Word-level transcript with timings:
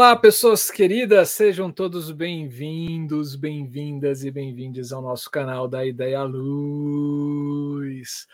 Olá, 0.00 0.16
pessoas 0.16 0.70
queridas, 0.70 1.28
sejam 1.28 1.70
todos 1.70 2.10
bem-vindos, 2.10 3.36
bem-vindas 3.36 4.24
e 4.24 4.30
bem-vindos 4.30 4.94
ao 4.94 5.02
nosso 5.02 5.30
canal 5.30 5.68
da 5.68 5.84
Ideia 5.84 6.22
Luz. 6.22 8.26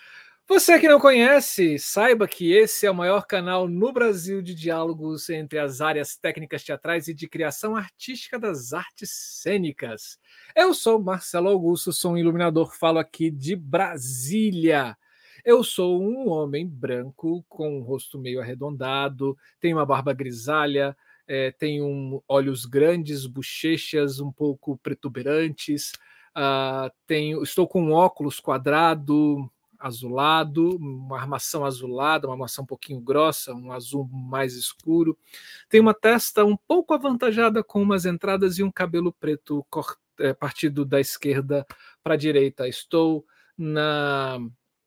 Você 0.46 0.79
que 0.79 0.86
não 0.86 1.00
conhece, 1.00 1.76
saiba 1.76 2.29
que 2.29 2.52
esse 2.52 2.86
é 2.86 2.90
o 2.90 2.94
maior 2.94 3.26
canal 3.26 3.66
no 3.66 3.93
Brasil 3.93 4.40
de 4.40 4.54
diálogos 4.54 5.29
entre 5.29 5.58
as 5.58 5.80
áreas 5.80 6.16
técnicas 6.16 6.62
teatrais 6.62 7.08
e 7.08 7.14
de 7.14 7.26
criação 7.26 7.74
artística 7.74 8.38
das 8.38 8.72
artes 8.72 9.10
cênicas. 9.43 10.21
Eu 10.54 10.72
sou 10.72 11.02
Marcelo 11.02 11.48
Augusto, 11.48 11.93
sou 11.93 12.12
um 12.12 12.16
iluminador, 12.16 12.76
falo 12.76 13.00
aqui 13.00 13.29
de 13.29 13.57
Brasília. 13.57 14.96
Eu 15.44 15.64
sou 15.64 16.00
um 16.00 16.29
homem 16.29 16.64
branco 16.64 17.44
com 17.48 17.79
um 17.79 17.82
rosto 17.82 18.21
meio 18.21 18.40
arredondado, 18.40 19.36
tenho 19.60 19.76
uma 19.76 19.86
barba 19.86 20.12
grisalha, 20.12 20.96
é, 21.26 21.50
tem 21.50 21.82
um, 21.82 22.21
olhos 22.29 22.64
grandes, 22.64 23.26
bochechas 23.26 24.21
um 24.21 24.30
pouco 24.30 24.79
protuberantes, 24.79 25.93
uh, 26.36 26.90
tenho, 27.07 27.43
estou 27.43 27.66
com 27.66 27.82
um 27.82 27.93
óculos 27.93 28.40
quadrado, 28.40 29.50
azulado, 29.79 30.76
uma 30.76 31.18
armação 31.18 31.64
azulada, 31.64 32.27
uma 32.27 32.34
armação 32.34 32.64
um 32.64 32.66
pouquinho 32.66 33.00
grossa, 33.00 33.55
um 33.55 33.72
azul 33.72 34.08
mais 34.11 34.55
escuro. 34.55 35.19
Tem 35.69 35.80
uma 35.80 35.94
testa 35.94 36.44
um 36.44 36.56
pouco 36.56 36.94
avantajada 36.94 37.62
com 37.62 37.82
umas 37.82 38.06
entradas 38.06 38.58
e 38.58 38.62
um 38.62 38.70
cabelo 38.70 39.12
preto 39.12 39.64
é, 40.19 40.32
partido 40.32 40.84
da 40.84 41.00
esquerda 41.00 41.66
para 42.02 42.14
a 42.14 42.19
direita. 42.19 42.69
Estou 42.69 43.24
na 43.56 44.38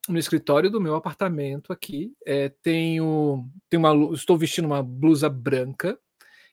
no 0.07 0.17
escritório 0.17 0.71
do 0.71 0.81
meu 0.81 0.95
apartamento 0.95 1.71
aqui. 1.71 2.15
É, 2.25 2.49
tenho, 2.63 3.47
tenho 3.69 3.83
uma, 3.83 4.15
estou 4.15 4.39
vestindo 4.39 4.65
uma 4.65 4.81
blusa 4.81 5.29
branca 5.29 5.99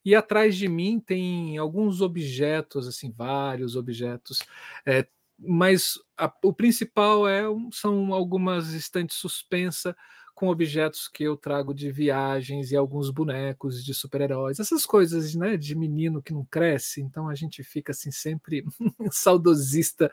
e 0.06 0.14
atrás 0.14 0.56
de 0.56 0.68
mim 0.68 1.00
tem 1.00 1.58
alguns 1.58 2.00
objetos, 2.00 2.86
assim, 2.86 3.10
vários 3.10 3.74
objetos. 3.74 4.38
É, 4.86 5.04
mas 5.36 5.98
a, 6.16 6.32
o 6.44 6.52
principal 6.52 7.28
é 7.28 7.42
são 7.72 8.14
algumas 8.14 8.72
estantes 8.72 9.16
suspensas 9.16 9.96
com 10.36 10.48
objetos 10.48 11.08
que 11.08 11.24
eu 11.24 11.34
trago 11.34 11.72
de 11.72 11.90
viagens 11.90 12.70
e 12.70 12.76
alguns 12.76 13.08
bonecos 13.08 13.82
de 13.82 13.94
super-heróis, 13.94 14.60
essas 14.60 14.84
coisas, 14.84 15.34
né, 15.34 15.56
de 15.56 15.74
menino 15.74 16.22
que 16.22 16.30
não 16.30 16.44
cresce, 16.44 17.00
então 17.00 17.26
a 17.26 17.34
gente 17.34 17.64
fica 17.64 17.92
assim 17.92 18.10
sempre 18.10 18.62
saudosista 19.10 20.12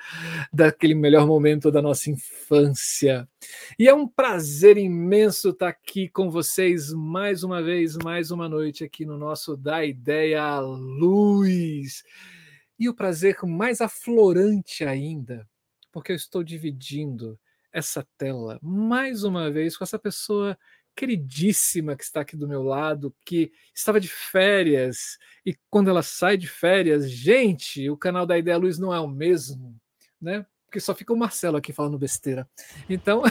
daquele 0.52 0.96
melhor 0.96 1.28
momento 1.28 1.70
da 1.70 1.82
nossa 1.82 2.10
infância. 2.10 3.28
E 3.78 3.86
é 3.86 3.94
um 3.94 4.08
prazer 4.08 4.78
imenso 4.78 5.50
estar 5.50 5.68
aqui 5.68 6.08
com 6.08 6.32
vocês 6.32 6.94
mais 6.94 7.44
uma 7.44 7.62
vez, 7.62 7.98
mais 7.98 8.32
uma 8.32 8.48
noite 8.48 8.86
aqui 8.86 9.06
no 9.06 9.18
nosso 9.18 9.58
Da 9.58 9.84
Ideia 9.84 10.58
Luz. 10.62 12.02
E 12.80 12.88
o 12.88 12.94
prazer 12.94 13.36
mais 13.44 13.82
aflorante 13.82 14.86
ainda, 14.86 15.46
porque 15.92 16.14
eu 16.14 16.16
estou 16.16 16.46
dividindo 16.46 17.38
essa 17.74 18.06
tela 18.18 18.60
mais 18.62 19.24
uma 19.24 19.50
vez 19.52 19.76
com 19.76 19.84
essa 19.84 19.98
pessoa 19.98 20.58
queridíssima 20.96 21.96
que 21.96 22.04
está 22.04 22.22
aqui 22.22 22.38
do 22.38 22.48
meu 22.48 22.62
lado, 22.62 23.14
que 23.26 23.52
estava 23.74 24.00
de 24.00 24.08
férias 24.08 25.18
e 25.46 25.56
quando 25.70 25.90
ela 25.90 26.04
sai 26.04 26.38
de 26.38 26.48
férias, 26.48 27.10
gente, 27.10 27.90
o 27.90 27.98
canal 27.98 28.26
da 28.26 28.38
Ideia 28.38 28.58
Luz 28.58 28.78
não 28.78 28.94
é 28.94 29.00
o 29.00 29.08
mesmo, 29.08 29.76
né? 30.22 30.46
Porque 30.66 30.80
só 30.80 30.96
fica 30.96 31.14
o 31.14 31.18
Marcelo 31.18 31.58
aqui 31.58 31.72
falando 31.72 32.00
besteira. 32.00 32.48
Então, 32.90 33.22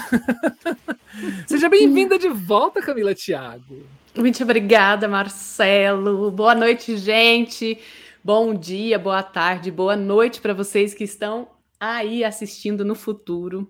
seja 1.47 1.69
bem-vinda 1.69 2.19
de 2.19 2.29
volta, 2.29 2.81
Camila 2.81 3.15
Thiago. 3.15 3.85
Muito 4.15 4.43
obrigada, 4.43 5.09
Marcelo. 5.09 6.31
Boa 6.31 6.55
noite, 6.55 6.97
gente. 6.97 7.79
Bom 8.23 8.55
dia, 8.55 8.99
boa 8.99 9.23
tarde, 9.23 9.71
boa 9.71 9.97
noite 9.97 10.41
para 10.41 10.55
vocês 10.55 10.95
que 10.95 11.03
estão 11.03 11.49
aí 11.81 12.23
assistindo 12.23 12.85
no 12.85 12.95
futuro. 12.95 13.69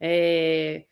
É... 0.00 0.86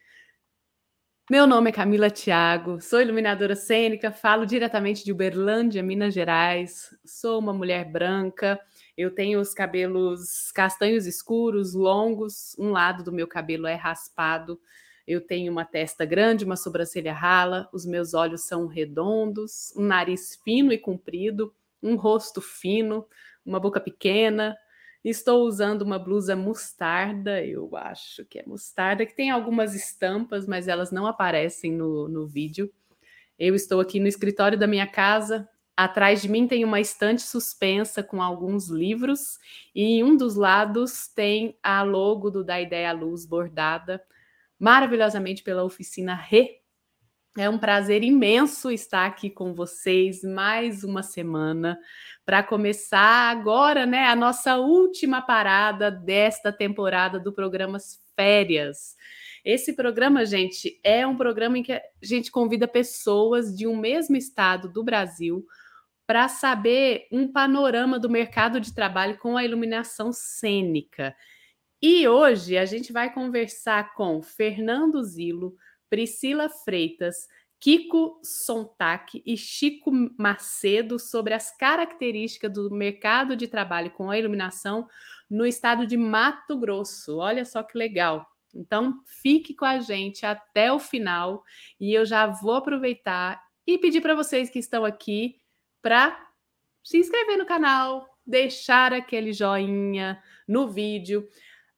Meu 1.30 1.46
nome 1.46 1.70
é 1.70 1.72
Camila 1.72 2.10
Thiago, 2.10 2.80
sou 2.80 3.02
iluminadora 3.02 3.54
cênica, 3.54 4.10
falo 4.10 4.46
diretamente 4.46 5.04
de 5.04 5.12
Uberlândia, 5.12 5.82
Minas 5.82 6.14
Gerais. 6.14 6.94
Sou 7.04 7.38
uma 7.38 7.52
mulher 7.52 7.84
branca, 7.90 8.58
eu 8.96 9.14
tenho 9.14 9.38
os 9.40 9.52
cabelos 9.52 10.50
castanhos 10.52 11.06
escuros, 11.06 11.74
longos, 11.74 12.56
um 12.58 12.70
lado 12.70 13.02
do 13.02 13.12
meu 13.12 13.26
cabelo 13.26 13.66
é 13.66 13.74
raspado. 13.74 14.58
Eu 15.06 15.20
tenho 15.20 15.52
uma 15.52 15.64
testa 15.64 16.04
grande, 16.04 16.44
uma 16.44 16.56
sobrancelha 16.56 17.12
rala, 17.12 17.68
os 17.72 17.84
meus 17.86 18.14
olhos 18.14 18.42
são 18.42 18.66
redondos, 18.66 19.72
um 19.76 19.84
nariz 19.84 20.38
fino 20.42 20.72
e 20.72 20.78
comprido, 20.78 21.54
um 21.82 21.94
rosto 21.94 22.40
fino, 22.40 23.06
uma 23.44 23.60
boca 23.60 23.80
pequena, 23.80 24.56
Estou 25.04 25.46
usando 25.46 25.82
uma 25.82 25.98
blusa 25.98 26.34
mostarda, 26.34 27.44
eu 27.44 27.76
acho 27.76 28.24
que 28.24 28.38
é 28.38 28.44
mostarda, 28.46 29.06
que 29.06 29.14
tem 29.14 29.30
algumas 29.30 29.74
estampas, 29.74 30.46
mas 30.46 30.68
elas 30.68 30.90
não 30.90 31.06
aparecem 31.06 31.72
no, 31.72 32.08
no 32.08 32.26
vídeo. 32.26 32.72
Eu 33.38 33.54
estou 33.54 33.80
aqui 33.80 34.00
no 34.00 34.08
escritório 34.08 34.58
da 34.58 34.66
minha 34.66 34.86
casa. 34.86 35.48
Atrás 35.76 36.20
de 36.20 36.28
mim 36.28 36.48
tem 36.48 36.64
uma 36.64 36.80
estante 36.80 37.22
suspensa 37.22 38.02
com 38.02 38.20
alguns 38.20 38.68
livros, 38.68 39.38
e 39.72 39.98
em 39.98 40.02
um 40.02 40.16
dos 40.16 40.34
lados 40.34 41.06
tem 41.06 41.56
a 41.62 41.82
logo 41.82 42.30
do 42.30 42.42
Da 42.42 42.60
Ideia 42.60 42.92
Luz 42.92 43.24
bordada 43.24 44.02
maravilhosamente 44.58 45.42
pela 45.42 45.62
oficina 45.62 46.14
Re. 46.14 46.58
É 47.36 47.48
um 47.48 47.58
prazer 47.58 48.02
imenso 48.02 48.70
estar 48.70 49.06
aqui 49.06 49.28
com 49.28 49.54
vocês 49.54 50.22
mais 50.24 50.82
uma 50.82 51.02
semana 51.02 51.78
para 52.24 52.42
começar 52.42 53.30
agora, 53.30 53.86
né, 53.86 54.06
a 54.06 54.16
nossa 54.16 54.56
última 54.56 55.20
parada 55.20 55.90
desta 55.90 56.52
temporada 56.52 57.20
do 57.20 57.32
programa 57.32 57.78
Férias. 58.16 58.96
Esse 59.44 59.74
programa, 59.74 60.26
gente, 60.26 60.80
é 60.82 61.06
um 61.06 61.16
programa 61.16 61.58
em 61.58 61.62
que 61.62 61.72
a 61.72 61.82
gente 62.02 62.30
convida 62.30 62.66
pessoas 62.66 63.56
de 63.56 63.66
um 63.66 63.76
mesmo 63.76 64.16
estado 64.16 64.68
do 64.68 64.82
Brasil 64.82 65.46
para 66.06 66.26
saber 66.26 67.06
um 67.12 67.30
panorama 67.30 68.00
do 68.00 68.10
mercado 68.10 68.60
de 68.60 68.74
trabalho 68.74 69.16
com 69.18 69.36
a 69.36 69.44
iluminação 69.44 70.12
cênica. 70.12 71.14
E 71.80 72.08
hoje 72.08 72.58
a 72.58 72.64
gente 72.64 72.92
vai 72.92 73.12
conversar 73.12 73.94
com 73.94 74.20
Fernando 74.20 75.00
Zilo, 75.04 75.54
Priscila 75.88 76.48
Freitas, 76.48 77.28
Kiko 77.60 78.20
Sontag 78.22 79.22
e 79.26 79.36
Chico 79.36 79.90
Macedo 80.16 80.98
sobre 80.98 81.34
as 81.34 81.56
características 81.56 82.52
do 82.52 82.70
mercado 82.70 83.34
de 83.34 83.48
trabalho 83.48 83.90
com 83.90 84.10
a 84.10 84.18
iluminação 84.18 84.88
no 85.28 85.44
estado 85.44 85.86
de 85.86 85.96
Mato 85.96 86.56
Grosso. 86.56 87.18
Olha 87.18 87.44
só 87.44 87.62
que 87.62 87.76
legal. 87.76 88.26
Então, 88.54 89.02
fique 89.06 89.54
com 89.54 89.64
a 89.64 89.80
gente 89.80 90.24
até 90.24 90.72
o 90.72 90.78
final 90.78 91.44
e 91.80 91.92
eu 91.92 92.06
já 92.06 92.26
vou 92.26 92.54
aproveitar 92.54 93.42
e 93.66 93.76
pedir 93.76 94.00
para 94.00 94.14
vocês 94.14 94.48
que 94.48 94.58
estão 94.58 94.84
aqui 94.84 95.36
para 95.82 96.28
se 96.82 96.96
inscrever 96.96 97.36
no 97.36 97.44
canal, 97.44 98.08
deixar 98.26 98.92
aquele 98.92 99.32
joinha 99.32 100.22
no 100.46 100.68
vídeo 100.68 101.28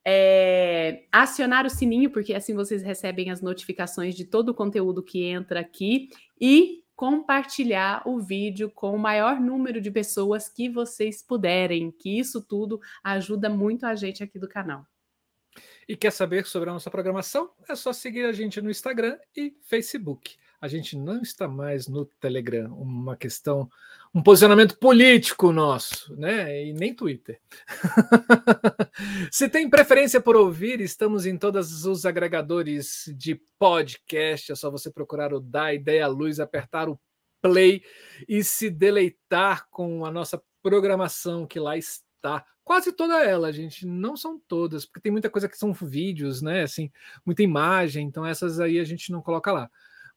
é, 0.05 1.05
acionar 1.13 1.67
o 1.67 1.71
sininho, 1.71 2.11
porque 2.11 2.35
assim 2.35 2.55
vocês 2.55 2.83
recebem 2.83 3.31
as 3.31 3.41
notificações 3.41 4.15
de 4.15 4.25
todo 4.25 4.51
o 4.51 4.55
conteúdo 4.55 5.03
que 5.03 5.25
entra 5.25 5.61
aqui 5.61 6.09
e 6.41 6.83
compartilhar 6.97 8.03
o 8.07 8.21
vídeo 8.21 8.71
com 8.71 8.95
o 8.95 8.99
maior 8.99 9.41
número 9.41 9.81
de 9.81 9.91
pessoas 9.91 10.49
que 10.49 10.69
vocês 10.69 11.23
puderem, 11.23 11.91
que 11.91 12.19
isso 12.19 12.43
tudo 12.43 12.79
ajuda 13.03 13.49
muito 13.49 13.87
a 13.87 13.95
gente 13.95 14.23
aqui 14.23 14.39
do 14.39 14.49
canal. 14.49 14.87
E 15.89 15.97
quer 15.97 16.13
saber 16.13 16.47
sobre 16.47 16.71
a 16.71 16.73
nossa 16.73 16.91
programação? 16.91 17.51
É 17.69 17.75
só 17.75 17.93
seguir 17.93 18.25
a 18.25 18.33
gente 18.33 18.61
no 18.61 18.71
Instagram 18.71 19.19
e 19.37 19.57
Facebook. 19.63 20.37
A 20.61 20.69
gente 20.69 20.97
não 20.97 21.23
está 21.23 21.49
mais 21.49 21.89
no 21.89 22.05
Telegram, 22.05 22.75
uma 22.75 23.17
questão 23.17 23.69
um 24.13 24.23
posicionamento 24.23 24.77
político 24.77 25.53
nosso, 25.53 26.15
né? 26.17 26.67
E 26.67 26.73
nem 26.73 26.93
Twitter. 26.93 27.41
Se 29.31 29.49
tem 29.49 29.71
preferência 29.71 30.21
por 30.21 30.35
ouvir, 30.35 30.81
estamos 30.81 31.27
em 31.27 31.39
todos 31.39 31.87
os 31.87 32.05
agregadores 32.05 33.13
de 33.17 33.41
podcast. 33.59 34.51
É 34.51 34.55
só 34.57 34.69
você 34.69 34.91
procurar 34.91 35.33
o 35.33 35.39
Da 35.41 35.73
Ideia 35.73 36.09
Luz, 36.09 36.41
apertar 36.41 36.89
o 36.89 36.99
play 37.41 37.83
e 38.29 38.43
se 38.43 38.69
deleitar 38.69 39.69
com 39.71 40.05
a 40.05 40.11
nossa 40.11 40.43
programação 40.61 41.47
que 41.47 41.61
lá 41.61 41.77
está. 41.77 42.45
Quase 42.65 42.93
toda 42.93 43.25
ela, 43.25 43.53
gente, 43.53 43.87
não 43.87 44.17
são 44.17 44.39
todas, 44.39 44.85
porque 44.85 45.01
tem 45.01 45.13
muita 45.13 45.31
coisa 45.31 45.49
que 45.49 45.57
são 45.57 45.73
vídeos, 45.73 46.43
né? 46.43 46.63
Assim, 46.63 46.91
muita 47.25 47.43
imagem, 47.43 48.07
então 48.07 48.27
essas 48.27 48.61
aí 48.61 48.79
a 48.79 48.85
gente 48.85 49.11
não 49.11 49.23
coloca 49.23 49.53
lá. 49.53 49.71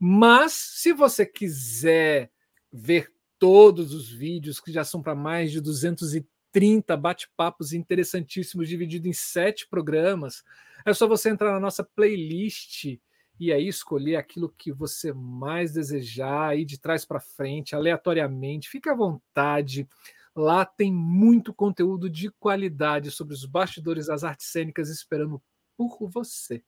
Mas 0.06 0.52
se 0.52 0.92
você 0.92 1.26
quiser 1.26 2.30
ver 2.70 3.10
todos 3.40 3.94
os 3.94 4.12
vídeos, 4.12 4.60
que 4.60 4.70
já 4.70 4.84
são 4.84 5.02
para 5.02 5.16
mais 5.16 5.50
de 5.50 5.62
230 5.62 6.98
bate-papos 6.98 7.72
interessantíssimos, 7.72 8.68
dividido 8.68 9.08
em 9.08 9.14
sete 9.14 9.66
programas. 9.66 10.44
É 10.86 10.94
só 10.94 11.08
você 11.08 11.30
entrar 11.30 11.54
na 11.54 11.60
nossa 11.62 11.86
playlist 11.86 13.00
e 13.40 13.54
aí 13.54 13.66
escolher 13.66 14.18
aquilo 14.18 14.54
que 14.58 14.74
você 14.74 15.14
mais 15.14 15.72
desejar, 15.72 16.60
ir 16.60 16.66
de 16.66 16.78
trás 16.78 17.06
para 17.06 17.22
frente, 17.22 17.74
aleatoriamente, 17.74 18.68
fique 18.68 18.90
à 18.90 18.94
vontade. 18.94 19.88
Lá 20.36 20.66
tem 20.66 20.92
muito 20.92 21.54
conteúdo 21.54 22.10
de 22.10 22.30
qualidade 22.30 23.10
sobre 23.10 23.34
os 23.34 23.46
bastidores 23.46 24.08
das 24.08 24.26
artes 24.26 24.48
cênicas 24.48 24.90
esperando 24.90 25.42
por 25.78 25.98
você. 26.10 26.62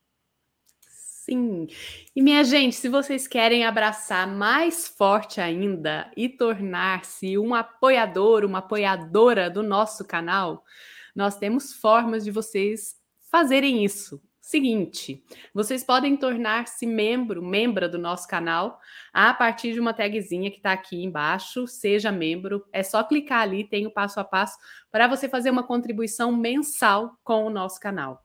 Sim. 1.25 1.65
E 2.15 2.21
minha 2.21 2.43
gente, 2.43 2.75
se 2.75 2.87
vocês 2.87 3.27
querem 3.27 3.65
abraçar 3.65 4.27
mais 4.27 4.87
forte 4.87 5.41
ainda 5.41 6.11
e 6.15 6.29
tornar-se 6.29 7.35
um 7.35 7.55
apoiador, 7.55 8.45
uma 8.45 8.59
apoiadora 8.59 9.49
do 9.49 9.63
nosso 9.63 10.05
canal, 10.05 10.63
nós 11.15 11.35
temos 11.35 11.73
formas 11.73 12.23
de 12.23 12.29
vocês 12.29 12.95
fazerem 13.31 13.83
isso. 13.83 14.21
Seguinte, 14.39 15.25
vocês 15.51 15.83
podem 15.83 16.15
tornar-se 16.15 16.85
membro, 16.85 17.41
membra 17.41 17.89
do 17.89 17.97
nosso 17.97 18.27
canal 18.27 18.79
a 19.11 19.33
partir 19.33 19.73
de 19.73 19.79
uma 19.79 19.95
tagzinha 19.95 20.51
que 20.51 20.57
está 20.57 20.73
aqui 20.73 21.03
embaixo, 21.03 21.65
seja 21.65 22.11
membro. 22.11 22.63
É 22.71 22.83
só 22.83 23.03
clicar 23.03 23.41
ali, 23.41 23.63
tem 23.63 23.87
o 23.87 23.91
passo 23.91 24.19
a 24.19 24.23
passo 24.23 24.59
para 24.91 25.07
você 25.07 25.27
fazer 25.27 25.49
uma 25.49 25.63
contribuição 25.63 26.31
mensal 26.31 27.17
com 27.23 27.45
o 27.45 27.49
nosso 27.49 27.79
canal. 27.79 28.24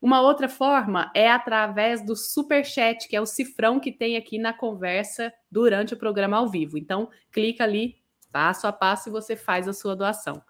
Uma 0.00 0.20
outra 0.20 0.48
forma 0.48 1.10
é 1.14 1.28
através 1.28 2.04
do 2.04 2.14
super 2.14 2.64
chat, 2.64 3.08
que 3.08 3.16
é 3.16 3.20
o 3.20 3.26
cifrão 3.26 3.80
que 3.80 3.90
tem 3.90 4.16
aqui 4.16 4.38
na 4.38 4.52
conversa 4.52 5.32
durante 5.50 5.94
o 5.94 5.96
programa 5.96 6.36
ao 6.36 6.48
vivo. 6.48 6.78
Então, 6.78 7.10
clica 7.32 7.64
ali, 7.64 7.96
passo 8.30 8.66
a 8.66 8.72
passo, 8.72 9.08
e 9.08 9.12
você 9.12 9.34
faz 9.34 9.66
a 9.66 9.72
sua 9.72 9.96
doação. 9.96 10.40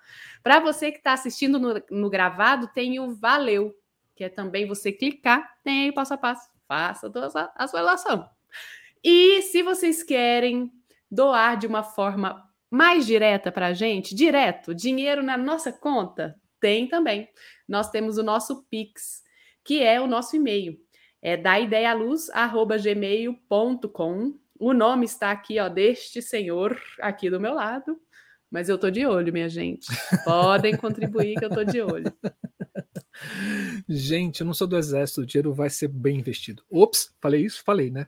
Para 0.43 0.61
você 0.61 0.93
que 0.93 0.99
está 0.99 1.15
assistindo 1.15 1.59
no, 1.59 1.83
no 1.91 2.11
gravado, 2.11 2.69
tem 2.75 3.00
o 3.00 3.15
Valeu, 3.15 3.75
que 4.15 4.25
é 4.25 4.29
também 4.29 4.67
você 4.67 4.93
clicar, 4.93 5.49
tem 5.65 5.85
aí 5.85 5.93
passo 5.93 6.12
a 6.12 6.19
passo, 6.19 6.50
faça 6.67 7.11
a 7.56 7.67
sua 7.67 7.83
doação. 7.83 8.29
E 9.03 9.41
se 9.43 9.62
vocês 9.62 10.03
querem 10.03 10.71
doar 11.11 11.56
de 11.56 11.67
uma 11.67 11.83
forma 11.83 12.45
mais 12.71 13.06
direta 13.06 13.50
para 13.50 13.69
a 13.69 13.73
gente, 13.73 14.15
direto, 14.15 14.75
dinheiro 14.75 15.23
na 15.23 15.39
nossa 15.39 15.73
conta, 15.73 16.39
tem 16.61 16.87
também. 16.87 17.29
Nós 17.67 17.89
temos 17.91 18.19
o 18.19 18.23
nosso 18.23 18.65
Pix, 18.65 19.23
que 19.69 19.81
é 19.82 20.00
o 20.00 20.06
nosso 20.06 20.35
e-mail. 20.35 20.79
É 21.20 21.37
da 21.37 21.61
ideialuz@gmail.com. 21.61 24.38
O 24.59 24.73
nome 24.73 25.05
está 25.05 25.31
aqui, 25.31 25.61
ó, 25.61 25.69
deste 25.69 26.23
senhor 26.23 26.81
aqui 26.99 27.29
do 27.29 27.38
meu 27.38 27.53
lado. 27.53 28.00
Mas 28.50 28.70
eu 28.70 28.79
tô 28.79 28.91
de 28.91 29.05
olho, 29.05 29.31
minha 29.31 29.50
gente. 29.50 29.87
Podem 30.25 30.75
contribuir 30.75 31.35
que 31.35 31.44
eu 31.44 31.50
tô 31.50 31.65
de 31.65 31.82
olho. 31.82 32.11
Gente, 33.88 34.43
eu 34.43 34.47
não 34.47 34.55
sou 34.55 34.69
do 34.69 34.79
exército, 34.79 35.23
o 35.23 35.26
dinheiro 35.26 35.53
vai 35.53 35.69
ser 35.69 35.88
bem 35.88 36.21
investido. 36.21 36.62
Ops, 36.71 37.12
falei 37.21 37.44
isso? 37.44 37.64
Falei, 37.64 37.91
né? 37.91 38.06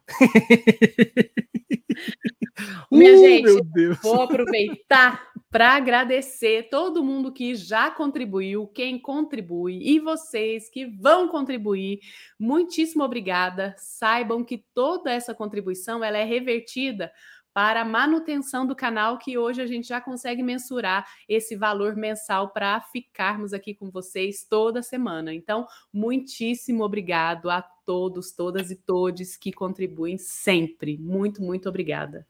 Minha 2.92 3.14
uh, 3.18 3.18
gente, 3.18 3.88
vou 4.02 4.22
aproveitar 4.22 5.29
para 5.50 5.74
agradecer 5.74 6.68
todo 6.70 7.02
mundo 7.02 7.32
que 7.32 7.56
já 7.56 7.90
contribuiu, 7.90 8.68
quem 8.68 8.98
contribui 9.00 9.80
e 9.82 9.98
vocês 9.98 10.70
que 10.70 10.86
vão 10.86 11.26
contribuir. 11.26 11.98
Muitíssimo 12.38 13.02
obrigada. 13.02 13.74
Saibam 13.76 14.44
que 14.44 14.58
toda 14.72 15.10
essa 15.10 15.34
contribuição 15.34 16.04
ela 16.04 16.18
é 16.18 16.24
revertida 16.24 17.12
para 17.52 17.80
a 17.80 17.84
manutenção 17.84 18.64
do 18.64 18.76
canal, 18.76 19.18
que 19.18 19.36
hoje 19.36 19.60
a 19.60 19.66
gente 19.66 19.88
já 19.88 20.00
consegue 20.00 20.40
mensurar 20.40 21.04
esse 21.28 21.56
valor 21.56 21.96
mensal 21.96 22.50
para 22.50 22.80
ficarmos 22.80 23.52
aqui 23.52 23.74
com 23.74 23.90
vocês 23.90 24.46
toda 24.48 24.82
semana. 24.82 25.34
Então, 25.34 25.66
muitíssimo 25.92 26.84
obrigado 26.84 27.50
a 27.50 27.60
todos, 27.60 28.30
todas 28.30 28.70
e 28.70 28.76
todes 28.76 29.36
que 29.36 29.52
contribuem 29.52 30.16
sempre. 30.16 30.96
Muito, 30.96 31.42
muito 31.42 31.68
obrigada. 31.68 32.24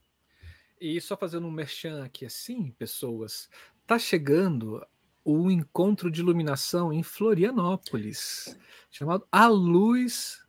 E 0.80 1.00
só 1.00 1.16
fazendo 1.16 1.46
um 1.46 1.50
merchan 1.50 2.02
aqui 2.02 2.24
assim, 2.24 2.70
pessoas, 2.78 3.50
tá 3.86 3.98
chegando 3.98 4.82
o 5.22 5.50
encontro 5.50 6.10
de 6.10 6.20
iluminação 6.20 6.90
em 6.92 7.02
Florianópolis, 7.02 8.58
chamado 8.90 9.26
A 9.30 9.46
Luz 9.46 10.42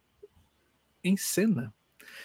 em 1.04 1.18
Cena. 1.18 1.74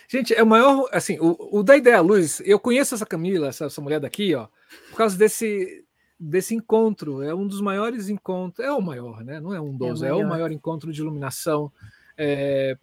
Gente, 0.09 0.33
é 0.33 0.43
o 0.43 0.47
maior. 0.47 0.89
Assim, 0.93 1.19
o, 1.19 1.59
o 1.59 1.63
da 1.63 1.77
Ideia 1.77 2.01
Luz, 2.01 2.41
eu 2.45 2.61
conheço 2.61 2.95
essa 2.95 3.05
Camila, 3.05 3.49
essa, 3.49 3.65
essa 3.65 3.81
mulher 3.81 3.99
daqui, 3.99 4.35
ó, 4.35 4.47
por 4.91 4.99
causa 4.99 5.17
desse, 5.17 5.85
desse 6.19 6.55
encontro. 6.55 7.23
É 7.23 7.35
um 7.35 7.47
dos 7.47 7.61
maiores 7.61 8.09
encontros. 8.09 8.65
É 8.65 8.71
o 8.71 8.81
maior, 8.81 9.25
né? 9.25 9.41
Não 9.41 9.53
é 9.53 9.61
um 9.61 9.77
dos, 9.77 10.03
é, 10.03 10.13
o 10.13 10.17
maior, 10.17 10.21
é 10.21 10.25
o 10.25 10.29
maior 10.29 10.53
encontro 10.53 10.93
de 10.93 11.01
iluminação 11.01 11.73
é, 12.17 12.79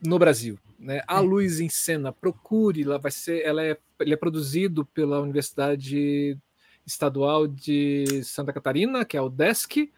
no 0.00 0.18
Brasil. 0.18 0.56
Né? 0.84 1.02
A 1.08 1.16
é. 1.16 1.20
Luz 1.20 1.60
em 1.60 1.68
Cena, 1.68 2.12
procure, 2.12 2.82
ela 2.82 2.98
vai 2.98 3.10
ser, 3.10 3.42
ela 3.42 3.64
é, 3.64 3.76
ele 4.00 4.12
é 4.12 4.16
produzido 4.16 4.84
pela 4.84 5.20
Universidade 5.20 6.38
Estadual 6.86 7.48
de 7.48 8.22
Santa 8.22 8.52
Catarina, 8.52 9.04
que 9.04 9.16
é 9.16 9.20
o 9.20 9.30
DESC, 9.30 9.90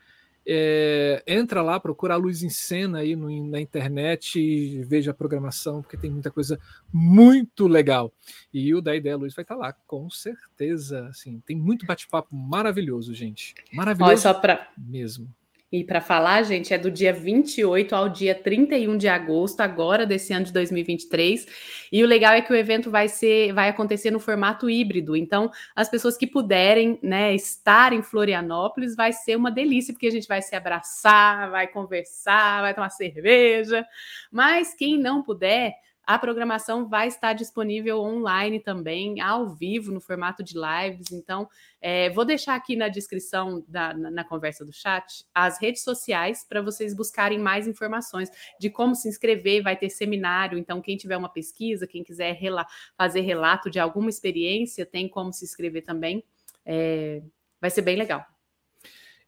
é, 0.48 1.24
entra 1.26 1.60
lá, 1.60 1.80
procura 1.80 2.14
a 2.14 2.16
Luz 2.16 2.44
em 2.44 2.48
Cena 2.48 2.98
aí 2.98 3.16
no, 3.16 3.48
na 3.48 3.60
internet 3.60 4.38
e 4.38 4.84
veja 4.84 5.10
a 5.10 5.14
programação, 5.14 5.82
porque 5.82 5.96
tem 5.96 6.08
muita 6.08 6.30
coisa 6.30 6.56
muito 6.92 7.66
legal. 7.66 8.12
E 8.54 8.72
o 8.72 8.80
da 8.80 8.94
Ideia 8.94 9.16
Luz 9.16 9.34
vai 9.34 9.42
estar 9.42 9.56
lá, 9.56 9.72
com 9.72 10.08
certeza. 10.08 11.08
Assim, 11.08 11.42
tem 11.44 11.56
muito 11.56 11.84
bate-papo 11.84 12.32
maravilhoso, 12.32 13.12
gente. 13.12 13.54
Maravilhoso 13.72 14.10
Olha, 14.12 14.18
só 14.18 14.34
pra... 14.34 14.70
mesmo. 14.78 15.28
E 15.76 15.84
para 15.84 16.00
falar, 16.00 16.42
gente, 16.42 16.72
é 16.72 16.78
do 16.78 16.90
dia 16.90 17.12
28 17.12 17.94
ao 17.94 18.08
dia 18.08 18.34
31 18.34 18.96
de 18.96 19.08
agosto, 19.08 19.60
agora 19.60 20.06
desse 20.06 20.32
ano 20.32 20.46
de 20.46 20.52
2023. 20.52 21.46
E 21.92 22.02
o 22.02 22.06
legal 22.06 22.32
é 22.32 22.40
que 22.40 22.50
o 22.50 22.56
evento 22.56 22.90
vai 22.90 23.08
ser, 23.08 23.52
vai 23.52 23.68
acontecer 23.68 24.10
no 24.10 24.18
formato 24.18 24.70
híbrido. 24.70 25.14
Então, 25.14 25.50
as 25.74 25.86
pessoas 25.86 26.16
que 26.16 26.26
puderem, 26.26 26.98
né, 27.02 27.34
estar 27.34 27.92
em 27.92 28.02
Florianópolis, 28.02 28.96
vai 28.96 29.12
ser 29.12 29.36
uma 29.36 29.50
delícia, 29.50 29.92
porque 29.92 30.06
a 30.06 30.10
gente 30.10 30.26
vai 30.26 30.40
se 30.40 30.56
abraçar, 30.56 31.50
vai 31.50 31.66
conversar, 31.66 32.62
vai 32.62 32.72
tomar 32.72 32.88
cerveja. 32.88 33.86
Mas 34.32 34.72
quem 34.72 34.98
não 34.98 35.22
puder, 35.22 35.74
a 36.06 36.18
programação 36.18 36.88
vai 36.88 37.08
estar 37.08 37.32
disponível 37.32 37.98
online 37.98 38.60
também, 38.60 39.20
ao 39.20 39.48
vivo, 39.48 39.90
no 39.90 40.00
formato 40.00 40.42
de 40.42 40.54
lives. 40.54 41.10
Então, 41.10 41.48
é, 41.80 42.10
vou 42.10 42.24
deixar 42.24 42.54
aqui 42.54 42.76
na 42.76 42.88
descrição 42.88 43.64
da, 43.66 43.92
na, 43.92 44.10
na, 44.10 44.24
conversa 44.24 44.64
do 44.64 44.72
chat 44.72 45.24
as 45.34 45.60
redes 45.60 45.82
sociais 45.82 46.46
para 46.48 46.62
vocês 46.62 46.94
buscarem 46.94 47.40
mais 47.40 47.66
informações 47.66 48.30
de 48.60 48.70
como 48.70 48.94
se 48.94 49.08
inscrever. 49.08 49.64
Vai 49.64 49.76
ter 49.76 49.90
seminário, 49.90 50.56
então, 50.56 50.80
quem 50.80 50.96
tiver 50.96 51.16
uma 51.16 51.28
pesquisa, 51.28 51.88
quem 51.88 52.04
quiser 52.04 52.34
rela 52.34 52.64
fazer 52.96 53.22
relato 53.22 53.68
de 53.68 53.80
alguma 53.80 54.08
experiência, 54.08 54.86
tem 54.86 55.08
como 55.08 55.32
se 55.32 55.44
inscrever 55.44 55.82
também. 55.82 56.22
É, 56.64 57.20
vai 57.60 57.70
ser 57.70 57.82
bem 57.82 57.96
legal. 57.96 58.24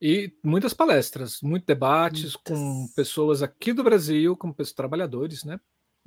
E 0.01 0.33
muitas 0.45 0.73
palestras, 0.73 1.41
muitos 1.43 1.67
debates 1.67 2.35
muitas. 2.35 2.43
com 2.45 2.89
pessoas 2.95 3.43
aqui 3.43 3.73
do 3.73 3.83
Brasil, 3.83 4.37
com 4.37 4.53
pessoas 4.53 4.75
trabalhadores, 4.75 5.43
né? 5.43 5.59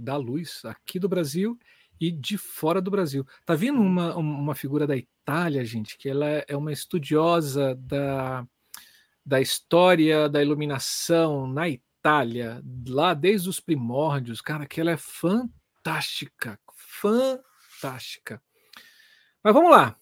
Da 0.01 0.17
luz 0.17 0.61
aqui 0.65 0.99
do 0.99 1.07
Brasil 1.07 1.57
e 1.99 2.11
de 2.11 2.37
fora 2.37 2.81
do 2.81 2.89
Brasil. 2.89 3.25
Tá 3.45 3.53
vindo 3.53 3.79
uhum. 3.79 3.85
uma, 3.85 4.15
uma 4.15 4.55
figura 4.55 4.87
da 4.87 4.97
Itália, 4.97 5.63
gente, 5.63 5.97
que 5.97 6.09
ela 6.09 6.27
é 6.47 6.57
uma 6.57 6.71
estudiosa 6.71 7.75
da, 7.75 8.45
da 9.25 9.39
história 9.39 10.27
da 10.27 10.41
iluminação 10.41 11.47
na 11.47 11.69
Itália, 11.69 12.61
lá 12.87 13.13
desde 13.13 13.47
os 13.47 13.59
primórdios, 13.59 14.41
cara, 14.41 14.65
que 14.65 14.81
ela 14.81 14.91
é 14.91 14.97
fantástica, 14.97 16.59
fantástica. 16.75 18.41
Mas 19.43 19.53
vamos 19.53 19.71
lá. 19.71 19.95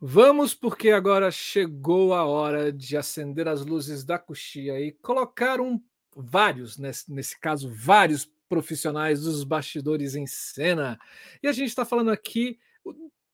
Vamos, 0.00 0.52
porque 0.52 0.90
agora 0.90 1.30
chegou 1.30 2.12
a 2.12 2.24
hora 2.24 2.72
de 2.72 2.96
acender 2.96 3.46
as 3.46 3.64
luzes 3.64 4.02
da 4.04 4.18
coxia 4.18 4.80
e 4.80 4.90
colocar 4.90 5.60
um 5.60 5.80
vários, 6.16 6.76
nesse, 6.76 7.12
nesse 7.12 7.38
caso, 7.38 7.70
vários 7.72 8.28
profissionais 8.52 9.22
dos 9.22 9.44
bastidores 9.44 10.14
em 10.14 10.26
cena. 10.26 10.98
E 11.42 11.48
a 11.48 11.52
gente 11.52 11.70
está 11.70 11.86
falando 11.86 12.10
aqui 12.10 12.58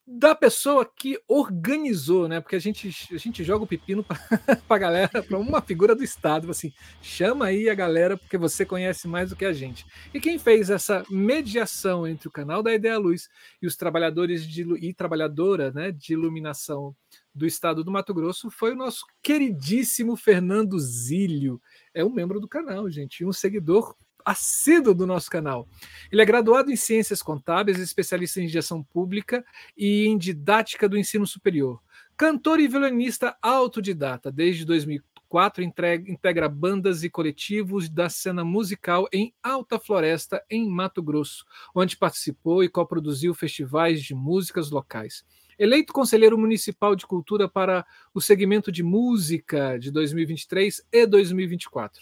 da 0.06 0.32
pessoa 0.32 0.87
que 0.87 1.20
organizou, 1.26 2.28
né? 2.28 2.40
Porque 2.40 2.54
a 2.54 2.60
gente, 2.60 2.88
a 3.12 3.18
gente 3.18 3.42
joga 3.42 3.64
o 3.64 3.66
pepino 3.66 4.04
para 4.04 4.16
a 4.70 4.78
galera, 4.78 5.20
para 5.20 5.37
uma 5.37 5.60
figura 5.60 5.92
do 5.96 6.04
Estado, 6.04 6.48
assim, 6.52 6.72
chama 7.02 7.46
aí 7.46 7.68
a 7.68 7.75
galera 7.75 8.16
porque 8.16 8.38
você 8.38 8.64
conhece 8.64 9.08
mais 9.08 9.30
do 9.30 9.37
que 9.37 9.44
a 9.44 9.52
gente. 9.52 9.84
E 10.14 10.20
quem 10.20 10.38
fez 10.38 10.70
essa 10.70 11.04
mediação 11.10 12.06
entre 12.06 12.28
o 12.28 12.32
canal 12.32 12.62
da 12.62 12.72
Ideia 12.72 12.96
Luz 12.96 13.28
e 13.60 13.66
os 13.66 13.75
trabalhadores 13.75 14.46
de, 14.46 14.62
e 14.76 14.94
trabalhadora 14.94 15.72
né, 15.72 15.90
de 15.90 16.12
iluminação 16.12 16.94
do 17.34 17.44
estado 17.44 17.82
do 17.82 17.90
Mato 17.90 18.14
Grosso 18.14 18.52
foi 18.52 18.70
o 18.70 18.76
nosso 18.76 19.04
queridíssimo 19.20 20.14
Fernando 20.14 20.78
Zílio. 20.78 21.60
É 21.92 22.04
um 22.04 22.14
membro 22.14 22.38
do 22.38 22.46
canal, 22.46 22.88
gente, 22.88 23.25
e 23.25 23.26
um 23.26 23.32
seguidor 23.32 23.96
assíduo 24.30 24.94
do 24.94 25.06
nosso 25.06 25.30
canal. 25.30 25.68
Ele 26.11 26.23
é 26.23 26.25
graduado 26.25 26.70
em 26.70 26.76
Ciências 26.76 27.23
Contábeis, 27.23 27.78
especialista 27.78 28.40
em 28.40 28.49
gestão 28.49 28.82
pública 28.82 29.44
e 29.76 30.06
em 30.06 30.18
didática 30.18 30.88
do 30.88 30.99
ensino 30.99 31.26
superior. 31.26 31.80
Cantor 32.16 32.58
e 32.58 32.68
violinista 32.68 33.37
autodidata 33.40 34.30
desde 34.32 34.64
2000, 34.64 35.02
2004 35.28 35.62
integra 36.08 36.49
bandas 36.49 37.04
e 37.04 37.11
coletivos 37.11 37.88
da 37.88 38.08
cena 38.08 38.44
musical 38.44 39.06
em 39.12 39.35
Alta 39.42 39.78
Floresta, 39.78 40.42
em 40.50 40.68
Mato 40.68 41.02
Grosso, 41.02 41.44
onde 41.75 41.97
participou 41.97 42.64
e 42.64 42.68
coproduziu 42.68 43.35
festivais 43.35 44.02
de 44.02 44.14
músicas 44.14 44.70
locais. 44.70 45.25
Eleito 45.58 45.92
conselheiro 45.92 46.38
municipal 46.38 46.94
de 46.94 47.06
cultura 47.06 47.49
para 47.49 47.85
o 48.14 48.20
segmento 48.20 48.70
de 48.70 48.82
música 48.82 49.76
de 49.76 49.90
2023 49.90 50.82
e 50.90 51.06
2024. 51.06 52.00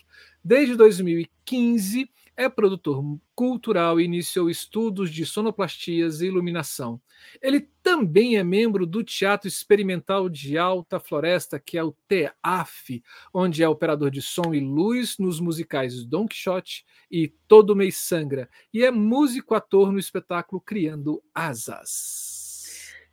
Desde 0.49 0.77
2015, 0.77 2.09
é 2.37 2.49
produtor 2.49 3.03
cultural 3.35 4.01
e 4.01 4.05
iniciou 4.05 4.49
estudos 4.49 5.11
de 5.11 5.27
sonoplastias 5.27 6.21
e 6.21 6.27
iluminação. 6.27 7.03
Ele 7.43 7.69
também 7.83 8.37
é 8.37 8.45
membro 8.45 8.87
do 8.87 9.03
Teatro 9.03 9.49
Experimental 9.49 10.29
de 10.29 10.57
Alta 10.57 11.01
Floresta, 11.01 11.59
que 11.59 11.77
é 11.77 11.83
o 11.83 11.97
TEAF, 12.07 13.03
onde 13.35 13.61
é 13.61 13.69
operador 13.69 14.09
de 14.09 14.23
som 14.23 14.55
e 14.55 14.61
luz 14.61 15.19
nos 15.19 15.41
musicais 15.41 16.05
Don 16.05 16.29
Quixote 16.29 16.85
e 17.11 17.27
Todo 17.49 17.75
Mês 17.75 17.97
Sangra, 17.97 18.49
e 18.73 18.85
é 18.85 18.91
músico-ator 18.93 19.91
no 19.91 19.99
espetáculo 19.99 20.61
Criando 20.61 21.21
Asas. 21.35 22.36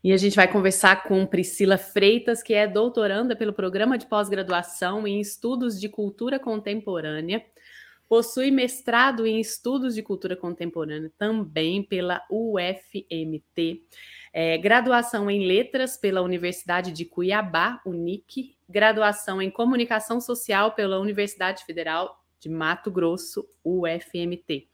E 0.03 0.11
a 0.11 0.17
gente 0.17 0.35
vai 0.35 0.51
conversar 0.51 1.03
com 1.03 1.25
Priscila 1.25 1.77
Freitas, 1.77 2.43
que 2.43 2.53
é 2.53 2.67
doutoranda 2.67 3.35
pelo 3.35 3.53
Programa 3.53 3.97
de 3.97 4.05
Pós-Graduação 4.05 5.07
em 5.07 5.21
Estudos 5.21 5.79
de 5.79 5.87
Cultura 5.87 6.37
Contemporânea 6.37 7.43
Possui 8.13 8.51
mestrado 8.51 9.25
em 9.25 9.39
Estudos 9.39 9.95
de 9.95 10.03
Cultura 10.03 10.35
Contemporânea 10.35 11.11
também 11.17 11.81
pela 11.81 12.21
UFMT. 12.29 13.81
É, 14.31 14.55
graduação 14.59 15.31
em 15.31 15.47
Letras 15.47 15.97
pela 15.97 16.21
Universidade 16.21 16.91
de 16.91 17.05
Cuiabá, 17.05 17.81
UNIC. 17.83 18.55
Graduação 18.69 19.41
em 19.41 19.49
Comunicação 19.49 20.21
Social 20.21 20.73
pela 20.73 20.99
Universidade 20.99 21.65
Federal 21.65 22.23
de 22.39 22.49
Mato 22.49 22.91
Grosso, 22.91 23.47
UFMT. 23.63 24.67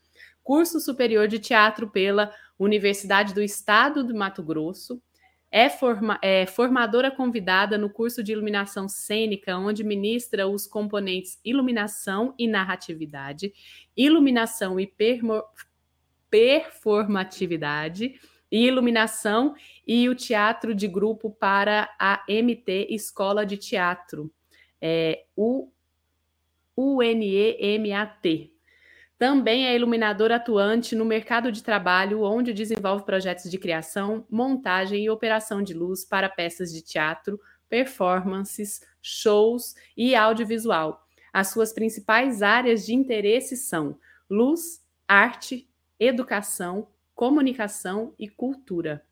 Curso 0.43 0.81
Superior 0.81 1.25
de 1.25 1.39
Teatro 1.39 1.89
pela 1.89 2.33
Universidade 2.59 3.33
do 3.33 3.41
Estado 3.41 4.03
de 4.03 4.11
Mato 4.11 4.43
Grosso, 4.43 5.01
é, 5.51 5.69
forma, 5.69 6.19
é, 6.21 6.45
formadora 6.45 7.09
convidada 7.09 7.77
no 7.77 7.89
curso 7.89 8.23
de 8.23 8.31
iluminação 8.31 8.87
cênica, 8.87 9.57
onde 9.57 9.83
ministra 9.83 10.47
os 10.47 10.67
componentes 10.67 11.39
iluminação 11.43 12.33
e 12.37 12.47
narratividade, 12.47 13.51
iluminação 13.97 14.79
e 14.79 14.85
permo, 14.85 15.43
performatividade, 16.29 18.19
e 18.51 18.65
iluminação 18.65 19.55
e 19.87 20.09
o 20.09 20.15
teatro 20.15 20.73
de 20.73 20.87
grupo 20.87 21.29
para 21.29 21.93
a 21.99 22.23
MT 22.27 22.87
Escola 22.89 23.45
de 23.45 23.57
Teatro, 23.57 24.31
é, 24.81 25.25
o 25.35 25.69
UNEMAT, 26.75 28.51
também 29.19 29.67
é 29.67 29.75
iluminador 29.75 30.31
atuante 30.31 30.95
no 30.95 31.03
mercado 31.03 31.51
de 31.51 31.61
trabalho, 31.61 32.23
onde 32.23 32.53
desenvolve 32.53 33.03
projetos 33.03 33.51
de 33.51 33.57
criação, 33.57 34.25
montagem 34.29 35.03
e 35.03 35.09
operação 35.09 35.61
de 35.61 35.73
luz 35.73 36.05
para 36.05 36.29
peças 36.29 36.71
de 36.71 36.81
teatro, 36.81 37.37
performances, 37.67 38.79
shows 39.01 39.75
e 39.95 40.15
audiovisual. 40.15 41.05
As 41.33 41.49
suas 41.49 41.73
principais 41.73 42.41
áreas 42.41 42.85
de 42.85 42.95
interesse 42.95 43.57
são 43.57 43.99
luz, 44.29 44.81
arte, 45.05 45.69
educação, 45.99 46.87
comunicação 47.13 48.15
e 48.17 48.29
cultura. 48.29 49.03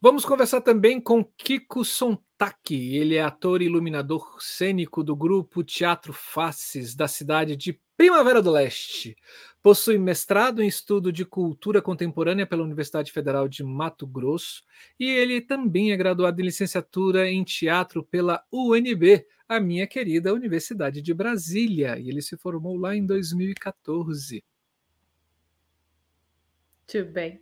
Vamos 0.00 0.24
conversar 0.24 0.60
também 0.60 1.00
com 1.00 1.24
Kiko 1.24 1.84
Sontaki. 1.84 2.96
Ele 2.96 3.16
é 3.16 3.22
ator 3.22 3.60
e 3.60 3.64
iluminador 3.64 4.40
cênico 4.40 5.02
do 5.02 5.16
grupo 5.16 5.64
Teatro 5.64 6.12
Faces, 6.12 6.94
da 6.94 7.08
cidade 7.08 7.56
de 7.56 7.78
Primavera 8.00 8.40
do 8.40 8.50
Leste. 8.50 9.14
Possui 9.62 9.98
mestrado 9.98 10.62
em 10.62 10.66
estudo 10.66 11.12
de 11.12 11.22
cultura 11.22 11.82
contemporânea 11.82 12.46
pela 12.46 12.62
Universidade 12.62 13.12
Federal 13.12 13.46
de 13.46 13.62
Mato 13.62 14.06
Grosso 14.06 14.64
e 14.98 15.04
ele 15.04 15.38
também 15.38 15.92
é 15.92 15.96
graduado 15.98 16.40
em 16.40 16.44
licenciatura 16.46 17.28
em 17.28 17.44
teatro 17.44 18.02
pela 18.02 18.42
UNB, 18.50 19.26
a 19.46 19.60
minha 19.60 19.86
querida 19.86 20.32
Universidade 20.32 21.02
de 21.02 21.12
Brasília. 21.12 21.98
E 21.98 22.08
ele 22.08 22.22
se 22.22 22.38
formou 22.38 22.78
lá 22.78 22.96
em 22.96 23.04
2014. 23.04 24.42
Muito 26.94 27.12
bem. 27.12 27.38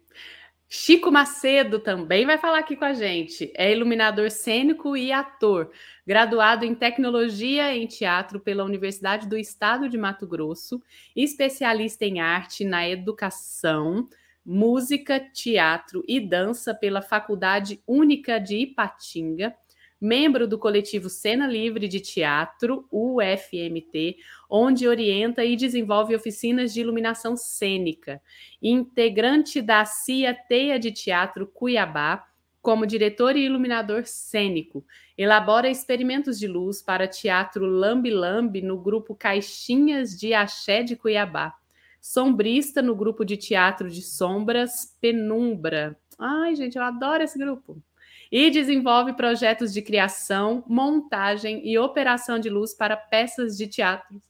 Chico 0.71 1.11
Macedo 1.11 1.79
também 1.79 2.27
vai 2.27 2.37
falar 2.37 2.59
aqui 2.59 2.77
com 2.77 2.85
a 2.85 2.93
gente. 2.93 3.51
É 3.57 3.73
iluminador 3.73 4.31
cênico 4.31 4.95
e 4.95 5.11
ator, 5.11 5.71
graduado 6.07 6.65
em 6.67 6.75
tecnologia 6.75 7.75
em 7.75 7.87
teatro 7.87 8.39
pela 8.39 8.65
Universidade 8.65 9.27
do 9.27 9.39
Estado 9.39 9.89
de 9.89 9.97
Mato 9.97 10.27
Grosso, 10.27 10.83
especialista 11.17 12.05
em 12.05 12.21
arte 12.21 12.65
na 12.65 12.87
educação, 12.87 14.09
música, 14.45 15.19
teatro 15.19 16.05
e 16.07 16.21
dança 16.21 16.75
pela 16.75 17.01
Faculdade 17.01 17.83
Única 17.87 18.39
de 18.39 18.59
Ipatinga 18.59 19.55
membro 20.01 20.47
do 20.47 20.59
coletivo 20.59 21.09
Cena 21.09 21.47
Livre 21.47 21.89
de 21.89 22.01
Teatro, 22.01 22.87
UFMT, 22.91 24.17
onde 24.49 24.87
orienta 24.87 25.45
e 25.45 25.57
desenvolve 25.57 26.15
oficinas 26.15 26.73
de 26.73 26.81
iluminação 26.81 27.37
cênica, 27.37 28.21
integrante 28.63 29.61
da 29.61 29.85
CIA 29.85 30.35
Teia 30.35 30.79
de 30.79 30.93
Teatro 30.93 31.47
Cuiabá, 31.47 32.25
como 32.63 32.87
diretor 32.87 33.37
e 33.37 33.45
iluminador 33.45 34.05
cênico. 34.05 34.85
Elabora 35.17 35.71
experimentos 35.71 36.39
de 36.39 36.47
luz 36.47 36.83
para 36.83 37.09
teatro 37.09 37.67
Lambi 37.67 38.11
Lambi 38.11 38.63
no 38.63 38.79
grupo 38.79 39.15
Caixinhas 39.15 40.19
de 40.19 40.35
Axé 40.35 40.83
de 40.83 40.95
Cuiabá. 40.97 41.55
Sombrista 42.01 42.83
no 42.83 42.95
grupo 42.95 43.25
de 43.25 43.37
teatro 43.37 43.91
de 43.91 44.03
sombras 44.03 44.97
Penumbra. 45.01 45.99
Ai, 46.19 46.55
gente, 46.55 46.77
eu 46.77 46.83
adoro 46.83 47.23
esse 47.23 47.39
grupo 47.39 47.83
e 48.31 48.51
desenvolve 48.51 49.15
projetos 49.15 49.73
de 49.73 49.83
criação, 49.83 50.63
montagem 50.67 51.67
e 51.67 51.79
operação 51.79 52.39
de 52.39 52.51
luz 52.51 52.75
para 52.75 52.97
peças 52.97 53.57
de 53.57 53.67
teatro, 53.67 54.23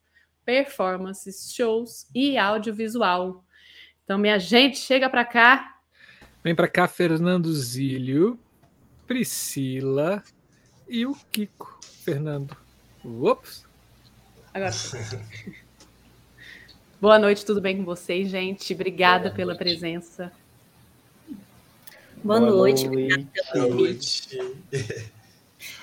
performances, 0.45 1.53
shows 1.53 2.07
e 2.15 2.39
audiovisual. 2.39 3.45
Então, 4.05 4.17
minha 4.17 4.39
gente, 4.39 4.79
chega 4.79 5.11
para 5.11 5.25
cá. 5.25 5.77
Vem 6.43 6.55
para 6.55 6.69
cá, 6.69 6.87
Fernando 6.87 7.53
Zílio, 7.53 8.39
Priscila 9.07 10.23
e 10.89 11.05
o 11.05 11.15
Kiko. 11.31 11.79
Fernando. 12.05 12.57
Ups. 13.05 13.67
Agora. 14.55 14.71
Boa 17.01 17.19
noite, 17.19 17.45
tudo 17.45 17.61
bem 17.61 17.77
com 17.77 17.85
vocês, 17.85 18.29
gente? 18.29 18.73
Obrigada 18.73 19.25
Boa 19.25 19.35
pela 19.35 19.55
noite. 19.55 19.59
presença. 19.59 20.33
Boa, 22.23 22.41
Boa 22.41 22.51
noite. 22.51 22.89
Boa 22.89 23.69
noite. 23.69 24.39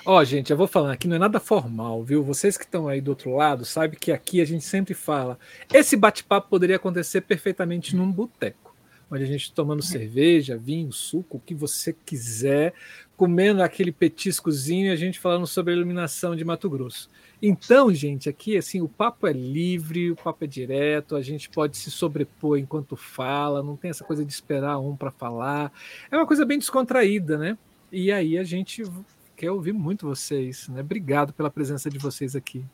Ó, 0.04 0.18
oh, 0.18 0.24
gente, 0.24 0.50
eu 0.50 0.56
vou 0.56 0.66
falando, 0.66 0.92
aqui 0.92 1.08
não 1.08 1.16
é 1.16 1.18
nada 1.18 1.40
formal, 1.40 2.02
viu? 2.02 2.22
Vocês 2.22 2.56
que 2.56 2.64
estão 2.64 2.88
aí 2.88 3.00
do 3.00 3.08
outro 3.08 3.34
lado 3.34 3.64
sabem 3.64 3.98
que 3.98 4.12
aqui 4.12 4.40
a 4.40 4.44
gente 4.44 4.64
sempre 4.64 4.94
fala. 4.94 5.38
Esse 5.72 5.96
bate-papo 5.96 6.48
poderia 6.48 6.76
acontecer 6.76 7.22
perfeitamente 7.22 7.94
num 7.94 8.10
boteco, 8.10 8.74
onde 9.10 9.24
a 9.24 9.26
gente 9.26 9.52
tomando 9.52 9.82
é. 9.82 9.86
cerveja, 9.86 10.56
vinho, 10.56 10.92
suco, 10.92 11.38
o 11.38 11.40
que 11.40 11.54
você 11.54 11.92
quiser, 11.92 12.72
comendo 13.16 13.62
aquele 13.62 13.90
petiscozinho 13.90 14.86
e 14.86 14.90
a 14.90 14.96
gente 14.96 15.18
falando 15.18 15.46
sobre 15.46 15.72
a 15.72 15.76
iluminação 15.76 16.36
de 16.36 16.44
Mato 16.44 16.68
Grosso. 16.68 17.08
Então, 17.40 17.92
gente, 17.92 18.28
aqui 18.28 18.56
assim, 18.56 18.80
o 18.80 18.88
papo 18.88 19.26
é 19.26 19.32
livre, 19.32 20.10
o 20.10 20.16
papo 20.16 20.44
é 20.44 20.46
direto, 20.46 21.16
a 21.16 21.22
gente 21.22 21.48
pode 21.48 21.76
se 21.76 21.90
sobrepor 21.90 22.58
enquanto 22.58 22.96
fala, 22.96 23.62
não 23.62 23.76
tem 23.76 23.90
essa 23.90 24.04
coisa 24.04 24.24
de 24.24 24.32
esperar 24.32 24.78
um 24.78 24.96
para 24.96 25.10
falar. 25.10 25.72
É 26.10 26.16
uma 26.16 26.26
coisa 26.26 26.44
bem 26.44 26.58
descontraída, 26.58 27.38
né? 27.38 27.58
E 27.90 28.10
aí 28.10 28.38
a 28.38 28.44
gente 28.44 28.82
quer 29.36 29.50
ouvir 29.50 29.72
muito 29.72 30.06
vocês, 30.06 30.68
né? 30.68 30.80
Obrigado 30.80 31.32
pela 31.32 31.50
presença 31.50 31.88
de 31.90 31.98
vocês 31.98 32.34
aqui. 32.34 32.64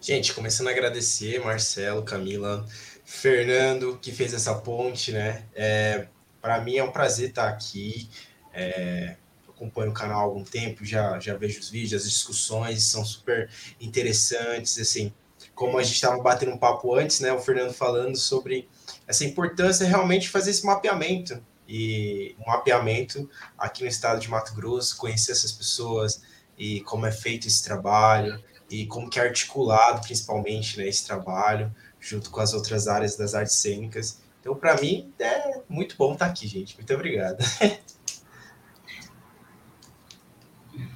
Gente, 0.00 0.32
começando 0.32 0.68
a 0.68 0.70
agradecer 0.70 1.40
Marcelo, 1.44 2.02
Camila, 2.02 2.64
Fernando, 3.04 3.98
que 4.00 4.12
fez 4.12 4.32
essa 4.32 4.54
ponte, 4.54 5.12
né? 5.12 5.44
É, 5.54 6.06
para 6.48 6.62
mim 6.62 6.78
é 6.78 6.82
um 6.82 6.90
prazer 6.90 7.28
estar 7.28 7.46
aqui. 7.46 8.08
É, 8.54 9.16
acompanho 9.46 9.90
o 9.90 9.94
canal 9.94 10.20
há 10.20 10.22
algum 10.22 10.42
tempo, 10.42 10.82
já, 10.82 11.20
já 11.20 11.36
vejo 11.36 11.60
os 11.60 11.68
vídeos, 11.68 12.00
as 12.00 12.10
discussões 12.10 12.84
são 12.84 13.04
super 13.04 13.50
interessantes, 13.78 14.78
assim, 14.78 15.12
como 15.54 15.76
a 15.76 15.82
gente 15.82 15.96
estava 15.96 16.16
batendo 16.22 16.52
um 16.52 16.56
papo 16.56 16.94
antes, 16.94 17.20
né, 17.20 17.30
o 17.34 17.38
Fernando 17.38 17.74
falando 17.74 18.16
sobre 18.16 18.66
essa 19.06 19.26
importância 19.26 19.86
realmente 19.86 20.30
fazer 20.30 20.52
esse 20.52 20.64
mapeamento, 20.64 21.44
e 21.68 22.34
um 22.38 22.46
mapeamento 22.50 23.28
aqui 23.58 23.82
no 23.82 23.88
estado 23.88 24.18
de 24.18 24.30
Mato 24.30 24.54
Grosso, 24.54 24.96
conhecer 24.96 25.32
essas 25.32 25.52
pessoas 25.52 26.22
e 26.56 26.80
como 26.80 27.04
é 27.04 27.12
feito 27.12 27.46
esse 27.46 27.62
trabalho, 27.62 28.42
e 28.70 28.86
como 28.86 29.10
que 29.10 29.20
é 29.20 29.22
articulado, 29.24 30.00
principalmente, 30.00 30.78
né, 30.78 30.88
esse 30.88 31.04
trabalho, 31.04 31.70
junto 32.00 32.30
com 32.30 32.40
as 32.40 32.54
outras 32.54 32.88
áreas 32.88 33.16
das 33.16 33.34
artes 33.34 33.56
cênicas. 33.56 34.26
Então, 34.48 34.58
para 34.58 34.80
mim, 34.80 35.12
é 35.18 35.60
muito 35.68 35.94
bom 35.98 36.14
estar 36.14 36.24
aqui, 36.24 36.48
gente. 36.48 36.74
Muito 36.74 36.94
obrigado. 36.94 37.36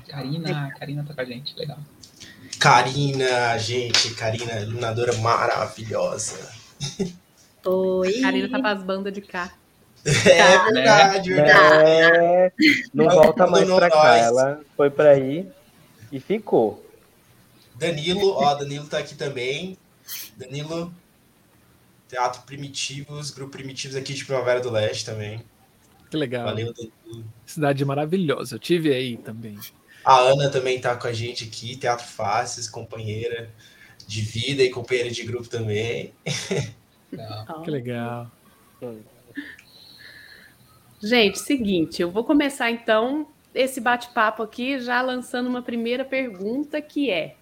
Karina, 0.09 0.71
Karina 0.79 1.05
tá 1.05 1.13
com 1.13 1.21
a 1.21 1.25
gente, 1.25 1.55
legal. 1.55 1.79
Karina, 2.59 3.59
gente, 3.59 4.15
Karina, 4.15 4.61
iluminadora 4.61 5.13
maravilhosa. 5.19 6.51
Oi. 7.67 8.23
Karina 8.23 8.49
tá 8.63 8.71
as 8.71 8.83
bandas 8.83 9.13
de 9.13 9.21
cá. 9.21 9.53
É 10.05 10.57
tá. 10.57 10.65
verdade, 10.65 11.31
né? 11.31 11.37
verdade. 11.37 11.91
É, 11.91 12.53
não 12.95 13.11
volta 13.11 13.47
mais 13.47 13.69
pra 13.71 13.91
cá. 13.91 14.17
Ela 14.17 14.61
foi 14.75 14.89
pra 14.89 15.11
aí 15.11 15.47
e 16.11 16.19
ficou. 16.19 16.85
Danilo, 17.75 18.33
ó, 18.33 18.55
Danilo 18.55 18.87
tá 18.87 18.97
aqui 18.99 19.15
também. 19.15 19.77
Danilo, 20.39 20.93
Teatro 22.13 22.43
Primitivos, 22.43 23.31
Grupo 23.31 23.53
Primitivos 23.53 23.97
aqui 23.97 24.13
de 24.13 24.23
Primavera 24.23 24.61
do 24.61 24.71
Leste 24.71 25.07
também. 25.07 25.43
Que 26.11 26.17
legal. 26.19 26.45
Valeu. 26.45 26.75
Cidade 27.47 27.83
maravilhosa. 27.87 28.57
Eu 28.57 28.59
tive 28.59 28.93
aí 28.93 29.17
também. 29.17 29.59
A 30.05 30.19
Ana 30.19 30.51
também 30.51 30.79
tá 30.79 30.95
com 30.95 31.07
a 31.07 31.13
gente 31.15 31.45
aqui, 31.45 31.75
Teatro 31.75 32.07
Faces, 32.07 32.69
companheira 32.69 33.51
de 34.07 34.21
vida 34.21 34.63
e 34.63 34.69
companheira 34.69 35.11
de 35.11 35.23
grupo 35.23 35.49
também. 35.49 36.13
Que 37.65 37.71
legal. 37.71 38.31
Gente, 41.03 41.39
seguinte, 41.39 42.03
eu 42.03 42.11
vou 42.11 42.25
começar 42.25 42.71
então 42.71 43.27
esse 43.55 43.81
bate-papo 43.81 44.43
aqui 44.43 44.79
já 44.79 45.01
lançando 45.01 45.47
uma 45.47 45.63
primeira 45.63 46.05
pergunta 46.05 46.83
que 46.83 47.09
é: 47.09 47.37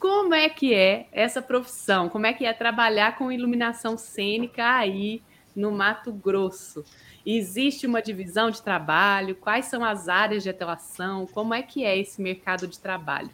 como 0.00 0.32
é 0.34 0.48
que 0.48 0.72
é 0.72 1.06
essa 1.12 1.42
profissão? 1.42 2.08
Como 2.08 2.24
é 2.24 2.32
que 2.32 2.46
é 2.46 2.52
trabalhar 2.54 3.18
com 3.18 3.30
iluminação 3.30 3.98
cênica 3.98 4.64
aí 4.64 5.22
no 5.54 5.70
Mato 5.70 6.10
Grosso? 6.10 6.82
Existe 7.24 7.86
uma 7.86 8.00
divisão 8.00 8.50
de 8.50 8.62
trabalho? 8.62 9.36
Quais 9.36 9.66
são 9.66 9.84
as 9.84 10.08
áreas 10.08 10.42
de 10.42 10.48
atuação? 10.48 11.26
Como 11.26 11.52
é 11.52 11.62
que 11.62 11.84
é 11.84 11.98
esse 11.98 12.22
mercado 12.22 12.66
de 12.66 12.78
trabalho? 12.78 13.30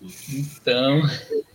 Então. 0.00 1.02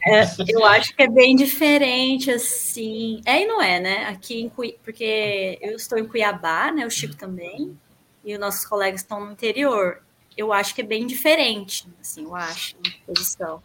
É, 0.05 0.23
eu 0.49 0.65
acho 0.65 0.93
que 0.95 1.03
é 1.03 1.09
bem 1.09 1.33
diferente, 1.33 2.29
assim. 2.29 3.21
É 3.25 3.41
e 3.41 3.45
não 3.45 3.61
é, 3.61 3.79
né? 3.79 4.05
Aqui 4.05 4.41
em 4.41 4.49
Cui... 4.49 4.77
porque 4.83 5.57
eu 5.61 5.77
estou 5.77 5.97
em 5.97 6.05
Cuiabá, 6.05 6.73
né? 6.73 6.85
O 6.85 6.89
Chico 6.89 7.15
também, 7.15 7.77
e 8.23 8.33
os 8.33 8.39
nossos 8.39 8.65
colegas 8.65 8.99
estão 8.99 9.25
no 9.25 9.31
interior 9.31 10.01
eu 10.37 10.53
acho 10.53 10.75
que 10.75 10.81
é 10.81 10.85
bem 10.85 11.07
diferente, 11.07 11.87
assim, 11.99 12.23
eu 12.23 12.35
acho, 12.35 12.75
a 12.85 13.05
posição. 13.07 13.63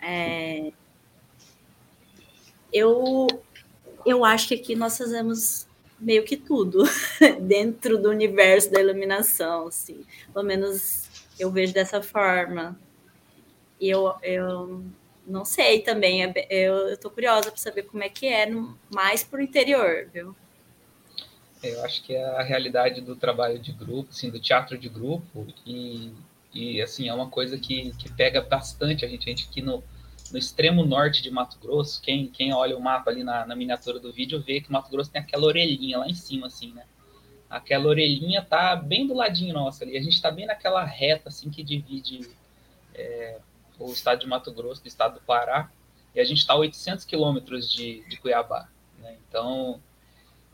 É, 0.00 0.72
eu, 2.72 3.26
eu 4.06 4.24
acho 4.24 4.48
que 4.48 4.54
aqui 4.54 4.74
nós 4.74 4.96
fazemos 4.96 5.68
meio 6.00 6.24
que 6.24 6.36
tudo 6.36 6.84
dentro 7.42 7.98
do 7.98 8.08
universo 8.08 8.70
da 8.70 8.80
iluminação, 8.80 9.66
assim, 9.66 10.04
pelo 10.32 10.44
menos 10.44 11.08
eu 11.38 11.50
vejo 11.50 11.74
dessa 11.74 12.02
forma. 12.02 12.78
E 13.80 13.90
eu, 13.90 14.12
eu 14.22 14.82
não 15.26 15.44
sei 15.44 15.80
também, 15.80 16.24
é 16.24 16.32
eu, 16.50 16.88
estou 16.88 17.10
curiosa 17.10 17.50
para 17.50 17.60
saber 17.60 17.82
como 17.82 18.02
é 18.02 18.08
que 18.08 18.26
é 18.26 18.46
no, 18.46 18.78
mais 18.92 19.22
para 19.22 19.38
o 19.38 19.42
interior, 19.42 20.08
viu? 20.12 20.34
Eu 21.62 21.84
acho 21.84 22.02
que 22.02 22.14
é 22.14 22.24
a 22.24 22.42
realidade 22.42 23.00
do 23.00 23.16
trabalho 23.16 23.58
de 23.58 23.72
grupo, 23.72 24.10
assim, 24.10 24.30
do 24.30 24.38
teatro 24.38 24.78
de 24.78 24.88
grupo, 24.88 25.46
e, 25.66 26.12
e 26.54 26.80
assim, 26.80 27.08
é 27.08 27.14
uma 27.14 27.28
coisa 27.28 27.58
que, 27.58 27.92
que 27.96 28.12
pega 28.12 28.40
bastante 28.40 29.04
a 29.04 29.08
gente. 29.08 29.28
A 29.28 29.30
gente 29.30 29.48
aqui 29.48 29.60
no, 29.60 29.82
no 30.30 30.38
extremo 30.38 30.84
norte 30.84 31.22
de 31.22 31.30
Mato 31.30 31.58
Grosso, 31.58 32.00
quem, 32.00 32.28
quem 32.28 32.52
olha 32.52 32.76
o 32.76 32.80
mapa 32.80 33.10
ali 33.10 33.24
na, 33.24 33.44
na 33.44 33.56
miniatura 33.56 33.98
do 33.98 34.12
vídeo 34.12 34.40
vê 34.40 34.60
que 34.60 34.70
Mato 34.70 34.90
Grosso 34.90 35.10
tem 35.10 35.20
aquela 35.20 35.46
orelhinha 35.46 35.98
lá 35.98 36.08
em 36.08 36.14
cima, 36.14 36.46
assim, 36.46 36.72
né? 36.72 36.84
Aquela 37.50 37.86
orelhinha 37.86 38.42
tá 38.42 38.76
bem 38.76 39.06
do 39.06 39.14
ladinho 39.14 39.54
nosso 39.54 39.82
ali. 39.82 39.96
A 39.96 40.02
gente 40.02 40.20
tá 40.20 40.30
bem 40.30 40.46
naquela 40.46 40.84
reta, 40.84 41.28
assim, 41.28 41.50
que 41.50 41.62
divide 41.62 42.28
é, 42.94 43.38
o 43.78 43.90
estado 43.90 44.20
de 44.20 44.26
Mato 44.26 44.52
Grosso 44.52 44.82
do 44.82 44.86
estado 44.86 45.14
do 45.14 45.20
Pará. 45.20 45.70
E 46.14 46.20
a 46.20 46.24
gente 46.24 46.38
está 46.38 46.52
a 46.52 46.58
800 46.58 47.04
quilômetros 47.04 47.70
de, 47.70 48.06
de 48.08 48.16
Cuiabá. 48.18 48.68
Né? 48.98 49.16
Então, 49.26 49.80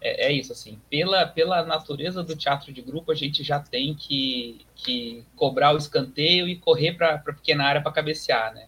é, 0.04 0.26
é, 0.26 0.32
isso, 0.32 0.52
assim, 0.52 0.78
pela, 0.90 1.26
pela 1.26 1.64
natureza 1.64 2.22
do 2.22 2.36
teatro 2.36 2.70
de 2.70 2.82
grupo, 2.82 3.10
a 3.10 3.14
gente 3.14 3.42
já 3.42 3.58
tem 3.58 3.94
que, 3.94 4.66
que 4.74 5.24
cobrar 5.34 5.72
o 5.72 5.78
escanteio 5.78 6.46
e 6.46 6.56
correr 6.56 6.92
para 6.92 7.14
a 7.14 7.18
pequena 7.18 7.64
área 7.64 7.80
para 7.80 7.90
cabecear, 7.90 8.52
né? 8.52 8.66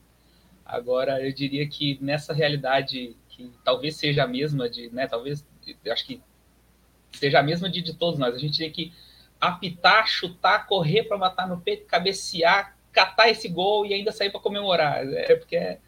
Agora, 0.65 1.23
eu 1.23 1.31
diria 1.31 1.69
que 1.69 1.99
nessa 2.01 2.33
realidade, 2.33 3.15
que 3.29 3.53
talvez 3.63 3.97
seja 3.97 4.25
a 4.25 4.27
mesma 4.27 4.67
de, 4.67 4.89
né, 4.89 5.07
talvez, 5.07 5.47
acho 5.91 6.07
que 6.07 6.23
seja 7.13 7.39
a 7.39 7.43
mesma 7.43 7.69
de, 7.69 7.83
de 7.83 7.93
todos 7.93 8.19
nós, 8.19 8.35
a 8.35 8.39
gente 8.39 8.57
tem 8.57 8.73
que 8.73 8.91
apitar, 9.39 10.09
chutar, 10.09 10.67
correr 10.67 11.05
para 11.05 11.19
matar 11.19 11.47
no 11.47 11.61
peito, 11.61 11.85
cabecear, 11.85 12.79
catar 12.91 13.29
esse 13.29 13.47
gol 13.47 13.85
e 13.85 13.93
ainda 13.93 14.11
sair 14.11 14.31
para 14.31 14.41
comemorar, 14.41 15.07
é 15.07 15.37
porque 15.37 15.55
é, 15.55 15.79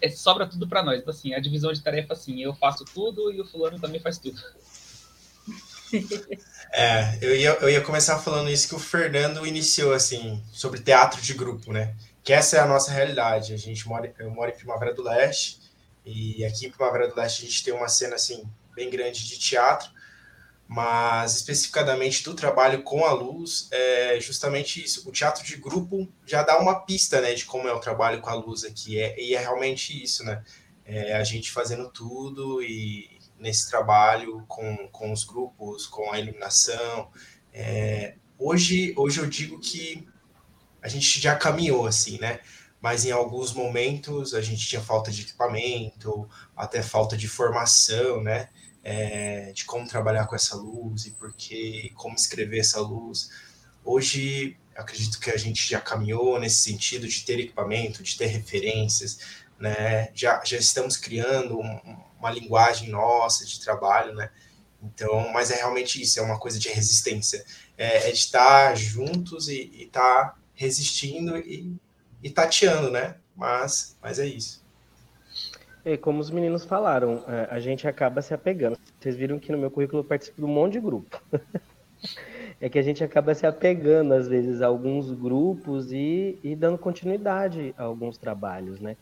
é, 0.00 0.08
sobra 0.08 0.46
tudo 0.46 0.66
para 0.66 0.82
nós. 0.82 1.00
Então, 1.00 1.10
assim, 1.10 1.34
a 1.34 1.38
divisão 1.38 1.70
de 1.70 1.82
tarefa, 1.82 2.14
assim, 2.14 2.40
eu 2.40 2.54
faço 2.54 2.82
tudo 2.86 3.30
e 3.30 3.40
o 3.42 3.44
fulano 3.44 3.78
também 3.78 4.00
faz 4.00 4.18
tudo. 4.18 4.40
É, 6.72 7.18
eu 7.20 7.36
ia, 7.36 7.50
eu 7.60 7.68
ia 7.68 7.80
começar 7.80 8.18
falando 8.20 8.48
isso 8.48 8.68
que 8.68 8.74
o 8.74 8.78
Fernando 8.78 9.44
iniciou, 9.46 9.92
assim, 9.92 10.42
sobre 10.52 10.80
teatro 10.80 11.20
de 11.20 11.34
grupo, 11.34 11.72
né? 11.72 11.94
Que 12.22 12.32
essa 12.32 12.56
é 12.56 12.60
a 12.60 12.66
nossa 12.66 12.92
realidade. 12.92 13.52
A 13.52 13.56
gente 13.56 13.88
mora, 13.88 14.14
eu 14.18 14.30
moro 14.30 14.50
em 14.50 14.56
Primavera 14.56 14.94
do 14.94 15.02
Leste, 15.02 15.60
e 16.04 16.44
aqui 16.44 16.66
em 16.66 16.70
Primavera 16.70 17.08
do 17.08 17.16
Leste 17.16 17.42
a 17.42 17.46
gente 17.46 17.64
tem 17.64 17.74
uma 17.74 17.88
cena, 17.88 18.14
assim, 18.14 18.44
bem 18.74 18.88
grande 18.88 19.26
de 19.26 19.38
teatro, 19.38 19.90
mas 20.68 21.34
especificadamente 21.34 22.22
do 22.22 22.34
trabalho 22.34 22.84
com 22.84 23.04
a 23.04 23.12
luz, 23.12 23.66
é 23.72 24.18
justamente 24.20 24.82
isso. 24.82 25.08
O 25.08 25.12
teatro 25.12 25.44
de 25.44 25.56
grupo 25.56 26.08
já 26.24 26.44
dá 26.44 26.58
uma 26.60 26.80
pista, 26.84 27.20
né, 27.20 27.34
de 27.34 27.44
como 27.44 27.66
é 27.66 27.72
o 27.72 27.80
trabalho 27.80 28.20
com 28.20 28.30
a 28.30 28.34
luz 28.34 28.62
aqui, 28.64 29.00
é, 29.00 29.20
e 29.20 29.34
é 29.34 29.40
realmente 29.40 30.00
isso, 30.00 30.24
né? 30.24 30.44
É 30.84 31.14
a 31.16 31.24
gente 31.24 31.50
fazendo 31.50 31.88
tudo 31.90 32.62
e 32.62 33.19
nesse 33.40 33.68
trabalho 33.68 34.44
com, 34.46 34.88
com 34.88 35.12
os 35.12 35.24
grupos, 35.24 35.86
com 35.86 36.12
a 36.12 36.20
iluminação. 36.20 37.10
É, 37.52 38.14
hoje, 38.38 38.94
hoje 38.96 39.18
eu 39.18 39.26
digo 39.26 39.58
que 39.58 40.06
a 40.82 40.88
gente 40.88 41.20
já 41.20 41.34
caminhou 41.34 41.86
assim, 41.86 42.18
né? 42.18 42.40
Mas 42.80 43.04
em 43.04 43.10
alguns 43.10 43.52
momentos 43.52 44.34
a 44.34 44.40
gente 44.40 44.66
tinha 44.66 44.80
falta 44.80 45.10
de 45.10 45.22
equipamento, 45.22 46.28
até 46.56 46.82
falta 46.82 47.16
de 47.16 47.28
formação, 47.28 48.22
né? 48.22 48.48
É, 48.82 49.52
de 49.52 49.64
como 49.64 49.86
trabalhar 49.86 50.26
com 50.26 50.34
essa 50.34 50.56
luz 50.56 51.04
e 51.04 51.10
porque, 51.10 51.92
como 51.94 52.14
escrever 52.14 52.60
essa 52.60 52.80
luz. 52.80 53.30
Hoje, 53.84 54.56
acredito 54.74 55.20
que 55.20 55.30
a 55.30 55.36
gente 55.36 55.68
já 55.68 55.80
caminhou 55.80 56.38
nesse 56.40 56.62
sentido 56.62 57.06
de 57.06 57.22
ter 57.24 57.38
equipamento, 57.40 58.02
de 58.02 58.16
ter 58.16 58.26
referências, 58.26 59.18
né? 59.60 60.10
Já, 60.14 60.42
já 60.44 60.56
estamos 60.56 60.96
criando 60.96 61.60
um, 61.60 61.80
uma 62.18 62.30
linguagem 62.30 62.88
nossa 62.88 63.44
de 63.44 63.60
trabalho, 63.60 64.14
né? 64.14 64.30
Então, 64.82 65.30
mas 65.32 65.50
é 65.50 65.56
realmente 65.56 66.00
isso, 66.00 66.18
é 66.18 66.22
uma 66.22 66.38
coisa 66.38 66.58
de 66.58 66.70
resistência. 66.70 67.44
É, 67.76 68.08
é 68.08 68.12
de 68.12 68.18
estar 68.18 68.74
juntos 68.76 69.48
e 69.48 69.70
estar 69.82 70.00
tá 70.00 70.34
resistindo 70.54 71.36
e, 71.36 71.76
e 72.22 72.30
tateando, 72.30 72.90
né? 72.90 73.16
Mas, 73.36 73.96
mas 74.02 74.18
é 74.18 74.26
isso. 74.26 74.64
E 75.84 75.96
como 75.96 76.20
os 76.20 76.30
meninos 76.30 76.64
falaram, 76.64 77.24
é, 77.26 77.48
a 77.50 77.58
gente 77.58 77.86
acaba 77.88 78.20
se 78.20 78.34
apegando. 78.34 78.78
Vocês 78.98 79.16
viram 79.16 79.38
que 79.38 79.52
no 79.52 79.58
meu 79.58 79.70
currículo 79.70 80.00
eu 80.00 80.04
participo 80.04 80.40
de 80.40 80.44
um 80.44 80.52
monte 80.52 80.74
de 80.74 80.80
grupo. 80.80 81.22
é 82.60 82.68
que 82.68 82.78
a 82.78 82.82
gente 82.82 83.02
acaba 83.02 83.34
se 83.34 83.46
apegando, 83.46 84.12
às 84.12 84.28
vezes, 84.28 84.60
a 84.60 84.66
alguns 84.66 85.10
grupos 85.10 85.90
e, 85.92 86.38
e 86.44 86.54
dando 86.54 86.76
continuidade 86.76 87.74
a 87.78 87.84
alguns 87.84 88.18
trabalhos, 88.18 88.80
né? 88.80 88.96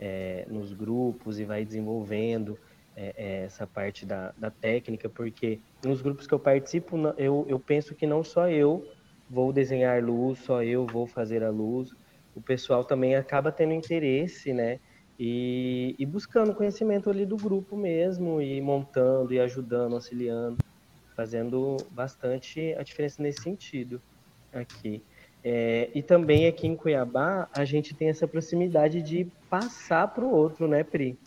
É, 0.00 0.46
nos 0.48 0.72
grupos 0.72 1.38
e 1.38 1.44
vai 1.44 1.62
desenvolvendo 1.64 2.58
é, 2.96 3.42
essa 3.44 3.66
parte 3.66 4.06
da, 4.06 4.32
da 4.32 4.50
técnica, 4.50 5.10
porque 5.10 5.60
nos 5.84 6.00
grupos 6.00 6.26
que 6.26 6.32
eu 6.32 6.40
participo, 6.40 6.96
eu, 7.18 7.44
eu 7.46 7.60
penso 7.60 7.94
que 7.94 8.06
não 8.06 8.24
só 8.24 8.48
eu 8.48 8.82
vou 9.28 9.52
desenhar 9.52 10.02
luz, 10.02 10.38
só 10.40 10.62
eu 10.62 10.86
vou 10.86 11.06
fazer 11.06 11.44
a 11.44 11.50
luz, 11.50 11.90
o 12.34 12.40
pessoal 12.40 12.84
também 12.84 13.14
acaba 13.14 13.52
tendo 13.52 13.74
interesse, 13.74 14.52
né? 14.54 14.80
E, 15.18 15.94
e 15.98 16.06
buscando 16.06 16.54
conhecimento 16.54 17.10
ali 17.10 17.26
do 17.26 17.36
grupo 17.36 17.76
mesmo, 17.76 18.40
e 18.40 18.58
montando, 18.62 19.34
e 19.34 19.38
ajudando, 19.38 19.94
auxiliando, 19.94 20.56
fazendo 21.14 21.76
bastante 21.90 22.74
a 22.74 22.82
diferença 22.82 23.22
nesse 23.22 23.42
sentido 23.42 24.02
aqui. 24.50 25.04
É, 25.42 25.88
e 25.94 26.02
também 26.02 26.46
aqui 26.46 26.66
em 26.66 26.76
Cuiabá, 26.76 27.48
a 27.54 27.64
gente 27.64 27.94
tem 27.94 28.08
essa 28.08 28.28
proximidade 28.28 29.00
de 29.02 29.26
passar 29.48 30.08
para 30.08 30.24
o 30.24 30.30
outro, 30.30 30.68
né, 30.68 30.84
Pri? 30.84 31.18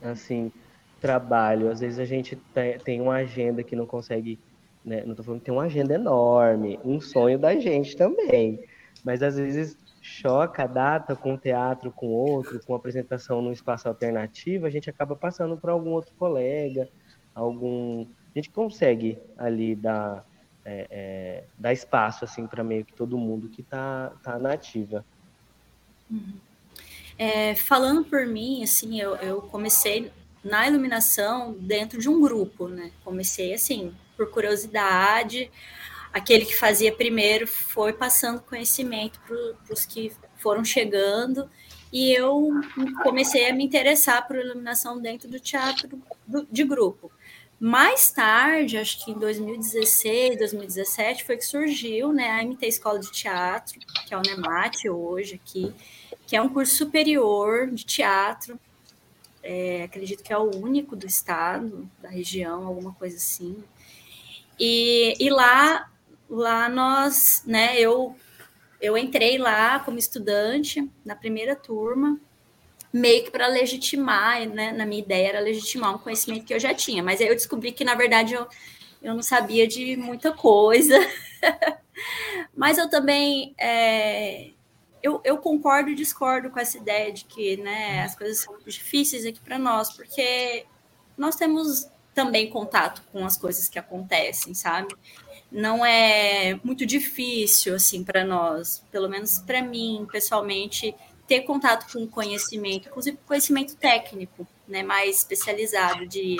Assim, 0.00 0.52
trabalho. 1.00 1.70
Às 1.70 1.80
vezes 1.80 1.98
a 1.98 2.04
gente 2.04 2.38
tem 2.84 3.00
uma 3.00 3.16
agenda 3.16 3.62
que 3.62 3.74
não 3.74 3.86
consegue. 3.86 4.38
Né? 4.84 5.02
Não 5.04 5.10
estou 5.10 5.24
falando 5.24 5.40
que 5.40 5.46
tem 5.46 5.54
uma 5.54 5.64
agenda 5.64 5.94
enorme, 5.94 6.78
um 6.84 7.00
sonho 7.00 7.38
da 7.38 7.54
gente 7.56 7.96
também. 7.96 8.60
Mas 9.04 9.22
às 9.22 9.36
vezes 9.36 9.76
choca 10.00 10.64
a 10.64 10.66
data 10.66 11.14
com 11.14 11.34
o 11.34 11.38
teatro, 11.38 11.92
com 11.92 12.08
outro, 12.08 12.60
com 12.64 12.74
apresentação 12.74 13.40
num 13.40 13.52
espaço 13.52 13.86
alternativo, 13.86 14.66
a 14.66 14.70
gente 14.70 14.90
acaba 14.90 15.14
passando 15.14 15.56
para 15.56 15.72
algum 15.72 15.90
outro 15.90 16.12
colega, 16.18 16.88
algum. 17.34 18.06
A 18.34 18.38
gente 18.38 18.50
consegue 18.50 19.18
ali 19.38 19.76
dar 19.76 20.24
é, 20.64 20.86
é, 20.90 21.44
dar 21.58 21.72
espaço 21.72 22.24
assim 22.24 22.46
para 22.46 22.62
meio 22.62 22.84
que 22.84 22.92
todo 22.92 23.18
mundo 23.18 23.48
que 23.48 23.60
está 23.60 24.12
tá 24.22 24.38
na 24.38 24.52
ativa. 24.52 25.04
Uhum. 26.10 26.34
É, 27.18 27.54
falando 27.54 28.04
por 28.04 28.26
mim, 28.26 28.62
assim, 28.62 29.00
eu, 29.00 29.16
eu 29.16 29.42
comecei 29.42 30.10
na 30.42 30.66
iluminação 30.66 31.52
dentro 31.52 32.00
de 32.00 32.08
um 32.08 32.20
grupo, 32.20 32.68
né? 32.68 32.90
Comecei 33.04 33.54
assim, 33.54 33.94
por 34.16 34.30
curiosidade. 34.30 35.50
Aquele 36.12 36.44
que 36.44 36.56
fazia 36.56 36.92
primeiro 36.92 37.46
foi 37.46 37.92
passando 37.92 38.40
conhecimento 38.40 39.20
para 39.20 39.72
os 39.72 39.86
que 39.86 40.12
foram 40.36 40.64
chegando 40.64 41.48
e 41.92 42.12
eu 42.12 42.50
comecei 43.02 43.48
a 43.48 43.54
me 43.54 43.64
interessar 43.64 44.26
por 44.26 44.36
iluminação 44.36 45.00
dentro 45.00 45.28
do 45.28 45.38
teatro 45.38 45.88
do, 46.26 46.46
de 46.50 46.64
grupo. 46.64 47.12
Mais 47.64 48.10
tarde, 48.10 48.76
acho 48.76 49.04
que 49.04 49.12
em 49.12 49.14
2016, 49.14 50.36
2017, 50.36 51.22
foi 51.22 51.36
que 51.36 51.44
surgiu 51.44 52.12
né, 52.12 52.28
a 52.28 52.44
MT 52.44 52.66
Escola 52.66 52.98
de 52.98 53.12
Teatro, 53.12 53.78
que 54.04 54.12
é 54.12 54.18
o 54.18 54.20
NEMAT 54.20 54.88
hoje 54.88 55.36
aqui, 55.36 55.72
que 56.26 56.34
é 56.34 56.42
um 56.42 56.48
curso 56.48 56.74
superior 56.74 57.70
de 57.70 57.86
teatro. 57.86 58.58
É, 59.44 59.84
acredito 59.84 60.24
que 60.24 60.32
é 60.32 60.36
o 60.36 60.50
único 60.56 60.96
do 60.96 61.06
estado, 61.06 61.88
da 62.00 62.08
região, 62.08 62.66
alguma 62.66 62.94
coisa 62.94 63.14
assim. 63.16 63.62
E, 64.58 65.14
e 65.20 65.30
lá, 65.30 65.88
lá 66.28 66.68
nós, 66.68 67.44
né, 67.46 67.78
eu, 67.78 68.16
eu 68.80 68.98
entrei 68.98 69.38
lá 69.38 69.78
como 69.78 70.00
estudante 70.00 70.90
na 71.04 71.14
primeira 71.14 71.54
turma, 71.54 72.18
meio 72.92 73.24
que 73.24 73.30
para 73.30 73.46
legitimar, 73.46 74.46
né? 74.48 74.72
Na 74.72 74.84
minha 74.84 75.02
ideia 75.02 75.28
era 75.28 75.40
legitimar 75.40 75.94
um 75.94 75.98
conhecimento 75.98 76.44
que 76.44 76.54
eu 76.54 76.60
já 76.60 76.74
tinha, 76.74 77.02
mas 77.02 77.20
aí 77.20 77.28
eu 77.28 77.34
descobri 77.34 77.72
que, 77.72 77.84
na 77.84 77.94
verdade, 77.94 78.34
eu, 78.34 78.46
eu 79.02 79.14
não 79.14 79.22
sabia 79.22 79.66
de 79.66 79.96
muita 79.96 80.32
coisa. 80.32 80.98
mas 82.54 82.78
eu 82.78 82.88
também 82.88 83.54
é, 83.58 84.50
eu, 85.02 85.20
eu, 85.24 85.36
concordo 85.38 85.90
e 85.90 85.94
discordo 85.94 86.50
com 86.50 86.60
essa 86.60 86.78
ideia 86.78 87.12
de 87.12 87.24
que 87.24 87.56
né, 87.56 88.04
as 88.04 88.14
coisas 88.14 88.40
são 88.40 88.56
difíceis 88.64 89.26
aqui 89.26 89.40
para 89.40 89.58
nós, 89.58 89.92
porque 89.92 90.64
nós 91.18 91.34
temos 91.34 91.88
também 92.14 92.48
contato 92.48 93.02
com 93.10 93.24
as 93.24 93.36
coisas 93.36 93.68
que 93.68 93.78
acontecem, 93.78 94.54
sabe? 94.54 94.94
Não 95.50 95.84
é 95.84 96.58
muito 96.62 96.86
difícil 96.86 97.74
assim 97.74 98.04
para 98.04 98.24
nós, 98.24 98.84
pelo 98.90 99.08
menos 99.08 99.40
para 99.40 99.60
mim, 99.60 100.06
pessoalmente, 100.10 100.94
ter 101.32 101.40
contato 101.44 101.90
com 101.90 102.06
conhecimento, 102.06 102.90
inclusive 102.90 103.16
conhecimento 103.26 103.74
técnico, 103.74 104.46
né, 104.68 104.82
mais 104.82 105.16
especializado, 105.16 106.06
de 106.06 106.36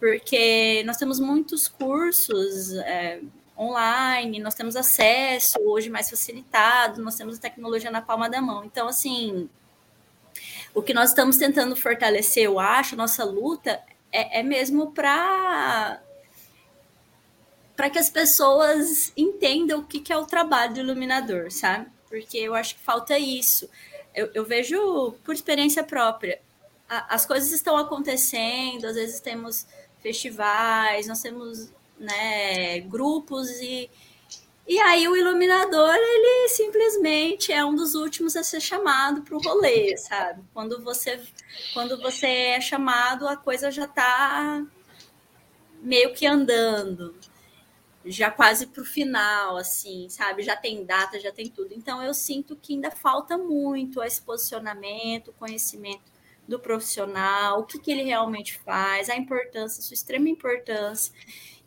porque 0.00 0.82
nós 0.86 0.96
temos 0.96 1.20
muitos 1.20 1.68
cursos 1.68 2.72
é, 2.72 3.20
online, 3.56 4.40
nós 4.40 4.54
temos 4.54 4.76
acesso 4.76 5.58
hoje 5.60 5.90
mais 5.90 6.08
facilitado, 6.08 7.02
nós 7.02 7.16
temos 7.16 7.36
a 7.36 7.40
tecnologia 7.40 7.90
na 7.90 8.00
palma 8.00 8.30
da 8.30 8.40
mão. 8.40 8.64
Então, 8.64 8.88
assim, 8.88 9.48
o 10.74 10.80
que 10.80 10.94
nós 10.94 11.10
estamos 11.10 11.36
tentando 11.36 11.76
fortalecer, 11.76 12.44
eu 12.44 12.58
acho, 12.58 12.96
nossa 12.96 13.24
luta 13.24 13.78
é, 14.10 14.40
é 14.40 14.42
mesmo 14.42 14.92
para 14.92 16.00
para 17.76 17.90
que 17.90 17.98
as 17.98 18.08
pessoas 18.08 19.12
entendam 19.16 19.80
o 19.80 19.84
que, 19.84 20.00
que 20.00 20.12
é 20.12 20.16
o 20.16 20.24
trabalho 20.24 20.74
do 20.74 20.80
iluminador, 20.80 21.50
sabe? 21.50 21.90
Porque 22.08 22.38
eu 22.38 22.54
acho 22.54 22.76
que 22.76 22.80
falta 22.80 23.18
isso 23.18 23.68
eu, 24.14 24.30
eu 24.34 24.44
vejo 24.44 25.12
por 25.24 25.34
experiência 25.34 25.82
própria. 25.82 26.40
A, 26.88 27.14
as 27.14 27.26
coisas 27.26 27.52
estão 27.52 27.76
acontecendo, 27.76 28.86
às 28.86 28.94
vezes 28.94 29.20
temos 29.20 29.66
festivais, 30.00 31.06
nós 31.06 31.20
temos 31.20 31.70
né, 31.98 32.80
grupos 32.80 33.48
e 33.60 33.90
e 34.66 34.80
aí 34.80 35.06
o 35.06 35.14
iluminador, 35.14 35.94
ele 35.94 36.48
simplesmente 36.48 37.52
é 37.52 37.62
um 37.62 37.74
dos 37.74 37.94
últimos 37.94 38.34
a 38.34 38.42
ser 38.42 38.60
chamado 38.60 39.20
para 39.20 39.36
o 39.36 39.38
rolê, 39.38 39.94
sabe? 39.98 40.42
Quando 40.54 40.82
você, 40.82 41.20
quando 41.74 42.00
você 42.00 42.26
é 42.26 42.60
chamado, 42.62 43.28
a 43.28 43.36
coisa 43.36 43.70
já 43.70 43.84
está 43.84 44.64
meio 45.82 46.14
que 46.14 46.26
andando 46.26 47.14
já 48.04 48.30
quase 48.30 48.66
para 48.66 48.82
o 48.82 48.84
final, 48.84 49.56
assim, 49.56 50.08
sabe? 50.08 50.42
Já 50.42 50.56
tem 50.56 50.84
data, 50.84 51.18
já 51.18 51.32
tem 51.32 51.48
tudo. 51.48 51.72
Então 51.72 52.02
eu 52.02 52.12
sinto 52.12 52.56
que 52.56 52.74
ainda 52.74 52.90
falta 52.90 53.38
muito 53.38 54.02
esse 54.02 54.20
posicionamento, 54.20 55.32
conhecimento 55.38 56.12
do 56.46 56.58
profissional, 56.58 57.60
o 57.60 57.64
que, 57.64 57.78
que 57.78 57.90
ele 57.90 58.02
realmente 58.02 58.58
faz, 58.58 59.08
a 59.08 59.16
importância, 59.16 59.80
a 59.80 59.82
sua 59.82 59.94
extrema 59.94 60.28
importância. 60.28 61.12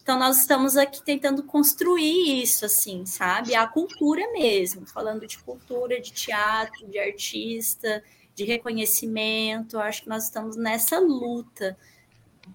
Então 0.01 0.17
nós 0.17 0.39
estamos 0.39 0.77
aqui 0.77 1.03
tentando 1.03 1.43
construir 1.43 2.41
isso, 2.41 2.65
assim, 2.65 3.05
sabe? 3.05 3.55
A 3.55 3.67
cultura 3.67 4.31
mesmo, 4.31 4.85
falando 4.85 5.27
de 5.27 5.37
cultura, 5.39 5.99
de 5.99 6.13
teatro, 6.13 6.87
de 6.87 6.99
artista, 6.99 8.03
de 8.33 8.45
reconhecimento. 8.45 9.79
Acho 9.79 10.03
que 10.03 10.09
nós 10.09 10.25
estamos 10.25 10.55
nessa 10.55 10.99
luta 10.99 11.77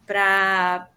para 0.06 0.88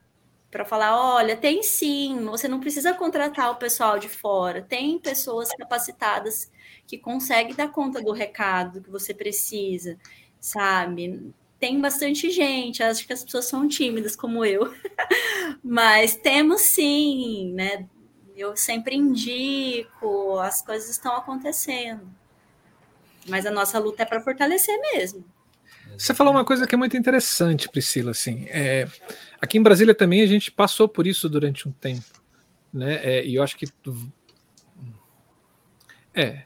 para 0.55 0.63
falar, 0.63 0.97
olha, 0.97 1.35
tem 1.35 1.61
sim, 1.61 2.23
você 2.23 2.47
não 2.47 2.61
precisa 2.61 2.93
contratar 2.93 3.51
o 3.51 3.57
pessoal 3.57 3.99
de 3.99 4.07
fora, 4.07 4.61
tem 4.61 4.97
pessoas 4.97 5.49
capacitadas 5.49 6.49
que 6.87 6.97
conseguem 6.97 7.53
dar 7.53 7.73
conta 7.73 8.01
do 8.01 8.13
recado 8.13 8.79
que 8.79 8.89
você 8.89 9.13
precisa, 9.13 9.97
sabe? 10.39 11.33
Tem 11.59 11.81
bastante 11.81 12.31
gente, 12.31 12.81
acho 12.81 13.05
que 13.05 13.11
as 13.11 13.21
pessoas 13.21 13.47
são 13.47 13.67
tímidas 13.67 14.15
como 14.15 14.45
eu, 14.45 14.73
mas 15.61 16.15
temos 16.15 16.61
sim, 16.61 17.51
né? 17.51 17.85
Eu 18.33 18.55
sempre 18.55 18.95
indico, 18.95 20.39
as 20.39 20.61
coisas 20.61 20.89
estão 20.89 21.17
acontecendo. 21.17 22.07
Mas 23.27 23.45
a 23.45 23.51
nossa 23.51 23.77
luta 23.77 24.03
é 24.03 24.05
para 24.05 24.21
fortalecer 24.21 24.79
mesmo. 24.93 25.25
Você 25.97 26.13
falou 26.13 26.33
uma 26.33 26.43
coisa 26.43 26.67
que 26.67 26.75
é 26.75 26.77
muito 26.77 26.97
interessante, 26.97 27.69
Priscila. 27.69 28.11
Assim, 28.11 28.45
é, 28.49 28.87
aqui 29.45 29.58
em 29.58 29.63
Brasília 29.63 29.95
também 29.95 30.21
a 30.21 30.27
gente 30.27 30.51
passou 30.51 30.88
por 30.88 31.08
isso 31.08 31.29
durante 31.29 31.67
um 31.67 31.71
tempo, 31.71 32.21
né? 32.73 32.95
É, 33.03 33.25
e 33.25 33.36
eu 33.36 33.43
acho 33.43 33.55
que 33.58 33.67
é, 36.13 36.43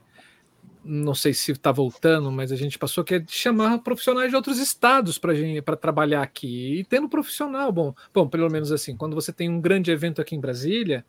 não 0.83 1.13
sei 1.13 1.33
se 1.33 1.51
está 1.51 1.71
voltando, 1.71 2.31
mas 2.31 2.51
a 2.51 2.55
gente 2.55 2.77
passou 2.77 3.03
que 3.03 3.15
é 3.15 3.25
chamar 3.27 3.79
profissionais 3.79 4.29
de 4.29 4.35
outros 4.35 4.57
estados 4.57 5.17
para 5.17 5.75
trabalhar 5.75 6.21
aqui 6.21 6.79
e 6.79 6.83
tendo 6.83 7.09
profissional 7.09 7.71
bom, 7.71 7.93
bom, 8.13 8.27
pelo 8.27 8.49
menos 8.49 8.71
assim, 8.71 8.95
quando 8.95 9.15
você 9.15 9.31
tem 9.31 9.49
um 9.49 9.61
grande 9.61 9.91
evento 9.91 10.21
aqui 10.21 10.35
em 10.35 10.39
Brasília, 10.39 11.05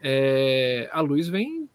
é, 0.00 0.88
a 0.92 1.00
luz 1.00 1.28
vem 1.28 1.68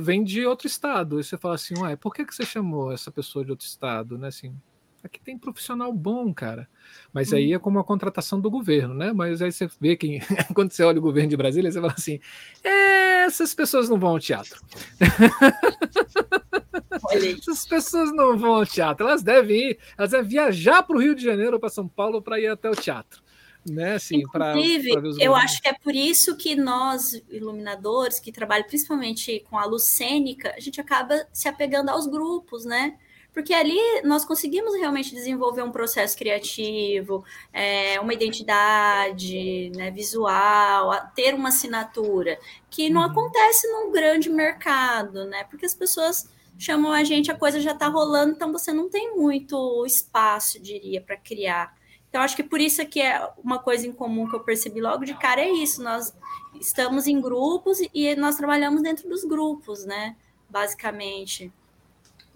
vem 0.00 0.22
de 0.22 0.44
outro 0.44 0.66
estado. 0.66 1.18
E 1.18 1.24
você 1.24 1.38
fala 1.38 1.54
assim, 1.54 1.74
uai, 1.78 1.96
por 1.96 2.12
que, 2.12 2.24
que 2.24 2.34
você 2.34 2.44
chamou 2.44 2.92
essa 2.92 3.10
pessoa 3.10 3.44
de 3.44 3.50
outro 3.50 3.66
estado? 3.66 4.18
Né? 4.18 4.28
Assim, 4.28 4.54
aqui 5.02 5.20
tem 5.20 5.38
profissional 5.38 5.92
bom, 5.92 6.32
cara. 6.32 6.68
Mas 7.12 7.32
aí 7.32 7.52
hum. 7.52 7.56
é 7.56 7.58
como 7.58 7.78
a 7.78 7.84
contratação 7.84 8.40
do 8.40 8.50
governo, 8.50 8.94
né? 8.94 9.12
Mas 9.12 9.42
aí 9.42 9.50
você 9.50 9.68
vê 9.80 9.96
que 9.96 10.20
quando 10.54 10.72
você 10.72 10.82
olha 10.82 10.98
o 10.98 11.02
governo 11.02 11.30
de 11.30 11.36
Brasília, 11.36 11.70
você 11.70 11.80
fala 11.80 11.94
assim: 11.96 12.20
é, 12.62 13.24
essas 13.24 13.54
pessoas 13.54 13.88
não 13.88 13.98
vão 13.98 14.10
ao 14.10 14.20
teatro. 14.20 14.60
essas 17.12 17.66
pessoas 17.66 18.12
não 18.12 18.38
vão 18.38 18.54
ao 18.54 18.66
teatro. 18.66 19.06
Elas 19.06 19.22
devem 19.22 19.70
ir, 19.70 19.78
elas 19.96 20.10
devem 20.10 20.28
viajar 20.28 20.82
para 20.82 20.96
o 20.96 21.00
Rio 21.00 21.14
de 21.14 21.24
Janeiro 21.24 21.54
ou 21.54 21.60
para 21.60 21.68
São 21.68 21.88
Paulo 21.88 22.22
para 22.22 22.40
ir 22.40 22.48
até 22.48 22.70
o 22.70 22.76
teatro 22.76 23.22
né? 23.68 23.94
Assim, 23.94 24.18
Inclusive, 24.18 24.92
pra, 24.92 25.02
pra 25.02 25.24
eu 25.24 25.34
acho 25.34 25.60
que 25.60 25.68
é 25.68 25.72
por 25.72 25.94
isso 25.94 26.36
que 26.36 26.56
nós, 26.56 27.20
iluminadores, 27.28 28.18
que 28.18 28.32
trabalham 28.32 28.66
principalmente 28.66 29.44
com 29.50 29.58
a 29.58 29.64
luz 29.64 29.88
cênica, 29.88 30.54
a 30.56 30.60
gente 30.60 30.80
acaba 30.80 31.26
se 31.32 31.48
apegando 31.48 31.90
aos 31.90 32.06
grupos, 32.06 32.64
né? 32.64 32.96
Porque 33.32 33.54
ali 33.54 33.78
nós 34.04 34.24
conseguimos 34.24 34.74
realmente 34.74 35.14
desenvolver 35.14 35.62
um 35.62 35.70
processo 35.70 36.16
criativo, 36.16 37.24
é, 37.52 38.00
uma 38.00 38.12
identidade 38.12 39.70
né, 39.76 39.90
visual, 39.90 40.92
ter 41.14 41.34
uma 41.34 41.50
assinatura, 41.50 42.38
que 42.68 42.90
não 42.90 43.02
uhum. 43.02 43.10
acontece 43.10 43.70
num 43.70 43.92
grande 43.92 44.28
mercado, 44.28 45.24
né? 45.26 45.44
Porque 45.44 45.64
as 45.64 45.74
pessoas 45.74 46.28
chamam 46.58 46.92
a 46.92 47.04
gente, 47.04 47.30
a 47.30 47.36
coisa 47.36 47.60
já 47.60 47.72
está 47.72 47.86
rolando, 47.86 48.32
então 48.32 48.52
você 48.52 48.72
não 48.72 48.90
tem 48.90 49.16
muito 49.16 49.86
espaço, 49.86 50.60
diria, 50.60 51.00
para 51.00 51.16
criar. 51.16 51.74
Então, 52.10 52.20
acho 52.22 52.34
que 52.34 52.42
por 52.42 52.60
isso 52.60 52.84
que 52.86 53.00
é 53.00 53.30
uma 53.42 53.60
coisa 53.60 53.86
em 53.86 53.92
comum 53.92 54.28
que 54.28 54.34
eu 54.34 54.40
percebi 54.40 54.80
logo 54.80 55.04
de 55.04 55.14
cara 55.14 55.40
é 55.40 55.50
isso. 55.50 55.80
Nós 55.80 56.12
estamos 56.60 57.06
em 57.06 57.20
grupos 57.20 57.78
e 57.94 58.16
nós 58.16 58.34
trabalhamos 58.34 58.82
dentro 58.82 59.08
dos 59.08 59.24
grupos, 59.24 59.84
né? 59.84 60.16
Basicamente. 60.48 61.52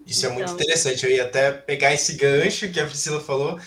Isso 0.05 0.25
então... 0.25 0.31
é 0.31 0.33
muito 0.33 0.51
então. 0.51 0.55
interessante. 0.55 1.05
Eu 1.05 1.11
ia 1.11 1.23
até 1.23 1.51
pegar 1.51 1.93
esse 1.93 2.13
gancho 2.13 2.69
que 2.71 2.79
a 2.79 2.85
Priscila 2.85 3.21
falou, 3.21 3.59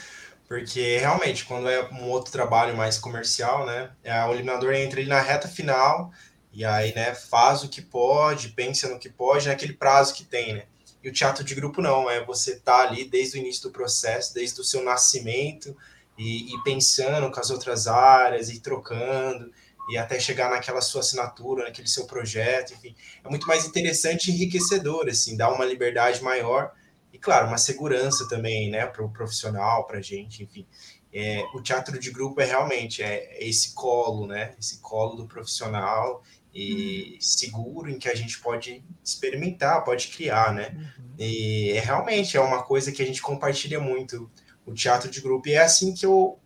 porque 0.46 0.98
realmente, 0.98 1.44
quando 1.44 1.68
é 1.68 1.88
um 1.90 2.08
outro 2.08 2.32
trabalho 2.32 2.76
mais 2.76 2.98
comercial, 2.98 3.66
né? 3.66 3.90
O 4.28 4.32
eliminador 4.32 4.72
entra 4.72 5.00
ali 5.00 5.08
na 5.08 5.20
reta 5.20 5.48
final 5.48 6.12
e 6.52 6.64
aí, 6.64 6.94
né, 6.94 7.14
faz 7.14 7.62
o 7.62 7.68
que 7.68 7.82
pode, 7.82 8.48
pensa 8.48 8.88
no 8.88 8.98
que 8.98 9.08
pode, 9.08 9.48
naquele 9.48 9.74
prazo 9.74 10.14
que 10.14 10.24
tem, 10.24 10.54
né? 10.54 10.64
E 11.02 11.08
o 11.08 11.12
teatro 11.12 11.44
de 11.44 11.54
grupo 11.54 11.80
não, 11.80 12.10
é 12.10 12.24
você 12.24 12.56
tá 12.56 12.80
ali 12.80 13.04
desde 13.04 13.36
o 13.36 13.40
início 13.40 13.62
do 13.64 13.70
processo, 13.70 14.34
desde 14.34 14.60
o 14.60 14.64
seu 14.64 14.82
nascimento, 14.82 15.76
e, 16.18 16.52
e, 16.52 16.62
pensando 16.64 17.30
com 17.30 17.38
as 17.38 17.50
outras 17.50 17.86
áreas 17.86 18.48
e 18.48 18.58
trocando. 18.58 19.52
E 19.88 19.96
até 19.96 20.18
chegar 20.20 20.50
naquela 20.50 20.80
sua 20.80 21.00
assinatura, 21.00 21.64
naquele 21.64 21.88
seu 21.88 22.06
projeto, 22.06 22.74
enfim, 22.74 22.94
é 23.24 23.28
muito 23.28 23.46
mais 23.46 23.64
interessante 23.64 24.30
e 24.30 24.34
enriquecedor, 24.34 25.08
assim, 25.08 25.36
dá 25.36 25.52
uma 25.52 25.64
liberdade 25.64 26.22
maior 26.22 26.72
e, 27.12 27.18
claro, 27.18 27.48
uma 27.48 27.58
segurança 27.58 28.28
também, 28.28 28.70
né, 28.70 28.86
para 28.86 29.04
o 29.04 29.10
profissional, 29.10 29.86
para 29.86 29.98
a 29.98 30.02
gente, 30.02 30.42
enfim. 30.42 30.66
É, 31.12 31.42
o 31.54 31.62
teatro 31.62 31.98
de 31.98 32.10
grupo 32.10 32.40
é 32.40 32.44
realmente 32.44 33.02
é, 33.02 33.38
é 33.38 33.48
esse 33.48 33.72
colo, 33.72 34.26
né, 34.26 34.54
esse 34.58 34.78
colo 34.80 35.16
do 35.16 35.26
profissional 35.26 36.22
e 36.52 37.12
uhum. 37.14 37.20
seguro 37.20 37.90
em 37.90 37.98
que 37.98 38.08
a 38.08 38.14
gente 38.14 38.40
pode 38.40 38.84
experimentar, 39.02 39.84
pode 39.84 40.08
criar, 40.08 40.52
né? 40.52 40.74
Uhum. 40.98 41.14
E 41.18 41.72
é 41.72 41.80
realmente 41.80 42.36
é 42.36 42.40
uma 42.40 42.62
coisa 42.62 42.92
que 42.92 43.02
a 43.02 43.06
gente 43.06 43.22
compartilha 43.22 43.80
muito 43.80 44.30
o 44.66 44.74
teatro 44.74 45.10
de 45.10 45.20
grupo 45.20 45.48
e 45.48 45.52
é 45.52 45.62
assim 45.62 45.94
que 45.94 46.04
eu 46.04 46.38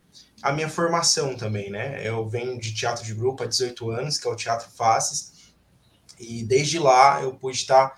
a 0.43 0.53
minha 0.53 0.69
formação 0.69 1.37
também, 1.37 1.71
né? 1.71 2.07
Eu 2.07 2.29
venho 2.29 2.59
de 2.59 2.75
teatro 2.75 3.05
de 3.05 3.15
grupo 3.15 3.45
há 3.45 3.47
18 3.47 3.91
anos, 3.91 4.19
que 4.19 4.27
é 4.27 4.31
o 4.31 4.37
Teatro 4.37 4.69
Faces, 4.71 5.53
e 6.19 6.43
desde 6.43 6.79
lá 6.79 7.23
eu 7.23 7.33
pude 7.35 7.57
estar 7.57 7.97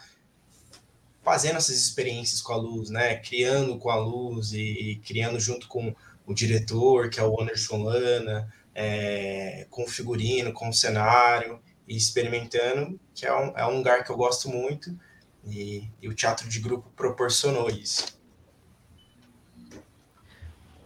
fazendo 1.22 1.56
essas 1.56 1.76
experiências 1.76 2.42
com 2.42 2.52
a 2.52 2.56
luz, 2.56 2.90
né? 2.90 3.16
Criando 3.16 3.78
com 3.78 3.90
a 3.90 3.96
luz 3.96 4.52
e, 4.52 4.60
e 4.60 4.96
criando 4.96 5.40
junto 5.40 5.66
com 5.66 5.94
o 6.26 6.34
diretor, 6.34 7.08
que 7.08 7.18
é 7.18 7.22
o 7.22 7.40
Anderson 7.40 7.82
Lana, 7.82 8.52
é, 8.74 9.66
com 9.70 9.84
o 9.84 9.88
figurino, 9.88 10.52
com 10.52 10.68
o 10.68 10.74
cenário, 10.74 11.60
e 11.88 11.96
experimentando, 11.96 13.00
que 13.14 13.26
é 13.26 13.34
um, 13.34 13.56
é 13.56 13.66
um 13.66 13.78
lugar 13.78 14.04
que 14.04 14.10
eu 14.10 14.16
gosto 14.16 14.48
muito, 14.48 14.94
e, 15.46 15.88
e 16.00 16.08
o 16.08 16.14
teatro 16.14 16.48
de 16.48 16.60
grupo 16.60 16.90
proporcionou 16.94 17.70
isso. 17.70 18.18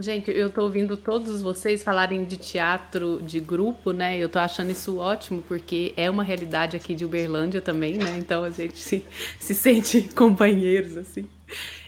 Gente, 0.00 0.30
eu 0.30 0.48
tô 0.48 0.62
ouvindo 0.62 0.96
todos 0.96 1.42
vocês 1.42 1.82
falarem 1.82 2.24
de 2.24 2.36
teatro 2.36 3.20
de 3.20 3.40
grupo, 3.40 3.90
né? 3.90 4.16
Eu 4.16 4.28
tô 4.28 4.38
achando 4.38 4.70
isso 4.70 4.98
ótimo, 4.98 5.42
porque 5.42 5.92
é 5.96 6.08
uma 6.08 6.22
realidade 6.22 6.76
aqui 6.76 6.94
de 6.94 7.04
Uberlândia 7.04 7.60
também, 7.60 7.96
né? 7.96 8.16
Então 8.16 8.44
a 8.44 8.50
gente 8.50 8.78
se, 8.78 9.04
se 9.40 9.56
sente 9.56 10.02
companheiros, 10.14 10.96
assim. 10.96 11.28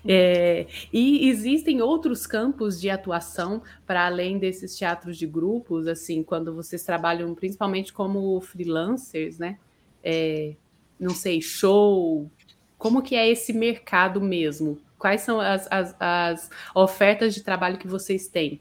É, 0.05 0.67
e 0.93 1.29
existem 1.29 1.83
outros 1.83 2.27
campos 2.27 2.81
de 2.81 2.91
atuação 2.91 3.63
para 3.87 4.07
além 4.07 4.39
desses 4.39 4.75
teatros 4.77 5.17
de 5.17 5.27
grupos, 5.27 5.87
assim, 5.87 6.25
quando 6.25 6.53
vocês 6.53 6.83
trabalham 6.83 7.33
principalmente 7.33 7.93
como 7.93 8.41
freelancers, 8.41 9.39
né? 9.39 9.57
É, 10.03 10.57
não 10.99 11.11
sei, 11.11 11.41
show. 11.41 12.29
Como 12.77 13.03
que 13.03 13.15
é 13.15 13.29
esse 13.31 13.53
mercado 13.53 14.21
mesmo? 14.21 14.81
Quais 15.01 15.23
são 15.23 15.41
as, 15.41 15.67
as, 15.71 15.97
as 15.99 16.51
ofertas 16.75 17.35
de 17.35 17.43
trabalho 17.43 17.79
que 17.79 17.89
vocês 17.89 18.29
têm? 18.29 18.61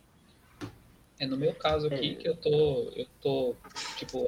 É 1.19 1.27
no 1.27 1.35
meu 1.35 1.53
caso 1.53 1.87
aqui 1.87 2.11
é. 2.11 2.15
que 2.15 2.29
eu 2.29 2.37
tô, 2.37 2.93
eu 2.95 3.05
tô 3.21 3.55
tipo 3.97 4.25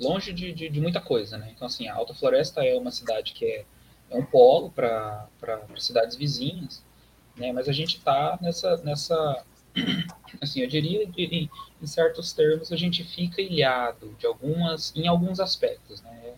longe 0.00 0.32
de, 0.32 0.50
de, 0.50 0.70
de, 0.70 0.80
muita 0.80 0.98
coisa, 0.98 1.36
né? 1.36 1.52
Então 1.54 1.66
assim, 1.66 1.86
a 1.88 1.94
Alta 1.94 2.14
Floresta 2.14 2.64
é 2.64 2.74
uma 2.74 2.90
cidade 2.90 3.34
que 3.34 3.44
é, 3.44 3.66
é 4.10 4.16
um 4.16 4.24
polo 4.24 4.70
para 4.70 5.28
cidades 5.76 6.16
vizinhas, 6.16 6.82
né? 7.36 7.52
Mas 7.52 7.68
a 7.68 7.72
gente 7.72 7.98
está 7.98 8.38
nessa 8.40 8.78
nessa 8.78 9.44
assim, 10.40 10.60
eu 10.62 10.66
diria 10.66 11.04
em, 11.04 11.50
em 11.82 11.86
certos 11.86 12.32
termos 12.32 12.72
a 12.72 12.76
gente 12.76 13.04
fica 13.04 13.42
ilhado 13.42 14.16
de 14.18 14.26
algumas 14.26 14.90
em 14.96 15.06
alguns 15.06 15.38
aspectos, 15.38 16.00
né? 16.00 16.32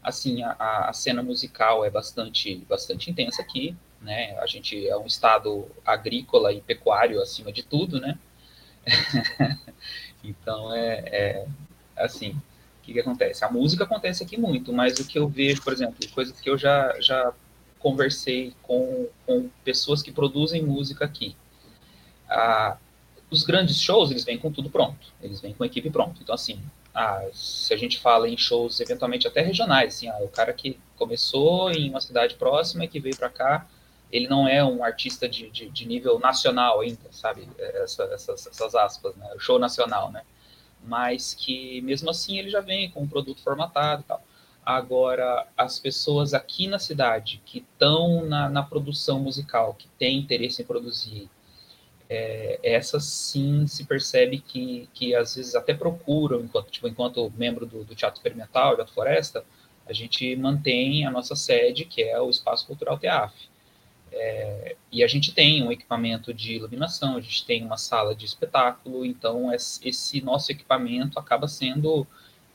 Assim, 0.00 0.44
a, 0.44 0.88
a 0.88 0.92
cena 0.92 1.20
musical 1.20 1.84
é 1.84 1.90
bastante 1.90 2.64
bastante 2.68 3.10
intensa 3.10 3.42
aqui, 3.42 3.76
né? 4.02 4.36
A 4.38 4.46
gente 4.46 4.86
é 4.86 4.96
um 4.96 5.06
estado 5.06 5.66
agrícola 5.84 6.52
e 6.52 6.60
pecuário 6.60 7.20
acima 7.22 7.52
de 7.52 7.62
tudo, 7.62 8.00
né? 8.00 8.18
então 10.22 10.74
é, 10.74 11.04
é, 11.06 11.46
assim, 11.96 12.30
o 12.30 12.82
que, 12.82 12.92
que 12.92 13.00
acontece? 13.00 13.44
A 13.44 13.50
música 13.50 13.84
acontece 13.84 14.22
aqui 14.22 14.36
muito, 14.36 14.72
mas 14.72 14.98
o 14.98 15.06
que 15.06 15.18
eu 15.18 15.28
vejo, 15.28 15.62
por 15.62 15.72
exemplo, 15.72 15.96
coisas 16.10 16.40
que 16.40 16.50
eu 16.50 16.58
já, 16.58 17.00
já 17.00 17.32
conversei 17.78 18.54
com, 18.62 19.08
com 19.24 19.48
pessoas 19.64 20.02
que 20.02 20.10
produzem 20.10 20.62
música 20.62 21.04
aqui. 21.04 21.36
Ah, 22.28 22.76
os 23.30 23.44
grandes 23.44 23.80
shows, 23.80 24.10
eles 24.10 24.24
vêm 24.24 24.36
com 24.36 24.50
tudo 24.52 24.68
pronto, 24.68 25.12
eles 25.22 25.40
vêm 25.40 25.54
com 25.54 25.62
a 25.62 25.66
equipe 25.66 25.90
pronta. 25.90 26.20
Então, 26.20 26.34
assim, 26.34 26.60
ah, 26.94 27.24
se 27.32 27.72
a 27.72 27.76
gente 27.76 27.98
fala 28.00 28.28
em 28.28 28.36
shows 28.36 28.80
eventualmente 28.80 29.26
até 29.26 29.40
regionais, 29.40 29.94
assim, 29.94 30.08
ah, 30.08 30.18
o 30.20 30.28
cara 30.28 30.52
que 30.52 30.78
começou 30.96 31.70
em 31.70 31.88
uma 31.88 32.00
cidade 32.00 32.34
próxima 32.34 32.84
e 32.84 32.88
que 32.88 33.00
veio 33.00 33.16
para 33.16 33.28
cá 33.28 33.66
ele 34.12 34.28
não 34.28 34.46
é 34.46 34.62
um 34.62 34.84
artista 34.84 35.26
de, 35.26 35.48
de, 35.50 35.70
de 35.70 35.88
nível 35.88 36.18
nacional 36.18 36.80
ainda, 36.80 37.10
sabe? 37.10 37.48
Essa, 37.58 38.04
essas, 38.04 38.46
essas 38.46 38.74
aspas, 38.74 39.16
né? 39.16 39.26
O 39.34 39.40
show 39.40 39.58
nacional, 39.58 40.12
né? 40.12 40.22
Mas 40.84 41.32
que 41.32 41.80
mesmo 41.80 42.10
assim 42.10 42.38
ele 42.38 42.50
já 42.50 42.60
vem 42.60 42.90
com 42.90 43.00
um 43.00 43.08
produto 43.08 43.42
formatado 43.42 44.02
e 44.02 44.04
tal. 44.04 44.22
Agora, 44.64 45.46
as 45.56 45.78
pessoas 45.78 46.34
aqui 46.34 46.68
na 46.68 46.78
cidade 46.78 47.42
que 47.44 47.58
estão 47.58 48.24
na, 48.26 48.48
na, 48.48 48.62
produção 48.62 49.18
musical, 49.18 49.74
que 49.74 49.88
têm 49.98 50.18
interesse 50.18 50.62
em 50.62 50.64
produzir, 50.64 51.28
é, 52.08 52.60
essas 52.62 53.04
sim 53.04 53.66
se 53.66 53.84
percebe 53.84 54.38
que, 54.38 54.88
que 54.94 55.14
às 55.14 55.34
vezes 55.34 55.54
até 55.54 55.74
procuram, 55.74 56.40
enquanto, 56.40 56.70
tipo, 56.70 56.86
enquanto 56.86 57.32
membro 57.36 57.66
do, 57.66 57.82
do 57.82 57.94
Teatro 57.94 58.18
Experimental, 58.18 58.76
Teatro 58.76 58.94
Floresta, 58.94 59.44
a 59.86 59.92
gente 59.92 60.36
mantém 60.36 61.04
a 61.06 61.10
nossa 61.10 61.34
sede, 61.34 61.84
que 61.84 62.02
é 62.02 62.20
o 62.20 62.30
Espaço 62.30 62.66
Cultural 62.66 62.98
TEAF. 62.98 63.51
É, 64.12 64.76
e 64.90 65.02
a 65.02 65.06
gente 65.06 65.32
tem 65.32 65.62
um 65.62 65.72
equipamento 65.72 66.34
de 66.34 66.54
iluminação, 66.54 67.16
a 67.16 67.20
gente 67.20 67.46
tem 67.46 67.64
uma 67.64 67.78
sala 67.78 68.14
de 68.14 68.26
espetáculo, 68.26 69.06
então 69.06 69.50
esse 69.52 70.20
nosso 70.20 70.52
equipamento 70.52 71.18
acaba 71.18 71.48
sendo 71.48 72.06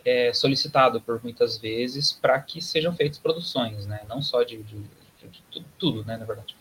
é, 0.06 0.32
solicitado 0.34 1.02
por 1.02 1.22
muitas 1.24 1.58
vezes 1.58 2.12
para 2.14 2.40
que 2.40 2.62
sejam 2.62 2.96
feitas 2.96 3.18
produções, 3.18 3.88
né? 3.88 4.02
Não 4.08 4.22
só 4.22 4.44
de, 4.44 4.62
de, 4.64 4.78
de, 4.78 5.28
de 5.30 5.44
tudo, 5.52 5.66
tudo, 5.80 6.06
né, 6.06 6.16
na 6.16 6.26
verdade. 6.26 6.56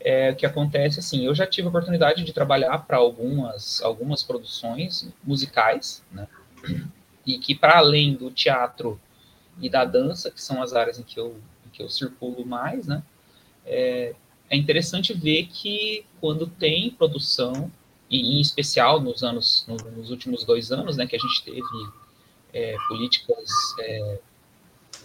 É, 0.00 0.30
o 0.30 0.36
que 0.36 0.46
acontece, 0.46 0.98
assim, 0.98 1.26
eu 1.26 1.34
já 1.34 1.46
tive 1.46 1.66
a 1.66 1.68
oportunidade 1.68 2.24
de 2.24 2.32
trabalhar 2.32 2.78
para 2.78 2.96
algumas, 2.96 3.82
algumas 3.82 4.22
produções 4.22 5.06
musicais, 5.22 6.02
né? 6.10 6.26
E 7.26 7.38
que 7.38 7.54
para 7.54 7.76
além 7.76 8.14
do 8.14 8.30
teatro 8.30 8.98
e 9.60 9.68
da 9.68 9.84
dança, 9.84 10.30
que 10.30 10.42
são 10.42 10.62
as 10.62 10.72
áreas 10.72 10.98
em 10.98 11.02
que 11.02 11.20
eu, 11.20 11.38
em 11.66 11.68
que 11.68 11.82
eu 11.82 11.90
circulo 11.90 12.46
mais, 12.46 12.86
né? 12.86 13.02
É, 13.66 14.14
é 14.50 14.56
interessante 14.56 15.14
ver 15.14 15.46
que 15.46 16.04
quando 16.20 16.46
tem 16.46 16.90
produção, 16.90 17.70
e 18.10 18.36
em 18.36 18.40
especial 18.40 19.00
nos 19.00 19.22
anos, 19.22 19.64
nos 19.96 20.10
últimos 20.10 20.44
dois 20.44 20.72
anos, 20.72 20.96
né, 20.96 21.06
que 21.06 21.14
a 21.14 21.18
gente 21.18 21.44
teve 21.44 21.88
é, 22.52 22.76
políticas 22.88 23.48
é, 23.78 24.18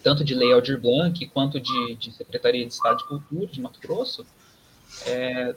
tanto 0.03 0.23
de 0.23 0.33
Lei 0.33 0.51
Aldir 0.51 0.81
Blanc 0.81 1.23
quanto 1.27 1.59
de, 1.59 1.95
de, 1.95 2.11
Secretaria 2.11 2.65
de 2.65 2.73
Estado 2.73 2.97
de 2.97 3.07
Cultura 3.07 3.45
de 3.47 3.61
Mato 3.61 3.79
Grosso, 3.79 4.25
é, 5.05 5.55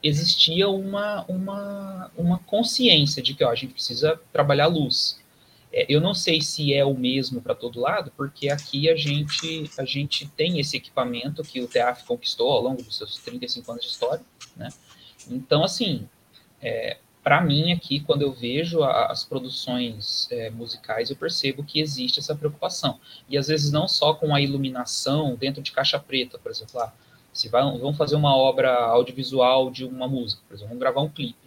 existia 0.00 0.68
uma, 0.68 1.24
uma, 1.26 2.10
uma 2.16 2.38
consciência 2.40 3.20
de 3.20 3.34
que 3.34 3.42
ó, 3.42 3.50
a 3.50 3.54
gente 3.56 3.72
precisa 3.72 4.20
trabalhar 4.32 4.68
luz. 4.68 5.18
É, 5.76 5.86
eu 5.88 6.00
não 6.00 6.14
sei 6.14 6.40
se 6.40 6.72
é 6.72 6.84
o 6.84 6.94
mesmo 6.94 7.42
para 7.42 7.52
todo 7.52 7.80
lado, 7.80 8.12
porque 8.16 8.48
aqui 8.48 8.88
a 8.88 8.94
gente, 8.94 9.68
a 9.76 9.84
gente 9.84 10.24
tem 10.28 10.60
esse 10.60 10.76
equipamento 10.76 11.42
que 11.42 11.60
o 11.60 11.66
TEAF 11.66 12.04
conquistou 12.04 12.52
ao 12.52 12.62
longo 12.62 12.80
dos 12.80 12.96
seus 12.96 13.16
35 13.16 13.72
anos 13.72 13.84
de 13.84 13.90
história, 13.90 14.24
né? 14.56 14.68
Então, 15.28 15.64
assim, 15.64 16.08
é, 16.62 16.98
para 17.24 17.40
mim 17.40 17.72
aqui, 17.72 17.98
quando 17.98 18.22
eu 18.22 18.32
vejo 18.32 18.84
a, 18.84 19.06
as 19.06 19.24
produções 19.24 20.28
é, 20.30 20.48
musicais, 20.48 21.10
eu 21.10 21.16
percebo 21.16 21.64
que 21.64 21.80
existe 21.80 22.20
essa 22.20 22.36
preocupação. 22.36 23.00
E 23.28 23.36
às 23.36 23.48
vezes 23.48 23.72
não 23.72 23.88
só 23.88 24.14
com 24.14 24.32
a 24.32 24.40
iluminação 24.40 25.34
dentro 25.34 25.60
de 25.60 25.72
caixa 25.72 25.98
preta, 25.98 26.38
por 26.38 26.52
exemplo, 26.52 26.78
lá, 26.78 26.94
se 27.32 27.48
vai, 27.48 27.62
vão 27.78 27.92
fazer 27.92 28.14
uma 28.14 28.36
obra 28.36 28.72
audiovisual 28.72 29.72
de 29.72 29.84
uma 29.84 30.06
música, 30.06 30.40
por 30.46 30.54
exemplo, 30.54 30.68
vamos 30.68 30.80
gravar 30.80 31.00
um 31.00 31.08
clipe 31.08 31.43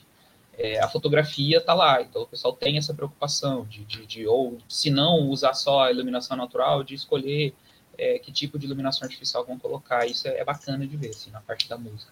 é, 0.57 0.79
a 0.79 0.87
fotografia 0.87 1.59
está 1.59 1.73
lá, 1.73 2.01
então 2.01 2.23
o 2.23 2.27
pessoal 2.27 2.51
tem 2.51 2.77
essa 2.77 2.93
preocupação 2.93 3.63
de, 3.65 3.85
de, 3.85 4.05
de, 4.07 4.27
ou 4.27 4.57
se 4.67 4.89
não 4.89 5.29
usar 5.29 5.53
só 5.53 5.83
a 5.83 5.91
iluminação 5.91 6.35
natural, 6.35 6.83
de 6.83 6.95
escolher 6.95 7.53
é, 7.95 8.17
que 8.17 8.31
tipo 8.31 8.57
de 8.57 8.65
iluminação 8.65 9.05
artificial 9.05 9.45
vão 9.45 9.59
colocar. 9.59 10.07
Isso 10.07 10.27
é, 10.27 10.39
é 10.39 10.43
bacana 10.43 10.85
de 10.87 10.97
ver, 10.97 11.09
assim, 11.09 11.29
na 11.29 11.41
parte 11.41 11.69
da 11.69 11.77
música. 11.77 12.11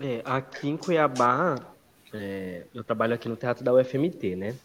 É, 0.00 0.22
aqui 0.24 0.68
em 0.68 0.78
Cuiabá, 0.78 1.56
é, 2.14 2.64
eu 2.74 2.82
trabalho 2.82 3.14
aqui 3.14 3.28
no 3.28 3.36
Teatro 3.36 3.62
da 3.62 3.74
UFMT, 3.74 4.36
né? 4.36 4.56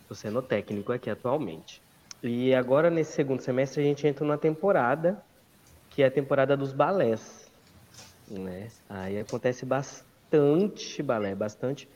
Estou 0.00 0.16
sendo 0.16 0.40
técnico 0.40 0.90
aqui 0.90 1.10
atualmente. 1.10 1.82
E 2.22 2.54
agora, 2.54 2.88
nesse 2.88 3.12
segundo 3.12 3.42
semestre, 3.42 3.82
a 3.82 3.84
gente 3.84 4.06
entra 4.06 4.24
numa 4.24 4.38
temporada, 4.38 5.22
que 5.90 6.02
é 6.02 6.06
a 6.06 6.10
temporada 6.10 6.56
dos 6.56 6.72
balés. 6.72 7.50
Né? 8.26 8.70
Aí 8.88 9.18
acontece 9.18 9.66
bastante 9.66 10.13
bastante 10.30 11.02
balé, 11.02 11.34
bastante 11.34 11.88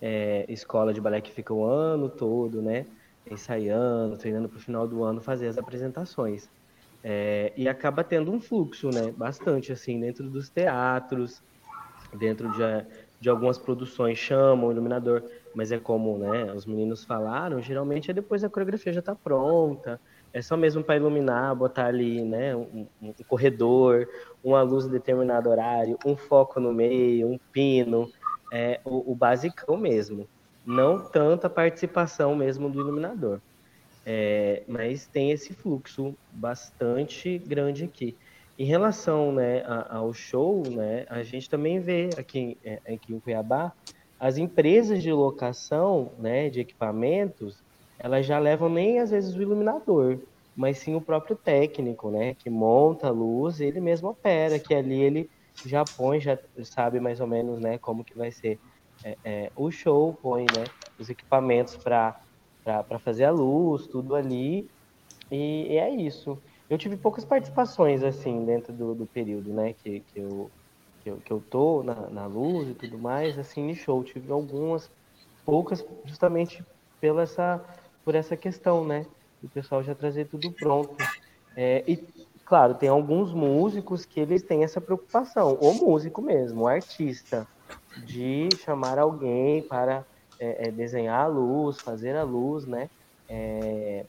é, 0.00 0.46
escola 0.52 0.92
de 0.94 1.00
balé 1.00 1.20
que 1.20 1.32
fica 1.32 1.52
o 1.54 1.64
ano 1.64 2.10
todo, 2.10 2.62
né? 2.62 2.86
Ensaiando, 3.30 4.16
treinando 4.18 4.48
para 4.48 4.58
o 4.58 4.60
final 4.62 4.88
do 4.88 5.02
ano 5.04 5.20
fazer 5.22 5.48
as 5.48 5.58
apresentações. 5.58 6.48
É, 7.02 7.54
e 7.56 7.68
acaba 7.68 8.04
tendo 8.04 8.32
um 8.32 8.40
fluxo, 8.40 8.92
né? 8.92 9.12
Bastante, 9.12 9.72
assim, 9.72 10.00
dentro 10.00 10.30
dos 10.30 10.50
teatros, 10.50 11.42
dentro 12.16 12.50
de, 12.50 12.58
de 13.20 13.28
algumas 13.28 13.58
produções 13.58 14.18
chamam 14.18 14.68
o 14.68 14.72
iluminador, 14.72 15.22
mas 15.54 15.72
é 15.72 15.78
como 15.78 16.18
né, 16.18 16.52
os 16.54 16.66
meninos 16.66 17.04
falaram, 17.04 17.60
geralmente 17.62 18.10
é 18.10 18.14
depois 18.14 18.44
a 18.44 18.50
coreografia 18.50 18.92
já 18.92 19.00
está 19.00 19.14
pronta, 19.14 20.00
é 20.32 20.40
só 20.40 20.56
mesmo 20.56 20.82
para 20.82 20.96
iluminar, 20.96 21.54
botar 21.54 21.86
ali 21.86 22.22
né, 22.22 22.54
um, 22.54 22.86
um, 23.02 23.12
corredor, 23.26 24.08
uma 24.42 24.62
luz 24.62 24.86
em 24.86 24.90
determinado 24.90 25.48
horário, 25.48 25.98
um 26.04 26.16
foco 26.16 26.60
no 26.60 26.72
meio, 26.72 27.28
um 27.28 27.38
pino, 27.52 28.10
é, 28.52 28.80
o, 28.84 29.12
o 29.12 29.14
basicão 29.14 29.76
mesmo. 29.76 30.28
Não 30.64 31.00
tanta 31.00 31.50
participação 31.50 32.34
mesmo 32.36 32.68
do 32.68 32.80
iluminador. 32.80 33.40
É, 34.06 34.62
mas 34.66 35.06
tem 35.06 35.30
esse 35.30 35.52
fluxo 35.52 36.14
bastante 36.32 37.38
grande 37.38 37.84
aqui. 37.84 38.16
Em 38.58 38.64
relação 38.64 39.32
né, 39.32 39.64
ao 39.88 40.12
show, 40.12 40.62
né, 40.68 41.06
a 41.08 41.22
gente 41.22 41.48
também 41.48 41.80
vê 41.80 42.10
aqui, 42.16 42.58
é, 42.64 42.80
aqui 42.92 43.14
em 43.14 43.18
Cuiabá, 43.18 43.72
as 44.18 44.36
empresas 44.36 45.02
de 45.02 45.10
locação 45.10 46.12
né, 46.18 46.50
de 46.50 46.60
equipamentos, 46.60 47.62
elas 48.00 48.26
já 48.26 48.38
levam 48.38 48.68
nem 48.68 48.98
às 49.00 49.10
vezes 49.10 49.34
o 49.36 49.42
iluminador, 49.42 50.20
mas 50.54 50.78
sim 50.78 50.94
o 50.94 51.02
próprio 51.02 51.36
técnico, 51.36 52.10
né, 52.10 52.34
que 52.34 52.50
monta 52.50 53.08
a 53.08 53.10
luz, 53.10 53.60
ele 53.60 53.80
mesmo 53.80 54.08
opera, 54.08 54.58
que 54.60 54.74
ali 54.74 55.00
ele 55.00 55.30
já 55.64 55.84
põe, 55.84 56.20
já 56.20 56.38
sabe 56.64 57.00
mais 57.00 57.20
ou 57.20 57.26
menos 57.26 57.60
né, 57.60 57.78
como 57.78 58.04
que 58.04 58.14
vai 58.16 58.32
ser 58.32 58.60
é, 59.02 59.18
é, 59.24 59.52
o 59.56 59.70
show, 59.70 60.14
põe 60.16 60.50
né, 60.50 60.70
os 60.98 61.08
equipamentos 61.10 61.76
para 61.76 62.16
fazer 63.02 63.24
a 63.24 63.30
luz, 63.30 63.86
tudo 63.88 64.14
ali, 64.14 64.70
e, 65.30 65.74
e 65.74 65.76
é 65.78 65.90
isso. 65.90 66.42
Eu 66.68 66.78
tive 66.78 66.96
poucas 66.96 67.24
participações, 67.24 68.02
assim, 68.02 68.44
dentro 68.44 68.72
do, 68.72 68.94
do 68.94 69.06
período, 69.08 69.52
né, 69.54 69.74
que, 69.74 70.02
que, 70.02 70.20
eu, 70.20 70.52
que, 71.00 71.10
eu, 71.10 71.20
que 71.22 71.32
eu 71.32 71.40
tô 71.42 71.82
na, 71.82 72.10
na 72.10 72.26
luz 72.26 72.68
e 72.70 72.74
tudo 72.74 72.98
mais, 72.98 73.38
assim, 73.38 73.62
em 73.70 73.74
show. 73.74 74.02
Tive 74.04 74.30
algumas, 74.32 74.90
poucas, 75.44 75.84
justamente 76.06 76.64
pela 77.00 77.22
essa, 77.22 77.58
por 78.04 78.14
essa 78.14 78.36
questão, 78.36 78.86
né, 78.86 79.06
o 79.42 79.48
pessoal 79.48 79.82
já 79.82 79.94
trazer 79.94 80.26
tudo 80.26 80.50
pronto. 80.52 80.96
É, 81.56 81.84
e, 81.86 81.96
claro, 82.44 82.74
tem 82.74 82.88
alguns 82.88 83.32
músicos 83.32 84.04
que 84.04 84.20
eles 84.20 84.42
têm 84.42 84.64
essa 84.64 84.80
preocupação, 84.80 85.54
o 85.54 85.74
músico 85.74 86.22
mesmo, 86.22 86.62
o 86.62 86.68
artista, 86.68 87.46
de 88.04 88.48
chamar 88.64 88.98
alguém 88.98 89.62
para 89.62 90.04
é, 90.38 90.68
é, 90.68 90.70
desenhar 90.70 91.24
a 91.24 91.26
luz, 91.26 91.80
fazer 91.80 92.16
a 92.16 92.22
luz, 92.22 92.66
né, 92.66 92.88
é, 93.28 94.04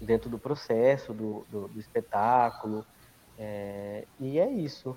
dentro 0.00 0.30
do 0.30 0.38
processo 0.38 1.12
do, 1.12 1.44
do, 1.50 1.68
do 1.68 1.80
espetáculo. 1.80 2.84
É, 3.38 4.04
e 4.18 4.38
é 4.38 4.50
isso. 4.50 4.96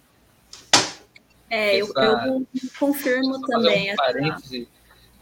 É, 1.49 1.77
eu, 1.77 1.87
eu 1.95 2.47
confirmo 2.79 3.39
também. 3.41 3.93
Um 3.93 3.95
parêntese 3.95 4.67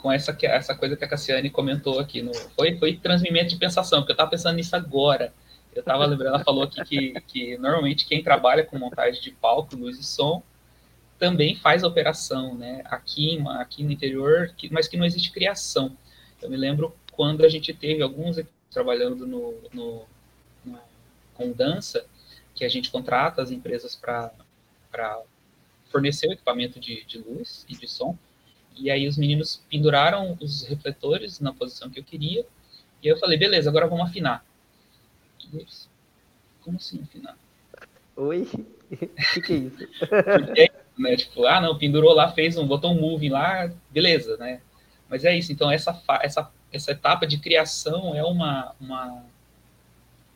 com 0.01 0.11
essa, 0.11 0.35
essa 0.41 0.75
coisa 0.75 0.97
que 0.97 1.05
a 1.05 1.07
Cassiane 1.07 1.49
comentou 1.49 1.99
aqui. 1.99 2.21
No, 2.21 2.33
foi, 2.33 2.77
foi 2.77 2.97
transmimento 2.97 3.49
de 3.49 3.57
pensação, 3.57 3.99
porque 3.99 4.11
eu 4.11 4.15
estava 4.15 4.31
pensando 4.31 4.55
nisso 4.55 4.75
agora. 4.75 5.33
Eu 5.73 5.81
estava 5.81 6.05
lembrando, 6.05 6.35
ela 6.35 6.43
falou 6.43 6.63
aqui 6.63 6.83
que, 6.83 7.21
que 7.21 7.57
normalmente 7.57 8.05
quem 8.05 8.21
trabalha 8.21 8.65
com 8.65 8.77
montagem 8.77 9.21
de 9.21 9.31
palco, 9.31 9.75
luz 9.75 9.97
e 9.97 10.03
som, 10.03 10.43
também 11.17 11.55
faz 11.55 11.83
operação, 11.83 12.55
né? 12.55 12.81
Aqui, 12.85 13.41
aqui 13.59 13.83
no 13.83 13.91
interior, 13.91 14.53
mas 14.71 14.87
que 14.87 14.97
não 14.97 15.05
existe 15.05 15.31
criação. 15.31 15.95
Eu 16.41 16.49
me 16.49 16.57
lembro 16.57 16.93
quando 17.11 17.45
a 17.45 17.49
gente 17.49 17.73
teve 17.73 18.01
alguns 18.01 18.39
trabalhando 18.71 19.27
no, 19.27 19.53
no, 19.71 20.05
no, 20.65 20.79
com 21.35 21.51
dança, 21.51 22.05
que 22.55 22.65
a 22.65 22.69
gente 22.69 22.89
contrata 22.89 23.41
as 23.41 23.51
empresas 23.51 23.95
para 23.95 24.31
fornecer 25.91 26.27
o 26.27 26.33
equipamento 26.33 26.79
de, 26.79 27.05
de 27.05 27.19
luz 27.19 27.65
e 27.69 27.75
de 27.75 27.87
som. 27.87 28.17
E 28.75 28.89
aí 28.89 29.07
os 29.07 29.17
meninos 29.17 29.61
penduraram 29.69 30.37
os 30.41 30.63
refletores 30.63 31.39
na 31.39 31.53
posição 31.53 31.89
que 31.89 31.99
eu 31.99 32.03
queria. 32.03 32.45
E 33.01 33.07
eu 33.07 33.17
falei, 33.17 33.37
beleza, 33.37 33.69
agora 33.69 33.87
vamos 33.87 34.09
afinar. 34.09 34.45
E 35.51 35.57
eles, 35.57 35.89
como 36.61 36.77
assim 36.77 37.01
afinar? 37.01 37.37
Oi? 38.15 38.47
O 38.91 38.97
que, 39.33 39.41
que, 39.41 39.53
é 39.53 39.57
isso? 39.57 39.87
Porque, 39.87 40.71
né, 40.97 41.15
tipo, 41.15 41.45
ah, 41.45 41.61
não, 41.61 41.77
pendurou 41.77 42.13
lá, 42.13 42.31
fez 42.31 42.57
um, 42.57 42.67
botou 42.67 42.91
um 42.91 42.99
moving 42.99 43.29
lá, 43.29 43.71
beleza, 43.89 44.37
né? 44.37 44.61
Mas 45.09 45.25
é 45.25 45.37
isso, 45.37 45.51
então 45.51 45.69
essa, 45.69 46.01
essa 46.21 46.49
essa 46.71 46.91
etapa 46.91 47.27
de 47.27 47.37
criação 47.37 48.15
é 48.15 48.23
uma, 48.23 48.73
uma, 48.79 49.23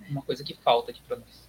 uma 0.10 0.22
coisa 0.22 0.44
que 0.44 0.54
falta 0.54 0.92
aqui 0.92 1.02
para 1.08 1.18
nós. 1.18 1.45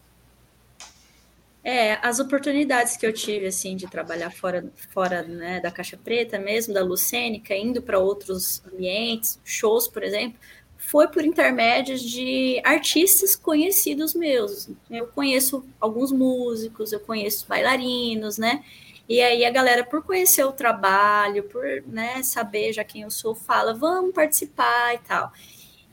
É, 1.68 1.98
as 2.00 2.20
oportunidades 2.20 2.96
que 2.96 3.04
eu 3.04 3.12
tive, 3.12 3.48
assim, 3.48 3.74
de 3.74 3.88
trabalhar 3.88 4.30
fora, 4.30 4.72
fora 4.90 5.24
né, 5.24 5.58
da 5.58 5.68
caixa 5.68 5.96
preta 5.96 6.38
mesmo, 6.38 6.72
da 6.72 6.80
Lucênica, 6.80 7.56
indo 7.56 7.82
para 7.82 7.98
outros 7.98 8.62
ambientes, 8.72 9.40
shows, 9.44 9.88
por 9.88 10.04
exemplo, 10.04 10.38
foi 10.76 11.08
por 11.08 11.24
intermédios 11.24 12.02
de 12.02 12.62
artistas 12.64 13.34
conhecidos 13.34 14.14
meus. 14.14 14.70
Eu 14.88 15.08
conheço 15.08 15.66
alguns 15.80 16.12
músicos, 16.12 16.92
eu 16.92 17.00
conheço 17.00 17.48
bailarinos, 17.48 18.38
né? 18.38 18.62
E 19.08 19.20
aí 19.20 19.44
a 19.44 19.50
galera, 19.50 19.82
por 19.82 20.04
conhecer 20.04 20.44
o 20.44 20.52
trabalho, 20.52 21.42
por 21.48 21.64
né, 21.84 22.22
saber 22.22 22.72
já 22.74 22.84
quem 22.84 23.02
eu 23.02 23.10
sou, 23.10 23.34
fala, 23.34 23.74
vamos 23.74 24.14
participar 24.14 24.94
e 24.94 24.98
tal. 24.98 25.32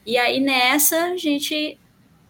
E 0.05 0.17
aí 0.19 0.39
nessa 0.39 1.05
a 1.05 1.17
gente 1.17 1.79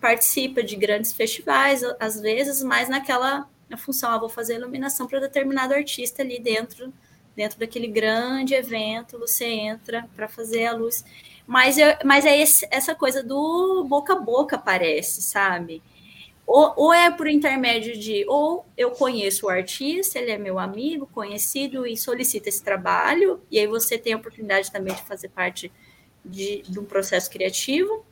participa 0.03 0.61
de 0.61 0.75
grandes 0.75 1.13
festivais, 1.13 1.81
às 1.97 2.19
vezes, 2.19 2.61
mas 2.61 2.89
naquela 2.89 3.47
na 3.69 3.77
função, 3.77 4.11
ah, 4.11 4.17
vou 4.17 4.27
fazer 4.27 4.55
iluminação 4.55 5.07
para 5.07 5.21
determinado 5.21 5.73
artista 5.73 6.21
ali 6.21 6.41
dentro, 6.41 6.93
dentro 7.33 7.57
daquele 7.57 7.87
grande 7.87 8.53
evento, 8.53 9.17
você 9.17 9.45
entra 9.45 10.05
para 10.13 10.27
fazer 10.27 10.65
a 10.65 10.73
luz. 10.73 11.05
Mas, 11.47 11.77
eu, 11.77 11.87
mas 12.03 12.25
é 12.25 12.37
esse, 12.37 12.67
essa 12.69 12.93
coisa 12.93 13.23
do 13.23 13.85
boca 13.85 14.11
a 14.11 14.19
boca, 14.19 14.57
parece, 14.57 15.21
sabe? 15.21 15.81
Ou, 16.45 16.73
ou, 16.75 16.93
é 16.93 17.09
por 17.09 17.25
intermédio 17.25 17.97
de, 17.97 18.25
ou 18.27 18.65
eu 18.77 18.91
conheço 18.91 19.45
o 19.45 19.49
artista, 19.49 20.19
ele 20.19 20.31
é 20.31 20.37
meu 20.37 20.59
amigo, 20.59 21.07
conhecido 21.13 21.87
e 21.87 21.95
solicita 21.95 22.49
esse 22.49 22.61
trabalho, 22.61 23.41
e 23.49 23.57
aí 23.57 23.67
você 23.67 23.97
tem 23.97 24.11
a 24.11 24.17
oportunidade 24.17 24.69
também 24.69 24.93
de 24.93 25.01
fazer 25.03 25.29
parte 25.29 25.71
de, 26.25 26.61
de 26.63 26.77
um 26.77 26.83
processo 26.83 27.31
criativo, 27.31 28.05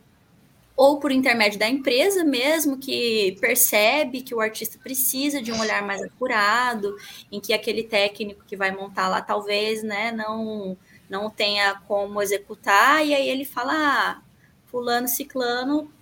ou 0.76 0.98
por 0.98 1.12
intermédio 1.12 1.58
da 1.58 1.68
empresa 1.68 2.24
mesmo, 2.24 2.78
que 2.78 3.36
percebe 3.40 4.22
que 4.22 4.34
o 4.34 4.40
artista 4.40 4.78
precisa 4.78 5.42
de 5.42 5.52
um 5.52 5.60
olhar 5.60 5.82
mais 5.82 6.02
apurado, 6.02 6.96
em 7.30 7.40
que 7.40 7.52
aquele 7.52 7.82
técnico 7.82 8.44
que 8.46 8.56
vai 8.56 8.70
montar 8.70 9.08
lá 9.08 9.20
talvez 9.20 9.82
né, 9.82 10.10
não, 10.12 10.76
não 11.08 11.30
tenha 11.30 11.74
como 11.86 12.22
executar, 12.22 13.06
e 13.06 13.14
aí 13.14 13.28
ele 13.28 13.44
fala, 13.44 13.72
ah, 13.74 14.22
fulano, 14.66 15.06
ciclano 15.08 15.92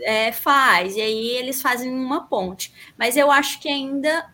é, 0.00 0.32
faz, 0.32 0.96
e 0.96 1.00
aí 1.00 1.28
eles 1.36 1.60
fazem 1.60 1.92
uma 1.92 2.26
ponte. 2.26 2.72
Mas 2.98 3.16
eu 3.16 3.30
acho 3.30 3.60
que 3.60 3.68
ainda 3.68 4.30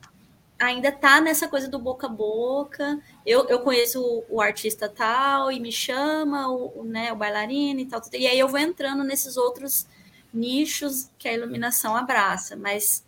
ainda 0.58 0.92
tá 0.92 1.20
nessa 1.20 1.48
coisa 1.48 1.68
do 1.68 1.78
boca 1.78 2.06
a 2.06 2.10
boca. 2.10 3.00
Eu, 3.24 3.46
eu 3.48 3.60
conheço 3.60 4.00
o, 4.00 4.24
o 4.36 4.40
artista 4.40 4.88
tal 4.88 5.50
e 5.52 5.60
me 5.60 5.70
chama, 5.70 6.48
o, 6.48 6.80
o, 6.80 6.84
né, 6.84 7.12
o 7.12 7.16
bailarino 7.16 7.80
e 7.80 7.86
tal, 7.86 8.00
e 8.12 8.26
aí 8.26 8.38
eu 8.38 8.48
vou 8.48 8.58
entrando 8.58 9.04
nesses 9.04 9.36
outros 9.36 9.86
nichos 10.32 11.10
que 11.18 11.28
a 11.28 11.32
iluminação 11.32 11.96
abraça, 11.96 12.56
mas 12.56 13.04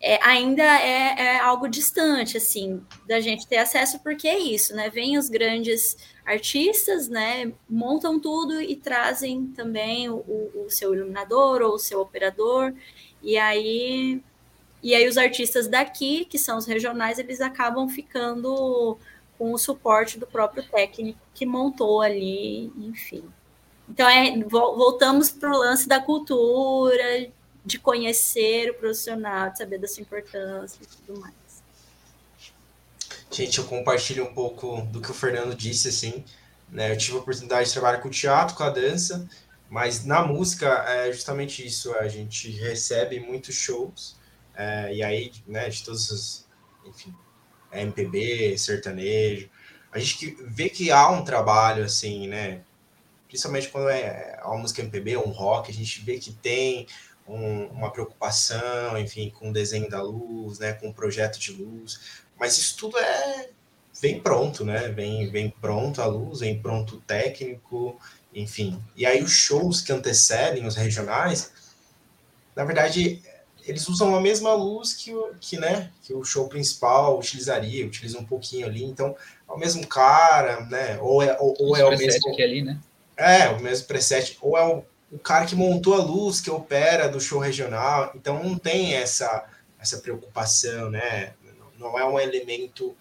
é, 0.00 0.18
ainda 0.24 0.62
é, 0.62 1.14
é, 1.18 1.38
algo 1.38 1.68
distante, 1.68 2.36
assim, 2.38 2.82
da 3.06 3.20
gente 3.20 3.46
ter 3.46 3.58
acesso, 3.58 4.00
porque 4.00 4.26
é 4.26 4.38
isso, 4.38 4.74
né? 4.74 4.88
Vem 4.88 5.18
os 5.18 5.28
grandes 5.28 5.96
artistas, 6.24 7.08
né, 7.08 7.52
montam 7.68 8.18
tudo 8.18 8.60
e 8.62 8.76
trazem 8.76 9.48
também 9.48 10.08
o, 10.08 10.24
o, 10.54 10.66
seu 10.70 10.94
iluminador 10.94 11.60
ou 11.60 11.74
o 11.74 11.78
seu 11.78 12.00
operador, 12.00 12.72
e 13.22 13.36
aí 13.36 14.22
e 14.82 14.94
aí 14.94 15.06
os 15.06 15.18
artistas 15.18 15.68
daqui, 15.68 16.24
que 16.24 16.38
são 16.38 16.56
os 16.56 16.64
regionais, 16.64 17.18
eles 17.18 17.40
acabam 17.42 17.86
ficando 17.88 18.96
com 19.40 19.54
o 19.54 19.58
suporte 19.58 20.18
do 20.18 20.26
próprio 20.26 20.62
técnico 20.62 21.18
que 21.34 21.46
montou 21.46 22.02
ali, 22.02 22.70
enfim. 22.76 23.24
Então 23.88 24.06
é, 24.06 24.38
voltamos 24.44 25.30
para 25.30 25.50
o 25.50 25.56
lance 25.56 25.88
da 25.88 25.98
cultura, 25.98 27.30
de 27.64 27.78
conhecer 27.78 28.70
o 28.70 28.74
profissional, 28.74 29.48
de 29.48 29.56
saber 29.56 29.78
da 29.78 29.88
sua 29.88 30.02
importância 30.02 30.78
e 30.82 30.86
tudo 30.86 31.18
mais. 31.18 31.34
Gente, 33.30 33.56
eu 33.56 33.64
compartilho 33.64 34.24
um 34.24 34.34
pouco 34.34 34.82
do 34.82 35.00
que 35.00 35.10
o 35.10 35.14
Fernando 35.14 35.54
disse, 35.54 35.88
assim, 35.88 36.22
né? 36.68 36.92
Eu 36.92 36.98
tive 36.98 37.16
a 37.16 37.20
oportunidade 37.20 37.68
de 37.68 37.72
trabalhar 37.72 38.02
com 38.02 38.08
o 38.08 38.10
teatro, 38.10 38.54
com 38.54 38.62
a 38.62 38.68
dança, 38.68 39.26
mas 39.70 40.04
na 40.04 40.22
música 40.22 40.68
é 40.86 41.10
justamente 41.10 41.66
isso, 41.66 41.94
a 41.94 42.08
gente 42.08 42.50
recebe 42.50 43.18
muitos 43.18 43.54
shows, 43.54 44.16
é, 44.54 44.94
e 44.94 45.02
aí, 45.02 45.32
né, 45.46 45.70
de 45.70 45.82
todos 45.82 46.10
os, 46.10 46.46
enfim, 46.84 47.14
MPB, 47.72 48.56
sertanejo, 48.58 49.48
a 49.92 49.98
gente 49.98 50.36
vê 50.40 50.68
que 50.68 50.90
há 50.90 51.10
um 51.10 51.24
trabalho, 51.24 51.84
assim, 51.84 52.28
né, 52.28 52.62
principalmente 53.28 53.68
quando 53.68 53.88
é 53.88 54.40
uma 54.44 54.58
música 54.58 54.82
MPB, 54.82 55.16
um 55.16 55.30
rock, 55.30 55.70
a 55.70 55.74
gente 55.74 56.00
vê 56.02 56.18
que 56.18 56.32
tem 56.32 56.86
um, 57.26 57.66
uma 57.66 57.90
preocupação, 57.90 58.98
enfim, 58.98 59.30
com 59.30 59.50
o 59.50 59.52
desenho 59.52 59.88
da 59.88 60.02
luz, 60.02 60.58
né, 60.58 60.72
com 60.72 60.88
o 60.88 60.94
projeto 60.94 61.38
de 61.38 61.52
luz, 61.52 62.22
mas 62.38 62.56
isso 62.58 62.76
tudo 62.76 62.98
é 62.98 63.50
vem 64.00 64.20
pronto, 64.20 64.64
né? 64.64 64.88
Vem, 64.88 65.30
vem 65.30 65.50
pronto 65.50 66.00
a 66.00 66.06
luz, 66.06 66.40
vem 66.40 66.60
pronto 66.60 66.96
o 66.96 67.00
técnico, 67.00 68.00
enfim. 68.34 68.82
E 68.96 69.04
aí 69.04 69.22
os 69.22 69.30
shows 69.30 69.82
que 69.82 69.92
antecedem 69.92 70.66
os 70.66 70.74
regionais, 70.74 71.52
na 72.56 72.64
verdade, 72.64 73.22
eles 73.70 73.88
usam 73.88 74.16
a 74.16 74.20
mesma 74.20 74.52
luz 74.52 74.92
que 74.92 75.14
o, 75.14 75.32
que, 75.40 75.56
né, 75.56 75.92
que 76.02 76.12
o 76.12 76.24
show 76.24 76.48
principal 76.48 77.16
utilizaria, 77.16 77.86
utiliza 77.86 78.18
um 78.18 78.24
pouquinho 78.24 78.66
ali, 78.66 78.82
então 78.82 79.16
é 79.48 79.52
o 79.52 79.56
mesmo 79.56 79.86
cara, 79.86 80.62
né? 80.66 80.98
Ou 81.00 81.22
é, 81.22 81.36
ou, 81.38 81.54
ou 81.60 81.76
é 81.76 81.84
o 81.84 81.90
mesmo. 81.90 82.32
Aqui 82.32 82.42
ali, 82.42 82.62
né? 82.62 82.80
É, 83.16 83.48
o 83.48 83.60
mesmo 83.60 83.86
preset, 83.86 84.36
ou 84.40 84.58
é 84.58 84.66
o, 84.66 84.82
o 85.12 85.18
cara 85.18 85.46
que 85.46 85.54
montou 85.54 85.94
a 85.94 86.02
luz, 86.02 86.40
que 86.40 86.50
opera 86.50 87.08
do 87.08 87.20
show 87.20 87.38
regional, 87.38 88.10
então 88.14 88.42
não 88.42 88.58
tem 88.58 88.94
essa, 88.94 89.46
essa 89.78 89.98
preocupação, 89.98 90.90
né? 90.90 91.34
Não 91.78 91.96
é 91.96 92.04
um 92.04 92.18
elemento, 92.18 92.96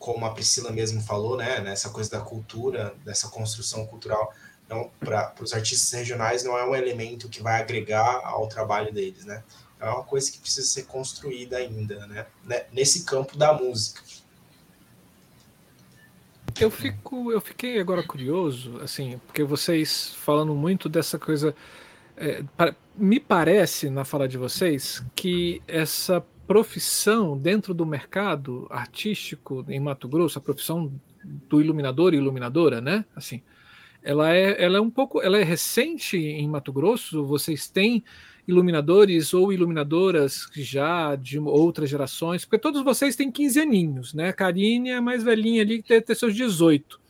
como 0.00 0.26
a 0.26 0.30
Priscila 0.30 0.72
mesmo 0.72 1.00
falou, 1.00 1.36
né? 1.36 1.60
Nessa 1.60 1.90
coisa 1.90 2.10
da 2.10 2.20
cultura, 2.20 2.92
dessa 3.04 3.28
construção 3.28 3.86
cultural 3.86 4.32
então, 4.70 4.88
para 5.00 5.34
os 5.40 5.52
artistas 5.52 5.90
regionais, 5.90 6.44
não 6.44 6.56
é 6.56 6.64
um 6.64 6.76
elemento 6.76 7.28
que 7.28 7.42
vai 7.42 7.60
agregar 7.60 8.20
ao 8.22 8.46
trabalho 8.46 8.94
deles, 8.94 9.24
né? 9.24 9.42
É 9.80 9.86
uma 9.86 10.04
coisa 10.04 10.30
que 10.30 10.38
precisa 10.38 10.64
ser 10.64 10.84
construída 10.84 11.56
ainda, 11.56 12.06
né? 12.06 12.24
Nesse 12.72 13.04
campo 13.04 13.36
da 13.36 13.52
música. 13.52 14.00
Eu 16.60 16.70
fico, 16.70 17.32
eu 17.32 17.40
fiquei 17.40 17.80
agora 17.80 18.04
curioso, 18.04 18.78
assim, 18.80 19.20
porque 19.26 19.42
vocês 19.42 20.14
falando 20.14 20.54
muito 20.54 20.88
dessa 20.88 21.18
coisa, 21.18 21.52
é, 22.16 22.44
me 22.94 23.18
parece 23.18 23.90
na 23.90 24.04
fala 24.04 24.28
de 24.28 24.38
vocês 24.38 25.02
que 25.16 25.60
essa 25.66 26.24
profissão 26.46 27.36
dentro 27.36 27.74
do 27.74 27.84
mercado 27.84 28.68
artístico 28.70 29.64
em 29.68 29.80
Mato 29.80 30.06
Grosso, 30.06 30.38
a 30.38 30.42
profissão 30.42 30.92
do 31.24 31.60
iluminador 31.60 32.14
e 32.14 32.18
iluminadora, 32.18 32.80
né? 32.80 33.04
Assim, 33.16 33.42
ela 34.02 34.34
é, 34.34 34.62
ela 34.62 34.78
é 34.78 34.80
um 34.80 34.90
pouco, 34.90 35.20
ela 35.20 35.38
é 35.38 35.42
recente 35.42 36.16
em 36.16 36.48
Mato 36.48 36.72
Grosso. 36.72 37.24
Vocês 37.24 37.68
têm 37.68 38.02
iluminadores 38.46 39.32
ou 39.32 39.52
iluminadoras 39.52 40.48
já 40.54 41.14
de 41.14 41.38
outras 41.38 41.88
gerações, 41.88 42.44
porque 42.44 42.58
todos 42.58 42.82
vocês 42.82 43.14
têm 43.14 43.30
15 43.30 43.60
aninhos, 43.60 44.14
né? 44.14 44.28
A 44.28 44.32
Karine 44.32 44.90
é 44.90 45.00
mais 45.00 45.22
velhinha 45.22 45.62
ali 45.62 45.82
que 45.82 45.88
deve 45.88 46.02
ter 46.02 46.14
seus 46.14 46.34
18. 46.34 47.00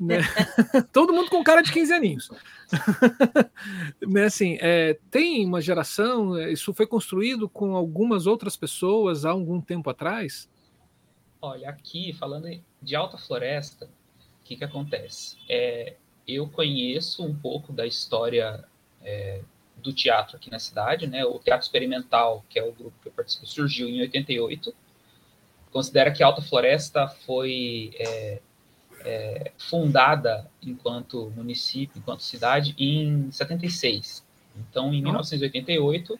Né? 0.00 0.18
Todo 0.92 1.12
mundo 1.12 1.30
com 1.30 1.44
cara 1.44 1.62
de 1.62 1.72
15 1.72 1.92
aninhos. 1.92 2.30
né, 4.06 4.24
assim, 4.24 4.58
é, 4.60 4.98
tem 5.10 5.46
uma 5.46 5.60
geração, 5.60 6.36
é, 6.36 6.52
isso 6.52 6.74
foi 6.74 6.86
construído 6.86 7.48
com 7.48 7.76
algumas 7.76 8.26
outras 8.26 8.56
pessoas 8.56 9.24
há 9.24 9.30
algum 9.30 9.60
tempo 9.60 9.88
atrás? 9.90 10.48
Olha, 11.40 11.68
aqui, 11.68 12.12
falando 12.14 12.48
de 12.82 12.96
Alta 12.96 13.18
Floresta, 13.18 13.86
o 13.86 14.44
que, 14.44 14.56
que 14.56 14.64
acontece? 14.64 15.36
É, 15.48 15.96
eu 16.26 16.48
conheço 16.48 17.24
um 17.24 17.34
pouco 17.34 17.72
da 17.72 17.86
história 17.86 18.64
é, 19.02 19.42
do 19.76 19.92
teatro 19.92 20.36
aqui 20.36 20.50
na 20.50 20.58
cidade, 20.58 21.06
né? 21.06 21.24
O 21.24 21.38
Teatro 21.38 21.64
Experimental, 21.64 22.44
que 22.48 22.58
é 22.58 22.62
o 22.62 22.72
grupo 22.72 22.94
que 23.02 23.08
eu 23.08 23.12
participo, 23.12 23.46
surgiu 23.46 23.88
em 23.88 24.00
88. 24.00 24.74
Considera 25.70 26.10
que 26.10 26.22
Alta 26.22 26.40
Floresta 26.40 27.08
foi 27.08 27.90
é, 27.98 28.40
é, 29.04 29.52
fundada 29.58 30.50
enquanto 30.62 31.30
município, 31.36 31.98
enquanto 31.98 32.22
cidade, 32.22 32.74
em 32.78 33.30
76. 33.30 34.24
Então, 34.56 34.94
em 34.94 35.02
1988, 35.02 36.18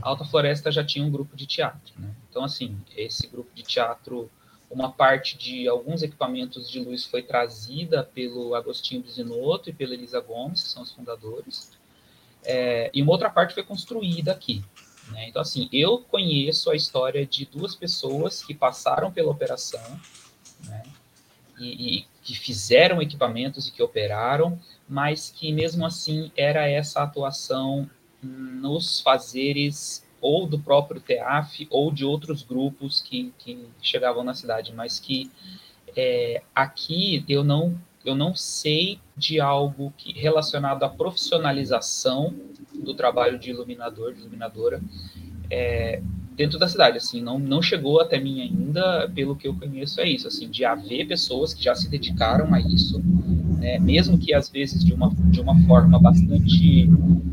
Alta 0.00 0.24
Floresta 0.24 0.70
já 0.70 0.84
tinha 0.84 1.04
um 1.04 1.10
grupo 1.10 1.36
de 1.36 1.46
teatro. 1.46 1.92
Né? 1.98 2.14
Então, 2.30 2.44
assim, 2.44 2.78
esse 2.96 3.26
grupo 3.26 3.50
de 3.54 3.62
teatro 3.62 4.30
uma 4.70 4.90
parte 4.90 5.36
de 5.36 5.68
alguns 5.68 6.02
equipamentos 6.02 6.70
de 6.70 6.80
luz 6.80 7.04
foi 7.04 7.22
trazida 7.22 8.02
pelo 8.02 8.54
Agostinho 8.54 9.02
Bisinotto 9.02 9.70
e 9.70 9.72
pela 9.72 9.94
Elisa 9.94 10.20
Gomes, 10.20 10.62
que 10.62 10.68
são 10.68 10.82
os 10.82 10.92
fundadores, 10.92 11.70
é, 12.44 12.90
e 12.94 13.02
uma 13.02 13.12
outra 13.12 13.28
parte 13.28 13.54
foi 13.54 13.64
construída 13.64 14.32
aqui. 14.32 14.64
Né? 15.10 15.28
Então, 15.28 15.42
assim, 15.42 15.68
eu 15.72 15.98
conheço 15.98 16.70
a 16.70 16.76
história 16.76 17.26
de 17.26 17.44
duas 17.44 17.74
pessoas 17.74 18.42
que 18.42 18.54
passaram 18.54 19.10
pela 19.10 19.30
operação, 19.30 20.00
né? 20.64 20.82
e, 21.58 21.98
e 21.98 22.06
que 22.22 22.34
fizeram 22.34 23.02
equipamentos 23.02 23.68
e 23.68 23.72
que 23.72 23.82
operaram, 23.82 24.60
mas 24.88 25.30
que 25.30 25.52
mesmo 25.52 25.84
assim 25.84 26.30
era 26.36 26.68
essa 26.68 27.02
atuação 27.02 27.88
nos 28.22 29.00
fazeres 29.00 30.05
ou 30.26 30.44
do 30.44 30.58
próprio 30.58 31.00
TEAF 31.00 31.68
ou 31.70 31.92
de 31.92 32.04
outros 32.04 32.42
grupos 32.42 33.00
que, 33.00 33.32
que 33.38 33.64
chegavam 33.80 34.24
na 34.24 34.34
cidade, 34.34 34.72
mas 34.74 34.98
que 34.98 35.30
é, 35.96 36.42
aqui 36.54 37.24
eu 37.28 37.44
não 37.44 37.78
eu 38.04 38.14
não 38.14 38.36
sei 38.36 39.00
de 39.16 39.40
algo 39.40 39.92
que, 39.96 40.12
relacionado 40.12 40.84
à 40.84 40.88
profissionalização 40.88 42.32
do 42.72 42.94
trabalho 42.94 43.36
de 43.36 43.50
iluminador, 43.50 44.12
de 44.12 44.20
iluminadora, 44.20 44.80
é, 45.50 46.00
dentro 46.36 46.56
da 46.56 46.68
cidade, 46.68 46.98
assim, 46.98 47.20
não, 47.20 47.36
não 47.36 47.60
chegou 47.60 48.00
até 48.00 48.20
mim 48.20 48.40
ainda, 48.40 49.10
pelo 49.12 49.34
que 49.34 49.48
eu 49.48 49.54
conheço, 49.54 50.00
é 50.00 50.08
isso, 50.08 50.28
assim, 50.28 50.48
de 50.48 50.64
haver 50.64 51.08
pessoas 51.08 51.52
que 51.52 51.64
já 51.64 51.74
se 51.74 51.88
dedicaram 51.88 52.54
a 52.54 52.60
isso, 52.60 53.02
né, 53.56 53.78
mesmo 53.78 54.18
que 54.18 54.34
às 54.34 54.48
vezes 54.48 54.84
de 54.84 54.92
uma, 54.92 55.10
de 55.30 55.40
uma 55.40 55.58
forma 55.66 55.98
bastante 55.98 56.88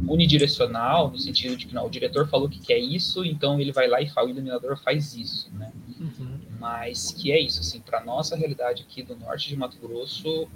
unidirecional, 0.08 1.12
no 1.12 1.20
sentido 1.20 1.56
de 1.56 1.68
que 1.68 1.74
não, 1.74 1.86
o 1.86 1.90
diretor 1.90 2.28
falou 2.28 2.50
que 2.50 2.60
quer 2.60 2.78
isso, 2.78 3.24
então 3.26 3.60
ele 3.60 3.72
vai 3.72 3.88
lá 3.88 4.02
e 4.02 4.10
fala, 4.10 4.28
o 4.28 4.30
iluminador 4.32 4.78
faz 4.82 5.16
isso, 5.16 5.52
né, 5.54 5.72
uhum. 6.00 6.40
mas 6.60 7.12
que 7.12 7.32
é 7.32 7.40
isso, 7.40 7.60
assim, 7.60 7.80
para 7.80 8.04
nossa 8.04 8.36
realidade 8.36 8.84
aqui 8.84 9.04
do 9.04 9.16
norte 9.16 9.50
de 9.50 9.56
Mato 9.56 9.78
Grosso, 9.82 10.48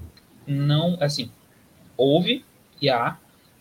não, 0.45 0.97
assim, 1.01 1.29
houve 1.97 2.45
e 2.81 2.89
há, 2.89 3.17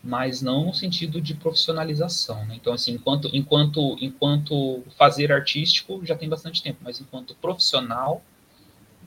mas 0.07 0.41
não 0.41 0.67
no 0.67 0.75
sentido 0.75 1.21
de 1.21 1.35
profissionalização. 1.35 2.45
Né? 2.47 2.55
Então, 2.55 2.73
assim, 2.73 2.93
enquanto, 2.93 3.29
enquanto, 3.33 3.97
enquanto 4.01 4.85
fazer 4.97 5.33
artístico 5.33 6.01
já 6.05 6.15
tem 6.15 6.29
bastante 6.29 6.63
tempo, 6.63 6.79
mas 6.83 7.01
enquanto 7.01 7.35
profissional, 7.35 8.23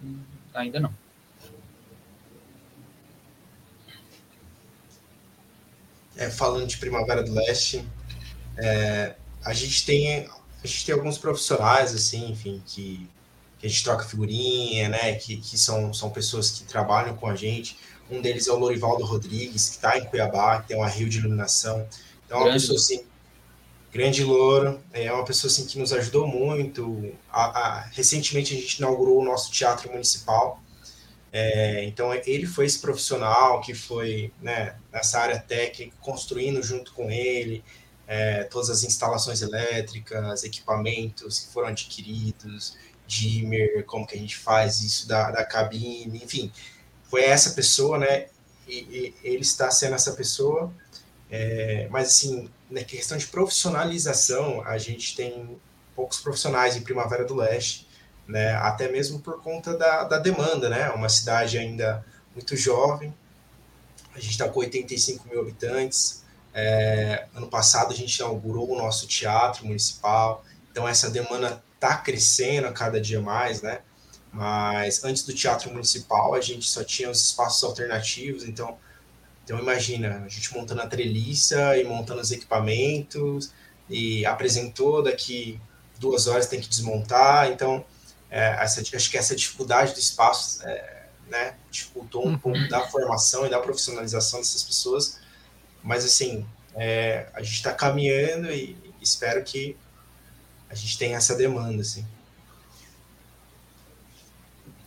hum, 0.04 0.20
ainda 0.54 0.80
não. 0.80 0.94
É, 6.20 6.30
falando 6.30 6.68
de 6.68 6.78
Primavera 6.78 7.24
do 7.24 7.34
Leste, 7.34 7.88
é, 8.58 9.16
a 9.44 9.54
gente 9.54 9.86
tem 9.86 10.28
a 10.62 10.68
gente 10.68 10.86
tem 10.86 10.94
alguns 10.94 11.18
profissionais 11.18 11.96
assim, 11.96 12.32
enfim, 12.32 12.62
que, 12.66 13.10
que 13.58 13.66
a 13.66 13.70
gente 13.70 13.84
troca 13.84 14.04
figurinha, 14.04 14.90
né? 14.90 15.14
Que, 15.14 15.38
que 15.38 15.58
são, 15.58 15.94
são 15.94 16.10
pessoas 16.10 16.52
que 16.52 16.64
trabalham 16.64 17.16
com 17.16 17.28
a 17.28 17.36
gente 17.36 17.78
um 18.10 18.22
deles 18.22 18.48
é 18.48 18.52
o 18.52 18.58
Lorivaldo 18.58 19.06
Rodrigues, 19.06 19.70
que 19.70 19.76
está 19.76 19.98
em 19.98 20.06
Cuiabá, 20.06 20.62
que 20.62 20.70
tem 20.70 20.78
uma 20.78 20.88
rio 20.88 21.08
de 21.08 21.20
iluminação. 21.20 21.88
Então, 22.26 22.40
é 22.40 22.44
uma 22.44 22.54
pessoa 22.54 22.78
assim, 22.78 23.04
grande 23.92 24.24
louro, 24.24 24.80
é 24.92 25.12
uma 25.12 25.24
pessoa 25.24 25.52
assim 25.52 25.66
que 25.66 25.78
nos 25.78 25.94
ajudou 25.94 26.28
muito. 26.28 27.14
A, 27.32 27.44
a, 27.44 27.80
recentemente 27.92 28.54
a 28.56 28.58
gente 28.58 28.78
inaugurou 28.78 29.20
o 29.20 29.24
nosso 29.24 29.52
teatro 29.52 29.92
municipal. 29.92 30.62
É, 31.32 31.84
então 31.86 32.14
ele 32.26 32.48
foi 32.48 32.66
esse 32.66 32.80
profissional 32.80 33.62
que 33.62 33.74
foi 33.74 34.34
né, 34.42 34.76
nessa 34.92 35.20
área 35.20 35.40
técnica, 35.40 35.96
construindo 36.02 36.62
junto 36.64 36.92
com 36.94 37.12
ele 37.12 37.64
é, 38.08 38.44
todas 38.46 38.70
as 38.70 38.84
instalações 38.84 39.42
elétricas, 39.42 40.44
equipamentos 40.44 41.40
que 41.40 41.54
foram 41.54 41.68
adquiridos, 41.68 42.76
dimmer, 43.06 43.86
como 43.86 44.08
que 44.08 44.16
a 44.16 44.20
gente 44.20 44.38
faz 44.38 44.82
isso 44.82 45.08
da, 45.08 45.30
da 45.32 45.46
cabine, 45.46 46.24
enfim 46.24 46.52
foi 47.10 47.24
essa 47.24 47.52
pessoa, 47.52 47.98
né? 47.98 48.28
E, 48.68 48.74
e 48.74 49.16
ele 49.24 49.42
está 49.42 49.70
sendo 49.72 49.96
essa 49.96 50.14
pessoa. 50.14 50.72
É, 51.30 51.88
mas, 51.90 52.10
assim, 52.10 52.50
na 52.70 52.84
questão 52.84 53.18
de 53.18 53.28
profissionalização, 53.28 54.62
a 54.62 54.78
gente 54.78 55.16
tem 55.16 55.60
poucos 55.96 56.20
profissionais 56.20 56.76
em 56.76 56.82
Primavera 56.82 57.26
do 57.26 57.36
Leste, 57.36 57.88
né? 58.30 58.54
Até 58.54 58.90
mesmo 58.92 59.20
por 59.20 59.42
conta 59.42 59.76
da, 59.76 60.04
da 60.04 60.20
demanda, 60.20 60.70
né? 60.70 60.90
Uma 60.92 61.10
cidade 61.10 61.58
ainda 61.58 62.06
muito 62.34 62.56
jovem. 62.56 63.14
A 64.14 64.20
gente 64.20 64.32
está 64.32 64.48
com 64.48 64.60
85 64.60 65.28
mil 65.28 65.42
habitantes. 65.42 66.24
É, 66.54 67.26
ano 67.34 67.48
passado 67.48 67.92
a 67.92 67.96
gente 67.96 68.16
inaugurou 68.18 68.72
o 68.72 68.78
nosso 68.78 69.08
teatro 69.08 69.66
municipal. 69.66 70.46
Então 70.72 70.88
essa 70.88 71.10
demanda 71.10 71.62
está 71.74 71.98
crescendo 71.98 72.68
a 72.68 72.72
cada 72.72 73.02
dia 73.02 73.20
mais, 73.20 73.64
né? 73.64 73.80
Mas 74.32 75.04
antes 75.04 75.24
do 75.24 75.34
teatro 75.34 75.72
municipal, 75.72 76.36
a 76.36 76.42
gente 76.42 76.70
só 76.70 76.84
tinha 76.84 77.10
os 77.10 77.26
espaços 77.26 77.64
alternativos, 77.64 78.44
então, 78.44 78.78
então 79.44 79.58
imagina, 79.58 80.22
a 80.24 80.28
gente 80.28 80.54
montando 80.54 80.84
a 80.84 80.88
treliça 80.88 81.76
e 81.78 81.84
montando 81.84 82.22
os 82.22 82.32
equipamentos, 82.32 83.52
e 83.90 84.24
apresentou, 84.24 85.02
daqui 85.02 85.60
duas 86.00 86.28
horas 86.28 86.46
tem 86.46 86.62
que 86.62 86.70
desmontar, 86.70 87.50
então 87.52 87.84
é, 88.30 88.64
essa, 88.64 88.82
acho 88.82 89.10
que 89.10 89.18
essa 89.18 89.36
dificuldade 89.36 89.94
do 89.94 90.00
espaço 90.00 90.66
é, 90.68 91.06
né, 91.28 91.56
dificultou 91.72 92.28
um 92.28 92.38
pouco 92.38 92.68
da 92.68 92.88
formação 92.88 93.46
e 93.46 93.50
da 93.50 93.60
profissionalização 93.60 94.40
dessas 94.40 94.64
pessoas, 94.64 95.20
mas 95.84 96.06
assim, 96.06 96.46
é, 96.76 97.28
a 97.34 97.42
gente 97.42 97.56
está 97.56 97.74
caminhando 97.74 98.52
e 98.52 98.78
espero 99.02 99.44
que 99.44 99.76
a 100.70 100.76
gente 100.76 100.98
tenha 100.98 101.18
essa 101.18 101.36
demanda, 101.36 101.82
assim. 101.82 102.06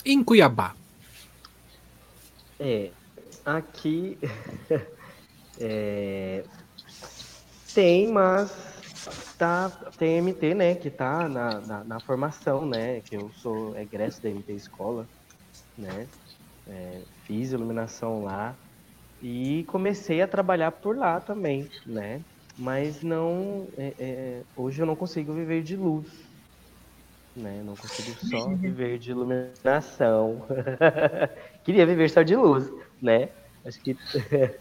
em 0.04 0.22
Cuiabá? 0.22 0.74
É, 2.60 2.90
aqui 3.44 4.18
é, 5.58 6.44
tem, 7.74 8.08
mas 8.08 8.50
tá, 9.38 9.70
tem 9.96 10.18
MT, 10.18 10.54
né, 10.54 10.74
que 10.74 10.90
tá 10.90 11.28
na, 11.28 11.60
na, 11.60 11.84
na, 11.84 12.00
formação, 12.00 12.66
né, 12.66 13.00
que 13.00 13.16
eu 13.16 13.30
sou 13.32 13.76
egresso 13.76 14.22
da 14.22 14.30
MT 14.30 14.52
Escola, 14.52 15.08
né, 15.76 16.08
é, 16.66 17.02
fiz 17.24 17.52
iluminação 17.52 18.24
lá 18.24 18.56
e 19.20 19.64
comecei 19.64 20.22
a 20.22 20.28
trabalhar 20.28 20.72
por 20.72 20.96
lá 20.96 21.20
também, 21.20 21.68
né, 21.86 22.22
mas 22.56 23.02
não, 23.02 23.68
é, 23.76 23.94
é, 23.98 24.42
hoje 24.56 24.82
eu 24.82 24.86
não 24.86 24.96
consigo 24.96 25.32
viver 25.32 25.62
de 25.62 25.76
luz, 25.76 26.32
né? 27.34 27.62
Não 27.62 27.74
consigo 27.74 28.14
só 28.28 28.48
viver 28.56 28.98
de 28.98 29.10
iluminação. 29.10 30.46
Queria 31.64 31.86
viver 31.86 32.10
só 32.10 32.22
de 32.22 32.36
luz, 32.36 32.70
né? 33.00 33.30
Acho 33.64 33.82
que 33.82 33.96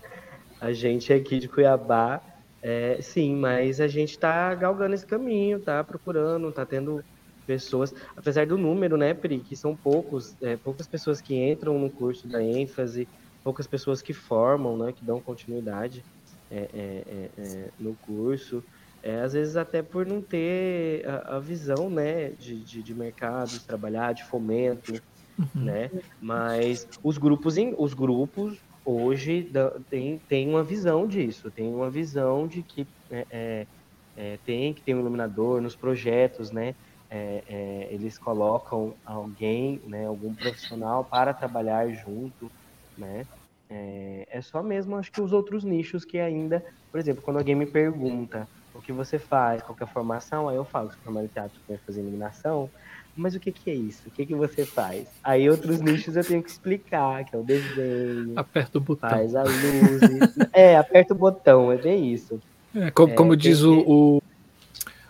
a 0.59 0.71
gente 0.71 1.11
aqui 1.11 1.39
de 1.39 1.47
Cuiabá, 1.47 2.21
é, 2.61 2.99
sim, 3.01 3.35
mas 3.35 3.81
a 3.81 3.87
gente 3.87 4.11
está 4.11 4.53
galgando 4.53 4.93
esse 4.93 5.05
caminho, 5.05 5.59
tá 5.59 5.83
procurando, 5.83 6.51
tá 6.51 6.65
tendo 6.65 7.03
pessoas, 7.47 7.93
apesar 8.15 8.45
do 8.45 8.57
número, 8.57 8.95
né, 8.95 9.13
Pri, 9.13 9.39
que 9.39 9.55
são 9.55 9.75
poucos, 9.75 10.35
é, 10.41 10.55
poucas 10.55 10.87
pessoas 10.87 11.19
que 11.19 11.35
entram 11.35 11.79
no 11.79 11.89
curso 11.89 12.27
da 12.27 12.41
ênfase, 12.41 13.07
poucas 13.43 13.65
pessoas 13.65 14.01
que 14.01 14.13
formam, 14.13 14.77
né, 14.77 14.91
que 14.91 15.03
dão 15.03 15.19
continuidade 15.19 16.03
é, 16.51 16.69
é, 16.73 17.03
é, 17.07 17.29
é 17.37 17.69
no 17.79 17.95
curso. 17.95 18.63
É, 19.03 19.21
às 19.21 19.33
vezes 19.33 19.55
até 19.55 19.81
por 19.81 20.05
não 20.05 20.21
ter 20.21 21.03
a, 21.07 21.37
a 21.37 21.39
visão 21.39 21.89
né, 21.89 22.29
de, 22.29 22.59
de, 22.59 22.83
de, 22.83 22.93
mercado, 22.93 23.49
de 23.49 23.61
trabalhar, 23.61 24.13
de 24.13 24.23
fomento, 24.23 24.93
uhum. 25.39 25.63
né? 25.63 25.89
Mas 26.21 26.87
os 27.01 27.17
grupos, 27.17 27.55
os 27.79 27.95
grupos 27.95 28.59
hoje 28.85 29.51
tem, 29.89 30.19
tem 30.27 30.49
uma 30.49 30.63
visão 30.63 31.07
disso, 31.07 31.51
tem 31.51 31.73
uma 31.73 31.89
visão 31.91 32.47
de 32.47 32.63
que 32.63 32.87
é, 33.11 33.27
é, 33.31 33.67
é 34.15 34.37
tem 34.39 34.73
que 34.73 34.83
ter 34.83 34.95
um 34.95 34.99
iluminador 34.99 35.61
nos 35.61 35.75
projetos, 35.75 36.51
né? 36.51 36.75
É, 37.09 37.43
é, 37.47 37.93
eles 37.93 38.17
colocam 38.17 38.97
alguém, 39.05 39.81
né, 39.85 40.05
algum 40.07 40.33
profissional 40.33 41.05
para 41.05 41.33
trabalhar 41.33 41.89
junto, 41.91 42.51
né? 42.97 43.27
É, 43.69 44.41
só 44.41 44.61
mesmo, 44.63 44.97
acho 44.97 45.11
que 45.11 45.21
os 45.21 45.31
outros 45.33 45.63
nichos 45.63 46.03
que 46.05 46.19
ainda, 46.19 46.63
por 46.91 46.99
exemplo, 46.99 47.21
quando 47.23 47.37
alguém 47.37 47.55
me 47.55 47.65
pergunta 47.71 48.49
o 48.73 48.81
que 48.81 48.91
você 48.93 49.17
faz, 49.19 49.61
qual 49.63 49.75
é 49.79 49.83
a 49.83 49.87
formação, 49.87 50.49
aí 50.49 50.55
eu 50.57 50.65
falo, 50.65 50.91
sou 50.91 51.01
formado 51.03 51.25
em 51.25 51.29
teatro, 51.29 51.59
fazer 51.85 52.01
iluminação, 52.01 52.71
mas 53.15 53.35
o 53.35 53.39
que, 53.39 53.51
que 53.51 53.69
é 53.69 53.75
isso? 53.75 54.03
O 54.07 54.11
que, 54.11 54.25
que 54.25 54.35
você 54.35 54.65
faz? 54.65 55.07
Aí 55.23 55.49
outros 55.49 55.81
nichos 55.81 56.15
eu 56.15 56.23
tenho 56.23 56.41
que 56.41 56.49
explicar, 56.49 57.25
que 57.25 57.35
é 57.35 57.39
o 57.39 57.43
desenho. 57.43 58.33
Aperta 58.35 58.77
o 58.77 58.81
botão. 58.81 59.09
Faz 59.09 59.35
a 59.35 59.43
luz. 59.43 60.37
é, 60.53 60.77
aperta 60.77 61.13
o 61.13 61.17
botão, 61.17 61.71
é 61.71 61.77
bem 61.77 62.13
isso. 62.13 62.39
É, 62.75 62.89
como, 62.91 63.11
é, 63.11 63.15
como 63.15 63.35
diz 63.35 63.59
que... 63.59 63.65
o, 63.65 64.21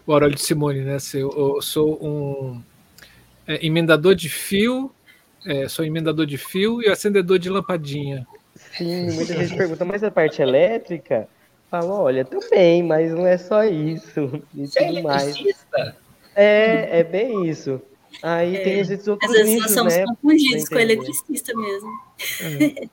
o 0.05 0.13
Aurélio 0.13 0.35
de 0.35 0.41
Simone, 0.41 0.81
né? 0.81 0.97
Eu, 1.13 1.31
eu 1.31 1.61
sou 1.61 1.97
um 2.01 2.61
é, 3.47 3.65
emendador 3.65 4.15
de 4.15 4.29
fio, 4.29 4.91
é, 5.45 5.67
sou 5.67 5.85
emendador 5.85 6.25
de 6.25 6.37
fio 6.37 6.81
e 6.81 6.89
acendedor 6.89 7.37
de 7.37 7.49
lampadinha. 7.49 8.25
Sim, 8.55 9.11
muita 9.11 9.33
gente 9.33 9.55
pergunta, 9.55 9.85
mas 9.85 10.03
a 10.03 10.11
parte 10.11 10.41
elétrica? 10.41 11.27
Falo, 11.69 11.93
olha, 11.93 12.25
também, 12.25 12.83
mas 12.83 13.13
não 13.13 13.25
é 13.25 13.37
só 13.37 13.63
isso. 13.63 14.43
E 14.53 14.67
Você 14.67 14.85
tudo 14.85 15.03
mais. 15.03 15.35
É, 16.35 16.99
é 16.99 17.03
bem 17.03 17.47
isso. 17.47 17.81
Aí 18.21 18.55
é, 18.55 18.63
tem 18.63 18.79
esses 18.79 19.07
outros 19.07 19.29
Às 19.31 19.37
vezes 19.37 19.59
nós 19.59 19.71
somos 19.71 19.95
né, 19.95 20.05
confundidos 20.05 20.69
com 20.69 20.79
eletricista 20.79 21.53
mesmo. 21.55 21.89
É. 22.41 22.89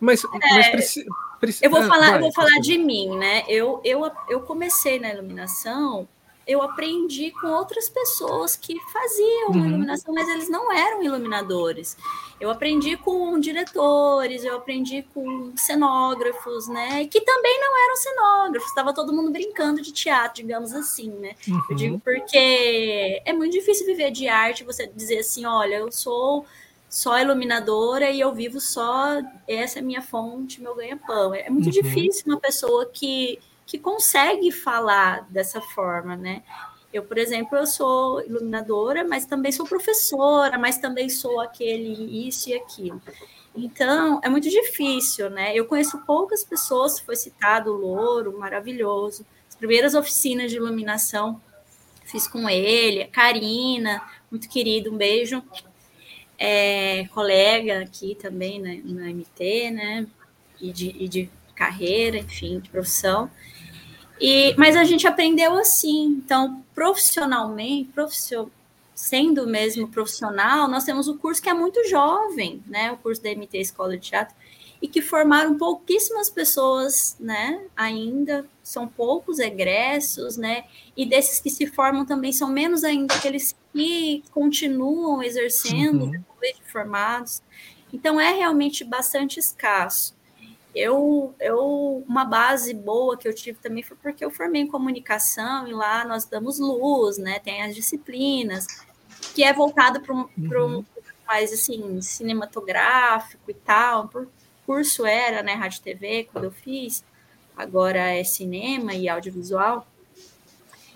mas, 0.00 0.22
mas 0.32 0.68
preci, 0.68 1.04
preci, 1.38 1.64
eu 1.64 1.70
vou 1.70 1.80
ah, 1.80 1.86
falar, 1.86 2.10
vai, 2.10 2.16
eu 2.16 2.20
vou 2.20 2.32
falar 2.32 2.60
de 2.60 2.78
mim, 2.78 3.16
né? 3.16 3.44
Eu, 3.48 3.80
eu, 3.84 4.10
eu 4.28 4.40
comecei 4.40 4.98
na 4.98 5.12
iluminação 5.12 6.08
eu 6.46 6.60
aprendi 6.60 7.30
com 7.30 7.46
outras 7.46 7.88
pessoas 7.88 8.56
que 8.56 8.78
faziam 8.92 9.50
uhum. 9.50 9.66
iluminação, 9.66 10.14
mas 10.14 10.28
eles 10.28 10.48
não 10.48 10.70
eram 10.70 11.02
iluminadores. 11.02 11.96
Eu 12.38 12.50
aprendi 12.50 12.96
com 12.96 13.38
diretores, 13.38 14.44
eu 14.44 14.56
aprendi 14.56 15.02
com 15.14 15.52
cenógrafos, 15.56 16.68
né? 16.68 17.06
Que 17.06 17.20
também 17.20 17.60
não 17.60 17.84
eram 17.84 17.96
cenógrafos, 17.96 18.68
estava 18.68 18.92
todo 18.92 19.12
mundo 19.12 19.30
brincando 19.30 19.80
de 19.80 19.92
teatro, 19.92 20.42
digamos 20.42 20.72
assim, 20.72 21.10
né? 21.10 21.34
Uhum. 21.48 21.62
Eu 21.70 21.76
digo 21.76 22.00
porque 22.00 23.22
é 23.24 23.32
muito 23.32 23.52
difícil 23.52 23.86
viver 23.86 24.10
de 24.10 24.28
arte, 24.28 24.64
você 24.64 24.86
dizer 24.86 25.18
assim, 25.18 25.46
olha, 25.46 25.76
eu 25.76 25.90
sou 25.90 26.44
só 26.88 27.18
iluminadora 27.18 28.10
e 28.10 28.20
eu 28.20 28.32
vivo 28.32 28.60
só, 28.60 29.20
essa 29.48 29.78
é 29.78 29.82
minha 29.82 30.02
fonte, 30.02 30.60
meu 30.60 30.74
ganha-pão. 30.76 31.34
É 31.34 31.48
muito 31.48 31.66
uhum. 31.66 31.70
difícil 31.70 32.22
uma 32.26 32.38
pessoa 32.38 32.86
que 32.86 33.38
que 33.66 33.78
consegue 33.78 34.52
falar 34.52 35.26
dessa 35.30 35.60
forma, 35.60 36.16
né? 36.16 36.42
Eu, 36.92 37.02
por 37.02 37.18
exemplo, 37.18 37.58
eu 37.58 37.66
sou 37.66 38.24
iluminadora, 38.24 39.02
mas 39.02 39.26
também 39.26 39.50
sou 39.50 39.66
professora, 39.66 40.56
mas 40.56 40.78
também 40.78 41.08
sou 41.08 41.40
aquele 41.40 42.28
isso 42.28 42.50
e 42.50 42.54
aquilo. 42.54 43.02
Então, 43.56 44.20
é 44.22 44.28
muito 44.28 44.48
difícil, 44.48 45.30
né? 45.30 45.56
Eu 45.56 45.64
conheço 45.64 45.98
poucas 46.06 46.44
pessoas, 46.44 47.00
foi 47.00 47.16
citado 47.16 47.72
o 47.72 47.76
Louro, 47.76 48.38
maravilhoso. 48.38 49.26
As 49.48 49.54
primeiras 49.54 49.94
oficinas 49.94 50.50
de 50.50 50.56
iluminação 50.56 51.40
fiz 52.04 52.26
com 52.26 52.48
ele, 52.48 53.02
a 53.02 53.08
Karina, 53.08 54.02
muito 54.30 54.48
querido, 54.48 54.92
um 54.92 54.96
beijo. 54.96 55.42
É, 56.38 57.06
colega 57.14 57.82
aqui 57.82 58.16
também 58.16 58.60
né, 58.60 58.80
na 58.84 59.08
MT, 59.08 59.70
né? 59.70 60.06
E 60.60 60.72
de, 60.72 60.94
e 60.98 61.08
de 61.08 61.30
carreira, 61.54 62.18
enfim, 62.18 62.58
de 62.58 62.68
profissão. 62.68 63.30
E, 64.20 64.54
mas 64.56 64.76
a 64.76 64.84
gente 64.84 65.06
aprendeu 65.06 65.54
assim. 65.54 66.20
Então, 66.24 66.62
profissionalmente, 66.74 67.90
profissional, 67.90 68.50
sendo 68.94 69.46
mesmo 69.46 69.88
profissional, 69.88 70.68
nós 70.68 70.84
temos 70.84 71.08
o 71.08 71.16
curso 71.16 71.42
que 71.42 71.48
é 71.48 71.54
muito 71.54 71.86
jovem, 71.88 72.62
né? 72.66 72.92
O 72.92 72.96
curso 72.96 73.22
da 73.22 73.30
MT 73.30 73.58
Escola 73.58 73.96
de 73.96 74.08
Teatro, 74.08 74.34
e 74.80 74.86
que 74.86 75.02
formaram 75.02 75.56
pouquíssimas 75.56 76.30
pessoas, 76.30 77.16
né? 77.18 77.60
Ainda 77.76 78.46
são 78.62 78.86
poucos 78.86 79.38
egressos, 79.38 80.36
né? 80.36 80.64
E 80.96 81.04
desses 81.04 81.40
que 81.40 81.50
se 81.50 81.66
formam 81.66 82.04
também 82.04 82.32
são 82.32 82.48
menos 82.48 82.84
ainda 82.84 83.14
aqueles 83.14 83.54
que 83.72 84.22
continuam 84.30 85.22
exercendo 85.22 86.04
uhum. 86.04 86.10
depois 86.10 86.56
de 86.56 86.70
formados. 86.70 87.42
Então 87.92 88.20
é 88.20 88.32
realmente 88.32 88.84
bastante 88.84 89.38
escasso. 89.38 90.13
Eu, 90.74 91.34
eu, 91.38 92.04
uma 92.08 92.24
base 92.24 92.74
boa 92.74 93.16
que 93.16 93.28
eu 93.28 93.34
tive 93.34 93.58
também 93.58 93.82
foi 93.82 93.96
porque 93.96 94.24
eu 94.24 94.30
formei 94.30 94.62
em 94.62 94.66
comunicação 94.66 95.68
e 95.68 95.72
lá 95.72 96.04
nós 96.04 96.24
damos 96.24 96.58
luz, 96.58 97.16
né? 97.16 97.38
Tem 97.38 97.62
as 97.62 97.74
disciplinas, 97.74 98.66
que 99.34 99.44
é 99.44 99.52
voltado 99.52 100.00
para 100.00 100.12
um, 100.12 100.28
uhum. 100.36 100.78
um 100.78 100.84
mais 101.26 101.52
assim, 101.52 102.00
cinematográfico 102.02 103.50
e 103.50 103.54
tal. 103.54 104.08
Por 104.08 104.28
curso 104.66 105.06
era, 105.06 105.42
né, 105.42 105.54
rádio 105.54 105.80
TV, 105.80 106.28
quando 106.32 106.44
eu 106.44 106.52
fiz, 106.52 107.04
agora 107.56 107.98
é 107.98 108.24
cinema 108.24 108.94
e 108.94 109.08
audiovisual. 109.08 109.86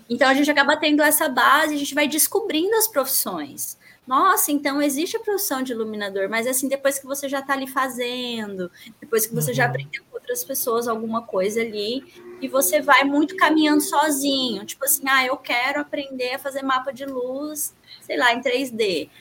Então 0.09 0.27
a 0.27 0.33
gente 0.33 0.51
acaba 0.51 0.75
tendo 0.75 1.01
essa 1.01 1.29
base, 1.29 1.73
a 1.73 1.77
gente 1.77 1.95
vai 1.95 2.07
descobrindo 2.07 2.75
as 2.75 2.87
profissões 2.87 3.78
nossa, 4.09 4.51
então 4.51 4.81
existe 4.81 5.17
a 5.17 5.19
profissão 5.19 5.61
de 5.61 5.71
iluminador, 5.71 6.27
mas 6.27 6.47
assim, 6.47 6.67
depois 6.67 6.97
que 6.97 7.05
você 7.05 7.29
já 7.29 7.41
está 7.41 7.53
ali 7.53 7.67
fazendo, 7.67 8.71
depois 8.99 9.27
que 9.27 9.35
você 9.35 9.51
uhum. 9.51 9.55
já 9.55 9.65
aprendeu 9.67 10.03
com 10.09 10.15
outras 10.15 10.43
pessoas 10.43 10.87
alguma 10.87 11.21
coisa 11.21 11.61
ali, 11.61 12.03
e 12.41 12.47
você 12.47 12.81
vai 12.81 13.03
muito 13.03 13.37
caminhando 13.37 13.81
sozinho, 13.81 14.65
tipo 14.65 14.83
assim, 14.83 15.03
ah, 15.07 15.23
eu 15.27 15.37
quero 15.37 15.79
aprender 15.79 16.33
a 16.33 16.39
fazer 16.39 16.63
mapa 16.63 16.91
de 16.91 17.05
luz, 17.05 17.75
sei 18.01 18.17
lá, 18.17 18.33
em 18.33 18.41
3D. 18.41 19.11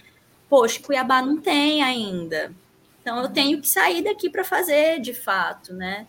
Poxa, 0.49 0.81
Cuiabá 0.83 1.21
não 1.21 1.37
tem 1.37 1.83
ainda. 1.83 2.51
Então 3.03 3.21
eu 3.21 3.29
tenho 3.29 3.61
que 3.61 3.69
sair 3.69 4.03
daqui 4.03 4.31
para 4.31 4.43
fazer 4.43 5.01
de 5.01 5.13
fato, 5.13 5.75
né? 5.75 6.07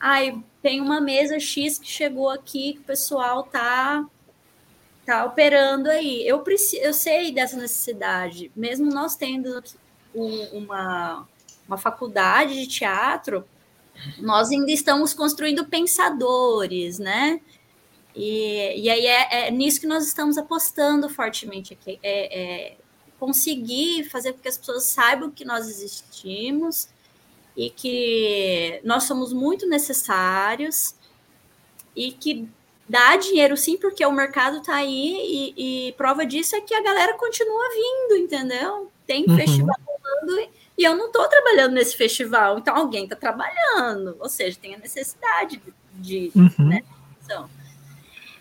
Ai, 0.00 0.42
tem 0.62 0.80
uma 0.80 1.02
mesa 1.02 1.38
X 1.38 1.78
que 1.78 1.86
chegou 1.86 2.30
aqui 2.30 2.72
que 2.72 2.80
o 2.80 2.84
pessoal 2.84 3.42
tá 3.42 4.06
tá 5.04 5.24
operando 5.24 5.90
aí. 5.90 6.26
Eu, 6.26 6.40
preciso, 6.40 6.82
eu 6.82 6.92
sei 6.92 7.32
dessa 7.32 7.56
necessidade, 7.56 8.50
mesmo 8.54 8.86
nós 8.92 9.16
tendo 9.16 9.62
um, 10.14 10.58
uma, 10.58 11.26
uma 11.66 11.76
faculdade 11.76 12.54
de 12.54 12.66
teatro, 12.66 13.44
nós 14.18 14.50
ainda 14.50 14.70
estamos 14.70 15.12
construindo 15.12 15.66
pensadores, 15.66 16.98
né? 16.98 17.40
E, 18.14 18.80
e 18.82 18.90
aí 18.90 19.06
é, 19.06 19.48
é 19.48 19.50
nisso 19.50 19.80
que 19.80 19.86
nós 19.86 20.06
estamos 20.06 20.36
apostando 20.36 21.08
fortemente 21.08 21.72
aqui, 21.72 21.98
é, 22.02 22.40
é 22.40 22.76
conseguir 23.18 24.04
fazer 24.04 24.32
com 24.32 24.40
que 24.40 24.48
as 24.48 24.58
pessoas 24.58 24.84
saibam 24.84 25.30
que 25.30 25.44
nós 25.44 25.68
existimos 25.68 26.88
e 27.56 27.70
que 27.70 28.80
nós 28.84 29.04
somos 29.04 29.32
muito 29.32 29.66
necessários 29.66 30.94
e 31.94 32.12
que 32.12 32.48
dá 32.88 33.16
dinheiro 33.16 33.56
sim, 33.56 33.76
porque 33.76 34.04
o 34.04 34.12
mercado 34.12 34.58
está 34.58 34.76
aí 34.76 35.16
e, 35.56 35.88
e, 35.88 35.92
prova 35.92 36.26
disso 36.26 36.56
é 36.56 36.60
que 36.60 36.74
a 36.74 36.82
galera 36.82 37.14
continua 37.14 37.68
vindo, 37.70 38.16
entendeu? 38.18 38.90
tem 39.06 39.24
uhum. 39.28 39.36
festival 39.36 39.76
rolando 39.86 40.50
e 40.78 40.84
eu 40.84 40.96
não 40.96 41.06
estou 41.06 41.28
trabalhando 41.28 41.74
nesse 41.74 41.96
festival, 41.96 42.58
então 42.58 42.74
alguém 42.74 43.04
está 43.04 43.14
trabalhando, 43.14 44.16
ou 44.18 44.28
seja, 44.28 44.58
tem 44.60 44.74
a 44.74 44.78
necessidade 44.78 45.60
de, 45.94 46.30
de 46.30 46.38
uhum. 46.38 46.68
né, 46.68 46.82
então, 47.22 47.48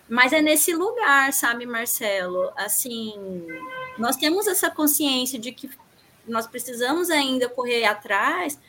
mas 0.08 0.34
é 0.34 0.42
nesse 0.42 0.74
lugar, 0.74 1.32
sabe, 1.34 1.66
Marcelo? 1.66 2.52
Assim, 2.56 3.14
nós 3.98 4.16
temos 4.18 4.48
essa 4.48 4.70
consciência 4.70 5.40
de 5.40 5.52
que 5.52 5.70
nós 6.28 6.48
precisamos 6.48 7.10
ainda 7.10 7.48
correr 7.48 7.86
atrás, 7.86 8.60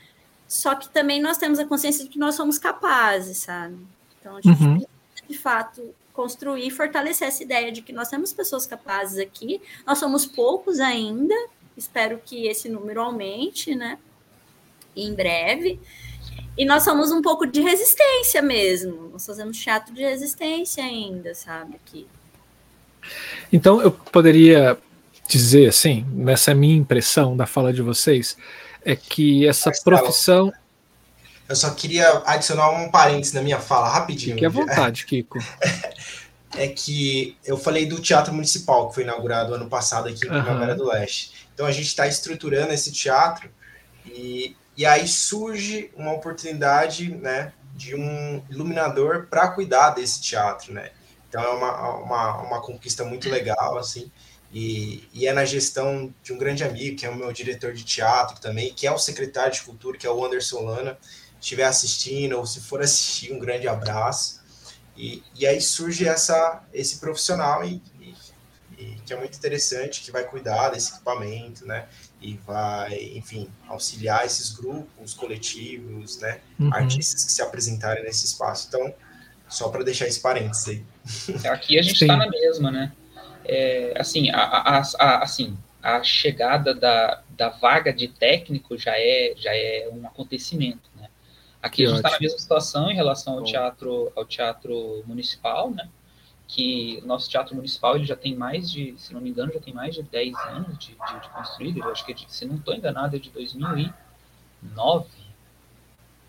só 0.46 0.74
que 0.74 0.88
também 0.88 1.20
nós 1.20 1.38
temos 1.38 1.58
a 1.58 1.64
consciência 1.64 2.04
de 2.04 2.10
que 2.10 2.18
nós 2.18 2.34
somos 2.34 2.58
capazes, 2.58 3.38
sabe? 3.38 3.76
Então, 4.20 4.36
a 4.36 4.40
gente 4.40 4.62
uhum. 4.62 4.86
De 5.28 5.36
fato, 5.36 5.94
construir 6.12 6.66
e 6.66 6.70
fortalecer 6.70 7.28
essa 7.28 7.42
ideia 7.42 7.72
de 7.72 7.82
que 7.82 7.92
nós 7.92 8.08
temos 8.08 8.32
pessoas 8.32 8.66
capazes 8.66 9.18
aqui, 9.18 9.60
nós 9.86 9.98
somos 9.98 10.26
poucos 10.26 10.78
ainda, 10.80 11.34
espero 11.76 12.20
que 12.24 12.46
esse 12.46 12.68
número 12.68 13.00
aumente, 13.00 13.74
né? 13.74 13.98
Em 14.94 15.14
breve. 15.14 15.80
E 16.56 16.64
nós 16.64 16.82
somos 16.82 17.10
um 17.10 17.22
pouco 17.22 17.46
de 17.46 17.60
resistência 17.62 18.42
mesmo. 18.42 19.08
Nós 19.10 19.24
fazemos 19.24 19.58
teatro 19.58 19.94
de 19.94 20.02
resistência 20.02 20.84
ainda, 20.84 21.34
sabe? 21.34 21.76
Aqui. 21.76 22.06
Então 23.50 23.80
eu 23.80 23.90
poderia 23.90 24.78
dizer 25.26 25.68
assim, 25.68 26.04
nessa 26.10 26.54
minha 26.54 26.76
impressão 26.76 27.36
da 27.36 27.46
fala 27.46 27.72
de 27.72 27.80
vocês, 27.80 28.36
é 28.84 28.94
que 28.94 29.46
essa 29.46 29.72
profissão. 29.82 30.52
Eu 31.49 31.57
só 31.57 31.70
queria 31.70 32.22
adicionar 32.24 32.70
um 32.70 32.90
parênteses 32.90 33.32
na 33.32 33.43
minha 33.43 33.59
fala, 33.59 33.88
rapidinho. 33.88 34.34
Fique 34.34 34.47
à 34.47 34.49
vontade, 34.49 35.05
Kiko. 35.05 35.38
é 36.57 36.68
que 36.68 37.36
eu 37.45 37.57
falei 37.57 37.86
do 37.86 38.01
Teatro 38.01 38.32
Municipal, 38.32 38.88
que 38.88 38.95
foi 38.95 39.03
inaugurado 39.05 39.55
ano 39.55 39.68
passado 39.68 40.09
aqui 40.09 40.26
em 40.26 40.28
Primavera 40.28 40.72
uhum. 40.72 40.78
do 40.78 40.86
Leste. 40.88 41.49
Então 41.55 41.66
a 41.66 41.72
gente 41.72 41.86
está 41.86 42.07
estruturando 42.07 42.72
esse 42.72 42.93
teatro 42.93 43.51
e 44.07 44.57
e 44.76 44.86
aí 44.86 45.07
surge 45.07 45.90
uma 45.95 46.12
oportunidade, 46.12 47.14
né, 47.14 47.53
de 47.74 47.95
um 47.95 48.43
iluminador 48.51 49.26
para 49.28 49.49
cuidar 49.49 49.90
desse 49.90 50.20
teatro, 50.20 50.72
né? 50.72 50.90
Então 51.28 51.43
é 51.43 51.49
uma, 51.49 51.97
uma, 51.99 52.43
uma 52.43 52.61
conquista 52.61 53.05
muito 53.05 53.28
legal, 53.28 53.78
assim, 53.78 54.11
e, 54.53 55.09
e, 55.14 55.26
é 55.26 55.32
na 55.32 55.47
gestão 55.47 56.12
de 56.22 56.32
um 56.32 56.38
grande 56.38 56.62
amigo, 56.62 56.97
que 56.97 57.07
é 57.07 57.11
o 57.11 57.16
meu 57.16 57.32
diretor 57.32 57.72
de 57.72 57.84
teatro 57.84 58.38
também, 58.38 58.72
que 58.74 58.86
é 58.86 58.93
o 58.93 58.99
secretário 58.99 59.53
de 59.53 59.62
cultura, 59.62 59.97
que 59.97 60.07
é 60.07 60.11
o 60.11 60.22
Anderson 60.22 60.61
Lana, 60.61 60.99
estiver 61.43 61.64
assistindo, 61.64 62.38
ou 62.38 62.47
se 62.47 62.61
for 62.61 62.80
assistir, 62.80 63.32
um 63.32 63.38
grande 63.38 63.68
abraço. 63.68 64.40
E, 64.97 65.22
e 65.34 65.47
aí 65.47 65.61
surge 65.61 66.09
essa, 66.09 66.62
esse 66.72 66.99
profissional 66.99 67.64
e, 67.64 67.82
e, 68.01 68.14
e, 68.78 69.01
que 69.05 69.12
é 69.12 69.18
muito 69.18 69.36
interessante, 69.36 70.01
que 70.01 70.11
vai 70.11 70.24
cuidar 70.24 70.70
desse 70.70 70.93
equipamento, 70.93 71.66
né? 71.66 71.86
e 72.22 72.38
vai, 72.47 72.95
enfim, 73.16 73.49
auxiliar 73.66 74.24
esses 74.24 74.51
grupos 74.51 75.12
coletivos, 75.12 76.20
né, 76.20 76.38
uhum. 76.59 76.72
artistas 76.72 77.24
que 77.24 77.32
se 77.32 77.43
apresentarem 77.43 78.05
nesse 78.05 78.24
espaço. 78.24 78.68
Então, 78.68 78.95
só 79.49 79.68
para 79.68 79.82
deixar 79.82 80.07
esse 80.07 80.20
parênteses 80.20 80.68
aí. 80.68 80.84
Aqui 81.51 81.78
a 81.78 81.82
gente 81.82 82.01
está 82.01 82.16
na 82.16 82.28
mesma, 82.28 82.70
né? 82.70 82.93
É, 83.45 83.93
assim, 83.97 84.30
a, 84.30 84.38
a, 84.38 84.82
a, 84.99 85.22
assim, 85.22 85.59
a 85.82 86.03
chegada 86.03 86.72
da, 86.72 87.22
da 87.30 87.49
vaga 87.49 87.93
de 87.93 88.07
técnico 88.07 88.78
já 88.78 88.93
é, 88.97 89.34
já 89.36 89.51
é 89.53 89.90
um 89.93 90.07
acontecimento? 90.07 90.91
Aqui 91.62 91.76
que 91.76 91.84
a 91.84 91.88
gente 91.88 91.96
está 91.96 92.10
na 92.10 92.20
mesma 92.20 92.38
situação 92.38 92.90
em 92.90 92.94
relação 92.94 93.34
ao 93.34 93.44
teatro, 93.44 94.12
ao 94.16 94.24
teatro 94.24 95.02
municipal, 95.06 95.70
né? 95.70 95.88
que 96.48 97.00
o 97.02 97.06
nosso 97.06 97.30
teatro 97.30 97.54
municipal 97.54 97.96
ele 97.96 98.04
já 98.04 98.16
tem 98.16 98.36
mais 98.36 98.70
de, 98.70 98.94
se 98.98 99.14
não 99.14 99.22
me 99.22 99.30
engano, 99.30 99.50
já 99.52 99.60
tem 99.60 99.72
mais 99.72 99.94
de 99.94 100.02
10 100.02 100.36
anos 100.48 100.78
de, 100.78 100.88
de, 100.88 101.20
de 101.20 101.28
construído. 101.30 101.78
Eu 101.78 101.90
acho 101.90 102.04
que, 102.04 102.14
se 102.28 102.44
não 102.44 102.56
estou 102.56 102.74
enganado, 102.74 103.16
é 103.16 103.18
de 103.18 103.30
2009 103.30 105.06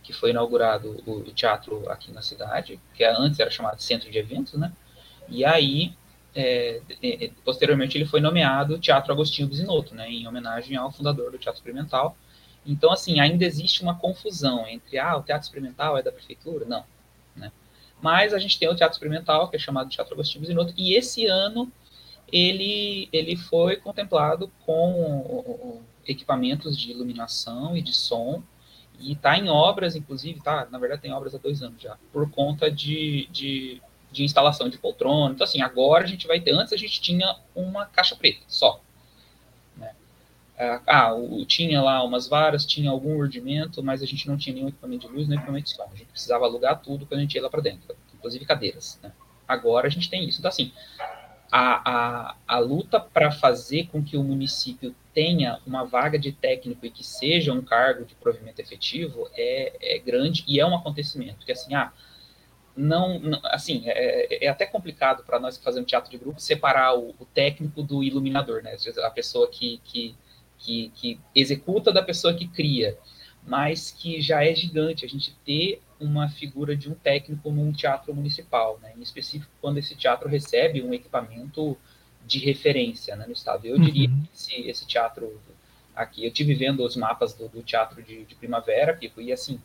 que 0.03 0.11
foi 0.11 0.31
inaugurado 0.31 1.01
o, 1.05 1.19
o, 1.19 1.31
teatro 1.31 1.89
aqui 1.89 2.11
na 2.11 2.21
cidade, 2.21 2.79
que 2.93 3.03
antes 3.05 3.39
era 3.39 3.49
chamado 3.49 3.81
Centro 3.81 4.11
de 4.11 4.17
Eventos, 4.17 4.53
né? 4.53 4.71
E 5.29 5.45
aí, 5.45 5.93
é, 6.35 6.81
é, 7.01 7.31
posteriormente, 7.45 7.97
ele 7.97 8.05
foi 8.05 8.19
nomeado 8.19 8.77
Teatro 8.77 9.13
Agostinho 9.13 9.47
Bisinotto, 9.47 9.95
né? 9.95 10.09
Em 10.09 10.27
homenagem 10.27 10.75
ao 10.75 10.91
fundador 10.91 11.31
do 11.31 11.37
Teatro 11.37 11.59
Experimental. 11.59 12.17
Então, 12.65 12.91
assim, 12.91 13.19
ainda 13.19 13.43
existe 13.43 13.81
uma 13.81 13.95
confusão 13.95 14.67
entre, 14.67 14.97
ah, 14.97 15.17
o 15.17 15.23
Teatro 15.23 15.45
Experimental 15.45 15.97
é 15.97 16.01
da 16.01 16.11
prefeitura? 16.11 16.65
Não, 16.65 16.83
né? 17.35 17.51
Mas 18.01 18.33
a 18.33 18.39
gente 18.39 18.57
tem 18.57 18.69
o 18.69 18.75
Teatro 18.75 18.95
Experimental, 18.95 19.49
que 19.49 19.55
é 19.55 19.59
chamado 19.59 19.89
Teatro 19.89 20.13
Agostinho 20.13 20.41
Bisinoto, 20.41 20.73
e 20.77 20.95
esse 20.95 21.25
ano 21.25 21.71
ele, 22.31 23.09
ele 23.11 23.35
foi 23.35 23.75
contemplado 23.75 24.51
com 24.65 25.81
equipamentos 26.07 26.77
de 26.77 26.91
iluminação 26.91 27.75
e 27.77 27.81
de 27.81 27.93
som, 27.93 28.41
e 28.99 29.13
está 29.13 29.37
em 29.37 29.49
obras, 29.49 29.95
inclusive, 29.95 30.39
tá, 30.41 30.67
na 30.71 30.77
verdade 30.77 31.01
tem 31.01 31.13
obras 31.13 31.35
há 31.35 31.37
dois 31.37 31.61
anos 31.61 31.81
já, 31.81 31.97
por 32.11 32.29
conta 32.29 32.71
de, 32.71 33.27
de, 33.31 33.81
de 34.11 34.23
instalação 34.23 34.69
de 34.69 34.77
poltrona. 34.77 35.33
Então, 35.33 35.43
assim, 35.43 35.61
agora 35.61 36.03
a 36.03 36.07
gente 36.07 36.27
vai 36.27 36.39
ter, 36.39 36.51
antes 36.51 36.73
a 36.73 36.77
gente 36.77 37.01
tinha 37.01 37.35
uma 37.55 37.85
caixa 37.85 38.15
preta 38.15 38.41
só, 38.47 38.81
ah, 40.57 41.13
o, 41.13 41.45
tinha 41.45 41.81
lá 41.81 42.03
umas 42.03 42.27
varas, 42.27 42.65
tinha 42.65 42.89
algum 42.89 43.17
urdimento, 43.17 43.81
mas 43.83 44.01
a 44.03 44.05
gente 44.05 44.27
não 44.27 44.37
tinha 44.37 44.53
nenhum 44.53 44.69
equipamento 44.69 45.07
de 45.07 45.13
luz, 45.13 45.27
nem 45.27 45.37
equipamento 45.37 45.65
de 45.65 45.75
som. 45.75 45.83
A 45.83 45.95
gente 45.95 46.05
precisava 46.05 46.45
alugar 46.45 46.81
tudo 46.81 47.05
quando 47.05 47.19
a 47.19 47.23
gente 47.23 47.35
ia 47.35 47.41
lá 47.41 47.49
para 47.49 47.61
dentro, 47.61 47.95
inclusive 48.13 48.45
cadeiras. 48.45 48.99
Né? 49.01 49.11
Agora 49.47 49.87
a 49.87 49.89
gente 49.89 50.09
tem 50.09 50.27
isso. 50.27 50.39
Então, 50.39 50.49
assim, 50.49 50.71
a, 51.51 51.91
a, 51.91 52.35
a 52.47 52.59
luta 52.59 52.99
para 52.99 53.31
fazer 53.31 53.87
com 53.87 54.03
que 54.03 54.15
o 54.17 54.23
município 54.23 54.95
tenha 55.13 55.59
uma 55.65 55.83
vaga 55.83 56.17
de 56.17 56.31
técnico 56.31 56.85
e 56.85 56.89
que 56.89 57.03
seja 57.03 57.53
um 57.53 57.61
cargo 57.61 58.05
de 58.05 58.15
provimento 58.15 58.59
efetivo 58.59 59.29
é, 59.33 59.95
é 59.95 59.99
grande 59.99 60.43
e 60.47 60.59
é 60.59 60.65
um 60.65 60.75
acontecimento. 60.75 61.37
Porque, 61.37 61.51
assim, 61.51 61.73
ah, 61.75 61.91
não, 62.75 63.19
não 63.19 63.39
assim, 63.43 63.83
é, 63.85 64.45
é, 64.45 64.47
até 64.47 64.65
complicado 64.65 65.23
para 65.23 65.39
nós 65.39 65.57
que 65.57 65.63
fazemos 65.63 65.87
teatro 65.87 66.09
de 66.09 66.17
grupo 66.17 66.39
separar 66.39 66.97
o, 66.97 67.09
o, 67.19 67.25
técnico 67.25 67.83
do 67.83 68.03
iluminador, 68.03 68.63
né? 68.63 68.75
A 69.03 69.11
pessoa 69.11 69.47
que, 69.47 69.79
que 69.83 70.15
que, 70.63 70.91
que 70.95 71.19
executa 71.35 71.91
da 71.91 72.01
pessoa 72.01 72.33
que 72.33 72.47
cria, 72.47 72.97
mas 73.45 73.91
que 73.91 74.21
já 74.21 74.43
é 74.43 74.55
gigante 74.55 75.05
a 75.05 75.09
gente 75.09 75.35
ter 75.45 75.81
uma 75.99 76.29
figura 76.29 76.75
de 76.75 76.89
um 76.89 76.93
técnico 76.93 77.51
num 77.51 77.71
teatro 77.71 78.13
municipal, 78.13 78.79
né? 78.81 78.93
em 78.97 79.01
específico 79.01 79.51
quando 79.61 79.77
esse 79.77 79.95
teatro 79.95 80.29
recebe 80.29 80.81
um 80.81 80.93
equipamento 80.93 81.77
de 82.25 82.39
referência 82.39 83.15
né, 83.15 83.25
no 83.25 83.33
estado. 83.33 83.65
Eu 83.65 83.77
diria 83.77 84.09
uhum. 84.09 84.21
que 84.23 84.29
esse, 84.33 84.69
esse, 84.69 84.87
teatro 84.87 85.39
aqui, 85.93 86.25
eu 86.25 86.31
tive 86.31 86.55
vendo 86.55 86.83
os 86.83 86.95
mapas 86.95 87.33
do, 87.33 87.49
do 87.49 87.61
teatro 87.61 88.01
de, 88.01 88.23
de, 88.23 88.35
primavera, 88.35 88.93
Pico, 88.93 89.21
e 89.21 89.31
assim, 89.31 89.59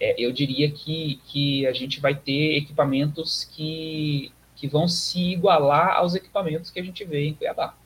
é, 0.00 0.14
eu 0.18 0.32
diria 0.32 0.70
que, 0.70 1.20
que 1.26 1.66
a 1.66 1.72
gente 1.72 2.00
vai 2.00 2.14
ter 2.14 2.56
equipamentos 2.56 3.44
que, 3.44 4.32
que 4.56 4.66
vão 4.66 4.88
se 4.88 5.20
igualar 5.32 5.96
aos 5.96 6.16
equipamentos 6.16 6.70
que 6.70 6.80
a 6.80 6.84
gente 6.84 7.04
vê 7.04 7.26
em 7.26 7.34
Cuiabá. 7.34 7.76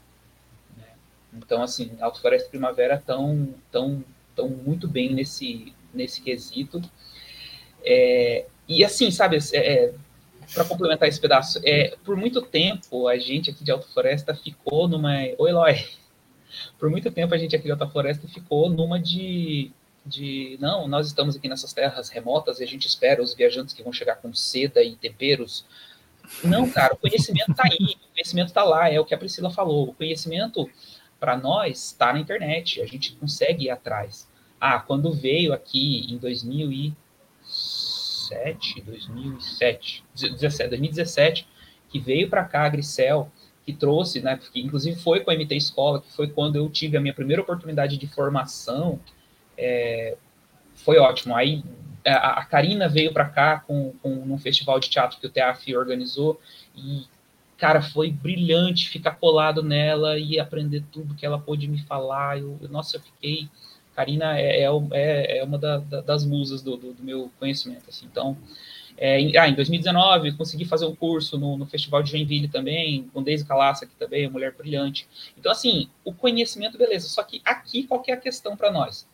Então, 1.37 1.63
assim, 1.63 1.97
Alto 2.01 2.21
Floresta 2.21 2.49
e 2.49 2.51
Primavera 2.51 2.95
estão 2.95 3.55
tão, 3.71 4.05
tão 4.35 4.49
muito 4.49 4.89
bem 4.89 5.15
nesse, 5.15 5.73
nesse 5.93 6.21
quesito. 6.21 6.83
É, 7.85 8.47
e 8.69 8.85
assim, 8.85 9.11
sabe, 9.11 9.39
é, 9.53 9.59
é 9.59 9.95
para 10.55 10.65
complementar 10.65 11.09
esse 11.09 11.21
pedaço, 11.21 11.61
é, 11.65 11.97
por 12.05 12.17
muito 12.17 12.41
tempo 12.41 13.09
a 13.09 13.19
gente 13.19 13.51
aqui 13.51 13.65
de 13.65 13.71
Alto 13.71 13.89
Floresta 13.93 14.35
ficou 14.35 14.89
numa. 14.89 15.13
Oi, 15.39 15.51
Eloy! 15.51 15.85
Por 16.79 16.89
muito 16.89 17.11
tempo 17.11 17.35
a 17.35 17.39
gente 17.39 17.55
aqui 17.55 17.65
de 17.65 17.73
Alta 17.73 17.89
Floresta 17.89 18.27
ficou 18.29 18.71
numa 18.71 18.99
de, 18.99 19.71
de. 20.05 20.57
Não, 20.61 20.87
nós 20.89 21.07
estamos 21.07 21.37
aqui 21.37 21.49
nessas 21.49 21.73
terras 21.73 22.09
remotas 22.09 22.61
e 22.61 22.65
a 22.65 22.67
gente 22.67 22.87
espera 22.87 23.23
os 23.23 23.35
viajantes 23.35 23.75
que 23.75 23.83
vão 23.83 23.93
chegar 23.93 24.17
com 24.17 24.33
seda 24.33 24.83
e 24.83 24.97
temperos. 24.97 25.67
Não, 26.43 26.69
cara, 26.69 26.95
o 26.95 26.97
conhecimento 26.97 27.51
está 27.51 27.65
aí, 27.65 27.97
o 27.97 28.13
conhecimento 28.13 28.49
está 28.49 28.65
lá, 28.65 28.91
é 28.91 28.99
o 28.99 29.05
que 29.05 29.15
a 29.15 29.19
Priscila 29.19 29.51
falou. 29.51 29.91
O 29.91 29.95
conhecimento 29.95 30.69
para 31.19 31.37
nós 31.37 31.87
está 31.87 32.13
na 32.13 32.21
internet, 32.21 32.81
a 32.81 32.87
gente 32.87 33.13
consegue 33.13 33.67
ir 33.67 33.71
atrás. 33.71 34.29
Ah, 34.61 34.79
quando 34.79 35.13
veio 35.13 35.53
aqui 35.53 36.07
em 36.13 36.19
2007, 36.19 38.83
2007, 38.83 40.05
17, 40.15 40.71
2017, 40.71 41.49
que 41.89 41.99
veio 41.99 42.29
para 42.29 42.45
cá 42.45 42.65
a 42.65 42.69
Gricel, 42.69 43.31
que 43.65 43.73
trouxe, 43.73 44.21
né, 44.21 44.39
que 44.53 44.61
inclusive 44.61 45.01
foi 45.01 45.21
com 45.21 45.31
a 45.31 45.35
MT 45.35 45.57
Escola, 45.57 46.01
que 46.01 46.13
foi 46.13 46.29
quando 46.29 46.57
eu 46.57 46.69
tive 46.71 46.97
a 46.97 47.01
minha 47.01 47.15
primeira 47.15 47.43
oportunidade 47.43 47.97
de 47.97 48.07
formação, 48.07 49.01
é, 49.59 50.17
foi 50.75 50.99
ótimo. 50.99 51.35
Aí 51.35 51.65
a, 52.07 52.41
a 52.41 52.45
Karina 52.45 52.89
veio 52.89 53.13
para 53.13 53.25
cá 53.25 53.61
com, 53.61 53.93
com 54.03 54.11
um 54.11 54.39
festival 54.39 54.79
de 54.79 54.89
teatro 54.89 55.19
que 55.19 55.27
o 55.27 55.31
TEAF 55.31 55.77
organizou, 55.77 56.41
e 56.77 57.05
cara, 57.57 57.81
foi 57.81 58.11
brilhante 58.11 58.89
ficar 58.89 59.13
colado 59.13 59.63
nela 59.63 60.19
e 60.19 60.39
aprender 60.39 60.85
tudo 60.93 61.15
que 61.15 61.25
ela 61.25 61.39
pôde 61.39 61.67
me 61.67 61.81
falar. 61.83 62.39
Eu, 62.39 62.59
nossa, 62.71 62.97
eu 62.97 63.01
fiquei. 63.01 63.49
Karina 63.95 64.39
é, 64.39 64.63
é, 64.63 64.69
é, 64.93 65.39
é 65.39 65.45
uma 65.45 65.57
da, 65.57 65.79
da, 65.79 66.01
das 66.03 66.25
musas 66.25 66.61
do, 66.61 66.77
do, 66.77 66.93
do, 66.93 67.03
meu 67.03 67.31
conhecimento. 67.39 67.89
Assim. 67.89 68.07
Então, 68.07 68.37
É, 68.99 69.21
em, 69.21 69.37
ah, 69.37 69.49
em 69.49 69.55
2019, 69.55 70.33
consegui 70.33 70.65
fazer 70.65 70.87
um 70.87 70.95
curso 70.95 71.39
no, 71.39 71.57
no 71.57 71.67
Festival 71.67 72.03
de 72.03 72.11
Joinville 72.11 72.49
também, 72.49 73.09
com 73.13 73.23
Deise 73.23 73.45
Calassa 73.45 73.85
aqui 73.85 73.95
também, 73.99 74.29
Mulher 74.29 74.53
Brilhante. 74.53 75.07
Então, 75.39 75.53
assim, 75.53 75.89
o 76.05 76.13
conhecimento, 76.13 76.79
beleza. 76.79 77.09
Só 77.09 77.23
que 77.23 77.41
aqui, 77.45 77.85
qual 77.85 78.01
que 78.01 78.11
é 78.11 78.15
a 78.15 78.19
questão 78.19 78.57
para 78.57 78.71
nós? 78.71 79.07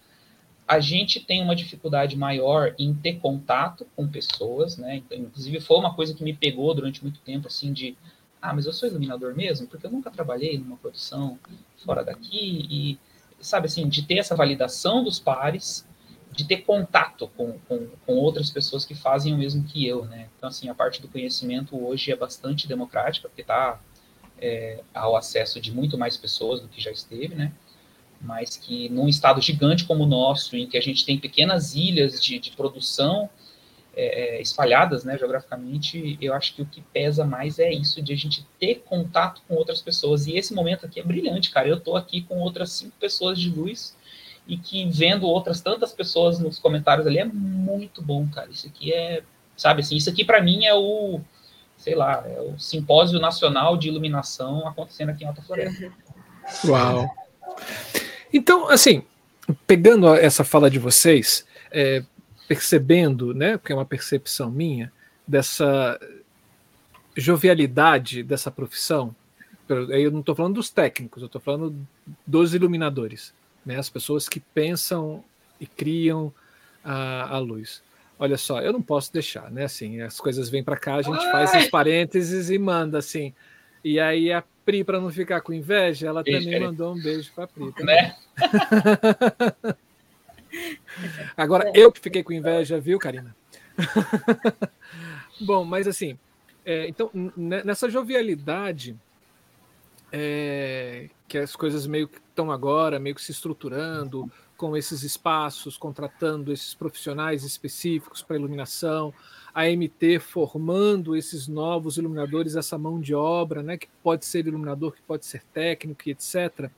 A 0.66 0.78
gente 0.78 1.20
tem 1.20 1.42
uma 1.42 1.56
dificuldade 1.56 2.16
maior 2.16 2.74
em 2.78 2.94
ter 2.94 3.14
contato 3.18 3.86
com 3.96 4.06
pessoas, 4.06 4.76
né? 4.78 4.96
Então, 4.96 5.18
inclusive, 5.18 5.60
foi 5.60 5.76
uma 5.78 5.94
coisa 5.94 6.14
que 6.14 6.22
me 6.22 6.32
pegou 6.32 6.72
durante 6.74 7.02
muito 7.02 7.20
tempo, 7.20 7.48
assim, 7.48 7.72
de 7.72 7.96
ah, 8.42 8.52
mas 8.52 8.66
eu 8.66 8.72
sou 8.72 8.88
iluminador 8.88 9.36
mesmo, 9.36 9.68
porque 9.68 9.86
eu 9.86 9.90
nunca 9.90 10.10
trabalhei 10.10 10.58
numa 10.58 10.76
produção 10.76 11.38
fora 11.84 12.02
daqui, 12.04 12.66
e, 12.68 12.98
sabe, 13.40 13.66
assim, 13.66 13.88
de 13.88 14.02
ter 14.02 14.18
essa 14.18 14.34
validação 14.34 15.04
dos 15.04 15.20
pares, 15.20 15.86
de 16.32 16.44
ter 16.44 16.58
contato 16.58 17.28
com, 17.36 17.56
com, 17.68 17.86
com, 18.04 18.14
outras 18.14 18.50
pessoas 18.50 18.84
que 18.84 18.96
fazem 18.96 19.32
o 19.32 19.38
mesmo 19.38 19.62
que 19.62 19.86
eu, 19.86 20.04
né? 20.06 20.28
Então, 20.36 20.48
assim, 20.48 20.68
a 20.68 20.74
parte 20.74 21.00
do 21.00 21.06
conhecimento 21.06 21.80
hoje 21.80 22.10
é 22.10 22.16
bastante 22.16 22.66
democrática, 22.66 23.28
porque 23.28 23.42
está 23.42 23.80
é, 24.40 24.82
ao 24.92 25.14
acesso 25.14 25.60
de 25.60 25.70
muito 25.70 25.96
mais 25.96 26.16
pessoas 26.16 26.60
do 26.60 26.66
que 26.66 26.80
já 26.80 26.90
esteve, 26.90 27.36
né? 27.36 27.52
Mas 28.20 28.56
que 28.56 28.88
num 28.88 29.08
estado 29.08 29.40
gigante 29.40 29.84
como 29.84 30.02
o 30.02 30.06
nosso, 30.06 30.56
em 30.56 30.66
que 30.66 30.76
a 30.76 30.80
gente 30.80 31.04
tem 31.04 31.18
pequenas 31.18 31.74
ilhas 31.74 32.20
de, 32.20 32.38
de 32.40 32.50
produção 32.52 33.30
é, 33.94 34.36
é 34.36 34.42
espalhadas, 34.42 35.04
né, 35.04 35.18
geograficamente, 35.18 36.18
eu 36.20 36.34
acho 36.34 36.54
que 36.54 36.62
o 36.62 36.66
que 36.66 36.80
pesa 36.92 37.24
mais 37.24 37.58
é 37.58 37.72
isso, 37.72 38.00
de 38.02 38.12
a 38.12 38.16
gente 38.16 38.46
ter 38.58 38.82
contato 38.86 39.42
com 39.46 39.54
outras 39.54 39.80
pessoas. 39.80 40.26
E 40.26 40.36
esse 40.36 40.54
momento 40.54 40.86
aqui 40.86 41.00
é 41.00 41.02
brilhante, 41.02 41.50
cara. 41.50 41.68
Eu 41.68 41.76
estou 41.76 41.96
aqui 41.96 42.22
com 42.22 42.38
outras 42.38 42.72
cinco 42.72 42.94
pessoas 42.98 43.38
de 43.38 43.50
luz 43.50 43.96
e 44.46 44.56
que 44.56 44.88
vendo 44.90 45.26
outras 45.26 45.60
tantas 45.60 45.92
pessoas 45.92 46.38
nos 46.38 46.58
comentários 46.58 47.06
ali 47.06 47.18
é 47.18 47.24
muito 47.24 48.02
bom, 48.02 48.26
cara. 48.28 48.50
Isso 48.50 48.66
aqui 48.66 48.92
é, 48.92 49.22
sabe 49.56 49.80
assim, 49.80 49.96
isso 49.96 50.10
aqui 50.10 50.24
para 50.24 50.42
mim 50.42 50.64
é 50.64 50.74
o, 50.74 51.20
sei 51.76 51.94
lá, 51.94 52.24
é 52.26 52.40
o 52.40 52.58
simpósio 52.58 53.20
nacional 53.20 53.76
de 53.76 53.88
iluminação 53.88 54.66
acontecendo 54.66 55.10
aqui 55.10 55.24
em 55.24 55.28
Alta 55.28 55.42
Floresta. 55.42 55.92
Uau. 56.64 57.08
Então, 58.32 58.68
assim, 58.68 59.02
pegando 59.66 60.12
essa 60.14 60.42
fala 60.42 60.70
de 60.70 60.78
vocês, 60.78 61.46
é, 61.70 62.02
percebendo, 62.48 63.32
né, 63.32 63.56
porque 63.56 63.72
é 63.72 63.76
uma 63.76 63.84
percepção 63.84 64.50
minha, 64.50 64.92
dessa 65.26 65.98
jovialidade 67.16 68.22
dessa 68.22 68.50
profissão, 68.50 69.14
eu 69.68 70.10
não 70.10 70.20
estou 70.20 70.34
falando 70.34 70.54
dos 70.54 70.70
técnicos, 70.70 71.22
eu 71.22 71.26
estou 71.26 71.40
falando 71.40 71.74
dos 72.26 72.54
iluminadores 72.54 73.32
né? 73.64 73.76
as 73.76 73.88
pessoas 73.88 74.28
que 74.28 74.40
pensam 74.40 75.24
e 75.60 75.66
criam 75.66 76.32
a, 76.84 77.36
a 77.36 77.38
luz. 77.38 77.82
Olha 78.18 78.36
só, 78.36 78.60
eu 78.60 78.72
não 78.72 78.82
posso 78.82 79.12
deixar, 79.12 79.50
né? 79.50 79.64
Assim, 79.64 80.00
as 80.00 80.20
coisas 80.20 80.48
vêm 80.48 80.62
para 80.62 80.76
cá, 80.76 80.96
a 80.96 81.02
gente 81.02 81.18
Ai! 81.18 81.32
faz 81.32 81.64
os 81.64 81.70
parênteses 81.70 82.50
e 82.50 82.58
manda 82.58 82.98
assim. 82.98 83.32
E 83.84 83.98
aí 83.98 84.32
a 84.32 84.44
Pri, 84.64 84.84
para 84.84 85.00
não 85.00 85.10
ficar 85.10 85.40
com 85.40 85.52
inveja, 85.52 86.06
ela 86.06 86.22
beijo, 86.22 86.44
também 86.44 86.60
mandou 86.60 86.94
um 86.94 87.02
beijo 87.02 87.32
para 87.34 87.44
a 87.44 87.48
Pri. 87.48 87.72
Né? 87.80 88.14
Agora, 91.36 91.68
é. 91.68 91.72
eu 91.74 91.90
que 91.90 92.00
fiquei 92.00 92.22
com 92.22 92.32
inveja, 92.32 92.80
viu, 92.80 92.98
Karina? 92.98 93.34
Bom, 95.40 95.64
mas 95.64 95.86
assim, 95.88 96.18
é, 96.64 96.86
então, 96.88 97.10
nessa 97.36 97.88
jovialidade 97.88 98.96
é, 100.12 101.08
que 101.26 101.38
as 101.38 101.56
coisas 101.56 101.86
meio 101.86 102.06
que 102.06 102.18
estão 102.18 102.52
agora, 102.52 103.00
meio 103.00 103.14
que 103.14 103.22
se 103.22 103.32
estruturando, 103.32 104.30
com 104.56 104.76
esses 104.76 105.02
espaços, 105.02 105.76
contratando 105.76 106.52
esses 106.52 106.72
profissionais 106.72 107.42
específicos 107.42 108.22
para 108.22 108.36
iluminação, 108.36 109.12
a 109.52 109.64
MT 109.64 110.20
formando 110.20 111.16
esses 111.16 111.48
novos 111.48 111.96
iluminadores, 111.96 112.54
essa 112.54 112.78
mão 112.78 113.00
de 113.00 113.12
obra, 113.12 113.60
né, 113.60 113.76
que 113.76 113.88
pode 114.02 114.24
ser 114.24 114.46
iluminador, 114.46 114.92
que 114.92 115.02
pode 115.02 115.26
ser 115.26 115.42
técnico, 115.52 116.08
etc. 116.08 116.70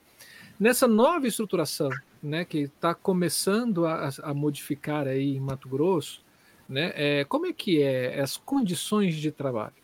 Nessa 0.59 0.87
nova 0.87 1.27
estruturação, 1.27 1.91
né, 2.25 2.43
que 2.43 2.57
está 2.61 2.95
começando 2.95 3.85
a, 3.85 4.09
a, 4.23 4.33
modificar 4.33 5.07
aí 5.07 5.35
em 5.35 5.39
Mato 5.39 5.69
Grosso, 5.69 6.23
né, 6.67 6.91
é, 6.95 7.23
como 7.23 7.45
é 7.45 7.53
que 7.53 7.83
é 7.83 8.19
as 8.19 8.35
condições 8.35 9.15
de 9.15 9.31
trabalho, 9.31 9.75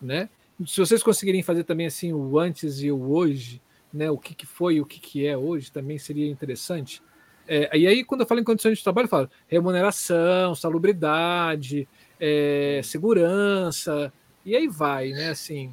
né? 0.00 0.28
Se 0.66 0.78
vocês 0.78 1.02
conseguirem 1.02 1.42
fazer 1.42 1.64
também 1.64 1.86
assim 1.86 2.12
o 2.12 2.38
antes 2.38 2.80
e 2.80 2.92
o 2.92 3.10
hoje, 3.10 3.60
né, 3.92 4.08
o 4.08 4.16
que, 4.16 4.34
que 4.34 4.46
foi 4.46 4.76
e 4.76 4.80
o 4.80 4.86
que, 4.86 5.00
que 5.00 5.26
é 5.26 5.36
hoje, 5.36 5.72
também 5.72 5.98
seria 5.98 6.30
interessante. 6.30 7.02
É, 7.48 7.76
e 7.76 7.86
aí, 7.86 8.04
quando 8.04 8.20
eu 8.20 8.26
falo 8.26 8.40
em 8.40 8.44
condições 8.44 8.78
de 8.78 8.84
trabalho, 8.84 9.06
eu 9.06 9.10
falo 9.10 9.30
remuneração, 9.48 10.54
salubridade, 10.54 11.88
é, 12.20 12.80
segurança, 12.84 14.12
e 14.46 14.54
aí 14.54 14.68
vai, 14.68 15.10
né? 15.10 15.30
Assim. 15.30 15.72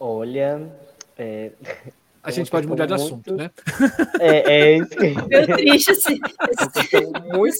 Olha. 0.00 0.68
É, 1.16 1.52
a 2.22 2.30
gente 2.30 2.50
pode 2.50 2.66
mudar 2.66 2.86
de 2.86 2.92
muito... 2.92 3.04
assunto, 3.04 3.34
né? 3.34 3.50
É, 4.20 4.52
é 4.52 4.76
isso 4.76 4.90
que. 4.90 5.14
Meu 5.28 5.46
triste 5.56 5.92
esse, 5.92 6.20
muito. 7.32 7.56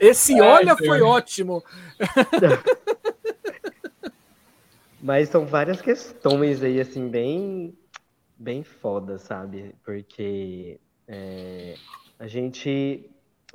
Esse 0.00 0.40
olha 0.40 0.76
foi 0.76 1.02
ótimo. 1.02 1.62
Mas 5.00 5.28
são 5.28 5.44
várias 5.44 5.82
questões 5.82 6.62
aí, 6.62 6.80
assim, 6.80 7.08
bem, 7.08 7.76
bem 8.38 8.62
foda, 8.62 9.18
sabe? 9.18 9.74
Porque 9.84 10.80
é, 11.06 11.74
a 12.18 12.26
gente, 12.26 13.10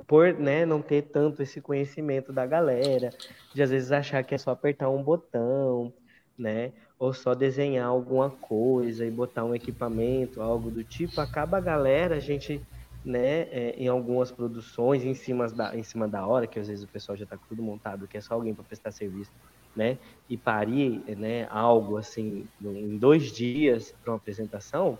por 0.06 0.32
né, 0.32 0.64
não 0.64 0.80
ter 0.80 1.02
tanto 1.02 1.42
esse 1.42 1.60
conhecimento 1.60 2.32
da 2.32 2.46
galera, 2.46 3.10
de 3.52 3.60
às 3.64 3.70
vezes 3.70 3.90
achar 3.90 4.22
que 4.22 4.36
é 4.36 4.38
só 4.38 4.52
apertar 4.52 4.90
um 4.90 5.02
botão, 5.02 5.92
né? 6.38 6.72
Ou 7.00 7.12
só 7.12 7.34
desenhar 7.34 7.88
alguma 7.88 8.30
coisa 8.30 9.04
e 9.04 9.10
botar 9.10 9.44
um 9.44 9.54
equipamento, 9.54 10.40
algo 10.40 10.70
do 10.70 10.84
tipo, 10.84 11.20
acaba 11.20 11.56
a 11.56 11.60
galera, 11.60 12.14
a 12.14 12.20
gente, 12.20 12.60
né, 13.04 13.48
é, 13.50 13.74
em 13.76 13.88
algumas 13.88 14.30
produções, 14.30 15.04
em 15.04 15.14
cima, 15.14 15.48
da, 15.48 15.74
em 15.74 15.82
cima 15.82 16.06
da 16.06 16.24
hora, 16.24 16.46
que 16.46 16.60
às 16.60 16.68
vezes 16.68 16.84
o 16.84 16.88
pessoal 16.88 17.16
já 17.16 17.24
está 17.24 17.36
tudo 17.48 17.62
montado, 17.62 18.06
que 18.06 18.16
é 18.16 18.20
só 18.20 18.34
alguém 18.34 18.54
para 18.54 18.64
prestar 18.64 18.92
serviço 18.92 19.32
né, 19.74 19.98
e 20.28 20.36
parir 20.36 21.02
né, 21.16 21.48
algo 21.50 21.96
assim 21.96 22.46
em 22.62 22.98
dois 22.98 23.32
dias 23.32 23.92
para 24.02 24.12
uma 24.12 24.18
apresentação, 24.18 24.98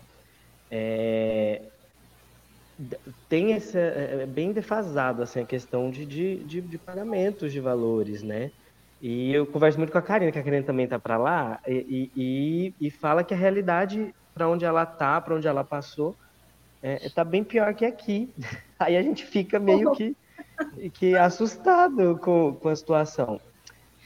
é, 0.71 1.63
tem 3.29 3.53
essa 3.53 3.79
é, 3.79 4.23
é 4.23 4.27
bem 4.27 4.53
defasado 4.53 5.23
assim 5.23 5.41
a 5.41 5.45
questão 5.45 5.91
de, 5.91 6.07
de, 6.07 6.37
de, 6.45 6.61
de, 6.61 6.79
pagamentos 6.79 7.53
de 7.53 7.61
valores, 7.61 8.23
né? 8.23 8.51
E 9.01 9.33
eu 9.33 9.47
converso 9.47 9.79
muito 9.79 9.91
com 9.91 9.99
a 9.99 10.03
Karina, 10.03 10.31
que 10.31 10.39
a 10.39 10.43
Karina 10.43 10.63
também 10.63 10.85
está 10.85 10.99
para 10.99 11.17
lá, 11.17 11.59
e, 11.67 12.11
e, 12.15 12.75
e, 12.79 12.91
fala 12.91 13.25
que 13.25 13.33
a 13.33 13.37
realidade 13.37 14.15
para 14.35 14.49
onde 14.49 14.65
ela 14.65 14.85
tá, 14.85 15.21
para 15.21 15.35
onde 15.35 15.49
ela 15.49 15.65
passou, 15.65 16.15
é, 16.83 17.09
tá 17.09 17.25
bem 17.25 17.43
pior 17.43 17.75
que 17.75 17.85
aqui. 17.85 18.33
Aí 18.79 18.97
a 18.97 19.03
gente 19.03 19.25
fica 19.25 19.59
meio 19.59 19.93
que, 19.93 20.17
que 20.95 21.17
assustado 21.17 22.19
com, 22.19 22.55
com 22.55 22.69
a 22.69 22.77
situação. 22.77 23.41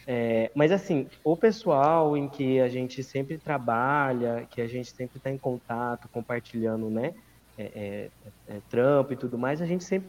É, 0.07 0.51
mas 0.55 0.71
assim, 0.71 1.09
o 1.25 1.37
pessoal 1.37 2.17
em 2.17 2.29
que 2.29 2.61
a 2.61 2.69
gente 2.69 3.03
sempre 3.03 3.39
trabalha, 3.39 4.47
que 4.51 4.61
a 4.61 4.67
gente 4.67 4.91
sempre 4.91 5.17
está 5.17 5.31
em 5.31 5.39
contato, 5.39 6.09
compartilhando, 6.09 6.91
né, 6.91 7.15
é, 7.57 7.63
é, 7.75 8.11
é, 8.49 8.61
trampo 8.69 9.13
e 9.13 9.17
tudo 9.17 9.39
mais, 9.39 9.63
a 9.63 9.67
gente 9.67 9.83
sempre 9.83 10.09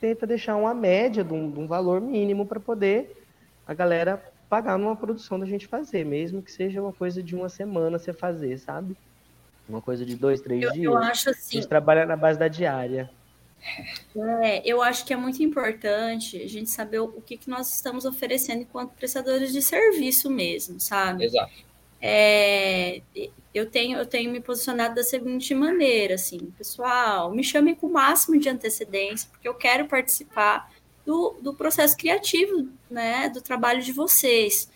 tenta 0.00 0.26
deixar 0.26 0.56
uma 0.56 0.72
média 0.72 1.22
de 1.22 1.32
um, 1.32 1.50
de 1.50 1.60
um 1.60 1.66
valor 1.66 2.00
mínimo 2.00 2.46
para 2.46 2.58
poder 2.58 3.27
a 3.68 3.74
galera 3.74 4.32
pagar 4.48 4.78
numa 4.78 4.96
produção 4.96 5.38
da 5.38 5.44
gente 5.44 5.66
fazer, 5.66 6.04
mesmo 6.04 6.42
que 6.42 6.50
seja 6.50 6.80
uma 6.80 6.92
coisa 6.92 7.22
de 7.22 7.36
uma 7.36 7.50
semana 7.50 7.98
você 7.98 8.14
fazer, 8.14 8.58
sabe? 8.58 8.96
Uma 9.68 9.82
coisa 9.82 10.06
de 10.06 10.16
dois, 10.16 10.40
três 10.40 10.62
eu, 10.62 10.72
dias. 10.72 10.84
Eu 10.86 10.96
acho 10.96 11.28
assim. 11.28 11.58
A 11.58 11.60
gente 11.60 11.68
trabalha 11.68 12.06
na 12.06 12.16
base 12.16 12.38
da 12.38 12.48
diária. 12.48 13.10
É, 14.40 14.62
eu 14.64 14.80
acho 14.80 15.04
que 15.04 15.12
é 15.12 15.16
muito 15.16 15.42
importante 15.42 16.40
a 16.40 16.48
gente 16.48 16.70
saber 16.70 17.00
o, 17.00 17.08
que, 17.20 17.36
que 17.36 17.50
nós 17.50 17.74
estamos 17.74 18.06
oferecendo 18.06 18.62
enquanto 18.62 18.92
prestadores 18.92 19.52
de 19.52 19.60
serviço 19.60 20.30
mesmo, 20.30 20.80
sabe? 20.80 21.26
Exato. 21.26 21.52
É, 22.00 23.02
eu 23.52 23.68
tenho 23.68 23.98
eu 23.98 24.06
tenho 24.06 24.30
me 24.30 24.40
posicionado 24.40 24.94
da 24.94 25.02
seguinte 25.02 25.52
maneira, 25.54 26.14
assim, 26.14 26.38
pessoal, 26.56 27.30
me 27.32 27.42
chamem 27.42 27.74
com 27.74 27.88
o 27.88 27.92
máximo 27.92 28.38
de 28.38 28.48
antecedência, 28.48 29.28
porque 29.30 29.48
eu 29.48 29.54
quero 29.54 29.86
participar 29.86 30.70
do, 31.08 31.38
do 31.40 31.54
processo 31.54 31.96
criativo, 31.96 32.68
né, 32.90 33.30
do 33.30 33.40
trabalho 33.40 33.80
de 33.80 33.92
vocês. 33.92 34.70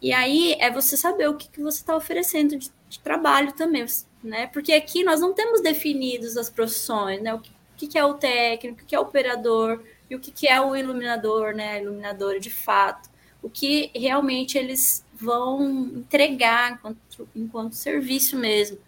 E 0.00 0.10
aí 0.10 0.56
é 0.58 0.70
você 0.70 0.96
saber 0.96 1.28
o 1.28 1.36
que, 1.36 1.50
que 1.50 1.60
você 1.60 1.80
está 1.80 1.94
oferecendo 1.94 2.56
de, 2.56 2.72
de, 2.88 2.98
trabalho 3.00 3.52
também, 3.52 3.84
né? 4.24 4.46
Porque 4.46 4.72
aqui 4.72 5.04
nós 5.04 5.20
não 5.20 5.34
temos 5.34 5.60
definidos 5.60 6.38
as 6.38 6.48
profissões, 6.48 7.20
né? 7.20 7.34
O 7.34 7.42
que, 7.76 7.86
que, 7.86 7.98
é 7.98 8.04
o 8.04 8.14
técnico, 8.14 8.82
o 8.82 8.86
que 8.86 8.94
é 8.94 8.98
o 8.98 9.02
operador 9.02 9.84
e 10.08 10.16
o 10.16 10.18
que, 10.18 10.30
que 10.30 10.48
é 10.48 10.58
o 10.58 10.74
iluminador, 10.74 11.54
né? 11.54 11.72
A 11.74 11.82
iluminadora 11.82 12.40
de 12.40 12.50
fato. 12.50 13.10
O 13.42 13.50
que 13.50 13.90
realmente 13.94 14.56
eles 14.56 15.04
vão 15.12 15.62
entregar 15.94 16.72
enquanto, 16.72 17.28
enquanto 17.36 17.74
serviço 17.74 18.34
mesmo. 18.38 18.78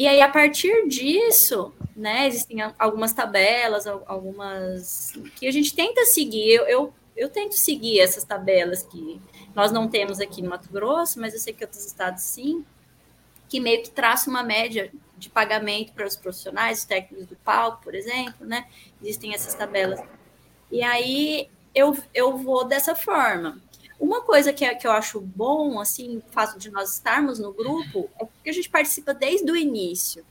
E 0.00 0.08
aí, 0.08 0.22
a 0.22 0.30
partir 0.30 0.88
disso, 0.88 1.74
né, 1.94 2.26
existem 2.26 2.56
algumas 2.78 3.12
tabelas, 3.12 3.86
algumas 3.86 5.12
que 5.36 5.46
a 5.46 5.52
gente 5.52 5.74
tenta 5.74 6.06
seguir. 6.06 6.54
Eu, 6.54 6.64
eu, 6.66 6.94
eu 7.14 7.28
tento 7.28 7.52
seguir 7.52 8.00
essas 8.00 8.24
tabelas 8.24 8.82
que 8.82 9.20
nós 9.54 9.70
não 9.70 9.86
temos 9.90 10.18
aqui 10.18 10.40
no 10.40 10.48
Mato 10.48 10.72
Grosso, 10.72 11.20
mas 11.20 11.34
eu 11.34 11.38
sei 11.38 11.52
que 11.52 11.62
outros 11.62 11.84
estados 11.84 12.22
sim, 12.22 12.64
que 13.46 13.60
meio 13.60 13.82
que 13.82 13.90
traça 13.90 14.30
uma 14.30 14.42
média 14.42 14.90
de 15.18 15.28
pagamento 15.28 15.92
para 15.92 16.06
os 16.06 16.16
profissionais, 16.16 16.78
os 16.78 16.84
técnicos 16.86 17.26
do 17.26 17.36
palco, 17.36 17.82
por 17.82 17.94
exemplo, 17.94 18.46
né? 18.46 18.68
Existem 19.02 19.34
essas 19.34 19.52
tabelas. 19.52 20.00
E 20.72 20.82
aí 20.82 21.50
eu, 21.74 21.94
eu 22.14 22.38
vou 22.38 22.64
dessa 22.64 22.94
forma. 22.94 23.60
Uma 24.00 24.22
coisa 24.22 24.50
que, 24.50 24.64
é, 24.64 24.74
que 24.74 24.86
eu 24.86 24.92
acho 24.92 25.20
bom, 25.20 25.78
assim, 25.78 26.16
o 26.16 26.22
fato 26.32 26.58
de 26.58 26.70
nós 26.70 26.94
estarmos 26.94 27.38
no 27.38 27.52
grupo, 27.52 28.08
é 28.18 28.24
porque 28.24 28.48
a 28.48 28.52
gente 28.52 28.70
participa 28.70 29.12
desde 29.12 29.52
o 29.52 29.54
início. 29.54 30.24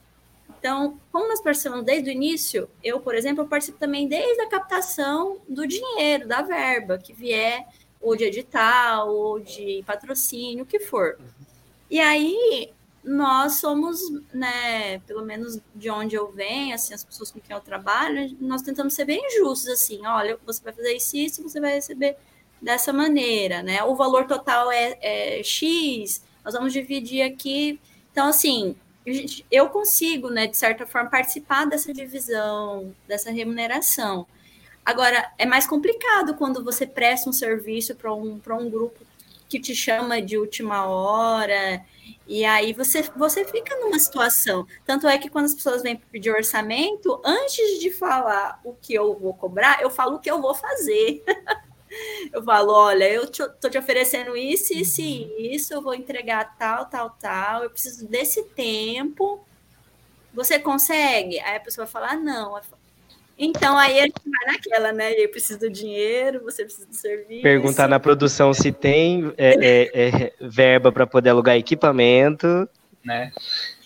Então, 0.57 0.99
como 1.11 1.27
nós 1.27 1.39
participamos 1.39 1.85
desde 1.85 2.09
o 2.09 2.11
início, 2.11 2.67
eu, 2.83 2.99
por 2.99 3.13
exemplo, 3.13 3.43
eu 3.43 3.47
participo 3.47 3.77
também 3.77 4.07
desde 4.07 4.41
a 4.41 4.49
captação 4.49 5.37
do 5.47 5.67
dinheiro, 5.67 6.27
da 6.27 6.41
verba 6.41 6.97
que 6.97 7.13
vier, 7.13 7.67
ou 8.01 8.15
de 8.15 8.23
edital, 8.23 9.13
ou 9.13 9.39
de 9.39 9.83
patrocínio, 9.85 10.63
o 10.63 10.67
que 10.67 10.79
for. 10.79 11.19
E 11.91 11.99
aí, 11.99 12.73
nós 13.03 13.59
somos, 13.59 13.99
né, 14.33 14.99
pelo 15.05 15.23
menos 15.23 15.59
de 15.75 15.89
onde 15.89 16.15
eu 16.15 16.31
venho, 16.31 16.73
assim, 16.73 16.93
as 16.93 17.03
pessoas 17.03 17.31
com 17.31 17.39
quem 17.39 17.55
eu 17.55 17.61
trabalho, 17.61 18.35
nós 18.41 18.61
tentamos 18.61 18.93
ser 18.95 19.05
bem 19.05 19.21
justos, 19.37 19.69
assim, 19.69 20.05
olha, 20.05 20.37
você 20.45 20.61
vai 20.63 20.73
fazer 20.73 20.93
isso, 20.93 21.15
isso, 21.15 21.43
você 21.43 21.59
vai 21.61 21.75
receber 21.75 22.17
dessa 22.61 22.91
maneira, 22.91 23.63
né? 23.63 23.83
O 23.83 23.95
valor 23.95 24.25
total 24.25 24.71
é, 24.71 24.97
é 25.01 25.43
X, 25.43 26.23
nós 26.43 26.53
vamos 26.53 26.73
dividir 26.73 27.21
aqui. 27.21 27.79
Então, 28.11 28.27
assim, 28.27 28.75
eu 29.49 29.69
consigo, 29.69 30.29
né, 30.29 30.47
de 30.47 30.57
certa 30.57 30.85
forma, 30.85 31.09
participar 31.09 31.65
dessa 31.65 31.93
divisão, 31.93 32.93
dessa 33.07 33.31
remuneração. 33.31 34.27
Agora, 34.85 35.31
é 35.37 35.45
mais 35.45 35.67
complicado 35.67 36.35
quando 36.35 36.63
você 36.63 36.85
presta 36.85 37.29
um 37.29 37.33
serviço 37.33 37.95
para 37.95 38.13
um, 38.13 38.41
um 38.45 38.69
grupo 38.69 39.05
que 39.47 39.59
te 39.59 39.75
chama 39.75 40.21
de 40.21 40.37
última 40.37 40.85
hora, 40.87 41.83
e 42.27 42.45
aí 42.45 42.73
você, 42.73 43.01
você 43.15 43.43
fica 43.43 43.75
numa 43.77 43.97
situação. 43.97 44.67
Tanto 44.85 45.07
é 45.07 45.17
que 45.17 45.29
quando 45.29 45.45
as 45.45 45.53
pessoas 45.53 45.81
vêm 45.81 45.95
pedir 45.95 46.31
orçamento, 46.31 47.19
antes 47.25 47.79
de 47.79 47.91
falar 47.91 48.59
o 48.63 48.73
que 48.73 48.93
eu 48.93 49.17
vou 49.17 49.33
cobrar, 49.33 49.81
eu 49.81 49.89
falo 49.89 50.17
o 50.17 50.19
que 50.19 50.29
eu 50.29 50.39
vou 50.41 50.53
fazer. 50.53 51.23
Eu 52.31 52.43
falo, 52.43 52.71
olha, 52.71 53.09
eu 53.09 53.27
tô 53.27 53.69
te 53.69 53.77
oferecendo 53.77 54.37
isso, 54.37 54.73
isso 54.73 55.01
e 55.01 55.23
uhum. 55.23 55.55
isso, 55.55 55.73
eu 55.73 55.81
vou 55.81 55.93
entregar 55.93 56.55
tal, 56.57 56.85
tal, 56.85 57.09
tal, 57.19 57.63
eu 57.63 57.69
preciso 57.69 58.07
desse 58.07 58.43
tempo. 58.43 59.43
Você 60.33 60.59
consegue? 60.59 61.39
Aí 61.39 61.55
a 61.57 61.59
pessoa 61.59 61.85
vai 61.85 61.91
falar, 61.91 62.15
não. 62.15 62.59
Então 63.37 63.77
aí 63.77 63.99
a 63.99 64.03
gente 64.03 64.21
vai 64.25 64.53
naquela, 64.53 64.91
né? 64.91 65.13
Eu 65.13 65.29
preciso 65.29 65.59
do 65.59 65.69
dinheiro, 65.69 66.43
você 66.43 66.65
precisa 66.65 66.85
do 66.85 66.93
serviço. 66.93 67.41
Perguntar 67.41 67.87
na 67.87 67.99
produção 67.99 68.53
se 68.53 68.71
tem 68.71 69.33
é, 69.37 69.55
é, 69.61 70.07
é, 70.07 70.33
verba 70.41 70.91
para 70.91 71.07
poder 71.07 71.29
alugar 71.29 71.55
equipamento. 71.55 72.67
Né? 73.03 73.31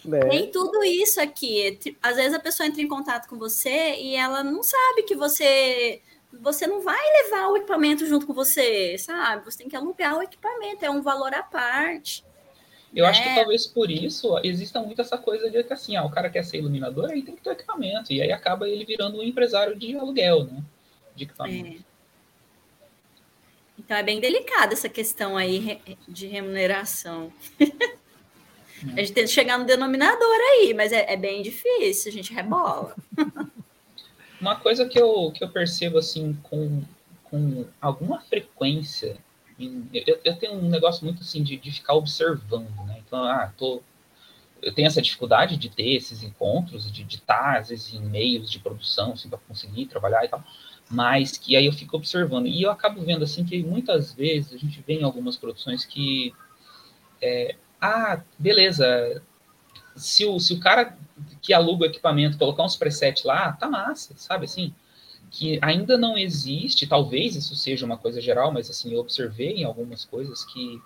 né? 0.03 0.19
Tem 0.21 0.51
tudo 0.51 0.83
isso 0.83 1.21
aqui. 1.21 1.79
Às 2.01 2.15
vezes 2.15 2.33
a 2.33 2.39
pessoa 2.39 2.65
entra 2.65 2.81
em 2.81 2.87
contato 2.87 3.27
com 3.29 3.37
você 3.37 3.95
e 3.95 4.15
ela 4.15 4.43
não 4.43 4.63
sabe 4.63 5.03
que 5.03 5.15
você 5.15 6.01
você 6.41 6.65
não 6.65 6.81
vai 6.81 6.99
levar 7.23 7.49
o 7.49 7.57
equipamento 7.57 8.05
junto 8.05 8.25
com 8.25 8.33
você, 8.33 8.97
sabe? 8.97 9.45
Você 9.45 9.59
tem 9.59 9.69
que 9.69 9.75
alugar 9.75 10.17
o 10.17 10.21
equipamento, 10.21 10.83
é 10.83 10.89
um 10.89 11.01
valor 11.01 11.33
à 11.33 11.43
parte. 11.43 12.23
Eu 12.95 13.05
né? 13.05 13.09
acho 13.09 13.23
que 13.23 13.29
é. 13.29 13.35
talvez 13.35 13.67
por 13.67 13.89
isso 13.89 14.39
exista 14.43 14.79
muito 14.81 15.01
essa 15.01 15.17
coisa 15.17 15.49
de 15.49 15.63
que 15.63 15.73
assim, 15.73 15.95
ah, 15.95 16.03
o 16.03 16.11
cara 16.11 16.29
quer 16.29 16.43
ser 16.43 16.57
iluminador, 16.57 17.09
aí 17.11 17.21
tem 17.21 17.35
que 17.35 17.41
ter 17.41 17.49
o 17.49 17.53
equipamento. 17.53 18.11
E 18.13 18.21
aí 18.21 18.31
acaba 18.31 18.67
ele 18.67 18.85
virando 18.85 19.17
um 19.17 19.23
empresário 19.23 19.75
de 19.75 19.95
aluguel, 19.95 20.45
né? 20.45 20.63
De 21.15 21.23
equipamento. 21.23 21.81
É. 21.81 21.93
Então 23.77 23.97
é 23.97 24.03
bem 24.03 24.19
delicada 24.19 24.73
essa 24.73 24.87
questão 24.87 25.35
aí 25.35 25.81
de 26.07 26.27
remuneração. 26.27 27.31
É. 27.59 27.93
A 28.95 28.99
gente 28.99 29.13
que 29.13 29.27
chegar 29.27 29.57
no 29.57 29.65
denominador 29.65 30.37
aí, 30.51 30.73
mas 30.73 30.91
é, 30.91 31.13
é 31.13 31.15
bem 31.15 31.41
difícil, 31.41 32.11
a 32.11 32.13
gente 32.13 32.33
rebola. 32.33 32.93
Uma 34.43 34.57
coisa 34.57 34.85
que 34.85 34.99
eu, 34.99 35.31
que 35.31 35.41
eu 35.41 35.47
percebo 35.47 35.97
assim 35.97 36.37
com, 36.43 36.83
com 37.23 37.65
alguma 37.79 38.19
frequência, 38.19 39.15
eu, 39.93 40.19
eu, 40.21 40.35
tenho 40.35 40.55
um 40.55 40.67
negócio 40.67 41.05
muito 41.05 41.21
assim 41.21 41.41
de, 41.41 41.55
de 41.55 41.71
ficar 41.71 41.93
observando, 41.93 42.75
né? 42.85 43.01
Então, 43.07 43.23
ah, 43.23 43.53
tô, 43.57 43.81
eu 44.61 44.73
tenho 44.73 44.87
essa 44.87 45.01
dificuldade 45.01 45.55
de 45.55 45.69
ter 45.69 45.93
esses 45.93 46.23
encontros, 46.23 46.91
de 46.91 47.03
estar, 47.03 47.59
às 47.59 47.69
vezes, 47.69 47.93
em 47.93 48.01
meios 48.01 48.51
de 48.51 48.59
produção, 48.59 49.13
assim, 49.13 49.29
para 49.29 49.39
conseguir 49.47 49.85
trabalhar 49.85 50.25
e 50.25 50.27
tal, 50.27 50.43
mas 50.89 51.37
que 51.37 51.55
aí 51.55 51.65
eu 51.65 51.71
fico 51.71 51.95
observando. 51.95 52.45
E 52.45 52.63
eu 52.63 52.69
acabo 52.69 53.01
vendo, 53.01 53.23
assim, 53.23 53.45
que 53.45 53.63
muitas 53.63 54.11
vezes 54.11 54.53
a 54.53 54.57
gente 54.57 54.83
vê 54.85 54.95
em 54.95 55.03
algumas 55.03 55.37
produções 55.37 55.85
que, 55.85 56.33
é, 57.21 57.55
ah, 57.79 58.21
beleza, 58.37 59.23
se 59.95 60.25
o, 60.25 60.39
se 60.39 60.53
o 60.53 60.59
cara 60.59 60.97
que 61.41 61.53
aluga 61.53 61.83
o 61.83 61.87
equipamento 61.87 62.37
colocar 62.37 62.63
uns 62.63 62.75
presets 62.75 63.23
lá, 63.23 63.51
tá 63.53 63.67
massa, 63.69 64.13
sabe 64.17 64.45
assim? 64.45 64.73
Que 65.29 65.59
ainda 65.61 65.97
não 65.97 66.17
existe, 66.17 66.87
talvez 66.87 67.35
isso 67.35 67.55
seja 67.55 67.85
uma 67.85 67.97
coisa 67.97 68.21
geral, 68.21 68.51
mas 68.51 68.69
assim, 68.69 68.93
eu 68.93 68.99
observei 68.99 69.57
em 69.57 69.63
algumas 69.63 70.05
coisas 70.05 70.43
que 70.45 70.81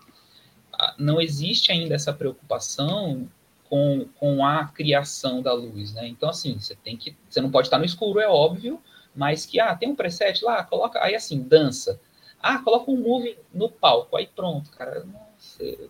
ah, 0.74 0.96
não 0.98 1.20
existe 1.20 1.72
ainda 1.72 1.96
essa 1.96 2.14
preocupação 2.14 3.30
com, 3.70 4.08
com 4.16 4.46
a 4.46 4.66
criação 4.66 5.42
da 5.42 5.54
luz, 5.54 5.94
né? 5.94 6.08
Então, 6.08 6.30
assim, 6.30 6.60
você 6.60 6.76
tem 6.76 6.96
que. 6.96 7.16
Você 7.30 7.42
não 7.42 7.52
pode 7.52 7.68
estar 7.68 7.78
no 7.78 7.86
escuro, 7.86 8.20
é 8.20 8.28
óbvio, 8.28 8.82
mas 9.16 9.46
que, 9.46 9.60
ah, 9.60 9.76
tem 9.76 9.90
um 9.90 9.96
preset 9.96 10.44
lá, 10.44 10.64
coloca. 10.64 11.04
Aí, 11.04 11.16
assim, 11.16 11.42
dança. 11.42 12.00
Ah, 12.42 12.60
coloca 12.60 12.92
um 12.92 12.98
movie 12.98 13.38
no 13.54 13.70
palco. 13.70 14.16
Aí 14.16 14.28
pronto, 14.28 14.72
cara. 14.72 15.04
Nossa, 15.04 15.90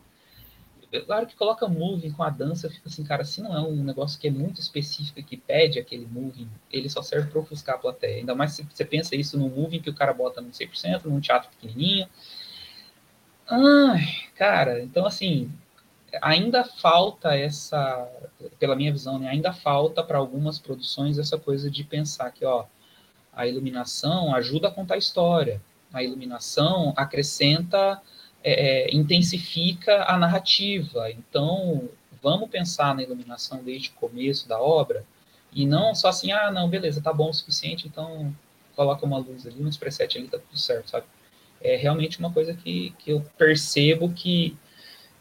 claro 1.05 1.27
que 1.27 1.35
coloca 1.35 1.67
moving 1.67 2.11
com 2.11 2.23
a 2.23 2.29
dança, 2.29 2.69
fica 2.69 2.87
assim, 2.87 3.03
cara, 3.03 3.25
se 3.25 3.41
não 3.41 3.55
é 3.55 3.61
um 3.61 3.83
negócio 3.83 4.19
que 4.19 4.27
é 4.27 4.31
muito 4.31 4.61
específico 4.61 5.21
que 5.21 5.35
pede 5.35 5.79
aquele 5.79 6.05
moving, 6.05 6.49
ele 6.71 6.89
só 6.89 7.01
serve 7.01 7.29
para 7.29 7.39
ofuscar 7.39 7.75
a 7.75 7.79
plateia. 7.79 8.17
Ainda 8.17 8.33
mais 8.33 8.53
se 8.53 8.63
você 8.63 8.85
pensa 8.85 9.15
isso 9.15 9.37
no 9.37 9.49
moving 9.49 9.81
que 9.81 9.89
o 9.89 9.93
cara 9.93 10.13
bota 10.13 10.39
no 10.39 10.49
100%, 10.49 11.05
num 11.05 11.19
teatro 11.19 11.49
pequenininho. 11.49 12.07
Ai, 13.49 14.05
cara, 14.35 14.81
então 14.81 15.05
assim, 15.05 15.51
ainda 16.21 16.63
falta 16.63 17.35
essa, 17.35 18.09
pela 18.59 18.75
minha 18.75 18.91
visão, 18.91 19.19
né, 19.19 19.29
ainda 19.29 19.53
falta 19.53 20.03
para 20.03 20.17
algumas 20.17 20.59
produções 20.59 21.17
essa 21.17 21.37
coisa 21.37 21.69
de 21.69 21.83
pensar 21.83 22.31
que, 22.31 22.45
ó, 22.45 22.65
a 23.33 23.45
iluminação 23.45 24.33
ajuda 24.33 24.67
a 24.67 24.71
contar 24.71 24.95
a 24.95 24.97
história, 24.97 25.61
a 25.93 26.03
iluminação 26.03 26.93
acrescenta 26.95 28.01
é, 28.47 28.85
é, 28.85 28.95
intensifica 28.95 30.05
a 30.05 30.17
narrativa. 30.17 31.11
Então, 31.11 31.89
vamos 32.23 32.49
pensar 32.49 32.95
na 32.95 33.03
iluminação 33.03 33.61
desde 33.61 33.89
o 33.89 33.93
começo 33.93 34.47
da 34.47 34.57
obra 34.57 35.03
e 35.51 35.65
não 35.65 35.93
só 35.93 36.07
assim, 36.07 36.31
ah, 36.31 36.49
não, 36.49 36.69
beleza, 36.69 37.01
tá 37.01 37.11
bom 37.11 37.29
o 37.29 37.33
suficiente, 37.33 37.87
então 37.87 38.33
coloca 38.73 39.05
uma 39.05 39.17
luz 39.17 39.45
ali, 39.45 39.61
uns 39.61 39.75
presets 39.75 40.15
ali, 40.15 40.29
tá 40.29 40.37
tudo 40.37 40.57
certo, 40.57 40.89
sabe? 40.89 41.05
É 41.59 41.75
realmente 41.75 42.19
uma 42.19 42.31
coisa 42.31 42.53
que, 42.53 42.91
que 42.99 43.11
eu 43.11 43.21
percebo 43.37 44.13
que, 44.13 44.55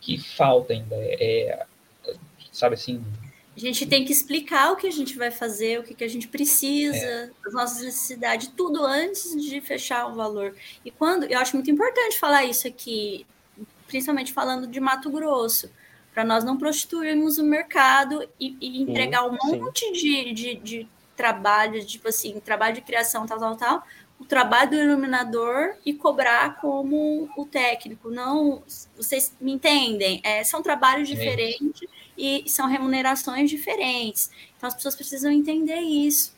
que 0.01 0.19
falta 0.19 0.73
ainda. 0.73 0.95
É, 0.95 1.49
é 1.51 1.67
sabe 2.53 2.75
assim, 2.75 3.05
a 3.57 3.61
gente 3.61 3.87
tem 3.87 4.05
que 4.05 4.13
explicar 4.13 4.71
o 4.71 4.77
que 4.77 4.87
a 4.87 4.93
gente 4.93 5.17
vai 5.17 5.31
fazer, 5.31 5.81
o 5.81 5.83
que, 5.83 5.95
que 5.95 6.05
a 6.05 6.09
gente 6.09 6.29
precisa, 6.29 6.97
é. 6.97 7.31
as 7.47 7.55
nossas 7.55 7.83
necessidades, 7.83 8.49
tudo 8.49 8.85
antes 8.85 9.35
de 9.43 9.61
fechar 9.63 10.07
o 10.09 10.15
valor. 10.15 10.55
E 10.85 10.91
quando, 10.91 11.25
eu 11.25 11.39
acho 11.39 11.57
muito 11.57 11.71
importante 11.71 12.19
falar 12.19 12.45
isso 12.45 12.69
aqui, 12.69 13.27
principalmente 13.87 14.33
falando 14.33 14.67
de 14.67 14.79
Mato 14.79 15.11
Grosso, 15.11 15.71
para 16.13 16.23
nós 16.23 16.45
não 16.45 16.59
prostituirmos 16.59 17.39
o 17.39 17.45
mercado 17.45 18.29
e, 18.39 18.57
e 18.61 18.83
entregar 18.83 19.23
sim, 19.23 19.29
um 19.31 19.65
monte 19.65 19.91
de, 19.93 20.33
de, 20.35 20.55
de 20.57 20.89
trabalho, 21.17 21.85
tipo 21.85 22.09
assim, 22.09 22.39
trabalho 22.41 22.75
de 22.75 22.83
criação, 22.83 23.27
tal, 23.27 23.39
tal, 23.39 23.57
tal, 23.57 23.83
o 24.19 24.25
trabalho 24.25 24.71
do 24.71 24.77
iluminador 24.77 25.75
e 25.85 25.95
cobrar 25.95 26.61
como 26.61 27.29
o 27.37 27.47
técnico. 27.47 28.11
Não, 28.11 28.63
vocês 28.97 29.35
me 29.41 29.53
entendem? 29.53 30.21
É, 30.23 30.45
são 30.45 30.63
trabalhos 30.63 31.09
diferentes 31.09 31.89
e 32.17 32.49
são 32.49 32.69
remunerações 32.69 33.51
diferentes. 33.51 34.31
Então 34.57 34.69
as 34.69 34.75
pessoas 34.75 34.97
precisam 34.97 35.31
entender 35.31 35.81
isso. 35.81 36.35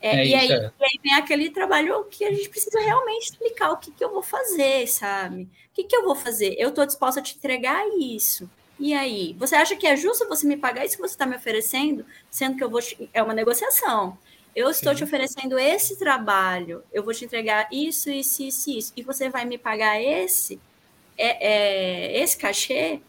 É, 0.00 0.16
é 0.16 0.26
e, 0.26 0.34
aí, 0.34 0.52
é. 0.52 0.72
e, 0.78 0.84
aí, 0.84 1.00
vem 1.02 1.14
aquele 1.14 1.50
trabalho 1.50 2.04
que 2.04 2.24
a 2.24 2.32
gente 2.32 2.48
precisa 2.48 2.80
realmente 2.80 3.30
explicar 3.30 3.70
o 3.70 3.76
que, 3.76 3.90
que 3.90 4.02
eu 4.02 4.10
vou 4.10 4.22
fazer, 4.22 4.86
sabe? 4.86 5.42
O 5.42 5.74
que, 5.74 5.84
que 5.84 5.94
eu 5.94 6.04
vou 6.04 6.14
fazer? 6.14 6.54
Eu 6.58 6.70
estou 6.70 6.86
disposta 6.86 7.20
a 7.20 7.22
te 7.22 7.36
entregar 7.36 7.82
isso. 7.98 8.48
E 8.78 8.94
aí? 8.94 9.36
Você 9.38 9.54
acha 9.54 9.76
que 9.76 9.86
é 9.86 9.94
justo 9.94 10.26
você 10.26 10.46
me 10.46 10.56
pagar 10.56 10.86
isso 10.86 10.96
que 10.96 11.02
você 11.02 11.14
está 11.14 11.26
me 11.26 11.36
oferecendo, 11.36 12.04
sendo 12.30 12.56
que 12.56 12.64
eu 12.64 12.70
vou. 12.70 12.80
Te... 12.80 13.10
É 13.12 13.22
uma 13.22 13.34
negociação. 13.34 14.16
Eu 14.56 14.70
estou 14.70 14.92
Sim. 14.92 14.98
te 14.98 15.04
oferecendo 15.04 15.58
esse 15.58 15.96
trabalho, 15.96 16.82
eu 16.92 17.04
vou 17.04 17.14
te 17.14 17.24
entregar 17.24 17.68
isso, 17.70 18.10
isso, 18.10 18.42
isso, 18.42 18.70
isso, 18.70 18.92
e 18.96 19.02
você 19.02 19.28
vai 19.28 19.44
me 19.44 19.56
pagar 19.56 20.00
esse, 20.00 20.60
é, 21.16 22.16
é 22.16 22.20
esse 22.20 22.36
cachê? 22.36 23.00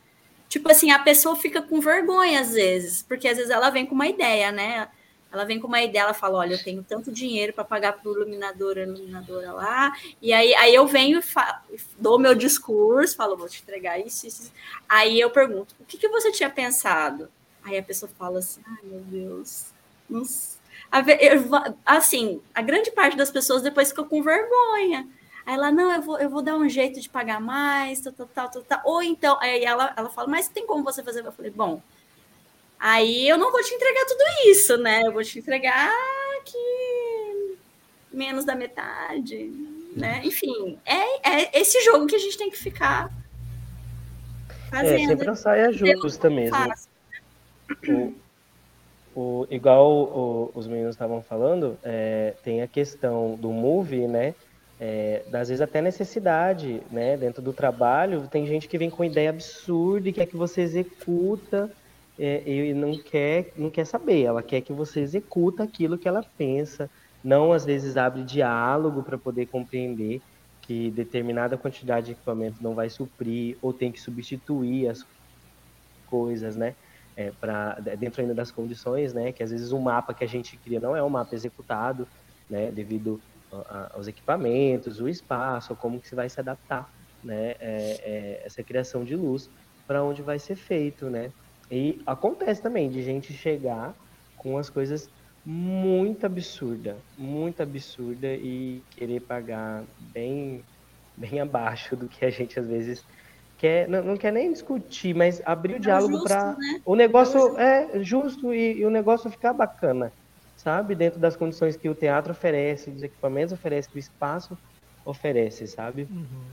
Tipo 0.52 0.70
assim, 0.70 0.92
a 0.92 1.00
pessoa 1.00 1.34
fica 1.38 1.62
com 1.62 1.80
vergonha 1.80 2.42
às 2.42 2.52
vezes, 2.52 3.02
porque 3.04 3.26
às 3.26 3.38
vezes 3.38 3.50
ela 3.50 3.70
vem 3.70 3.86
com 3.86 3.96
uma 3.96 4.06
ideia, 4.08 4.52
né? 4.52 4.90
Ela 5.32 5.46
vem 5.46 5.58
com 5.58 5.68
uma 5.68 5.82
ideia, 5.82 6.04
ela 6.04 6.14
fala: 6.14 6.40
olha, 6.40 6.56
eu 6.56 6.62
tenho 6.62 6.84
tanto 6.84 7.10
dinheiro 7.10 7.54
para 7.54 7.64
pagar 7.64 7.94
para 7.94 8.10
o 8.10 8.14
iluminador, 8.14 8.78
iluminadora 8.78 9.54
lá. 9.54 9.94
E 10.22 10.34
aí, 10.34 10.54
aí 10.56 10.76
eu 10.76 10.86
venho 10.86 11.22
e 11.22 11.80
dou 11.98 12.20
meu 12.20 12.36
discurso, 12.36 13.16
falo, 13.16 13.38
vou 13.38 13.48
te 13.48 13.62
entregar 13.62 13.98
isso, 13.98 14.28
isso. 14.28 14.52
Aí 14.90 15.18
eu 15.22 15.30
pergunto: 15.30 15.74
o 15.80 15.86
que, 15.86 15.98
que 15.98 16.10
você 16.10 16.34
tinha 16.34 16.50
pensado? 16.50 17.30
Aí 17.64 17.78
a 17.78 17.84
pessoa 17.84 18.12
fala 18.20 18.40
assim: 18.40 18.60
ai 18.68 18.80
meu 18.84 19.00
Deus, 19.00 19.68
não 20.10 20.26
Assim, 21.86 22.42
a 22.54 22.62
grande 22.62 22.92
parte 22.92 23.16
das 23.16 23.32
pessoas 23.32 23.62
depois 23.62 23.88
fica 23.88 24.04
com 24.04 24.22
vergonha. 24.22 25.08
Aí 25.46 25.56
ela, 25.56 25.72
não, 25.72 25.92
eu 25.92 26.02
vou, 26.02 26.20
eu 26.20 26.30
vou 26.30 26.42
dar 26.42 26.56
um 26.56 26.70
jeito 26.70 27.00
de 27.00 27.10
pagar 27.10 27.42
mais, 27.42 28.02
tal, 28.02 28.14
tal, 28.14 28.28
tal, 28.28 28.62
tal. 28.64 28.82
Ou 28.86 29.02
então, 29.02 29.38
aí 29.40 29.64
ela, 29.64 29.94
ela 29.98 30.10
fala, 30.10 30.28
mas 30.28 30.48
tem 30.48 30.66
como 30.66 30.84
você 30.84 31.04
fazer? 31.04 31.26
Eu 31.26 31.32
falei, 31.32 31.52
bom, 31.52 31.82
Aí 32.82 33.30
eu 33.30 33.38
não 33.38 33.52
vou 33.52 33.62
te 33.62 33.76
entregar 33.76 34.06
tudo 34.08 34.24
isso, 34.48 34.76
né? 34.78 35.04
Eu 35.06 35.14
vou 35.14 35.24
te 35.24 35.38
entregar 35.38 35.94
que 36.44 37.58
menos 38.12 38.44
da 38.44 38.56
metade, 38.56 39.54
né? 39.96 40.20
Enfim, 40.24 40.80
é, 40.84 41.44
é 41.44 41.62
esse 41.62 41.80
jogo 41.82 42.08
que 42.08 42.16
a 42.16 42.20
gente 42.20 42.36
tem 42.36 42.50
que 42.50 42.58
ficar 42.58 43.12
fazendo. 44.72 44.96
É, 44.96 45.08
sempre 45.08 45.28
não 45.28 45.36
saia 45.36 45.72
justa 45.72 46.28
mesmo. 46.28 46.58
O, 47.88 48.14
o, 49.16 49.48
igual 49.52 49.88
o, 49.88 50.52
os 50.56 50.66
meninos 50.66 50.96
estavam 50.96 51.22
falando, 51.22 51.78
é, 51.84 52.34
tem 52.44 52.64
a 52.64 52.68
questão 52.68 53.36
do 53.36 53.52
movie, 53.52 54.08
né? 54.08 54.34
É, 54.84 55.22
às 55.32 55.48
vezes 55.50 55.62
até 55.62 55.80
necessidade, 55.80 56.82
né? 56.90 57.16
Dentro 57.16 57.40
do 57.40 57.54
trabalho, 57.54 58.28
tem 58.28 58.48
gente 58.48 58.68
que 58.68 58.80
vem 58.80 58.90
com 58.90 59.06
ideia 59.06 59.30
absurda 59.30 60.10
e 60.10 60.12
quer 60.12 60.26
que 60.26 60.36
você 60.36 60.62
executa 60.62 61.72
é, 62.18 62.42
e 62.48 62.74
não 62.74 62.98
quer, 62.98 63.54
não 63.56 63.70
quer 63.70 63.86
saber, 63.86 64.24
ela 64.24 64.42
quer 64.42 64.62
que 64.62 64.74
você 64.74 65.00
executa 65.00 65.62
aquilo 65.62 66.00
que 66.00 66.08
ela 66.08 66.26
pensa, 66.36 66.90
não 67.24 67.54
às 67.54 67.64
vezes 67.64 67.96
abre 67.96 68.24
diálogo 68.24 69.04
para 69.04 69.20
poder 69.20 69.46
compreender 69.46 70.20
que 70.64 70.90
determinada 70.90 71.58
quantidade 71.58 72.08
de 72.08 72.12
equipamento 72.14 72.58
não 72.60 72.74
vai 72.74 72.90
suprir 72.90 73.58
ou 73.62 73.72
tem 73.72 73.92
que 73.92 74.02
substituir 74.02 74.88
as 74.88 75.06
coisas, 76.08 76.56
né? 76.56 76.74
É, 77.16 77.32
para 77.40 77.76
dentro 78.00 78.22
ainda 78.22 78.34
das 78.34 78.50
condições, 78.50 79.14
né? 79.14 79.32
Que 79.32 79.44
às 79.44 79.52
vezes 79.52 79.72
o 79.72 79.80
mapa 79.80 80.12
que 80.12 80.24
a 80.24 80.28
gente 80.28 80.58
cria 80.58 80.80
não 80.80 80.96
é 80.96 81.04
um 81.04 81.10
mapa 81.10 81.36
executado, 81.36 82.08
né? 82.50 82.72
Devido 82.72 83.22
a, 83.70 83.92
aos 83.94 84.08
equipamentos, 84.08 85.00
o 85.00 85.08
espaço, 85.08 85.76
como 85.76 86.00
que 86.00 86.08
se 86.08 86.16
vai 86.16 86.30
se 86.30 86.40
adaptar, 86.40 86.90
né? 87.24 87.56
É, 87.60 87.60
é, 87.60 88.42
essa 88.46 88.64
criação 88.64 89.04
de 89.04 89.16
luz 89.16 89.50
para 89.88 90.04
onde 90.04 90.22
vai 90.22 90.40
ser 90.40 90.56
feito, 90.56 91.10
né? 91.10 91.32
E 91.70 92.02
acontece 92.06 92.62
também 92.62 92.90
de 92.90 93.02
gente 93.02 93.34
chegar 93.34 93.94
com 94.38 94.58
as 94.58 94.70
coisas 94.70 95.10
muito 95.46 96.26
absurda, 96.26 96.98
muito 97.18 97.64
absurda 97.64 98.28
e 98.28 98.82
querer 98.92 99.22
pagar 99.22 99.84
bem, 100.14 100.64
bem 101.18 101.40
abaixo 101.40 101.96
do 101.96 102.08
que 102.08 102.24
a 102.26 102.30
gente 102.30 102.60
às 102.60 102.68
vezes 102.68 103.04
quer, 103.58 103.88
não, 103.88 104.04
não 104.04 104.18
quer 104.18 104.32
nem 104.32 104.52
discutir, 104.52 105.16
mas 105.16 105.42
abrir 105.46 105.74
o 105.74 105.76
é 105.76 105.80
diálogo 105.80 106.24
para 106.24 106.54
né? 106.54 106.82
o 106.84 106.96
negócio 106.96 107.58
é 107.60 108.04
justo 108.04 108.54
e, 108.54 108.80
e, 108.80 108.86
o 108.86 108.90
negócio 108.90 109.30
ficar 109.30 109.54
bacana, 109.54 110.12
sabe? 110.62 110.94
Dentro 110.94 111.20
das 111.20 111.36
condições 111.36 111.76
que 111.76 111.90
o 111.90 111.96
teatro 111.96 112.32
oferece, 112.32 112.92
dos 112.92 113.02
equipamentos 113.02 113.52
oferece, 113.52 113.90
que 113.90 113.96
o 113.96 114.00
espaço 114.00 114.56
oferece, 115.04 115.66
sabe? 115.66 116.08
Uhum. 116.12 116.46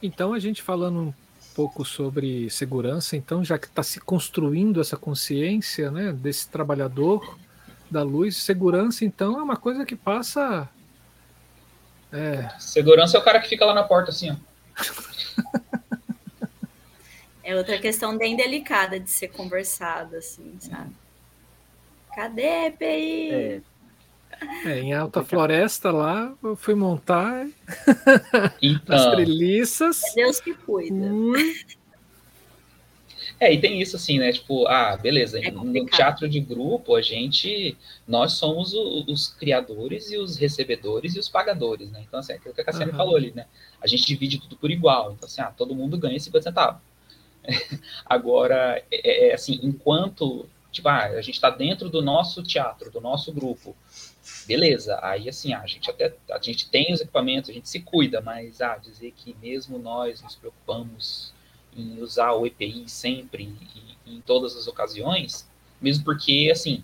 Então 0.00 0.32
a 0.32 0.38
gente 0.38 0.62
falando 0.62 1.12
pouco 1.52 1.84
sobre 1.84 2.48
segurança, 2.48 3.16
então, 3.16 3.44
já 3.44 3.58
que 3.58 3.66
está 3.66 3.82
se 3.82 3.98
construindo 3.98 4.80
essa 4.80 4.96
consciência 4.96 5.90
né, 5.90 6.12
desse 6.12 6.48
trabalhador 6.48 7.36
da 7.90 8.04
luz, 8.04 8.36
segurança, 8.36 9.04
então, 9.04 9.40
é 9.40 9.42
uma 9.42 9.56
coisa 9.56 9.84
que 9.84 9.96
passa. 9.96 10.68
É... 12.12 12.48
Segurança 12.60 13.16
é 13.16 13.20
o 13.20 13.24
cara 13.24 13.40
que 13.40 13.48
fica 13.48 13.64
lá 13.64 13.74
na 13.74 13.82
porta, 13.82 14.12
assim, 14.12 14.30
ó. 14.30 14.36
é 17.42 17.56
outra 17.56 17.80
questão 17.80 18.16
bem 18.16 18.36
delicada 18.36 19.00
de 19.00 19.10
ser 19.10 19.28
conversada, 19.28 20.18
assim, 20.18 20.56
sabe? 20.60 20.94
Cadê, 22.18 22.66
EPI? 22.66 23.30
É. 23.30 23.60
É, 24.64 24.80
em 24.80 24.92
Alta 24.92 25.22
Floresta 25.22 25.92
lá, 25.92 26.36
eu 26.42 26.56
fui 26.56 26.74
montar 26.74 27.46
então, 28.60 28.96
as 28.96 29.06
treliças. 29.12 30.02
É 30.02 30.14
Deus 30.16 30.40
que 30.40 30.52
cuida. 30.52 30.96
É, 33.38 33.54
e 33.54 33.60
tem 33.60 33.80
isso 33.80 33.94
assim, 33.94 34.18
né? 34.18 34.32
Tipo, 34.32 34.66
ah, 34.66 34.96
beleza, 34.96 35.38
é 35.38 35.48
no 35.52 35.86
teatro 35.86 36.28
de 36.28 36.40
grupo, 36.40 36.96
a 36.96 37.02
gente, 37.02 37.76
nós 38.06 38.32
somos 38.32 38.74
o, 38.74 39.04
os 39.06 39.28
criadores 39.28 40.10
e 40.10 40.18
os 40.18 40.36
recebedores 40.36 41.14
e 41.14 41.20
os 41.20 41.28
pagadores, 41.28 41.88
né? 41.92 42.02
Então, 42.04 42.18
assim, 42.18 42.32
é 42.32 42.36
aquilo 42.36 42.52
que 42.52 42.60
a 42.60 42.64
Cassiane 42.64 42.90
uhum. 42.90 42.96
falou 42.96 43.14
ali, 43.14 43.32
né? 43.32 43.46
A 43.80 43.86
gente 43.86 44.04
divide 44.04 44.40
tudo 44.40 44.56
por 44.56 44.72
igual. 44.72 45.12
Então, 45.12 45.28
assim, 45.28 45.40
ah, 45.40 45.52
todo 45.56 45.72
mundo 45.72 45.96
ganha 45.96 46.18
50 46.18 46.42
centavos. 46.42 46.80
Agora, 48.04 48.82
é, 48.90 49.28
é, 49.28 49.34
assim, 49.34 49.60
enquanto, 49.62 50.48
tipo, 50.70 50.88
ah, 50.88 51.04
a 51.04 51.20
gente 51.22 51.34
está 51.34 51.50
dentro 51.50 51.88
do 51.88 52.02
nosso 52.02 52.42
teatro, 52.42 52.90
do 52.90 53.00
nosso 53.00 53.32
grupo, 53.32 53.76
beleza, 54.46 54.98
aí 55.02 55.28
assim, 55.28 55.52
a 55.52 55.66
gente 55.66 55.90
até 55.90 56.14
a 56.30 56.38
gente 56.38 56.68
tem 56.68 56.92
os 56.92 57.00
equipamentos, 57.00 57.50
a 57.50 57.52
gente 57.52 57.68
se 57.68 57.80
cuida, 57.80 58.20
mas 58.20 58.60
ah, 58.60 58.76
dizer 58.76 59.12
que 59.16 59.34
mesmo 59.40 59.78
nós 59.78 60.22
nos 60.22 60.34
preocupamos 60.34 61.32
em 61.76 62.00
usar 62.00 62.32
o 62.32 62.46
EPI 62.46 62.88
sempre 62.88 63.52
e, 64.04 64.16
em 64.16 64.20
todas 64.20 64.56
as 64.56 64.66
ocasiões, 64.66 65.48
mesmo 65.80 66.04
porque 66.04 66.48
assim, 66.52 66.82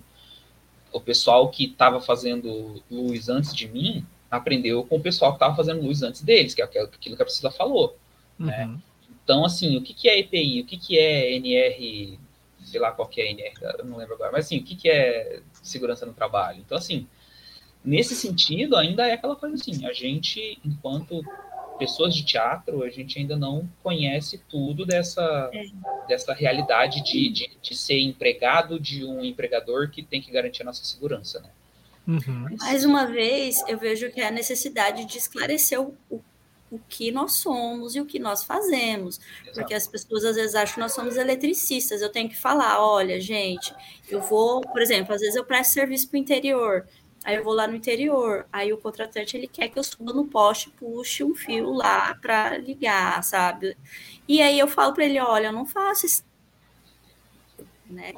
o 0.93 1.01
pessoal 1.01 1.49
que 1.51 1.65
estava 1.65 2.01
fazendo 2.01 2.83
luz 2.91 3.29
antes 3.29 3.55
de 3.55 3.69
mim 3.69 4.07
aprendeu 4.31 4.85
com 4.85 4.97
o 4.97 5.01
pessoal 5.01 5.33
que 5.33 5.37
estava 5.37 5.55
fazendo 5.55 5.83
luz 5.83 6.03
antes 6.03 6.23
deles, 6.23 6.55
que 6.55 6.63
é 6.63 6.65
aquilo 6.65 6.89
que 6.89 7.23
a 7.23 7.25
Priscila 7.25 7.51
falou, 7.51 7.97
né? 8.39 8.65
uhum. 8.65 8.73
né? 8.73 8.81
Então, 9.25 9.43
assim, 9.43 9.77
o 9.79 9.83
que, 9.83 9.95
que 9.95 10.07
é 10.07 10.19
EPI? 10.19 10.61
O 10.61 10.67
que, 10.67 10.77
que 10.77 10.99
é 10.99 11.33
NR? 11.33 12.19
Sei 12.75 12.81
lá 12.81 12.91
qual 12.91 13.07
que 13.07 13.21
é 13.21 13.31
NR, 13.31 13.55
eu 13.79 13.85
não 13.85 13.97
lembro 13.97 14.15
agora, 14.15 14.33
mas 14.33 14.47
assim, 14.47 14.59
o 14.59 14.65
que, 14.65 14.75
que 14.75 14.91
é 14.91 15.39
segurança 15.63 16.05
no 16.05 16.13
trabalho? 16.13 16.59
Então, 16.59 16.77
assim, 16.77 17.07
nesse 17.85 18.17
sentido, 18.17 18.75
ainda 18.75 19.07
é 19.07 19.13
aquela 19.13 19.37
coisa 19.37 19.55
assim, 19.55 19.87
a 19.87 19.93
gente, 19.93 20.59
enquanto 20.65 21.23
pessoas 21.79 22.13
de 22.13 22.25
teatro, 22.25 22.83
a 22.83 22.91
gente 22.91 23.17
ainda 23.17 23.37
não 23.37 23.71
conhece 23.81 24.43
tudo 24.49 24.85
dessa, 24.85 25.49
é. 25.55 25.67
dessa 26.09 26.35
realidade 26.35 27.01
de, 27.05 27.29
de, 27.31 27.51
de, 27.63 27.77
ser 27.77 28.01
empregado 28.01 28.81
de 28.81 29.05
um 29.05 29.25
empregador 29.25 29.89
que 29.89 30.03
tem 30.03 30.21
que 30.21 30.33
garantir 30.33 30.63
a 30.63 30.65
nossa 30.65 30.85
segurança, 30.85 31.39
né? 31.39 31.51
Uhum. 32.09 32.57
Mais 32.59 32.85
uma 32.85 33.07
vez, 33.07 33.63
eu 33.69 33.79
vejo 33.79 34.11
que 34.11 34.21
é 34.21 34.27
a 34.27 34.33
necessidade 34.33 35.05
de 35.05 35.17
esclarecer 35.17 35.81
o, 35.81 35.97
o, 36.11 36.21
o 36.71 36.79
que 36.89 37.13
nós 37.13 37.35
somos 37.35 37.95
e 37.95 38.01
o 38.01 38.07
que 38.07 38.19
nós 38.19 38.43
fazemos. 38.45 39.21
Exato. 39.43 39.55
Porque 39.55 39.75
as 39.75 39.87
pessoas 39.87 40.25
às 40.25 40.37
vezes 40.37 40.55
acham 40.55 40.75
que 40.75 40.81
nós 40.81 40.93
somos 40.93 41.17
eletricistas. 41.17 42.03
Eu 42.03 42.11
tenho 42.11 42.29
que 42.29 42.37
falar, 42.37 42.81
olha, 42.81 43.21
gente, 43.21 43.75
eu 44.09 44.21
vou, 44.21 44.61
por 44.61 44.83
exemplo, 44.83 45.15
às 45.15 45.21
vezes 45.21 45.37
eu 45.37 45.45
presto 45.45 45.73
serviço 45.75 46.09
para 46.09 46.17
o 46.17 46.21
interior. 46.21 46.87
Aí 47.25 47.37
eu 47.37 47.45
vou 47.45 47.55
lá 47.55 47.67
no 47.67 47.75
interior, 47.75 48.47
aí 48.53 48.71
o 48.71 48.77
contratante 48.77 49.35
ele 49.35 49.49
quer 49.49 49.69
que 49.69 49.79
eu 49.79 49.83
suba 49.83 50.13
no 50.13 50.27
poste, 50.27 50.69
puxe 50.69 51.25
um 51.25 51.35
fio 51.35 51.73
lá 51.73 52.15
para 52.17 52.59
ligar, 52.59 53.25
sabe? 53.25 53.79
E 54.29 54.43
aí 54.43 54.59
eu 54.59 54.69
falo 54.69 54.93
para 54.93 55.07
ele, 55.07 55.19
olha, 55.19 55.47
eu 55.47 55.53
não 55.53 55.65
faço 55.65 56.05
isso, 56.05 56.23
né? 57.89 58.13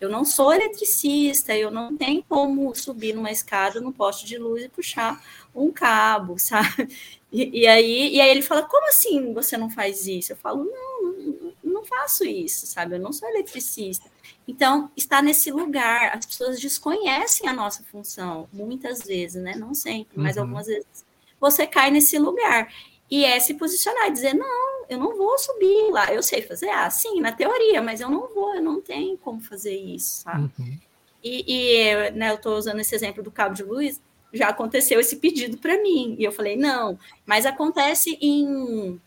Eu 0.00 0.08
não 0.08 0.24
sou 0.24 0.52
eletricista, 0.52 1.54
eu 1.54 1.70
não 1.70 1.96
tenho 1.96 2.24
como 2.28 2.74
subir 2.74 3.14
numa 3.14 3.30
escada 3.30 3.80
no 3.80 3.92
poste 3.92 4.26
de 4.26 4.36
luz 4.36 4.64
e 4.64 4.68
puxar 4.68 5.24
um 5.54 5.70
cabo, 5.70 6.36
sabe? 6.40 6.88
E, 7.32 7.62
e 7.62 7.66
aí, 7.66 8.14
e 8.14 8.20
aí 8.20 8.30
ele 8.30 8.42
fala, 8.42 8.62
como 8.62 8.86
assim 8.88 9.32
você 9.32 9.56
não 9.56 9.70
faz 9.70 10.06
isso? 10.06 10.32
Eu 10.32 10.36
falo, 10.36 10.64
não, 10.64 11.02
não, 11.02 11.52
não 11.64 11.84
faço 11.84 12.24
isso, 12.24 12.66
sabe? 12.66 12.96
Eu 12.96 13.00
não 13.00 13.12
sou 13.12 13.28
eletricista. 13.28 14.10
Então, 14.46 14.90
está 14.96 15.22
nesse 15.22 15.50
lugar, 15.50 16.14
as 16.16 16.26
pessoas 16.26 16.60
desconhecem 16.60 17.48
a 17.48 17.52
nossa 17.52 17.82
função, 17.84 18.48
muitas 18.52 19.02
vezes, 19.02 19.42
né? 19.42 19.54
Não 19.56 19.74
sempre, 19.74 20.18
mas 20.18 20.36
uhum. 20.36 20.42
algumas 20.42 20.66
vezes 20.66 21.04
você 21.40 21.66
cai 21.66 21.90
nesse 21.90 22.18
lugar. 22.18 22.72
E 23.10 23.24
é 23.24 23.38
se 23.40 23.54
posicionar 23.54 24.08
e 24.08 24.12
dizer: 24.12 24.34
não, 24.34 24.84
eu 24.88 24.98
não 24.98 25.16
vou 25.16 25.38
subir 25.38 25.90
lá. 25.90 26.12
Eu 26.12 26.22
sei 26.22 26.42
fazer, 26.42 26.70
ah, 26.70 26.88
sim, 26.90 27.20
na 27.20 27.32
teoria, 27.32 27.80
mas 27.80 28.00
eu 28.00 28.10
não 28.10 28.32
vou, 28.34 28.54
eu 28.54 28.62
não 28.62 28.80
tenho 28.80 29.16
como 29.18 29.40
fazer 29.40 29.76
isso, 29.76 30.22
sabe? 30.22 30.50
Uhum. 30.58 30.78
E, 31.22 31.44
e 31.46 32.10
né, 32.12 32.30
eu 32.30 32.34
estou 32.34 32.56
usando 32.56 32.80
esse 32.80 32.94
exemplo 32.94 33.22
do 33.22 33.30
cabo 33.30 33.54
de 33.54 33.62
luz, 33.62 34.00
já 34.32 34.48
aconteceu 34.48 35.00
esse 35.00 35.16
pedido 35.16 35.58
para 35.58 35.80
mim. 35.82 36.16
E 36.18 36.24
eu 36.24 36.32
falei: 36.32 36.56
não, 36.56 36.98
mas 37.26 37.46
acontece 37.46 38.16
em. 38.20 39.00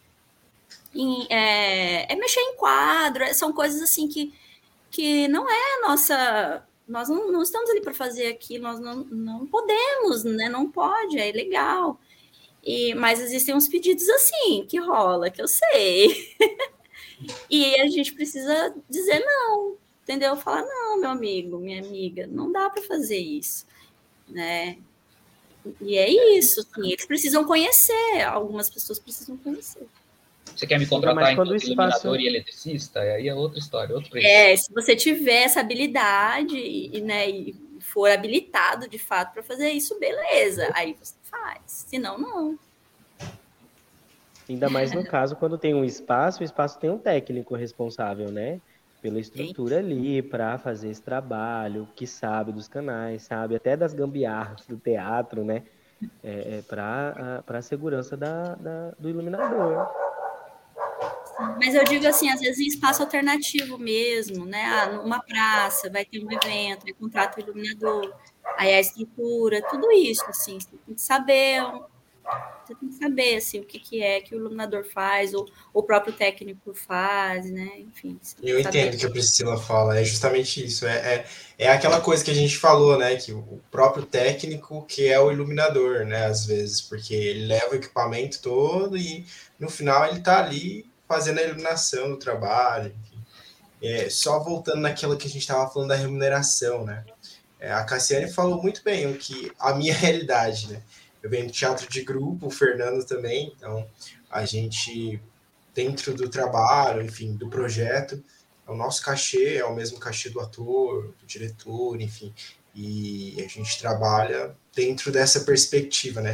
em 0.93 1.27
é, 1.29 2.11
é 2.11 2.15
mexer 2.15 2.41
em 2.41 2.55
quadro, 2.55 3.33
são 3.33 3.51
coisas 3.53 3.81
assim 3.81 4.07
que 4.07 4.33
que 4.95 5.27
não 5.27 5.49
é 5.49 5.73
a 5.73 5.87
nossa. 5.89 6.65
Nós 6.87 7.09
não, 7.09 7.29
não 7.29 7.41
estamos 7.41 7.69
ali 7.69 7.81
para 7.81 7.93
fazer 7.93 8.27
aquilo, 8.27 8.63
nós 8.63 8.79
não, 8.79 9.03
não 9.03 9.45
podemos, 9.45 10.23
né? 10.23 10.47
Não 10.47 10.71
pode, 10.71 11.19
é 11.19 11.29
ilegal. 11.29 11.99
E, 12.63 12.95
mas 12.95 13.19
existem 13.19 13.53
uns 13.53 13.67
pedidos 13.67 14.07
assim 14.07 14.65
que 14.65 14.79
rola, 14.79 15.29
que 15.29 15.41
eu 15.41 15.47
sei. 15.49 16.33
e 17.49 17.75
a 17.81 17.87
gente 17.87 18.13
precisa 18.13 18.73
dizer 18.89 19.19
não, 19.19 19.75
entendeu? 20.03 20.37
Falar, 20.37 20.61
não, 20.63 20.97
meu 20.97 21.09
amigo, 21.09 21.57
minha 21.57 21.81
amiga, 21.81 22.25
não 22.27 22.51
dá 22.51 22.69
para 22.69 22.81
fazer 22.81 23.19
isso, 23.19 23.67
né? 24.29 24.77
E 25.81 25.97
é 25.97 26.37
isso, 26.37 26.61
assim, 26.61 26.91
eles 26.91 27.05
precisam 27.05 27.43
conhecer, 27.43 28.21
algumas 28.25 28.69
pessoas 28.69 28.99
precisam 28.99 29.37
conhecer. 29.37 29.87
Você 30.55 30.65
quer 30.65 30.79
me 30.79 30.85
contratar 30.85 31.33
enquanto 31.33 31.55
espaço... 31.55 31.71
iluminador 31.71 32.19
e 32.19 32.27
eletricista? 32.27 33.01
Aí 33.01 33.27
é 33.27 33.35
outra 33.35 33.59
história, 33.59 33.93
outro 33.93 34.09
preço. 34.09 34.27
É, 34.27 34.55
se 34.55 34.71
você 34.73 34.95
tiver 34.95 35.43
essa 35.43 35.59
habilidade 35.59 36.55
e, 36.57 37.01
né, 37.01 37.29
e 37.29 37.55
for 37.79 38.09
habilitado 38.09 38.87
de 38.87 38.97
fato 38.97 39.33
para 39.33 39.43
fazer 39.43 39.71
isso, 39.71 39.99
beleza. 39.99 40.69
Aí 40.73 40.95
você 40.99 41.13
faz. 41.23 41.61
Senão, 41.65 42.17
não. 42.17 42.59
Ainda 44.47 44.69
mais 44.69 44.93
no 44.93 45.03
caso, 45.05 45.35
quando 45.35 45.57
tem 45.57 45.73
um 45.73 45.83
espaço, 45.83 46.41
o 46.41 46.43
espaço 46.43 46.79
tem 46.79 46.89
um 46.89 46.97
técnico 46.97 47.55
responsável, 47.55 48.31
né? 48.31 48.61
Pela 49.05 49.19
estrutura 49.19 49.77
ali, 49.77 50.19
para 50.23 50.57
fazer 50.57 50.89
esse 50.89 51.01
trabalho, 51.03 51.87
que 51.95 52.07
sabe 52.07 52.51
dos 52.51 52.67
canais, 52.67 53.21
sabe 53.21 53.55
até 53.55 53.77
das 53.77 53.93
gambiarras 53.93 54.65
do 54.65 54.77
teatro, 54.77 55.45
né? 55.45 55.61
É, 56.23 56.57
é 56.57 56.61
para 56.63 57.43
a 57.47 57.61
segurança 57.61 58.17
da, 58.17 58.55
da, 58.55 58.91
do 58.97 59.07
iluminador. 59.07 59.87
Mas 61.59 61.75
eu 61.75 61.83
digo 61.83 62.07
assim, 62.07 62.31
às 62.31 62.39
vezes 62.39 62.59
em 62.59 62.67
espaço 62.67 63.03
alternativo 63.03 63.77
mesmo, 63.77 64.43
né? 64.43 64.63
Ah, 64.65 64.93
numa 64.93 65.21
praça, 65.21 65.87
vai 65.87 66.03
ter 66.03 66.25
um 66.25 66.31
evento, 66.31 66.87
aí 66.87 66.93
contrata 66.93 67.39
o 67.39 67.43
iluminador, 67.43 68.11
aí 68.57 68.73
a 68.73 68.79
estrutura, 68.79 69.61
tudo 69.69 69.91
isso, 69.91 70.25
assim, 70.27 70.59
você 70.59 70.69
tem 70.83 70.95
que 70.95 71.01
saber, 71.01 71.61
você 72.65 72.75
tem 72.75 72.89
que 72.89 72.95
saber, 72.95 73.35
assim, 73.35 73.59
o 73.59 73.63
que, 73.63 73.79
que 73.79 74.01
é 74.01 74.21
que 74.21 74.33
o 74.33 74.37
iluminador 74.37 74.83
faz, 74.85 75.33
ou, 75.33 75.47
o 75.73 75.83
próprio 75.83 76.13
técnico 76.13 76.73
faz, 76.73 77.49
né? 77.49 77.79
Enfim. 77.79 78.19
Eu 78.41 78.59
entendo 78.59 78.95
o 78.95 78.97
que 78.97 79.05
a 79.05 79.09
Priscila 79.11 79.57
fala, 79.57 79.99
é 79.99 80.03
justamente 80.03 80.65
isso, 80.65 80.85
é, 80.85 80.95
é, 80.97 81.25
é 81.57 81.69
aquela 81.69 82.01
coisa 82.01 82.23
que 82.23 82.31
a 82.31 82.35
gente 82.35 82.57
falou, 82.57 82.97
né? 82.97 83.15
Que 83.15 83.31
o 83.31 83.61
próprio 83.69 84.05
técnico 84.05 84.85
que 84.87 85.07
é 85.07 85.19
o 85.19 85.31
iluminador, 85.31 86.05
né? 86.05 86.25
Às 86.25 86.45
vezes, 86.45 86.81
porque 86.81 87.13
ele 87.13 87.45
leva 87.45 87.73
o 87.73 87.75
equipamento 87.75 88.41
todo 88.41 88.97
e 88.97 89.25
no 89.59 89.69
final 89.69 90.07
ele 90.07 90.21
tá 90.21 90.43
ali 90.43 90.85
fazendo 91.07 91.39
a 91.39 91.43
iluminação 91.43 92.09
do 92.09 92.17
trabalho. 92.17 92.93
É, 93.81 94.09
só 94.09 94.39
voltando 94.39 94.81
naquilo 94.81 95.17
que 95.17 95.27
a 95.27 95.29
gente 95.29 95.41
estava 95.41 95.69
falando 95.69 95.89
da 95.89 95.95
remuneração, 95.95 96.83
né? 96.83 97.03
É, 97.59 97.71
a 97.71 97.83
Cassiane 97.83 98.31
falou 98.31 98.61
muito 98.61 98.83
bem 98.83 99.07
o 99.07 99.17
que 99.17 99.51
a 99.59 99.73
minha 99.73 99.93
realidade, 99.95 100.71
né? 100.71 100.81
Eu 101.25 101.31
venho 101.31 101.47
do 101.47 101.51
teatro 101.51 101.89
de 101.89 102.03
grupo, 102.03 102.45
o 102.45 102.51
Fernando 102.51 103.03
também, 103.03 103.51
então 103.57 103.89
a 104.29 104.45
gente, 104.45 105.19
dentro 105.73 106.13
do 106.13 106.29
trabalho, 106.29 107.01
enfim, 107.01 107.33
do 107.35 107.49
projeto, 107.49 108.23
o 108.67 108.75
nosso 108.75 109.03
cachê 109.03 109.55
é 109.55 109.65
o 109.65 109.73
mesmo 109.73 109.97
cachê 109.97 110.29
do 110.29 110.39
ator, 110.39 111.15
do 111.19 111.25
diretor, 111.25 111.99
enfim, 111.99 112.31
e 112.75 113.43
a 113.43 113.47
gente 113.47 113.79
trabalha 113.79 114.55
dentro 114.75 115.11
dessa 115.11 115.39
perspectiva, 115.39 116.21
né? 116.21 116.31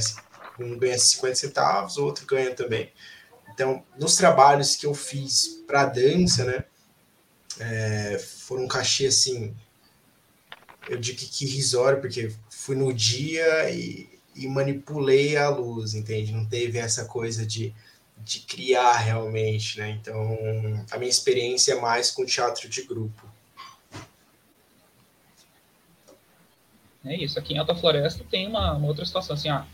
Um 0.60 0.78
ganha 0.78 1.00
50 1.00 1.36
centavos, 1.36 1.96
o 1.96 2.04
outro 2.04 2.26
ganha 2.26 2.54
também. 2.54 2.92
Então, 3.54 3.86
nos 3.98 4.18
trabalhos 4.18 4.76
que 4.76 4.86
eu 4.86 4.94
fiz 4.94 5.64
para 5.66 5.86
dança, 5.86 6.44
né, 6.44 6.66
é, 7.58 8.20
foram 8.20 8.66
um 8.66 8.68
cachê 8.68 9.06
assim, 9.06 9.56
eu 10.90 10.98
digo 10.98 11.18
que 11.18 11.46
irrisório, 11.46 12.02
porque 12.02 12.36
fui 12.50 12.76
no 12.76 12.94
dia 12.94 13.70
e, 13.70 14.11
e, 14.36 14.48
manipulei 14.48 15.38
a 15.38 15.50
luz, 15.50 15.94
entende? 15.94 16.32
Não 16.32 16.46
teve 16.46 16.78
essa 16.78 17.06
coisa 17.06 17.46
de, 17.46 17.74
de 18.18 18.40
criar 18.42 18.98
realmente, 18.98 19.80
né? 19.80 19.90
Então, 19.92 20.38
a 20.90 20.98
minha 20.98 21.10
experiência 21.10 21.74
é 21.74 21.82
mais 21.82 22.12
com 22.12 22.26
teatro 22.26 22.68
de 22.70 22.84
grupo. 22.84 23.30
É 27.04 27.16
isso. 27.16 27.40
Aqui 27.40 27.54
em 27.54 27.58
Alta 27.58 27.76
Floresta 27.76 28.24
tem 28.30 28.48
uma, 28.48 28.74
uma 28.74 28.88
outra 28.88 29.06
situação 29.06 29.34
assim, 29.34 29.50
ah, 29.50 29.66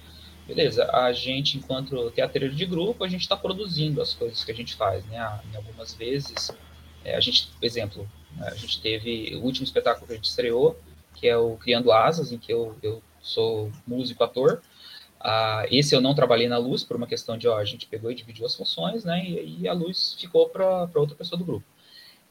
beleza, 0.47 0.89
a 0.91 1.12
gente, 1.12 1.58
enquanto 1.58 2.10
teatreiro 2.12 2.55
de 2.55 2.66
grupo, 2.66 3.03
a 3.03 3.08
gente 3.10 3.22
está 3.22 3.36
produzindo 3.36 4.01
as 4.01 4.14
coisas 4.14 4.43
que 4.43 4.51
a 4.51 4.55
gente 4.55 4.76
faz, 4.76 5.05
né? 5.05 5.18
Em 5.51 5.55
algumas 5.55 5.93
vezes, 5.93 6.51
é, 7.03 7.16
a 7.16 7.20
gente, 7.20 7.47
por 7.47 7.66
exemplo, 7.66 8.10
a 8.39 8.55
gente 8.55 8.82
teve 8.82 9.36
o 9.36 9.41
último 9.41 9.66
espetáculo 9.66 10.08
que 10.08 10.14
a 10.14 10.16
gente 10.16 10.30
estreou, 10.30 10.80
que 11.16 11.28
é 11.28 11.36
o 11.36 11.58
Criando 11.58 11.91
Asas, 11.91 12.32
em 12.32 12.38
que 12.38 12.51
eu, 12.51 12.78
eu 12.82 13.01
sou 13.28 13.71
músico, 13.86 14.23
ator. 14.23 14.61
Ah, 15.19 15.65
esse 15.71 15.95
eu 15.95 16.01
não 16.01 16.13
trabalhei 16.13 16.47
na 16.47 16.57
luz 16.57 16.84
por 16.84 16.95
uma 16.95 17.07
questão 17.07 17.38
de, 17.38 17.47
ó, 17.47 17.57
a 17.57 17.65
gente 17.65 17.88
pegou 17.88 18.11
e 18.11 18.15
dividiu 18.15 18.45
as 18.45 18.55
funções, 18.55 19.03
né? 19.03 19.25
E, 19.25 19.61
e 19.61 19.67
a 19.67 19.73
luz 19.73 20.15
ficou 20.19 20.49
para 20.49 20.89
outra 20.95 21.15
pessoa 21.15 21.38
do 21.38 21.45
grupo. 21.45 21.65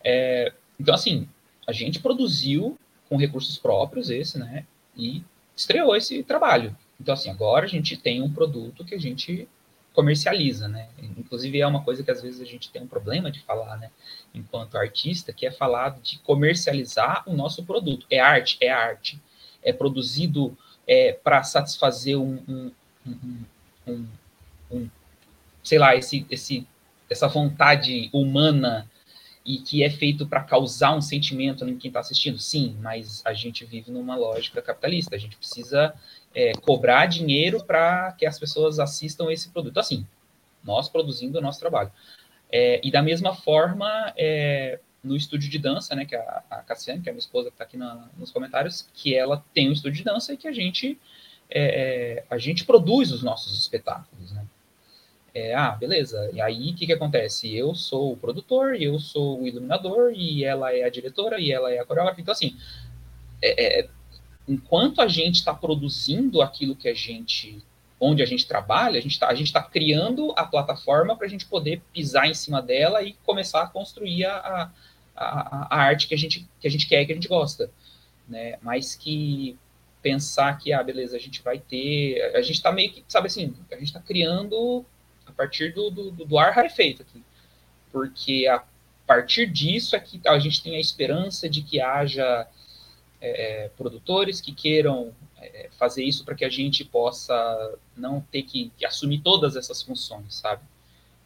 É, 0.02 0.52
então, 0.78 0.94
assim, 0.94 1.28
a 1.66 1.72
gente 1.72 2.00
produziu 2.00 2.78
com 3.08 3.16
recursos 3.16 3.58
próprios 3.58 4.10
esse, 4.10 4.38
né? 4.38 4.66
E 4.96 5.22
estreou 5.54 5.94
esse 5.96 6.22
trabalho. 6.22 6.76
Então, 7.00 7.12
assim, 7.12 7.30
agora 7.30 7.66
a 7.66 7.68
gente 7.68 7.96
tem 7.96 8.22
um 8.22 8.32
produto 8.32 8.84
que 8.84 8.94
a 8.94 9.00
gente 9.00 9.48
comercializa, 9.92 10.68
né? 10.68 10.88
Inclusive 11.18 11.58
é 11.58 11.66
uma 11.66 11.82
coisa 11.82 12.02
que 12.02 12.10
às 12.10 12.20
vezes 12.22 12.40
a 12.40 12.44
gente 12.44 12.70
tem 12.70 12.82
um 12.82 12.86
problema 12.86 13.30
de 13.30 13.40
falar, 13.40 13.78
né? 13.78 13.90
Enquanto 14.34 14.76
artista, 14.76 15.32
que 15.32 15.46
é 15.46 15.50
falar 15.50 15.98
de 16.00 16.18
comercializar 16.18 17.22
o 17.26 17.34
nosso 17.34 17.64
produto. 17.64 18.06
É 18.10 18.20
arte, 18.20 18.58
é 18.60 18.70
arte. 18.70 19.20
É 19.62 19.72
produzido 19.72 20.56
é, 20.86 21.12
para 21.12 21.42
satisfazer 21.42 22.18
um, 22.18 22.40
um, 22.48 22.72
um, 23.86 24.06
um, 24.70 24.90
sei 25.62 25.78
lá, 25.78 25.96
esse, 25.96 26.26
esse, 26.30 26.66
essa 27.10 27.26
vontade 27.26 28.08
humana 28.12 28.88
e 29.44 29.58
que 29.58 29.84
é 29.84 29.90
feito 29.90 30.26
para 30.26 30.42
causar 30.42 30.94
um 30.96 31.00
sentimento 31.00 31.66
em 31.68 31.78
quem 31.78 31.88
está 31.88 32.00
assistindo. 32.00 32.38
Sim, 32.38 32.76
mas 32.80 33.22
a 33.24 33.32
gente 33.32 33.64
vive 33.64 33.92
numa 33.92 34.16
lógica 34.16 34.60
capitalista. 34.60 35.14
A 35.14 35.18
gente 35.18 35.36
precisa 35.36 35.94
é, 36.34 36.52
cobrar 36.52 37.06
dinheiro 37.06 37.64
para 37.64 38.12
que 38.12 38.26
as 38.26 38.38
pessoas 38.38 38.80
assistam 38.80 39.30
esse 39.30 39.48
produto. 39.50 39.78
Assim, 39.78 40.04
nós 40.64 40.88
produzindo 40.88 41.38
o 41.38 41.40
nosso 41.40 41.60
trabalho. 41.60 41.92
É, 42.50 42.80
e 42.82 42.90
da 42.90 43.02
mesma 43.02 43.34
forma, 43.34 44.12
é, 44.16 44.80
no 45.06 45.16
estúdio 45.16 45.48
de 45.48 45.58
dança, 45.58 45.94
né, 45.94 46.04
que 46.04 46.14
a, 46.14 46.42
a 46.50 46.56
Cassiane, 46.56 47.00
que 47.00 47.08
é 47.08 47.10
a 47.10 47.14
minha 47.14 47.20
esposa 47.20 47.48
que 47.48 47.54
está 47.54 47.64
aqui 47.64 47.76
na, 47.76 48.08
nos 48.18 48.30
comentários, 48.30 48.88
que 48.92 49.14
ela 49.14 49.44
tem 49.54 49.68
um 49.68 49.72
estúdio 49.72 49.98
de 49.98 50.04
dança 50.04 50.32
e 50.32 50.36
que 50.36 50.48
a 50.48 50.52
gente, 50.52 50.98
é, 51.48 52.20
é, 52.20 52.24
a 52.28 52.38
gente 52.38 52.64
produz 52.64 53.12
os 53.12 53.22
nossos 53.22 53.58
espetáculos, 53.58 54.32
né. 54.32 54.44
É, 55.34 55.54
ah, 55.54 55.72
beleza. 55.72 56.30
E 56.32 56.40
aí, 56.40 56.70
o 56.70 56.74
que, 56.74 56.86
que 56.86 56.94
acontece? 56.94 57.54
Eu 57.54 57.74
sou 57.74 58.12
o 58.12 58.16
produtor, 58.16 58.74
eu 58.80 58.98
sou 58.98 59.42
o 59.42 59.46
iluminador, 59.46 60.10
e 60.14 60.42
ela 60.42 60.74
é 60.74 60.82
a 60.82 60.88
diretora, 60.88 61.38
e 61.38 61.52
ela 61.52 61.70
é 61.70 61.78
a 61.78 61.84
coreógrafa. 61.84 62.18
Então, 62.18 62.32
assim, 62.32 62.56
é, 63.42 63.80
é 63.80 63.88
enquanto 64.48 65.00
a 65.00 65.08
gente 65.08 65.36
está 65.36 65.52
produzindo 65.52 66.40
aquilo 66.40 66.76
que 66.76 66.88
a 66.88 66.94
gente, 66.94 67.62
onde 68.00 68.22
a 68.22 68.26
gente 68.26 68.46
trabalha, 68.46 68.98
a 68.98 69.02
gente 69.02 69.12
está 69.12 69.60
tá 69.60 69.62
criando 69.62 70.32
a 70.36 70.46
plataforma 70.46 71.16
para 71.16 71.26
a 71.26 71.30
gente 71.30 71.46
poder 71.46 71.82
pisar 71.92 72.26
em 72.28 72.34
cima 72.34 72.62
dela 72.62 73.02
e 73.02 73.12
começar 73.24 73.62
a 73.62 73.66
construir 73.66 74.24
a, 74.24 74.36
a, 74.36 74.70
a, 75.16 75.76
arte 75.76 76.08
que 76.08 76.14
a, 76.14 76.18
gente, 76.18 76.48
que 76.60 76.66
a 76.66 76.70
gente 76.70 76.86
quer 76.88 77.02
e 77.02 77.06
que 77.06 77.12
a 77.12 77.14
gente 77.14 77.28
gosta. 77.28 77.70
Né? 78.28 78.58
Mas 78.62 78.94
que 78.94 79.58
pensar 80.02 80.56
que, 80.58 80.72
ah, 80.72 80.82
beleza, 80.82 81.16
a 81.16 81.20
gente 81.20 81.42
vai 81.42 81.58
ter. 81.58 82.20
A 82.34 82.42
gente 82.42 82.56
está 82.56 82.70
meio 82.70 82.92
que, 82.92 83.04
sabe 83.08 83.26
assim, 83.26 83.54
a 83.70 83.74
gente 83.76 83.88
está 83.88 84.00
criando 84.00 84.84
a 85.26 85.32
partir 85.32 85.72
do, 85.72 85.90
do, 85.90 86.10
do 86.10 86.38
ar 86.38 86.52
rarefeito 86.52 87.02
aqui. 87.02 87.22
Porque 87.90 88.46
a 88.46 88.62
partir 89.06 89.46
disso 89.46 89.96
é 89.96 90.00
que 90.00 90.20
a 90.26 90.38
gente 90.38 90.62
tem 90.62 90.76
a 90.76 90.80
esperança 90.80 91.48
de 91.48 91.62
que 91.62 91.80
haja 91.80 92.46
é, 93.20 93.64
é, 93.64 93.68
produtores 93.70 94.40
que 94.40 94.52
queiram 94.52 95.12
é, 95.38 95.68
fazer 95.78 96.04
isso 96.04 96.24
para 96.24 96.34
que 96.34 96.44
a 96.44 96.50
gente 96.50 96.84
possa 96.84 97.78
não 97.96 98.20
ter 98.20 98.42
que, 98.42 98.70
que, 98.76 98.84
assumir 98.84 99.20
todas 99.20 99.56
essas 99.56 99.82
funções, 99.82 100.34
sabe? 100.34 100.62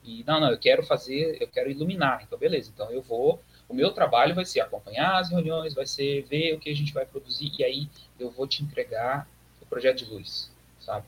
E 0.05 0.25
não, 0.27 0.41
não, 0.41 0.51
eu 0.51 0.59
quero 0.59 0.83
fazer, 0.83 1.37
eu 1.41 1.49
quero 1.49 1.71
iluminar, 1.71 2.23
então 2.23 2.39
beleza, 2.39 2.71
então 2.73 2.91
eu 2.91 3.03
vou, 3.03 3.41
o 3.71 3.75
meu 3.75 3.93
trabalho 3.93 4.35
vai 4.35 4.45
ser 4.45 4.61
acompanhar 4.61 5.21
as 5.21 5.31
reuniões, 5.31 5.73
vai 5.73 5.87
ser 5.87 6.25
ver 6.25 6.55
o 6.55 6.59
que 6.59 6.69
a 6.69 6.75
gente 6.75 6.93
vai 6.93 7.07
produzir 7.07 7.53
e 7.57 7.65
aí 7.65 7.89
eu 8.19 8.29
vou 8.29 8.47
te 8.47 8.65
entregar 8.65 9.29
o 9.63 9.67
projeto 9.67 9.99
de 9.99 10.07
luz, 10.07 10.51
sabe? 10.81 11.07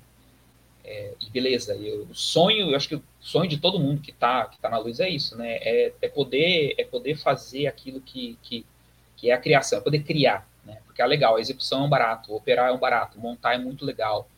É, 0.85 1.13
e 1.21 1.29
beleza, 1.31 1.75
eu, 1.75 2.05
o 2.05 2.15
sonho, 2.15 2.71
eu 2.71 2.77
acho 2.77 2.89
que 2.89 2.95
o 2.95 3.03
sonho 3.21 3.49
de 3.49 3.59
todo 3.59 3.81
mundo 3.81 4.01
que 4.01 4.13
está 4.13 4.47
que 4.47 4.59
tá 4.59 4.71
na 4.71 4.79
luz 4.79 5.01
é 5.01 5.09
isso, 5.09 5.37
né? 5.37 5.57
É, 5.57 5.93
é, 6.01 6.09
poder, 6.09 6.75
é 6.79 6.85
poder 6.85 7.17
fazer 7.17 7.67
aquilo 7.67 8.01
que, 8.01 8.39
que, 8.43 8.65
que 9.17 9.31
é 9.31 9.35
a 9.35 9.39
criação, 9.39 9.79
é 9.79 9.83
poder 9.83 10.05
criar, 10.05 10.49
né? 10.65 10.81
Porque 10.85 11.03
é 11.03 11.07
legal, 11.07 11.37
a 11.37 11.41
execução 11.41 11.83
é 11.83 11.87
um 11.87 11.91
barato, 11.91 12.33
operar 12.33 12.71
é 12.71 12.73
um 12.73 12.79
barato, 12.79 13.19
montar 13.19 13.55
é 13.55 13.59
muito 13.59 13.85
legal, 13.85 14.29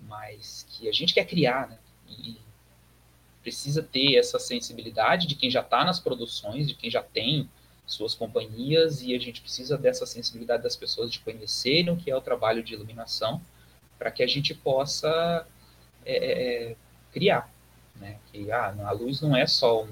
mas 0.00 0.66
que 0.70 0.88
a 0.88 0.92
gente 0.92 1.12
quer 1.12 1.26
criar, 1.26 1.68
né? 1.68 1.78
E 2.08 2.38
precisa 3.42 3.82
ter 3.82 4.16
essa 4.16 4.38
sensibilidade 4.38 5.26
de 5.26 5.34
quem 5.34 5.50
já 5.50 5.60
está 5.60 5.84
nas 5.84 6.00
produções, 6.00 6.66
de 6.66 6.74
quem 6.74 6.90
já 6.90 7.02
tem 7.02 7.48
suas 7.88 8.14
companhias, 8.14 9.02
e 9.02 9.14
a 9.14 9.18
gente 9.18 9.40
precisa 9.40 9.76
dessa 9.76 10.06
sensibilidade 10.06 10.62
das 10.62 10.76
pessoas 10.76 11.10
de 11.10 11.18
conhecerem 11.20 11.90
o 11.90 11.96
que 11.96 12.10
é 12.10 12.16
o 12.16 12.20
trabalho 12.20 12.62
de 12.62 12.74
iluminação, 12.74 13.40
para 13.98 14.10
que 14.10 14.22
a 14.22 14.26
gente 14.26 14.54
possa 14.54 15.46
é, 16.04 16.16
é, 16.16 16.70
é, 16.70 16.76
criar. 17.12 17.50
Né? 17.96 18.18
Que 18.30 18.52
ah, 18.52 18.74
a 18.86 18.92
luz 18.92 19.20
não 19.20 19.36
é 19.36 19.46
só 19.46 19.82
um, 19.82 19.88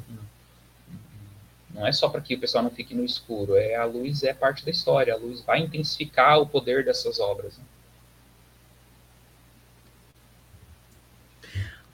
Não 1.71 1.87
é 1.87 1.93
só 1.93 2.09
para 2.09 2.21
que 2.21 2.35
o 2.35 2.41
pessoal 2.41 2.63
não 2.63 2.71
fique 2.71 2.95
no 2.95 3.05
escuro. 3.05 3.57
É 3.57 3.75
a 3.75 3.85
luz 3.85 4.23
é 4.23 4.33
parte 4.33 4.65
da 4.65 4.71
história. 4.71 5.13
A 5.13 5.17
luz 5.17 5.41
vai 5.41 5.61
intensificar 5.61 6.39
o 6.41 6.47
poder 6.47 6.85
dessas 6.85 7.19
obras. 7.19 7.59
Né? 7.59 7.65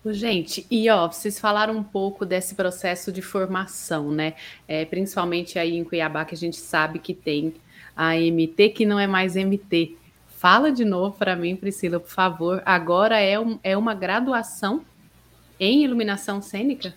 Gente, 0.06 0.66
e 0.68 0.90
ó, 0.90 1.06
vocês 1.06 1.38
falaram 1.38 1.76
um 1.76 1.82
pouco 1.82 2.26
desse 2.26 2.56
processo 2.56 3.12
de 3.12 3.22
formação, 3.22 4.10
né? 4.10 4.34
É, 4.66 4.84
principalmente 4.84 5.60
aí 5.60 5.76
em 5.76 5.84
Cuiabá, 5.84 6.24
que 6.24 6.34
a 6.34 6.38
gente 6.38 6.56
sabe 6.56 6.98
que 6.98 7.14
tem 7.14 7.54
a 7.94 8.16
MT, 8.16 8.70
que 8.70 8.84
não 8.84 8.98
é 8.98 9.06
mais 9.06 9.36
MT. 9.36 9.96
Fala 10.26 10.72
de 10.72 10.84
novo 10.84 11.16
para 11.16 11.36
mim, 11.36 11.54
Priscila, 11.54 12.00
por 12.00 12.10
favor. 12.10 12.60
Agora 12.66 13.20
é, 13.20 13.38
um, 13.38 13.60
é 13.62 13.76
uma 13.76 13.94
graduação 13.94 14.84
em 15.60 15.84
iluminação 15.84 16.42
cênica? 16.42 16.92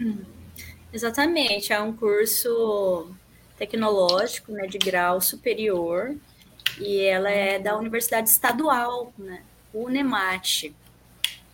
Hum, 0.00 0.18
exatamente, 0.92 1.72
é 1.72 1.80
um 1.80 1.92
curso 1.92 3.08
tecnológico, 3.56 4.50
né, 4.50 4.66
de 4.66 4.78
grau 4.78 5.20
superior, 5.20 6.16
e 6.80 7.02
ela 7.02 7.30
é 7.30 7.60
da 7.60 7.78
Universidade 7.78 8.28
Estadual, 8.28 9.12
né, 9.16 9.44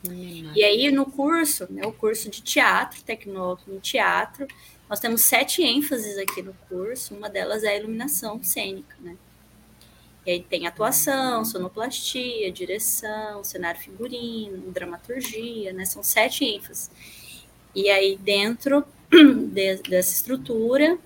E 0.04 0.64
aí, 0.64 0.90
no 0.90 1.04
curso, 1.04 1.66
né, 1.70 1.86
o 1.86 1.92
curso 1.92 2.30
de 2.30 2.42
teatro, 2.42 3.02
tecnólogo 3.02 3.62
em 3.68 3.78
teatro, 3.78 4.46
nós 4.88 4.98
temos 4.98 5.20
sete 5.22 5.62
ênfases 5.62 6.16
aqui 6.18 6.42
no 6.42 6.54
curso, 6.68 7.14
uma 7.14 7.28
delas 7.28 7.62
é 7.62 7.68
a 7.68 7.76
iluminação 7.76 8.42
cênica, 8.42 8.96
né? 9.00 9.16
E 10.26 10.32
aí 10.32 10.42
tem 10.42 10.66
atuação, 10.66 11.44
sonoplastia, 11.44 12.50
direção, 12.50 13.42
cenário 13.44 13.80
figurino, 13.80 14.70
dramaturgia, 14.70 15.72
né? 15.72 15.84
São 15.84 16.02
sete 16.02 16.44
ênfases. 16.44 16.90
E 17.74 17.88
aí, 17.88 18.16
dentro 18.16 18.84
de, 19.10 19.76
dessa 19.76 20.14
estrutura, 20.14 20.98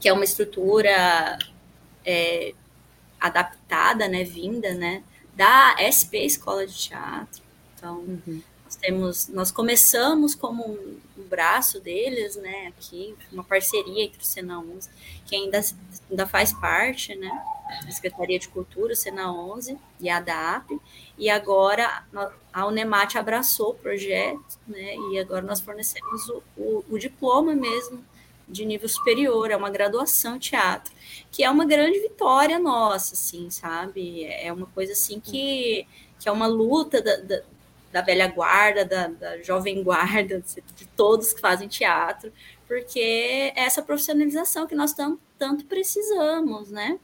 que 0.00 0.08
é 0.08 0.12
uma 0.12 0.24
estrutura 0.24 1.38
é, 2.04 2.54
adaptada, 3.20 4.08
né, 4.08 4.24
vinda, 4.24 4.74
né, 4.74 5.02
da 5.34 5.76
SP 5.80 6.26
Escola 6.26 6.66
de 6.66 6.74
Teatro, 6.74 7.43
então, 7.84 7.98
uhum. 7.98 8.42
nós 8.64 8.76
temos, 8.76 9.28
nós 9.28 9.52
começamos 9.52 10.34
como 10.34 10.66
um, 10.66 10.98
um, 11.18 11.22
braço 11.28 11.80
deles, 11.80 12.34
né, 12.36 12.68
aqui, 12.68 13.14
uma 13.30 13.44
parceria 13.44 14.04
entre 14.04 14.22
o 14.22 14.24
Sena 14.24 14.58
11, 14.58 14.88
que 15.26 15.36
ainda, 15.36 15.60
ainda 16.10 16.26
faz 16.26 16.50
parte, 16.54 17.14
né, 17.14 17.30
da 17.84 17.90
Secretaria 17.90 18.38
de 18.38 18.48
Cultura, 18.48 18.94
o 18.94 18.96
Sena 18.96 19.30
11 19.30 19.78
e 20.00 20.08
a 20.08 20.18
DAP, 20.18 20.80
e 21.18 21.28
agora 21.28 22.04
a 22.50 22.66
Unemat 22.66 23.16
abraçou 23.16 23.72
o 23.72 23.74
projeto, 23.74 24.58
né, 24.66 24.96
e 25.10 25.18
agora 25.18 25.42
nós 25.42 25.60
fornecemos 25.60 26.26
o, 26.30 26.42
o, 26.56 26.84
o 26.88 26.98
diploma 26.98 27.54
mesmo 27.54 28.02
de 28.48 28.64
nível 28.64 28.88
superior, 28.88 29.50
é 29.50 29.56
uma 29.56 29.70
graduação 29.70 30.36
em 30.36 30.38
teatro, 30.38 30.92
que 31.30 31.44
é 31.44 31.50
uma 31.50 31.66
grande 31.66 31.98
vitória 31.98 32.58
nossa, 32.58 33.14
assim, 33.14 33.48
sabe? 33.50 34.24
É 34.24 34.52
uma 34.52 34.66
coisa 34.66 34.92
assim 34.92 35.18
que, 35.18 35.86
que 36.18 36.28
é 36.28 36.32
uma 36.32 36.46
luta 36.46 37.00
da, 37.00 37.16
da, 37.16 37.42
da 37.94 38.00
velha 38.00 38.26
guarda, 38.26 38.84
da, 38.84 39.06
da 39.06 39.40
jovem 39.40 39.80
guarda, 39.80 40.42
de 40.74 40.84
todos 40.96 41.32
que 41.32 41.40
fazem 41.40 41.68
teatro, 41.68 42.32
porque 42.66 42.98
é 43.54 43.60
essa 43.60 43.80
profissionalização 43.80 44.66
que 44.66 44.74
nós 44.74 44.92
tam, 44.92 45.16
tanto 45.38 45.64
precisamos, 45.66 46.72
né? 46.72 46.98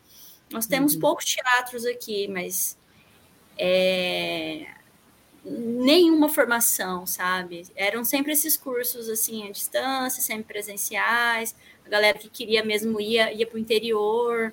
Nós 0.51 0.67
temos 0.67 0.95
uhum. 0.95 1.01
poucos 1.01 1.27
teatros 1.27 1.87
aqui, 1.87 2.27
mas 2.27 2.77
é, 3.57 4.67
nenhuma 5.45 6.29
formação, 6.29 7.07
sabe? 7.07 7.69
Eram 7.77 8.03
sempre 8.03 8.33
esses 8.33 8.57
cursos 8.57 9.09
assim 9.09 9.47
à 9.47 9.53
distância, 9.53 10.21
sempre 10.21 10.53
presenciais. 10.53 11.55
A 11.87 11.89
galera 11.89 12.19
que 12.19 12.29
queria 12.29 12.65
mesmo 12.65 13.01
ia 13.01 13.33
ia 13.33 13.47
para 13.47 13.57
o 13.57 13.61
interior. 13.61 14.53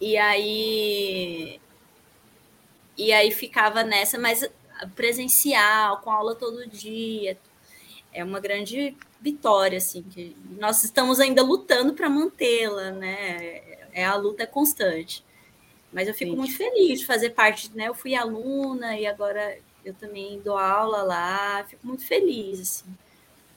E 0.00 0.16
aí 0.16 1.60
e 2.96 3.12
aí 3.12 3.30
ficava 3.30 3.84
nessa, 3.84 4.18
mas 4.18 4.48
presencial, 4.86 5.98
com 5.98 6.10
aula 6.10 6.34
todo 6.34 6.66
dia. 6.68 7.38
É 8.12 8.24
uma 8.24 8.40
grande 8.40 8.96
vitória, 9.20 9.78
assim, 9.78 10.02
que 10.02 10.36
nós 10.58 10.84
estamos 10.84 11.20
ainda 11.20 11.42
lutando 11.42 11.92
para 11.92 12.08
mantê-la, 12.08 12.90
né? 12.90 13.60
É 13.92 14.04
a 14.04 14.14
luta 14.14 14.46
constante. 14.46 15.24
Mas 15.92 16.06
eu 16.06 16.14
fico 16.14 16.32
Sim. 16.32 16.36
muito 16.36 16.56
feliz 16.56 17.00
de 17.00 17.06
fazer 17.06 17.30
parte, 17.30 17.70
né? 17.74 17.88
Eu 17.88 17.94
fui 17.94 18.14
aluna 18.14 18.96
e 18.98 19.06
agora 19.06 19.58
eu 19.84 19.94
também 19.94 20.40
dou 20.44 20.56
aula 20.56 21.02
lá, 21.02 21.64
fico 21.68 21.86
muito 21.86 22.04
feliz, 22.04 22.60
assim. 22.60 22.86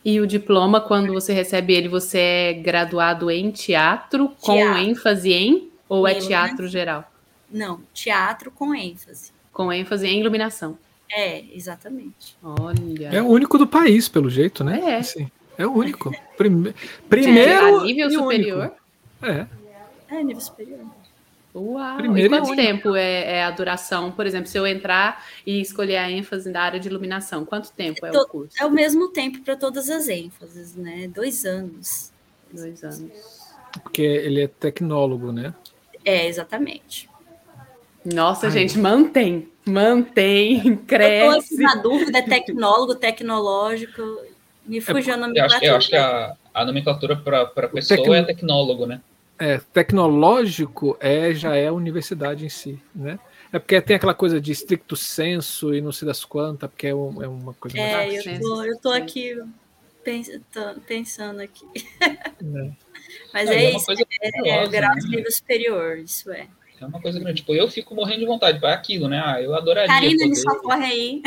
E 0.04 0.20
o 0.20 0.26
diploma, 0.26 0.82
quando 0.82 1.14
você 1.14 1.32
recebe 1.32 1.74
ele, 1.74 1.88
você 1.88 2.18
é 2.18 2.54
graduado 2.54 3.30
em 3.30 3.52
teatro, 3.52 4.30
teatro. 4.30 4.42
com 4.42 4.78
ênfase 4.78 5.32
em 5.32 5.72
ou 5.88 6.08
é 6.08 6.16
teatro 6.16 6.68
geral? 6.68 7.12
Não, 7.50 7.82
teatro 7.94 8.50
com 8.50 8.74
ênfase. 8.74 9.32
Com 9.54 9.72
ênfase 9.72 10.08
em 10.08 10.20
iluminação. 10.20 10.78
É, 11.14 11.44
exatamente. 11.54 12.38
Olha. 12.42 13.10
É 13.12 13.22
o 13.22 13.28
único 13.28 13.58
do 13.58 13.68
país, 13.68 14.08
pelo 14.08 14.30
jeito, 14.30 14.64
né? 14.64 14.80
É. 14.84 14.98
Assim, 14.98 15.30
é 15.58 15.68
o 15.68 15.74
único. 15.74 16.12
Prime... 16.38 16.74
Primeiro. 17.10 17.52
É, 17.52 17.60
a 17.60 17.84
nível 17.84 18.12
superior? 18.12 18.60
Único. 18.60 18.76
É. 19.22 19.48
É, 20.10 20.24
nível 20.24 20.42
superior. 20.42 20.80
Uau! 21.54 21.98
Primeiro 21.98 22.34
e 22.34 22.40
quanto 22.40 22.56
tempo 22.56 22.96
é, 22.96 23.24
é, 23.34 23.44
a 23.44 23.52
duração? 23.52 24.12
Por 24.12 24.26
exemplo, 24.26 24.48
se 24.48 24.58
eu 24.58 24.66
entrar 24.66 25.26
e 25.46 25.60
escolher 25.60 25.98
a 25.98 26.10
ênfase 26.10 26.50
da 26.50 26.62
área 26.62 26.80
de 26.80 26.88
iluminação, 26.88 27.46
quanto 27.46 27.72
tempo 27.74 28.06
é 28.06 28.12
o 28.12 28.26
curso? 28.26 28.56
É 28.60 28.66
o 28.66 28.72
mesmo 28.72 29.10
tempo 29.10 29.42
para 29.42 29.58
todas 29.58 29.90
as 29.90 30.08
ênfases, 30.08 30.76
né? 30.76 31.10
Dois 31.14 31.44
anos. 31.44 32.12
Dois 32.52 32.82
anos. 32.84 33.12
Porque 33.84 34.02
ele 34.02 34.44
é 34.44 34.48
tecnólogo, 34.48 35.32
né? 35.32 35.54
É, 36.06 36.26
exatamente. 36.26 37.10
Nossa, 38.04 38.48
Ai. 38.48 38.52
gente, 38.52 38.80
mantém, 38.80 39.51
mantém, 39.66 40.76
cresce. 40.76 41.54
Eu 41.54 41.58
tô 41.58 41.64
na 41.64 41.76
dúvida, 41.76 42.18
é 42.18 42.22
tecnólogo, 42.22 42.96
tecnológico, 42.96 44.02
me 44.66 44.78
é, 44.78 44.82
fugiu 44.82 45.14
é, 45.14 45.16
a 45.16 45.20
nomenclatura. 45.20 45.66
Eu 45.66 45.76
acho, 45.76 45.90
que 45.90 45.96
a, 45.96 46.36
a 46.54 46.66
nomenclatura 46.66 47.16
para 47.16 47.42
a 47.42 47.68
pessoa 47.68 47.98
tecno... 47.98 48.14
é 48.14 48.24
tecnólogo, 48.24 48.86
né? 48.86 49.02
É, 49.40 49.60
tecnológico 49.74 50.96
é, 51.00 51.34
já 51.34 51.56
é 51.56 51.68
a 51.68 51.74
universidade 51.74 52.46
em 52.46 52.50
si, 52.50 52.80
né? 52.94 53.20
É 53.52 53.60
porque 53.60 53.82
tem 53.82 53.96
aquela 53.98 54.14
coisa 54.14 54.40
de 54.40 54.52
estricto 54.52 54.96
senso 54.96 55.74
e 55.74 55.82
não 55.82 55.92
sei 55.92 56.06
das 56.06 56.24
quantas, 56.24 56.70
porque 56.70 56.88
é, 56.88 56.96
um, 56.96 57.22
é 57.22 57.28
uma 57.28 57.54
coisa 57.54 57.78
é, 57.78 57.96
mais... 57.96 58.26
É, 58.26 58.36
eu 58.38 58.40
tô, 58.40 58.64
eu 58.64 58.80
tô 58.80 58.92
aqui 58.92 59.38
pensando 60.88 61.42
aqui. 61.42 61.66
É. 62.00 62.72
Mas 63.34 63.50
é, 63.50 63.56
é 63.56 63.76
isso, 63.76 63.92
é, 63.92 64.50
é 64.50 64.68
grau 64.68 64.96
de 64.96 65.10
né? 65.10 65.18
nível 65.18 65.32
superior, 65.32 65.98
isso 65.98 66.32
é. 66.32 66.48
É 66.82 66.86
uma 66.86 67.00
coisa 67.00 67.20
grande. 67.20 67.42
Tipo, 67.42 67.54
eu 67.54 67.70
fico 67.70 67.94
morrendo 67.94 68.22
de 68.22 68.26
vontade 68.26 68.60
para 68.60 68.74
aquilo, 68.74 69.08
né? 69.08 69.22
Ah, 69.24 69.40
eu 69.40 69.54
adoraria. 69.54 69.88
Karina, 69.88 70.14
poder... 70.14 70.30
me 70.30 70.36
socorre 70.36 70.86
aí. 70.86 71.22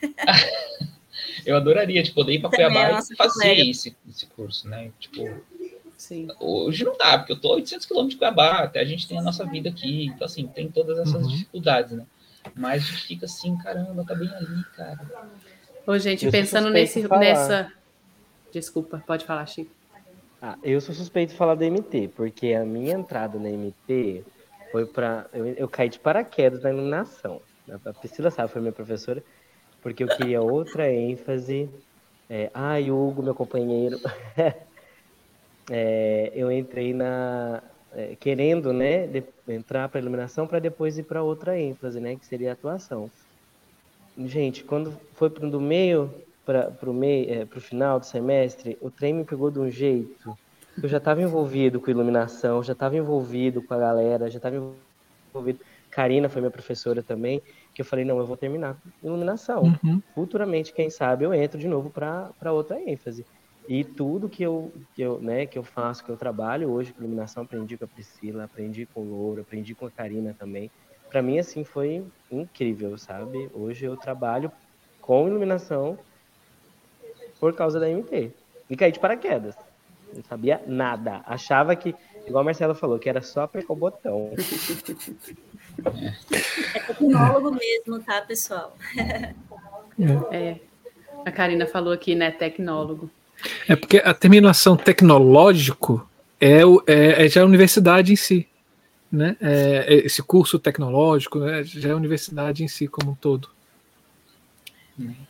eu 1.44 1.56
adoraria 1.56 2.02
de 2.02 2.12
poder 2.12 2.34
ir 2.34 2.38
para 2.40 2.50
Cuiabá 2.50 3.00
e 3.00 3.16
fazer 3.16 3.58
esse, 3.58 3.96
esse 4.08 4.26
curso, 4.26 4.68
né? 4.68 4.92
Tipo, 5.00 5.28
Sim. 5.96 6.28
hoje 6.38 6.84
não 6.84 6.96
dá, 6.96 7.18
porque 7.18 7.32
eu 7.32 7.40
tô 7.40 7.54
800 7.54 7.86
quilômetros 7.86 8.14
de 8.14 8.18
Cuiabá, 8.18 8.60
até 8.60 8.80
a 8.80 8.84
gente 8.84 9.08
tem 9.08 9.18
a 9.18 9.22
nossa 9.22 9.44
vida 9.44 9.68
aqui, 9.68 10.06
então 10.06 10.24
assim, 10.24 10.46
tem 10.46 10.70
todas 10.70 10.96
essas 10.98 11.22
uhum. 11.22 11.28
dificuldades, 11.28 11.92
né? 11.92 12.06
Mas 12.54 12.84
a 12.84 12.86
gente 12.86 13.02
fica 13.02 13.26
assim, 13.26 13.56
caramba, 13.58 14.04
tá 14.04 14.14
bem 14.14 14.28
ali, 14.28 14.64
cara. 14.76 15.00
Ô, 15.86 15.98
gente, 15.98 16.24
eu 16.24 16.30
pensando 16.30 16.70
nesse, 16.70 17.06
nessa. 17.08 17.72
Desculpa, 18.52 19.02
pode 19.06 19.24
falar, 19.24 19.44
Chico. 19.46 19.70
Ah, 20.40 20.56
eu 20.62 20.80
sou 20.80 20.94
suspeito 20.94 21.32
de 21.32 21.38
falar 21.38 21.54
da 21.54 21.68
MT, 21.68 22.08
porque 22.16 22.54
a 22.54 22.64
minha 22.64 22.94
entrada 22.94 23.38
na 23.38 23.50
MT 23.50 24.24
foi 24.70 24.86
para 24.86 25.26
eu, 25.32 25.46
eu 25.46 25.68
caí 25.68 25.88
de 25.88 25.98
paraquedas 25.98 26.62
na 26.62 26.70
iluminação. 26.70 27.40
A 27.84 27.92
Priscila 27.92 28.30
sabe, 28.30 28.50
foi 28.50 28.60
minha 28.60 28.72
professora, 28.72 29.22
porque 29.82 30.02
eu 30.02 30.08
queria 30.08 30.40
outra 30.40 30.90
ênfase. 30.90 31.68
É, 32.28 32.50
ai, 32.52 32.90
Hugo, 32.90 33.22
meu 33.22 33.34
companheiro. 33.34 33.98
é, 35.70 36.32
eu 36.34 36.50
entrei 36.50 36.92
na 36.92 37.62
é, 37.92 38.16
querendo, 38.18 38.72
né, 38.72 39.06
de, 39.06 39.24
entrar 39.48 39.88
para 39.88 40.00
iluminação 40.00 40.46
para 40.46 40.58
depois 40.58 40.98
ir 40.98 41.04
para 41.04 41.22
outra 41.22 41.58
ênfase, 41.58 42.00
né, 42.00 42.16
que 42.16 42.26
seria 42.26 42.50
a 42.50 42.52
atuação. 42.52 43.10
Gente, 44.18 44.64
quando 44.64 44.92
foi 45.14 45.30
para 45.30 45.48
do 45.48 45.60
meio 45.60 46.12
para 46.44 46.90
o 46.90 46.92
meio, 46.92 47.42
é, 47.42 47.60
final 47.60 48.00
do 48.00 48.06
semestre, 48.06 48.76
o 48.80 48.90
trem 48.90 49.12
me 49.12 49.24
pegou 49.24 49.50
de 49.50 49.60
um 49.60 49.70
jeito 49.70 50.36
eu 50.82 50.88
já 50.88 50.98
estava 50.98 51.22
envolvido 51.22 51.80
com 51.80 51.90
iluminação, 51.90 52.62
já 52.62 52.72
estava 52.72 52.96
envolvido 52.96 53.62
com 53.62 53.74
a 53.74 53.78
galera, 53.78 54.30
já 54.30 54.38
estava 54.38 54.56
envolvido. 55.32 55.60
Karina 55.90 56.28
foi 56.28 56.40
minha 56.40 56.50
professora 56.50 57.02
também, 57.02 57.42
que 57.74 57.82
eu 57.82 57.84
falei, 57.84 58.04
não, 58.04 58.18
eu 58.18 58.26
vou 58.26 58.36
terminar 58.36 58.74
com 58.74 59.08
iluminação. 59.08 59.62
Uhum. 59.82 60.00
Futuramente, 60.14 60.72
quem 60.72 60.88
sabe, 60.88 61.24
eu 61.24 61.34
entro 61.34 61.58
de 61.58 61.66
novo 61.66 61.90
para 61.90 62.52
outra 62.52 62.80
ênfase. 62.80 63.26
E 63.68 63.84
tudo 63.84 64.28
que 64.28 64.42
eu, 64.42 64.72
que, 64.94 65.02
eu, 65.02 65.20
né, 65.20 65.46
que 65.46 65.58
eu 65.58 65.62
faço, 65.62 66.04
que 66.04 66.10
eu 66.10 66.16
trabalho 66.16 66.70
hoje 66.70 66.92
com 66.92 67.02
iluminação, 67.02 67.42
aprendi 67.42 67.76
com 67.76 67.84
a 67.84 67.88
Priscila, 67.88 68.44
aprendi 68.44 68.86
com 68.86 69.00
o 69.00 69.04
Louro, 69.04 69.42
aprendi 69.42 69.74
com 69.74 69.86
a 69.86 69.90
Karina 69.90 70.34
também. 70.38 70.70
Para 71.08 71.22
mim, 71.22 71.38
assim, 71.38 71.64
foi 71.64 72.04
incrível, 72.30 72.96
sabe? 72.96 73.50
Hoje 73.52 73.84
eu 73.84 73.96
trabalho 73.96 74.50
com 75.00 75.26
iluminação 75.26 75.98
por 77.38 77.54
causa 77.54 77.80
da 77.80 77.88
MT. 77.88 78.32
e 78.68 78.76
caí 78.76 78.92
de 78.92 79.00
paraquedas. 79.00 79.56
Não 80.14 80.22
sabia 80.28 80.60
nada. 80.66 81.22
Achava 81.26 81.74
que, 81.76 81.94
igual 82.26 82.42
a 82.42 82.44
Marcela 82.44 82.74
falou, 82.74 82.98
que 82.98 83.08
era 83.08 83.22
só 83.22 83.42
apertar 83.42 83.72
o 83.72 83.76
botão. 83.76 84.32
É 86.74 86.80
tecnólogo 86.80 87.52
mesmo, 87.52 88.00
tá, 88.04 88.20
pessoal? 88.22 88.76
É. 90.30 90.56
A 91.24 91.30
Karina 91.30 91.66
falou 91.66 91.92
aqui, 91.92 92.14
né? 92.14 92.30
Tecnólogo. 92.30 93.10
É 93.68 93.76
porque 93.76 93.98
a 93.98 94.14
terminação 94.14 94.76
tecnológico 94.76 96.08
é, 96.40 96.64
o, 96.64 96.82
é, 96.86 97.26
é 97.26 97.28
já 97.28 97.42
a 97.42 97.46
universidade 97.46 98.12
em 98.12 98.16
si. 98.16 98.48
Né? 99.12 99.36
É, 99.40 99.84
é 99.88 99.94
esse 100.06 100.22
curso 100.22 100.58
tecnológico 100.58 101.40
né, 101.40 101.64
já 101.64 101.88
é 101.90 101.92
a 101.92 101.96
universidade 101.96 102.62
em 102.62 102.68
si 102.68 102.86
como 102.86 103.12
um 103.12 103.14
todo. 103.14 103.48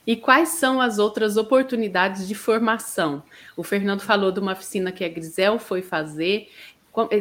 E 0.07 0.17
quais 0.17 0.51
são 0.51 0.81
as 0.81 0.99
outras 0.99 1.37
oportunidades 1.37 2.27
de 2.27 2.35
formação? 2.35 3.23
O 3.57 3.63
Fernando 3.63 4.01
falou 4.01 4.33
de 4.33 4.41
uma 4.41 4.53
oficina 4.53 4.91
que 4.91 5.05
a 5.05 5.09
Grisel 5.09 5.59
foi 5.59 5.83
fazer. 5.83 6.49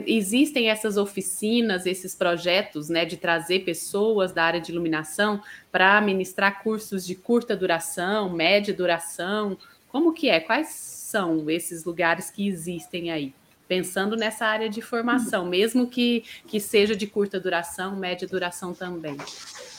Existem 0.08 0.70
essas 0.70 0.98
oficinas, 0.98 1.86
esses 1.86 2.16
projetos, 2.16 2.90
né, 2.90 3.06
de 3.06 3.18
trazer 3.18 3.60
pessoas 3.60 4.32
da 4.32 4.44
área 4.44 4.60
de 4.60 4.72
iluminação 4.72 5.42
para 5.72 6.02
ministrar 6.02 6.64
cursos 6.64 7.06
de 7.06 7.14
curta 7.14 7.56
duração, 7.56 8.30
média 8.32 8.74
duração. 8.74 9.58
Como 9.88 10.14
que 10.14 10.30
é? 10.30 10.40
Quais 10.40 10.70
são 10.70 11.50
esses 11.50 11.86
lugares 11.86 12.32
que 12.32 12.48
existem 12.48 13.12
aí? 13.12 13.34
Pensando 13.68 14.16
nessa 14.16 14.48
área 14.48 14.68
de 14.68 14.82
formação, 14.82 15.46
mesmo 15.46 15.86
que, 15.86 16.24
que 16.48 16.60
seja 16.60 16.96
de 16.96 17.06
curta 17.06 17.40
duração, 17.40 17.96
média 17.96 18.28
duração 18.28 18.74
também. 18.74 19.16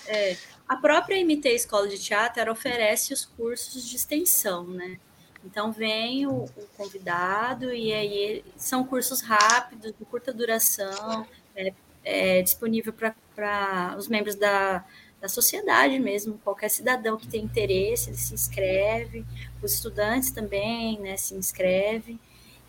É, 0.06 0.36
a 0.70 0.76
própria 0.76 1.20
MT 1.24 1.48
Escola 1.48 1.88
de 1.88 1.98
Teatro 1.98 2.52
oferece 2.52 3.12
os 3.12 3.24
cursos 3.24 3.88
de 3.88 3.96
extensão, 3.96 4.64
né? 4.68 5.00
Então 5.44 5.72
vem 5.72 6.28
o, 6.28 6.44
o 6.44 6.66
convidado 6.76 7.74
e 7.74 7.92
aí 7.92 8.44
são 8.56 8.84
cursos 8.84 9.20
rápidos, 9.20 9.92
de 9.98 10.04
curta 10.04 10.32
duração, 10.32 11.26
é, 11.56 11.72
é 12.04 12.42
disponível 12.42 12.92
para 12.92 13.96
os 13.98 14.06
membros 14.06 14.36
da, 14.36 14.84
da 15.20 15.28
sociedade 15.28 15.98
mesmo, 15.98 16.38
qualquer 16.44 16.70
cidadão 16.70 17.16
que 17.16 17.26
tem 17.26 17.42
interesse, 17.42 18.10
ele 18.10 18.16
se 18.16 18.32
inscreve, 18.32 19.26
os 19.60 19.74
estudantes 19.74 20.30
também, 20.30 21.00
né, 21.00 21.16
se 21.16 21.34
inscrevem. 21.34 22.16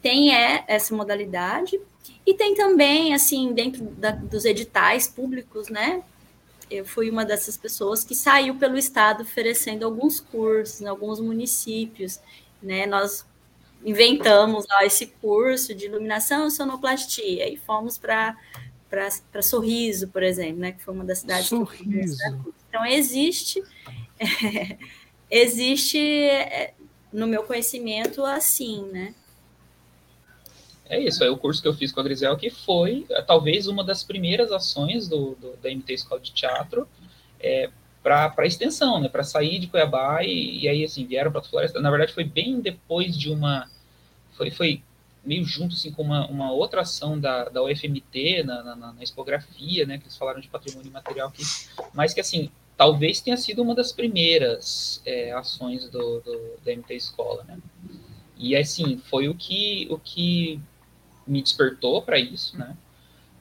Tem 0.02 0.36
é, 0.36 0.64
essa 0.68 0.96
modalidade 0.96 1.80
e 2.26 2.34
tem 2.34 2.56
também, 2.56 3.14
assim, 3.14 3.54
dentro 3.54 3.84
da, 3.84 4.10
dos 4.10 4.44
editais 4.44 5.08
públicos, 5.08 5.70
né, 5.70 6.04
eu 6.72 6.86
fui 6.86 7.10
uma 7.10 7.26
dessas 7.26 7.58
pessoas 7.58 8.04
que 8.04 8.16
saiu 8.16 8.56
pelo 8.56 8.78
estado 8.78 9.24
oferecendo 9.24 9.86
alguns 9.86 10.20
cursos 10.20 10.82
em 10.82 10.88
alguns 10.88 11.20
municípios 11.20 12.20
né? 12.62 12.86
Nós 12.86 13.26
inventamos 13.84 14.68
lá 14.68 14.86
esse 14.86 15.08
curso 15.08 15.74
de 15.74 15.86
iluminação 15.86 16.48
e 16.48 16.52
sonoplastia 16.52 17.52
e 17.52 17.58
fomos 17.58 17.98
para 17.98 18.38
para 18.90 19.42
Sorriso, 19.42 20.10
por 20.10 20.22
exemplo, 20.22 20.60
né, 20.60 20.74
que 20.74 20.84
foi 20.84 20.94
uma 20.94 21.06
das 21.06 21.20
cidades 21.20 21.48
Sorriso. 21.48 22.18
que 22.18 22.54
Então 22.68 22.86
existe 22.86 23.64
é, 24.20 24.78
existe 25.30 25.98
no 27.12 27.26
meu 27.26 27.44
conhecimento 27.44 28.26
assim, 28.26 28.84
né? 28.92 29.16
É 30.92 31.00
isso, 31.00 31.24
é 31.24 31.30
o 31.30 31.38
curso 31.38 31.62
que 31.62 31.68
eu 31.70 31.74
fiz 31.74 31.90
com 31.90 32.02
a 32.02 32.04
Grisel, 32.04 32.36
que 32.36 32.50
foi 32.50 33.06
é, 33.12 33.22
talvez 33.22 33.66
uma 33.66 33.82
das 33.82 34.04
primeiras 34.04 34.52
ações 34.52 35.08
do, 35.08 35.36
do 35.36 35.56
da 35.64 35.70
MT 35.70 35.94
Escola 35.94 36.20
de 36.20 36.34
Teatro 36.34 36.86
é, 37.40 37.70
para 38.04 38.46
extensão, 38.46 39.00
né, 39.00 39.08
para 39.08 39.24
sair 39.24 39.58
de 39.58 39.68
Cuiabá 39.68 40.22
e, 40.22 40.60
e 40.60 40.68
aí 40.68 40.84
assim 40.84 41.06
vieram 41.06 41.32
para 41.32 41.40
a 41.40 41.44
Floresta. 41.46 41.80
Na 41.80 41.90
verdade 41.90 42.12
foi 42.12 42.26
bem 42.26 42.60
depois 42.60 43.18
de 43.18 43.32
uma 43.32 43.70
foi, 44.34 44.52
foi 44.52 44.84
meio 45.24 45.46
junto 45.46 45.76
assim 45.76 45.94
com 45.94 46.02
uma, 46.02 46.28
uma 46.28 46.52
outra 46.52 46.82
ação 46.82 47.18
da, 47.18 47.46
da 47.46 47.64
UFMT 47.64 48.44
na, 48.44 48.62
na, 48.62 48.76
na 48.92 49.02
expografia, 49.04 49.86
né, 49.86 49.98
que 49.98 50.04
eles 50.04 50.18
falaram 50.18 50.42
de 50.42 50.50
patrimônio 50.50 50.92
material 50.92 51.30
aqui, 51.30 51.44
mas 51.94 52.14
que 52.14 52.20
assim 52.20 52.52
talvez 52.76 53.22
tenha 53.22 53.38
sido 53.38 53.62
uma 53.62 53.74
das 53.74 53.94
primeiras 53.94 55.02
é, 55.06 55.32
ações 55.32 55.90
do, 55.90 56.20
do, 56.20 56.58
da 56.66 56.76
MT 56.76 56.96
Escola, 56.96 57.46
né? 57.46 57.58
E 58.36 58.58
assim 58.58 58.98
foi 58.98 59.30
o 59.30 59.36
que 59.36 59.88
o 59.90 59.98
que 59.98 60.60
me 61.28 61.42
despertou 61.42 62.02
para 62.02 62.20
isso, 62.20 62.58
né? 62.58 62.76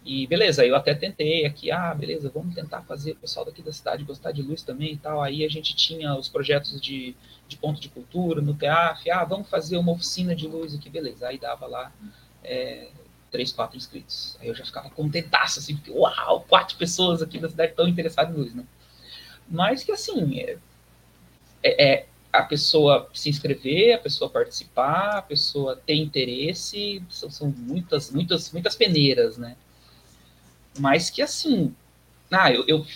E 0.05 0.27
beleza, 0.27 0.65
eu 0.65 0.74
até 0.74 0.94
tentei 0.94 1.44
aqui, 1.44 1.70
ah, 1.70 1.94
beleza, 1.94 2.31
vamos 2.35 2.55
tentar 2.55 2.82
fazer 2.82 3.12
o 3.12 3.16
pessoal 3.16 3.44
daqui 3.44 3.62
da 3.62 3.73
cidade 3.73 4.02
gostar 4.02 4.32
de 4.32 4.43
luz 4.43 4.62
também 4.62 4.94
e 4.94 4.97
tal. 4.97 5.23
Aí 5.23 5.44
a 5.44 5.48
gente 5.48 5.77
tinha 5.77 6.15
os 6.15 6.28
projetos 6.28 6.81
de, 6.81 7.15
de 7.47 7.57
ponto 7.59 7.81
de 7.81 7.89
cultura 7.89 8.40
no 8.40 8.55
TEAF, 8.55 9.11
ah, 9.11 9.24
vamos 9.24 9.48
fazer 9.51 9.77
uma 9.77 9.93
oficina 9.93 10.35
de 10.35 10.48
luz 10.48 10.74
aqui, 10.74 10.89
beleza. 10.89 11.28
Aí 11.28 11.39
dava 11.39 11.66
lá 11.66 11.93
é, 12.43 12.89
três, 13.31 13.52
quatro 13.52 13.77
inscritos. 13.77 14.39
Aí 14.40 14.48
eu 14.48 14.55
já 14.55 14.65
ficava 14.65 14.89
contentaço, 14.89 15.59
assim, 15.59 15.77
porque, 15.77 15.90
uau, 15.90 16.47
quatro 16.48 16.77
pessoas 16.77 17.20
aqui 17.20 17.39
da 17.39 17.51
cidade 17.51 17.73
estão 17.73 17.86
interessadas 17.86 18.35
em 18.35 18.39
luz, 18.39 18.55
né? 18.55 18.65
Mas 19.48 19.85
que 19.85 19.93
assim, 19.93 20.40
é, 20.40 20.59
é, 21.62 21.93
é 21.93 22.07
a 22.32 22.43
pessoa 22.43 23.09
se 23.12 23.28
inscrever, 23.28 23.94
a 23.94 23.98
pessoa 23.98 24.31
participar, 24.31 25.19
a 25.19 25.23
pessoa 25.23 25.77
ter 25.77 25.94
interesse, 25.94 27.02
são, 27.09 27.31
são 27.31 27.48
muitas, 27.48 28.11
muitas, 28.11 28.52
muitas 28.52 28.77
peneiras, 28.77 29.36
né? 29.36 29.57
Mas 30.78 31.11
que 31.11 31.20
assim, 31.20 31.74
ah, 32.31 32.52
eu, 32.52 32.65
eu 32.69 32.86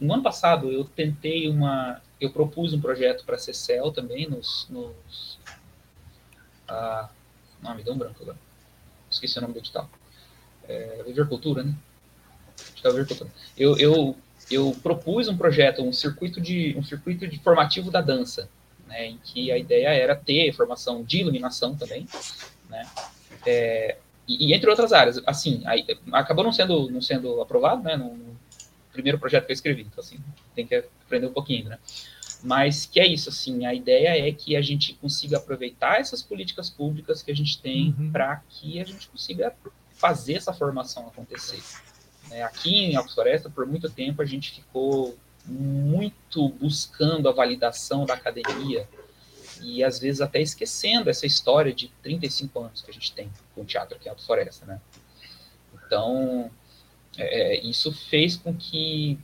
no 0.00 0.14
ano 0.14 0.22
passado 0.22 0.72
eu 0.72 0.84
tentei 0.84 1.48
uma, 1.48 2.02
eu 2.20 2.30
propus 2.30 2.72
um 2.72 2.80
projeto 2.80 3.24
para 3.24 3.36
a 3.36 3.38
CCL 3.38 3.92
também 3.92 4.28
nos, 4.28 4.66
nos 4.68 5.38
ah, 6.68 7.08
não, 7.62 7.76
deu 7.76 7.94
um 7.94 7.98
branco 7.98 8.22
agora. 8.22 8.38
Esqueci 9.10 9.38
o 9.38 9.40
nome 9.40 9.54
do 9.54 9.60
edital. 9.60 9.88
É, 10.68 11.02
Viver 11.06 11.28
Cultura, 11.28 11.62
né? 11.62 11.74
Viver 12.82 13.06
Cultura. 13.06 13.30
Eu, 13.56 13.78
eu, 13.78 14.16
eu 14.50 14.76
propus 14.82 15.28
um 15.28 15.36
projeto, 15.36 15.82
um 15.82 15.92
circuito 15.92 16.40
de 16.40 16.74
um 16.76 16.82
circuito 16.82 17.26
de 17.26 17.38
formativo 17.38 17.90
da 17.90 18.00
dança, 18.00 18.48
né, 18.86 19.06
em 19.06 19.18
que 19.18 19.50
a 19.50 19.58
ideia 19.58 19.88
era 19.88 20.14
ter 20.14 20.52
formação 20.52 21.02
de 21.02 21.18
iluminação 21.18 21.74
também, 21.74 22.06
né? 22.68 22.86
É, 23.44 23.96
e, 24.26 24.48
e, 24.48 24.54
entre 24.54 24.68
outras 24.68 24.92
áreas, 24.92 25.20
assim, 25.26 25.62
aí, 25.66 25.84
acabou 26.12 26.44
não 26.44 26.52
sendo, 26.52 26.90
não 26.90 27.00
sendo 27.00 27.40
aprovado, 27.40 27.82
né, 27.82 27.96
no, 27.96 28.14
no, 28.16 28.36
primeiro 28.92 29.18
projeto 29.18 29.44
que 29.44 29.52
eu 29.52 29.54
escrevi, 29.54 29.82
então, 29.82 30.02
assim, 30.02 30.18
tem 30.54 30.66
que 30.66 30.74
aprender 30.74 31.26
um 31.26 31.32
pouquinho, 31.32 31.68
né, 31.68 31.78
mas 32.42 32.86
que 32.86 32.98
é 32.98 33.06
isso, 33.06 33.28
assim, 33.28 33.66
a 33.66 33.74
ideia 33.74 34.28
é 34.28 34.32
que 34.32 34.56
a 34.56 34.62
gente 34.62 34.94
consiga 34.94 35.36
aproveitar 35.36 36.00
essas 36.00 36.22
políticas 36.22 36.70
públicas 36.70 37.22
que 37.22 37.30
a 37.30 37.36
gente 37.36 37.60
tem 37.60 37.94
uhum. 37.98 38.10
para 38.10 38.42
que 38.48 38.80
a 38.80 38.84
gente 38.84 39.08
consiga 39.08 39.54
fazer 39.90 40.34
essa 40.34 40.52
formação 40.52 41.06
acontecer. 41.06 41.62
É, 42.30 42.42
aqui 42.42 42.74
em 42.74 42.96
Alto 42.96 43.14
Floresta, 43.14 43.48
por 43.48 43.66
muito 43.66 43.88
tempo, 43.88 44.20
a 44.20 44.24
gente 44.24 44.52
ficou 44.52 45.16
muito 45.46 46.48
buscando 46.50 47.28
a 47.28 47.32
validação 47.32 48.04
da 48.04 48.14
academia, 48.14 48.88
e 49.62 49.82
às 49.82 49.98
vezes 49.98 50.20
até 50.20 50.40
esquecendo 50.40 51.08
essa 51.08 51.26
história 51.26 51.72
de 51.72 51.88
35 52.02 52.60
anos 52.60 52.82
que 52.82 52.90
a 52.90 52.94
gente 52.94 53.12
tem 53.12 53.30
com 53.54 53.62
o 53.62 53.64
teatro 53.64 53.96
aqui 53.96 54.06
em 54.06 54.10
Alto 54.10 54.24
Floresta, 54.24 54.66
né? 54.66 54.80
Então, 55.86 56.50
é, 57.16 57.54
é, 57.54 57.60
isso 57.64 57.92
fez 57.92 58.36
com 58.36 58.54
que 58.54 59.18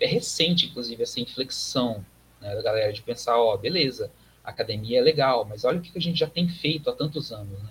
é 0.00 0.06
recente, 0.06 0.66
inclusive, 0.66 1.02
essa 1.02 1.20
inflexão 1.20 2.04
né, 2.40 2.54
da 2.54 2.62
galera 2.62 2.92
de 2.92 3.02
pensar, 3.02 3.38
ó, 3.38 3.56
beleza, 3.56 4.10
a 4.42 4.50
academia 4.50 4.98
é 4.98 5.02
legal, 5.02 5.44
mas 5.44 5.64
olha 5.64 5.78
o 5.78 5.82
que 5.82 5.96
a 5.96 6.00
gente 6.00 6.18
já 6.18 6.26
tem 6.26 6.48
feito 6.48 6.88
há 6.88 6.94
tantos 6.94 7.32
anos, 7.32 7.62
né? 7.62 7.70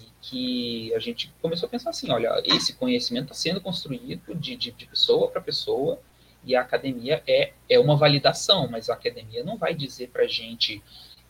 E 0.00 0.10
que 0.20 0.94
a 0.94 0.98
gente 0.98 1.32
começou 1.40 1.68
a 1.68 1.70
pensar 1.70 1.90
assim, 1.90 2.10
olha, 2.10 2.42
esse 2.44 2.72
conhecimento 2.72 3.26
está 3.26 3.34
sendo 3.34 3.60
construído 3.60 4.34
de, 4.34 4.56
de, 4.56 4.72
de 4.72 4.86
pessoa 4.86 5.30
para 5.30 5.40
pessoa, 5.40 6.00
e 6.46 6.54
a 6.54 6.60
academia 6.60 7.22
é, 7.26 7.52
é 7.68 7.78
uma 7.78 7.96
validação, 7.96 8.68
mas 8.68 8.88
a 8.88 8.94
academia 8.94 9.42
não 9.42 9.58
vai 9.58 9.74
dizer 9.74 10.08
para 10.10 10.22
a 10.22 10.28
gente 10.28 10.80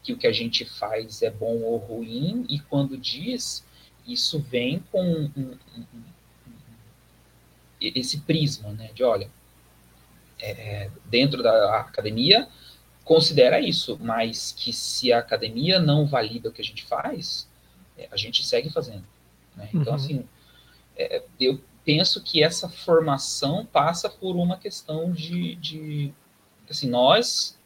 que 0.02 0.12
o 0.12 0.18
que 0.18 0.26
a 0.26 0.32
gente 0.32 0.64
faz 0.64 1.22
é 1.22 1.30
bom 1.30 1.62
ou 1.62 1.78
ruim, 1.78 2.44
e 2.48 2.60
quando 2.60 2.98
diz, 2.98 3.64
isso 4.06 4.38
vem 4.38 4.78
com 4.93 5.02
um, 5.02 5.32
um, 5.36 5.59
um, 5.78 6.02
esse 7.80 8.20
prisma, 8.20 8.70
né, 8.72 8.90
de 8.94 9.02
olha, 9.02 9.30
é, 10.38 10.90
dentro 11.06 11.43
da 11.43 11.80
academia, 11.80 12.47
considera 13.02 13.59
isso, 13.59 13.98
mas 14.01 14.52
que 14.52 14.72
se 14.72 15.12
a 15.12 15.18
academia 15.18 15.80
não 15.80 16.06
valida 16.06 16.51
o 16.51 16.52
que 16.52 16.60
a 16.60 16.64
gente 16.64 16.84
faz, 16.84 17.48
é, 17.97 18.06
a 18.10 18.16
gente 18.16 18.44
segue 18.44 18.68
fazendo. 18.68 19.05
Né? 19.56 19.70
Então, 19.72 19.93
uhum. 19.93 19.94
assim, 19.94 20.24
é, 20.97 21.22
eu 21.40 21.59
penso 21.86 22.20
que 22.20 22.42
essa 22.42 22.68
formação 22.68 23.64
passa 23.64 24.10
por 24.10 24.34
uma 24.34 24.58
questão 24.58 25.12
de, 25.12 25.54
de 25.54 26.12
assim, 26.68 26.90
nós 26.90 27.56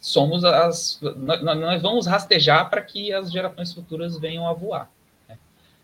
somos 0.00 0.44
as, 0.44 0.98
nós, 1.16 1.42
nós 1.42 1.82
vamos 1.82 2.06
rastejar 2.06 2.70
para 2.70 2.80
que 2.80 3.12
as 3.12 3.30
gerações 3.30 3.72
futuras 3.74 4.18
venham 4.18 4.48
a 4.48 4.54
voar 4.54 4.90
né? 5.28 5.36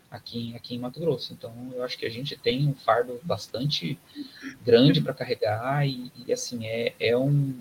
aqui, 0.09 0.55
aqui 0.55 0.73
em 0.73 0.79
Mato 0.79 0.99
Grosso. 0.99 1.33
Então, 1.33 1.53
eu 1.75 1.83
acho 1.83 1.97
que 1.99 2.05
a 2.05 2.09
gente 2.09 2.35
tem 2.35 2.67
um 2.67 2.73
fardo 2.73 3.19
bastante 3.21 3.99
grande 4.65 4.99
para 4.99 5.13
carregar 5.13 5.87
e, 5.87 6.11
e, 6.25 6.33
assim 6.33 6.65
é, 6.65 6.95
é 6.99 7.15
um, 7.15 7.53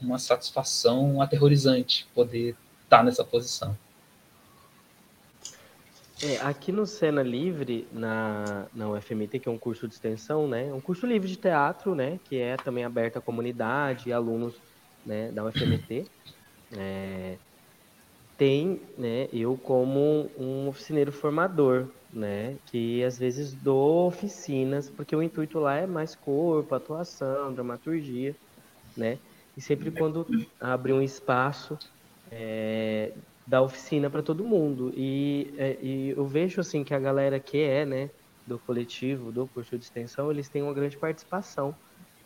uma 0.00 0.20
satisfação 0.20 1.20
aterrorizante 1.20 2.06
poder 2.14 2.54
estar 2.84 2.98
tá 2.98 3.02
nessa 3.02 3.24
posição. 3.24 3.76
É, 6.20 6.38
aqui 6.38 6.72
no 6.72 6.86
Cena 6.86 7.22
Livre, 7.22 7.88
na, 7.92 8.70
na 8.72 8.88
UFMT, 8.90 9.38
que 9.38 9.48
é 9.48 9.52
um 9.52 9.58
curso 9.58 9.86
de 9.86 9.94
extensão, 9.94 10.48
né? 10.48 10.72
Um 10.72 10.80
curso 10.80 11.06
livre 11.06 11.28
de 11.28 11.36
teatro, 11.36 11.94
né? 11.94 12.18
Que 12.20 12.36
é 12.36 12.56
também 12.56 12.84
aberto 12.84 13.18
à 13.18 13.22
comunidade 13.22 14.08
e 14.08 14.12
alunos 14.12 14.62
né, 15.04 15.30
da 15.32 15.44
UFMT. 15.44 16.10
É, 16.70 17.40
tem, 18.36 18.94
né, 18.98 19.28
eu 19.32 19.56
como 19.58 20.32
um 20.36 20.68
oficineiro 20.68 21.12
formador, 21.12 21.94
né, 22.12 22.58
que 22.66 23.02
às 23.04 23.18
vezes 23.18 23.54
dou 23.54 24.06
oficinas, 24.08 24.90
porque 24.90 25.16
o 25.16 25.22
intuito 25.22 25.58
lá 25.58 25.76
é 25.76 25.86
mais 25.86 26.14
corpo, 26.14 26.74
atuação, 26.74 27.54
dramaturgia, 27.54 28.36
né, 28.96 29.20
e 29.56 29.62
sempre 29.62 29.90
quando 29.92 30.28
abre 30.60 30.92
um 30.92 31.02
espaço 31.02 31.78
é, 32.30 33.16
da 33.46 33.62
oficina 33.62 34.10
para 34.10 34.22
todo 34.22 34.44
mundo. 34.44 34.92
E, 34.96 35.54
é, 35.56 35.78
e, 35.80 36.10
eu 36.10 36.26
vejo 36.26 36.60
assim 36.60 36.82
que 36.82 36.92
a 36.92 36.98
galera 36.98 37.38
que 37.38 37.58
é, 37.58 37.86
né, 37.86 38.10
do 38.46 38.58
coletivo, 38.58 39.30
do 39.32 39.46
curso 39.48 39.78
de 39.78 39.84
extensão, 39.84 40.30
eles 40.30 40.48
têm 40.48 40.62
uma 40.62 40.74
grande 40.74 40.98
participação, 40.98 41.74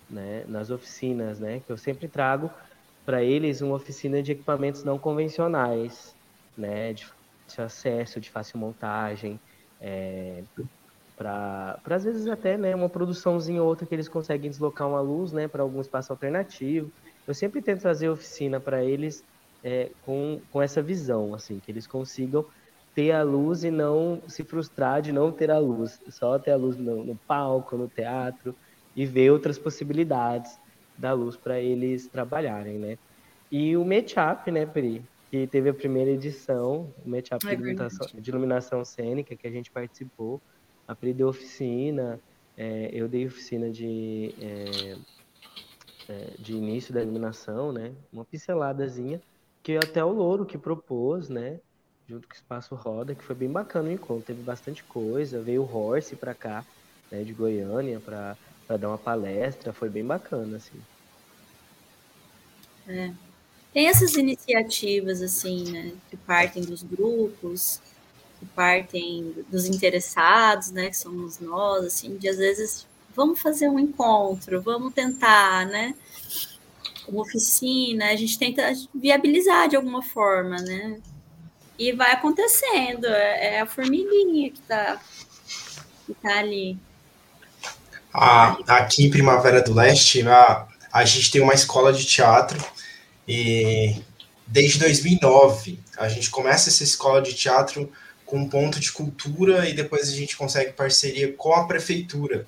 né, 0.08 0.44
nas 0.48 0.70
oficinas, 0.70 1.38
né, 1.38 1.60
que 1.60 1.70
eu 1.70 1.76
sempre 1.76 2.08
trago 2.08 2.50
para 3.04 3.22
eles 3.22 3.60
uma 3.60 3.76
oficina 3.76 4.22
de 4.22 4.32
equipamentos 4.32 4.84
não 4.84 4.98
convencionais, 4.98 6.14
né, 6.56 6.92
de, 6.92 7.06
de 7.48 7.60
acesso, 7.60 8.20
de 8.20 8.30
fácil 8.30 8.58
montagem, 8.58 9.38
é, 9.80 10.44
para 11.16 11.80
às 11.84 12.04
vezes 12.04 12.26
até 12.26 12.56
né, 12.56 12.74
uma 12.74 12.88
produçãozinha 12.88 13.62
ou 13.62 13.68
outra 13.68 13.86
que 13.86 13.94
eles 13.94 14.08
conseguem 14.08 14.50
deslocar 14.50 14.88
uma 14.88 15.00
luz 15.00 15.32
né, 15.32 15.48
para 15.48 15.62
algum 15.62 15.80
espaço 15.80 16.12
alternativo. 16.12 16.90
Eu 17.26 17.34
sempre 17.34 17.60
tento 17.60 17.82
fazer 17.82 18.08
oficina 18.08 18.58
para 18.58 18.82
eles 18.84 19.22
é, 19.62 19.90
com, 20.04 20.40
com 20.50 20.62
essa 20.62 20.82
visão, 20.82 21.34
assim, 21.34 21.58
que 21.58 21.70
eles 21.70 21.86
consigam 21.86 22.44
ter 22.94 23.12
a 23.12 23.22
luz 23.22 23.62
e 23.64 23.70
não 23.70 24.20
se 24.26 24.42
frustrar 24.42 25.00
de 25.00 25.12
não 25.12 25.30
ter 25.30 25.50
a 25.50 25.58
luz, 25.58 26.00
só 26.08 26.38
ter 26.38 26.50
a 26.50 26.56
luz 26.56 26.76
no, 26.76 27.04
no 27.04 27.16
palco, 27.16 27.76
no 27.76 27.88
teatro 27.88 28.54
e 28.96 29.06
ver 29.06 29.30
outras 29.30 29.58
possibilidades 29.58 30.58
da 30.98 31.12
luz 31.12 31.36
para 31.36 31.60
eles 31.60 32.08
trabalharem, 32.08 32.78
né? 32.78 32.98
E 33.50 33.76
o 33.76 33.84
Matchup, 33.84 34.50
né, 34.50 34.66
Pri, 34.66 35.02
que 35.30 35.46
teve 35.46 35.70
a 35.70 35.74
primeira 35.74 36.10
edição, 36.10 36.92
o 37.04 37.08
Matchup 37.08 37.46
é 37.46 37.50
de, 37.50 37.54
iluminação, 37.54 38.06
de 38.12 38.30
iluminação 38.30 38.84
cênica, 38.84 39.36
que 39.36 39.46
a 39.46 39.50
gente 39.50 39.70
participou, 39.70 40.40
a 40.86 40.94
Pri 40.94 41.12
deu 41.12 41.28
oficina, 41.28 42.20
é, 42.56 42.90
eu 42.92 43.08
dei 43.08 43.26
oficina 43.26 43.70
de, 43.70 44.34
é, 44.40 44.96
é, 46.08 46.30
de 46.38 46.52
início 46.52 46.92
da 46.92 47.00
iluminação, 47.00 47.72
né? 47.72 47.92
Uma 48.12 48.24
pinceladazinha, 48.24 49.20
que 49.62 49.76
até 49.76 50.04
o 50.04 50.10
Louro 50.10 50.46
que 50.46 50.58
propôs, 50.58 51.28
né? 51.28 51.60
Junto 52.08 52.26
com 52.26 52.34
o 52.34 52.36
Espaço 52.36 52.74
Roda, 52.74 53.14
que 53.14 53.22
foi 53.22 53.36
bem 53.36 53.50
bacana 53.50 53.88
o 53.88 53.92
encontro, 53.92 54.24
teve 54.24 54.42
bastante 54.42 54.82
coisa, 54.82 55.40
veio 55.40 55.62
o 55.62 55.76
Horse 55.76 56.16
para 56.16 56.34
cá, 56.34 56.64
né, 57.10 57.22
de 57.22 57.32
Goiânia, 57.32 58.00
para 58.00 58.36
dar 58.76 58.88
uma 58.88 58.98
palestra, 58.98 59.72
foi 59.72 59.88
bem 59.88 60.04
bacana, 60.04 60.56
assim. 60.56 60.80
É. 62.88 63.12
Tem 63.72 63.86
essas 63.86 64.14
iniciativas, 64.14 65.22
assim, 65.22 65.70
né, 65.70 65.92
que 66.10 66.16
partem 66.16 66.64
dos 66.64 66.82
grupos, 66.82 67.80
que 68.40 68.46
partem 68.46 69.32
dos 69.48 69.66
interessados, 69.66 70.72
né, 70.72 70.88
que 70.88 70.96
somos 70.96 71.38
nós, 71.38 71.84
assim, 71.84 72.16
de 72.16 72.28
às 72.28 72.38
vezes, 72.38 72.86
vamos 73.14 73.40
fazer 73.40 73.68
um 73.68 73.78
encontro, 73.78 74.60
vamos 74.60 74.92
tentar, 74.92 75.66
né, 75.66 75.94
uma 77.10 77.22
oficina, 77.22 78.06
a 78.06 78.16
gente 78.16 78.38
tenta 78.38 78.72
viabilizar 78.94 79.68
de 79.68 79.76
alguma 79.76 80.02
forma, 80.02 80.56
né? 80.56 81.00
E 81.78 81.92
vai 81.92 82.12
acontecendo, 82.12 83.06
é, 83.06 83.56
é 83.56 83.60
a 83.60 83.66
formiguinha 83.66 84.50
que 84.50 84.58
está 84.58 85.00
que 86.06 86.14
tá 86.14 86.38
ali. 86.38 86.76
Aqui 88.12 89.06
em 89.06 89.10
Primavera 89.10 89.62
do 89.62 89.72
Leste, 89.72 90.26
a, 90.26 90.66
a 90.92 91.04
gente 91.04 91.30
tem 91.30 91.40
uma 91.40 91.54
escola 91.54 91.92
de 91.92 92.04
teatro 92.04 92.58
e 93.26 94.02
desde 94.46 94.80
2009 94.80 95.78
a 95.96 96.08
gente 96.08 96.28
começa 96.30 96.68
essa 96.68 96.82
escola 96.82 97.22
de 97.22 97.34
teatro 97.34 97.90
com 98.26 98.38
um 98.38 98.48
ponto 98.48 98.80
de 98.80 98.90
cultura 98.90 99.68
e 99.68 99.72
depois 99.72 100.08
a 100.08 100.12
gente 100.12 100.36
consegue 100.36 100.72
parceria 100.72 101.32
com 101.32 101.52
a 101.52 101.66
prefeitura. 101.66 102.46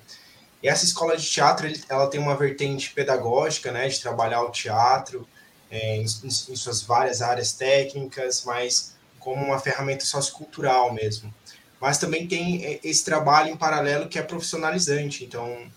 E 0.63 0.69
essa 0.69 0.85
escola 0.85 1.17
de 1.17 1.29
teatro, 1.29 1.69
ela 1.89 2.07
tem 2.07 2.21
uma 2.21 2.37
vertente 2.37 2.91
pedagógica, 2.91 3.69
né, 3.69 3.89
de 3.89 3.99
trabalhar 3.99 4.41
o 4.43 4.49
teatro 4.49 5.27
é, 5.69 5.97
em, 5.97 6.03
em, 6.03 6.31
suas 6.31 6.81
várias 6.81 7.21
áreas 7.21 7.51
técnicas, 7.51 8.45
mas 8.45 8.95
como 9.19 9.43
uma 9.45 9.59
ferramenta 9.59 10.05
sociocultural 10.05 10.93
mesmo. 10.93 11.33
Mas 11.81 11.97
também 11.97 12.27
tem 12.27 12.65
é, 12.65 12.79
esse 12.81 13.03
trabalho 13.03 13.49
em 13.49 13.57
paralelo 13.57 14.07
que 14.07 14.17
é 14.17 14.21
profissionalizante. 14.21 15.25
Então, 15.25 15.69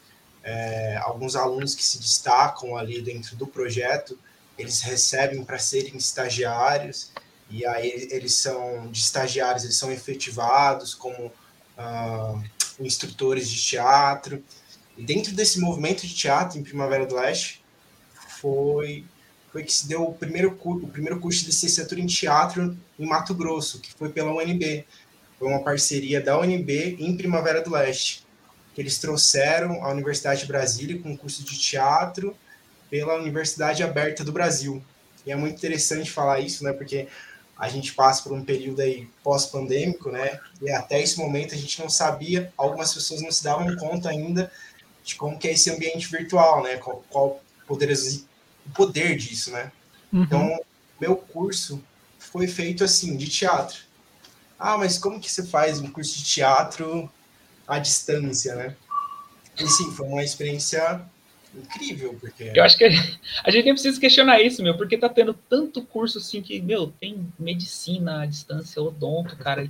é, 0.45 0.97
alguns 1.03 1.35
alunos 1.35 1.75
que 1.75 1.83
se 1.83 1.99
destacam 1.99 2.77
ali 2.77 3.03
dentro 3.03 3.35
do 3.35 3.47
projeto, 3.47 4.17
eles 4.57 4.83
recebem 4.83 5.45
para 5.45 5.59
serem 5.59 5.97
estagiários, 5.97 7.11
e 7.51 7.67
aí 7.67 8.09
eles 8.13 8.35
são, 8.35 8.89
de 8.91 9.01
estagiários, 9.01 9.65
eles 9.65 9.77
são 9.77 9.91
efetivados 9.91 10.95
como 10.95 11.33
ah, 11.77 12.41
instrutores 12.81 13.49
de 13.51 13.61
teatro, 13.61 14.43
dentro 14.97 15.35
desse 15.35 15.61
movimento 15.61 16.07
de 16.07 16.15
teatro 16.15 16.59
em 16.59 16.63
Primavera 16.63 17.07
do 17.07 17.15
Leste, 17.15 17.63
foi, 18.41 19.05
foi 19.53 19.63
que 19.63 19.73
se 19.73 19.89
deu 19.89 20.05
o 20.05 20.15
primeiro, 20.15 20.59
o 20.65 20.89
primeiro 20.89 21.21
curso 21.21 21.41
de 21.41 21.47
licenciatura 21.47 22.01
em 22.01 22.07
teatro 22.07 22.77
em 22.99 23.07
Mato 23.07 23.35
Grosso, 23.35 23.81
que 23.81 23.93
foi 23.95 24.09
pela 24.09 24.33
UNB. 24.33 24.85
Foi 25.39 25.49
uma 25.49 25.63
parceria 25.63 26.21
da 26.21 26.39
UNB 26.39 26.97
em 26.99 27.17
Primavera 27.17 27.61
do 27.61 27.71
Leste, 27.71 28.27
que 28.75 28.81
eles 28.81 28.99
trouxeram 28.99 29.85
a 29.85 29.91
Universidade 29.91 30.41
de 30.41 30.47
Brasília 30.47 30.99
com 31.01 31.11
um 31.11 31.17
curso 31.17 31.45
de 31.45 31.59
teatro 31.59 32.37
pela 32.89 33.17
Universidade 33.17 33.83
Aberta 33.83 34.25
do 34.25 34.33
Brasil. 34.33 34.83
E 35.27 35.33
é 35.33 35.37
muito 35.37 35.57
interessante 35.57 36.11
falar 36.11 36.41
isso, 36.41 36.65
né? 36.65 36.73
Porque 36.73 37.09
a 37.59 37.69
gente 37.69 37.95
passa 37.95 38.23
por 38.23 38.33
um 38.33 38.45
período 38.45 38.81
aí 38.81 39.09
pós-pandêmico, 39.23 40.11
né? 40.11 40.39
E 40.63 40.71
até 40.71 41.03
esse 41.03 41.19
momento 41.19 41.55
a 41.55 41.59
gente 41.59 41.81
não 41.81 41.89
sabia, 41.89 42.53
algumas 42.57 42.95
pessoas 42.95 43.23
não 43.23 43.31
se 43.31 43.43
davam 43.43 43.75
conta 43.77 44.11
ainda 44.11 44.51
de 45.07 45.15
como 45.15 45.39
que 45.39 45.47
é 45.47 45.53
esse 45.53 45.71
ambiente 45.71 46.09
virtual, 46.11 46.65
né? 46.65 46.77
Qual, 46.79 47.05
qual 47.09 47.41
poder, 47.67 47.93
o 47.93 48.71
poder 48.75 49.17
disso, 49.17 49.53
né? 49.53 49.71
Uhum. 50.13 50.25
Então, 50.25 50.65
meu 51.01 51.15
curso 51.17 51.83
foi 52.19 52.49
feito 52.49 52.83
assim, 52.83 53.17
de 53.17 53.29
teatro. 53.29 53.79
Ah, 54.59 54.77
mas 54.77 54.99
como 54.99 55.21
que 55.21 55.31
você 55.31 55.47
faz 55.47 55.79
um 55.79 55.89
curso 55.89 56.19
de 56.19 56.25
teatro 56.25 57.09
à 57.69 57.79
distância, 57.79 58.57
né? 58.57 58.75
E 59.59 59.67
sim, 59.69 59.93
foi 59.93 60.07
uma 60.09 60.25
experiência 60.25 61.01
incrível, 61.55 62.17
porque... 62.21 62.53
Eu 62.55 62.65
acho 62.65 62.77
que 62.77 62.85
a 62.85 63.51
gente 63.51 63.65
nem 63.65 63.73
precisa 63.73 64.01
questionar 64.01 64.43
isso, 64.43 64.63
meu, 64.63 64.77
porque 64.77 64.99
tá 64.99 65.09
tendo 65.09 65.33
tanto 65.49 65.83
curso 65.83 66.19
assim 66.19 66.43
que, 66.43 66.61
meu, 66.61 66.93
tem 67.01 67.27
medicina 67.39 68.23
à 68.23 68.27
distância, 68.27 68.83
odonto, 68.83 69.37
cara. 69.37 69.67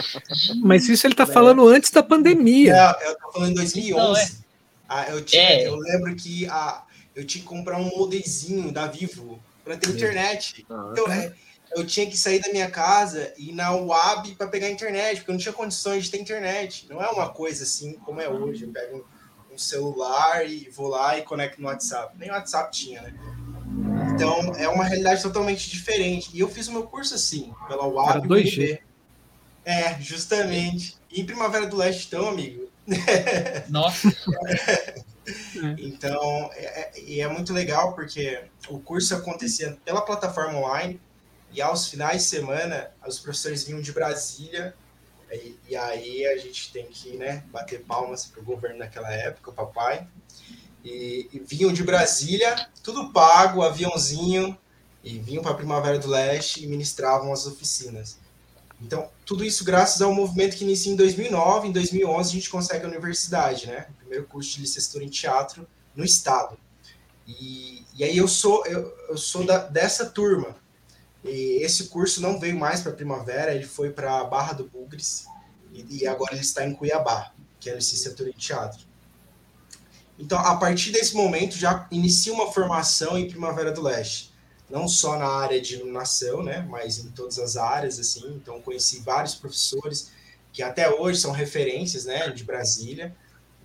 Mas 0.62 0.88
isso 0.88 1.06
ele 1.06 1.14
tá 1.14 1.26
falando 1.26 1.68
antes 1.68 1.90
da 1.90 2.02
pandemia. 2.02 2.74
É, 2.74 3.10
eu 3.10 3.18
tô 3.18 3.32
falando 3.32 3.50
em 3.50 3.54
2011. 3.54 3.98
Não, 3.98 4.16
é. 4.16 4.49
Ah, 4.90 5.08
eu, 5.08 5.24
tinha, 5.24 5.40
é. 5.40 5.68
eu 5.68 5.76
lembro 5.76 6.16
que 6.16 6.46
ah, 6.46 6.82
eu 7.14 7.24
tinha 7.24 7.40
que 7.40 7.48
comprar 7.48 7.78
um 7.78 7.96
modezinho 7.96 8.72
da 8.72 8.88
Vivo 8.88 9.40
para 9.62 9.76
ter 9.76 9.88
internet. 9.88 10.66
Ah, 10.68 10.88
então, 10.90 11.06
é, 11.12 11.32
eu 11.76 11.86
tinha 11.86 12.10
que 12.10 12.16
sair 12.16 12.40
da 12.40 12.50
minha 12.50 12.68
casa 12.68 13.32
e 13.38 13.50
ir 13.50 13.52
na 13.52 13.72
UAB 13.72 14.34
para 14.36 14.48
pegar 14.48 14.68
internet, 14.68 15.18
porque 15.18 15.30
eu 15.30 15.34
não 15.34 15.40
tinha 15.40 15.52
condições 15.52 16.06
de 16.06 16.10
ter 16.10 16.18
internet. 16.18 16.88
Não 16.90 17.00
é 17.00 17.08
uma 17.08 17.28
coisa 17.28 17.62
assim 17.62 17.92
como 18.04 18.20
é 18.20 18.28
hoje. 18.28 18.64
Eu 18.64 18.72
pego 18.72 19.06
um, 19.48 19.54
um 19.54 19.56
celular 19.56 20.44
e 20.44 20.68
vou 20.70 20.88
lá 20.88 21.16
e 21.16 21.22
conecto 21.22 21.62
no 21.62 21.68
WhatsApp. 21.68 22.12
Nem 22.18 22.28
o 22.28 22.32
WhatsApp 22.32 22.76
tinha, 22.76 23.00
né? 23.00 23.14
Então, 24.12 24.56
é 24.56 24.68
uma 24.68 24.82
realidade 24.82 25.22
totalmente 25.22 25.70
diferente. 25.70 26.30
E 26.34 26.40
eu 26.40 26.48
fiz 26.48 26.66
o 26.66 26.72
meu 26.72 26.82
curso 26.82 27.14
assim, 27.14 27.54
pela 27.68 27.86
UAB. 27.86 28.08
Era 28.08 28.20
2G. 28.22 28.80
É, 29.64 30.00
justamente. 30.00 30.96
E 31.12 31.20
em 31.20 31.24
Primavera 31.24 31.66
do 31.66 31.76
Leste, 31.76 32.08
então, 32.08 32.28
amigo, 32.28 32.69
nossa! 33.68 34.08
então, 35.78 36.50
é, 36.54 36.90
é, 36.94 37.20
é 37.20 37.28
muito 37.28 37.52
legal 37.52 37.94
porque 37.94 38.44
o 38.68 38.78
curso 38.80 39.14
acontecia 39.14 39.76
pela 39.84 40.02
plataforma 40.02 40.58
online 40.58 41.00
e 41.52 41.60
aos 41.60 41.88
finais 41.88 42.22
de 42.22 42.28
semana 42.28 42.90
os 43.06 43.18
professores 43.18 43.64
vinham 43.64 43.80
de 43.80 43.92
Brasília 43.92 44.74
e, 45.32 45.56
e 45.68 45.76
aí 45.76 46.26
a 46.26 46.36
gente 46.38 46.72
tem 46.72 46.86
que 46.86 47.16
né, 47.16 47.44
bater 47.52 47.84
palmas 47.84 48.26
para 48.26 48.40
o 48.40 48.44
governo 48.44 48.78
naquela 48.78 49.10
época, 49.12 49.50
o 49.50 49.54
papai. 49.54 50.06
E, 50.84 51.28
e, 51.32 51.38
vinham 51.38 51.72
de 51.72 51.84
Brasília, 51.84 52.68
tudo 52.82 53.12
pago, 53.12 53.62
aviãozinho, 53.62 54.58
e 55.04 55.18
vinham 55.18 55.42
para 55.42 55.52
a 55.52 55.56
Primavera 55.56 55.98
do 55.98 56.08
Leste 56.08 56.64
e 56.64 56.66
ministravam 56.66 57.32
as 57.32 57.46
oficinas. 57.46 58.18
Então, 58.80 59.10
tudo 59.26 59.44
isso 59.44 59.64
graças 59.64 60.00
ao 60.00 60.14
movimento 60.14 60.56
que 60.56 60.64
inicia 60.64 60.92
em 60.92 60.96
2009. 60.96 61.68
Em 61.68 61.72
2011, 61.72 62.30
a 62.30 62.32
gente 62.32 62.50
consegue 62.50 62.84
a 62.84 62.88
universidade, 62.88 63.66
né? 63.66 63.86
O 63.90 63.94
primeiro 63.98 64.26
curso 64.26 64.54
de 64.54 64.62
licenciatura 64.62 65.04
em 65.04 65.08
teatro 65.08 65.66
no 65.94 66.04
estado. 66.04 66.58
E, 67.26 67.84
e 67.94 68.02
aí 68.02 68.16
eu 68.16 68.26
sou 68.26 68.64
eu, 68.66 68.92
eu 69.08 69.16
sou 69.16 69.44
da, 69.44 69.58
dessa 69.58 70.06
turma. 70.06 70.56
E 71.22 71.62
esse 71.62 71.88
curso 71.88 72.20
não 72.20 72.40
veio 72.40 72.58
mais 72.58 72.80
para 72.80 72.92
Primavera, 72.92 73.54
ele 73.54 73.66
foi 73.66 73.90
para 73.90 74.24
Barra 74.24 74.54
do 74.54 74.64
Bugres 74.64 75.26
e, 75.72 76.02
e, 76.02 76.06
agora 76.06 76.32
ele 76.32 76.40
está 76.40 76.66
em 76.66 76.74
Cuiabá, 76.74 77.32
que 77.60 77.68
é 77.68 77.74
licenciatura 77.74 78.30
em 78.30 78.32
teatro. 78.32 78.80
Então, 80.18 80.38
a 80.38 80.56
partir 80.56 80.90
desse 80.90 81.14
momento, 81.14 81.56
já 81.56 81.86
inicia 81.90 82.32
uma 82.32 82.50
formação 82.50 83.18
em 83.18 83.28
Primavera 83.28 83.70
do 83.70 83.82
Leste. 83.82 84.29
Não 84.70 84.86
só 84.86 85.18
na 85.18 85.26
área 85.26 85.60
de 85.60 85.74
iluminação, 85.74 86.42
né, 86.42 86.64
mas 86.68 86.98
em 86.98 87.10
todas 87.10 87.38
as 87.38 87.56
áreas, 87.56 87.98
assim. 87.98 88.22
Então, 88.34 88.60
conheci 88.62 89.00
vários 89.00 89.34
professores 89.34 90.12
que 90.52 90.62
até 90.62 90.88
hoje 90.88 91.20
são 91.20 91.32
referências, 91.32 92.04
né, 92.04 92.28
de 92.30 92.44
Brasília. 92.44 93.14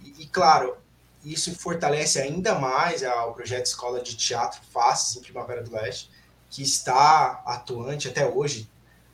E, 0.04 0.24
e 0.24 0.28
claro, 0.28 0.76
isso 1.24 1.54
fortalece 1.56 2.20
ainda 2.20 2.56
mais 2.56 3.02
o 3.04 3.34
projeto 3.34 3.66
Escola 3.66 4.02
de 4.02 4.16
Teatro 4.16 4.62
Faces 4.72 5.16
em 5.16 5.22
Primavera 5.22 5.64
do 5.64 5.72
Leste, 5.72 6.10
que 6.50 6.62
está 6.62 7.44
atuante 7.46 8.08
até 8.08 8.28
hoje. 8.28 8.70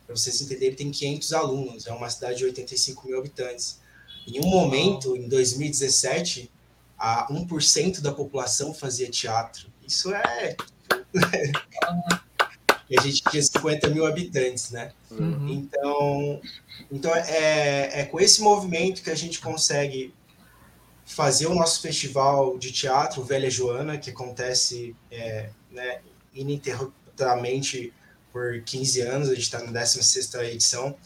Para 0.06 0.14
vocês 0.14 0.40
entenderem, 0.40 0.74
tem 0.74 0.90
500 0.90 1.32
alunos, 1.32 1.86
é 1.86 1.92
uma 1.92 2.10
cidade 2.10 2.38
de 2.38 2.44
85 2.44 3.06
mil 3.06 3.18
habitantes. 3.18 3.80
Em 4.26 4.40
um 4.40 4.48
momento, 4.48 5.16
em 5.16 5.28
2017, 5.28 6.50
a 6.98 7.26
1% 7.32 8.00
da 8.00 8.12
população 8.12 8.74
fazia 8.74 9.10
teatro. 9.10 9.72
Isso 9.86 10.14
é. 10.14 10.54
E 12.88 12.98
a 12.98 13.02
gente 13.02 13.22
tinha 13.22 13.42
50 13.42 13.88
mil 13.88 14.06
habitantes, 14.06 14.70
né? 14.70 14.92
Uhum. 15.10 15.48
Então, 15.48 16.40
então 16.90 17.14
é, 17.14 18.00
é 18.00 18.04
com 18.04 18.20
esse 18.20 18.42
movimento 18.42 19.02
que 19.02 19.10
a 19.10 19.14
gente 19.14 19.40
consegue 19.40 20.12
fazer 21.04 21.46
o 21.46 21.54
nosso 21.54 21.80
festival 21.80 22.58
de 22.58 22.72
teatro 22.72 23.22
Velha 23.22 23.50
Joana, 23.50 23.98
que 23.98 24.10
acontece 24.10 24.96
é, 25.10 25.50
né, 25.70 26.00
ininterruptamente 26.34 27.92
por 28.32 28.62
15 28.62 29.00
anos, 29.02 29.28
a 29.28 29.34
gente 29.34 29.44
está 29.44 29.62
na 29.62 29.70
16 29.70 30.34
edição, 30.34 30.96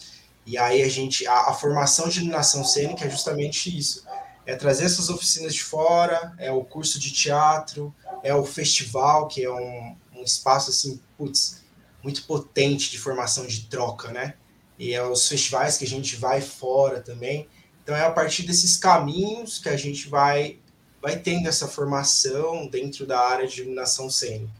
e 0.47 0.57
aí 0.57 0.83
a 0.83 0.89
gente, 0.89 1.27
a, 1.27 1.51
a 1.51 1.55
formação 1.55 2.09
de 2.09 2.19
iluminação 2.19 2.65
cênica 2.65 3.05
é 3.05 3.11
justamente 3.11 3.77
isso, 3.77 4.06
é 4.47 4.55
trazer 4.55 4.85
essas 4.85 5.11
oficinas 5.11 5.53
de 5.53 5.65
fora, 5.65 6.33
é 6.39 6.53
o 6.53 6.65
curso 6.65 6.99
de 7.01 7.13
teatro, 7.13 7.95
é 8.23 8.35
o 8.35 8.45
festival, 8.45 9.27
que 9.27 9.45
é 9.45 9.51
um, 9.51 9.97
um 10.15 10.23
espaço 10.23 10.71
assim, 10.71 11.01
putz, 11.19 11.65
muito 12.03 12.25
potente 12.25 12.91
de 12.91 12.99
formação 12.99 13.45
de 13.47 13.63
troca, 13.63 14.13
né? 14.13 14.35
E 14.79 14.95
é 14.95 15.03
os 15.03 15.27
festivais 15.27 15.77
que 15.77 15.85
a 15.85 15.89
gente 15.89 16.17
vai 16.17 16.41
fora 16.41 17.01
também. 17.01 17.49
Então 17.83 17.95
é 17.97 18.05
a 18.05 18.11
partir 18.11 18.45
desses 18.45 18.77
caminhos 18.77 19.59
que 19.59 19.69
a 19.69 19.77
gente 19.77 20.09
vai 20.09 20.61
vai 21.03 21.19
tendo 21.19 21.47
essa 21.49 21.69
formação 21.69 22.67
dentro 22.67 23.07
da 23.07 23.21
área 23.21 23.47
de 23.47 23.61
iluminação 23.61 24.11
cênica. 24.11 24.53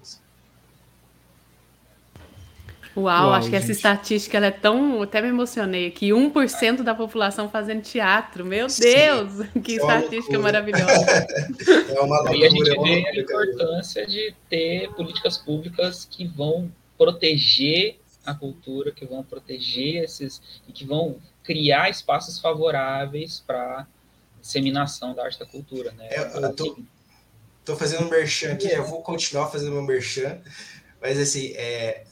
Uau, 2.97 3.27
Uau 3.29 3.33
acho 3.35 3.51
que 3.51 3.57
essa 3.57 3.71
estatística 3.71 4.39
ela 4.39 4.47
é 4.47 4.51
tão. 4.51 5.03
Até 5.03 5.21
me 5.21 5.29
emocionei 5.29 5.87
aqui: 5.87 6.09
1% 6.09 6.83
da 6.83 6.95
população 6.95 7.49
fazendo 7.49 7.83
teatro. 7.83 8.45
Meu 8.45 8.71
Sim, 8.71 8.85
Deus, 8.85 9.33
que 9.63 9.73
é 9.73 9.77
estatística 9.77 10.39
maravilhosa. 10.39 11.27
É 11.89 12.01
uma 12.01 12.19
loucura, 12.19 12.37
e 12.37 12.45
a 12.45 12.51
gente 12.51 12.83
vê 12.83 13.09
a 13.09 13.21
importância 13.21 14.07
de 14.07 14.35
ter 14.49 14.91
políticas 14.95 15.39
públicas 15.39 16.07
que 16.11 16.27
vão 16.27 16.71
proteger 16.97 17.99
a 18.25 18.35
cultura, 18.35 18.91
que 18.91 19.05
vão 19.05 19.23
proteger 19.23 20.05
esses. 20.05 20.41
e 20.69 20.73
que 20.73 20.85
vão 20.85 21.17
criar 21.43 21.91
espaços 21.91 22.39
favoráveis 22.39 23.43
para 23.47 23.87
disseminação 24.41 25.15
da 25.15 25.25
arte 25.25 25.39
da 25.39 25.47
cultura. 25.47 25.93
Né? 25.93 26.09
É, 26.11 26.37
eu 26.37 26.55
tô, 26.55 26.79
tô 27.65 27.77
fazendo 27.77 28.07
um 28.07 28.11
merchan 28.11 28.53
aqui, 28.53 28.69
eu 28.69 28.85
vou 28.85 29.03
continuar 29.03 29.49
fazendo 29.49 29.73
meu 29.73 29.83
merchan, 29.83 30.39
mas 31.01 31.19
assim, 31.19 31.53
é 31.55 32.05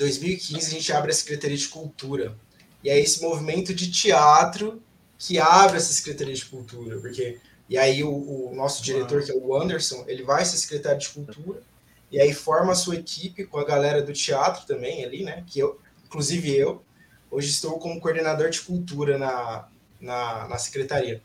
2015 0.00 0.66
a 0.66 0.70
gente 0.70 0.92
abre 0.92 1.10
a 1.10 1.14
Secretaria 1.14 1.56
de 1.56 1.68
Cultura. 1.68 2.36
E 2.82 2.88
é 2.88 2.98
esse 2.98 3.20
movimento 3.20 3.74
de 3.74 3.90
teatro 3.90 4.82
que 5.18 5.38
abre 5.38 5.76
essa 5.76 5.92
Secretaria 5.92 6.34
de 6.34 6.44
Cultura, 6.46 6.98
porque 6.98 7.38
e 7.68 7.78
aí 7.78 8.02
o, 8.02 8.10
o 8.10 8.54
nosso 8.54 8.82
diretor, 8.82 9.22
que 9.22 9.30
é 9.30 9.34
o 9.34 9.54
Anderson, 9.54 10.04
ele 10.08 10.24
vai 10.24 10.44
ser 10.44 10.56
secretário 10.56 10.98
de 10.98 11.08
Cultura, 11.10 11.62
e 12.10 12.18
aí 12.18 12.34
forma 12.34 12.72
a 12.72 12.74
sua 12.74 12.96
equipe 12.96 13.44
com 13.44 13.58
a 13.58 13.64
galera 13.64 14.02
do 14.02 14.12
teatro 14.12 14.66
também 14.66 15.04
ali, 15.04 15.22
né? 15.22 15.44
Que 15.46 15.60
eu, 15.60 15.78
inclusive 16.04 16.56
eu, 16.56 16.82
hoje 17.30 17.50
estou 17.50 17.78
como 17.78 18.00
coordenador 18.00 18.50
de 18.50 18.60
cultura 18.62 19.16
na, 19.18 19.68
na, 20.00 20.48
na 20.48 20.58
secretaria. 20.58 21.22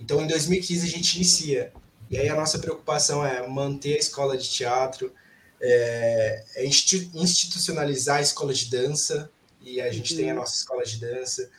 Então, 0.00 0.20
em 0.20 0.26
2015 0.26 0.86
a 0.86 0.90
gente 0.90 1.14
inicia. 1.16 1.72
E 2.10 2.18
aí 2.18 2.28
a 2.28 2.34
nossa 2.34 2.58
preocupação 2.58 3.24
é 3.24 3.46
manter 3.46 3.94
a 3.94 3.98
escola 3.98 4.36
de 4.36 4.48
teatro, 4.48 5.12
é, 5.60 6.44
é 6.56 6.66
institucionalizar 6.66 8.18
a 8.18 8.22
escola 8.22 8.52
de 8.52 8.70
dança, 8.70 9.30
e 9.60 9.80
a 9.80 9.90
gente 9.90 10.12
uhum. 10.12 10.18
tem 10.18 10.30
a 10.30 10.34
uhum. 10.34 10.40
nossa 10.40 10.56
escola 10.56 10.84
de 10.84 10.98
dança, 10.98 11.50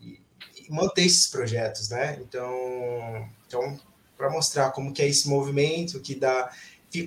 e, 0.00 0.20
e, 0.56 0.70
manter 0.72 1.04
esses 1.04 1.26
projetos, 1.26 1.88
né? 1.88 2.18
Então, 2.20 3.28
então 3.46 3.78
para 4.16 4.30
mostrar 4.30 4.70
como 4.70 4.92
que 4.92 5.02
é 5.02 5.08
esse 5.08 5.28
movimento, 5.28 6.00
que 6.00 6.14
dá... 6.14 6.50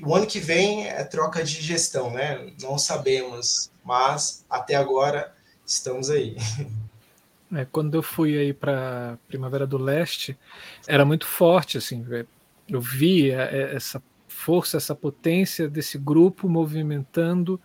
O 0.04 0.16
ano 0.16 0.26
que 0.26 0.40
vem 0.40 0.88
é 0.88 1.04
troca 1.04 1.44
de 1.44 1.62
gestão, 1.62 2.12
né? 2.12 2.52
Não 2.60 2.78
sabemos, 2.78 3.72
mas 3.84 4.44
até 4.50 4.76
agora 4.76 5.34
estamos 5.66 6.10
aí. 6.10 6.36
É, 7.54 7.64
quando 7.72 7.94
eu 7.94 8.02
fui 8.02 8.38
aí 8.38 8.54
para 8.54 9.20
Primavera 9.28 9.68
do 9.68 9.78
Leste, 9.78 10.36
era 10.88 11.06
muito 11.06 11.28
forte, 11.28 11.78
assim, 11.78 12.04
eu 12.68 12.82
via 12.82 13.44
é, 13.44 13.76
essa 13.76 14.02
força, 14.36 14.78
essa 14.78 14.94
potência 14.94 15.68
desse 15.68 15.98
grupo 15.98 16.48
movimentando 16.48 17.60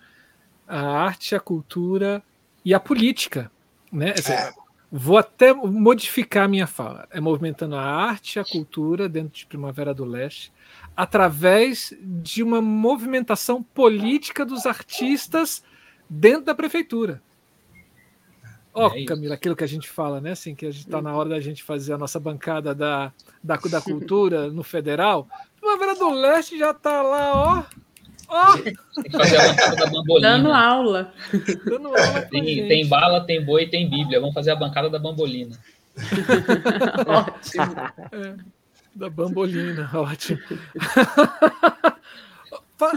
a 0.66 0.80
arte, 0.80 1.34
a 1.34 1.40
cultura 1.40 2.22
e 2.64 2.72
a 2.72 2.80
política. 2.80 3.50
Né? 3.92 4.10
É. 4.10 4.52
Vou 4.90 5.18
até 5.18 5.52
modificar 5.52 6.48
minha 6.48 6.66
fala. 6.66 7.06
É 7.10 7.20
movimentando 7.20 7.76
a 7.76 7.82
arte, 7.82 8.38
a 8.38 8.44
cultura 8.44 9.08
dentro 9.08 9.38
de 9.38 9.46
Primavera 9.46 9.92
do 9.92 10.04
Leste, 10.04 10.52
através 10.96 11.92
de 12.00 12.42
uma 12.42 12.60
movimentação 12.60 13.62
política 13.62 14.44
dos 14.44 14.66
artistas 14.66 15.62
dentro 16.08 16.46
da 16.46 16.54
prefeitura. 16.54 17.22
Ó, 18.72 18.88
oh, 18.88 18.96
é 18.96 19.04
Camila, 19.04 19.34
aquilo 19.34 19.56
que 19.56 19.64
a 19.64 19.68
gente 19.68 19.88
fala, 19.88 20.20
né? 20.20 20.32
Assim, 20.32 20.54
que 20.54 20.66
a 20.66 20.70
gente 20.70 20.86
está 20.86 21.02
na 21.02 21.14
hora 21.14 21.28
da 21.28 21.40
gente 21.40 21.62
fazer 21.62 21.92
a 21.92 21.98
nossa 21.98 22.20
bancada 22.20 22.74
da, 22.74 23.12
da, 23.42 23.56
da 23.56 23.80
cultura 23.82 24.48
no 24.48 24.62
federal. 24.62 25.28
Primavera 25.60 25.94
do 25.96 26.10
Leste 26.10 26.58
já 26.58 26.72
tá 26.72 27.02
lá, 27.02 27.32
ó. 27.34 27.80
Ó! 28.28 28.56
Tem 28.58 28.74
que 28.74 29.10
fazer 29.10 29.36
a 29.38 29.48
bancada 29.48 29.76
da 29.76 29.86
bambolina. 29.86 30.28
Dando 30.28 30.52
aula. 30.52 31.12
Dando 31.64 31.88
aula 31.88 32.22
tem, 32.30 32.68
tem, 32.68 32.88
bala, 32.88 33.26
tem 33.26 33.44
boi, 33.44 33.66
tem 33.66 33.90
bíblia. 33.90 34.20
Vamos 34.20 34.34
fazer 34.34 34.52
a 34.52 34.56
bancada 34.56 34.88
da 34.88 35.00
bambolina. 35.00 35.58
ótimo. 37.06 37.76
É, 38.12 38.36
da 38.94 39.10
bambolina, 39.10 39.90
ótimo. 39.92 40.38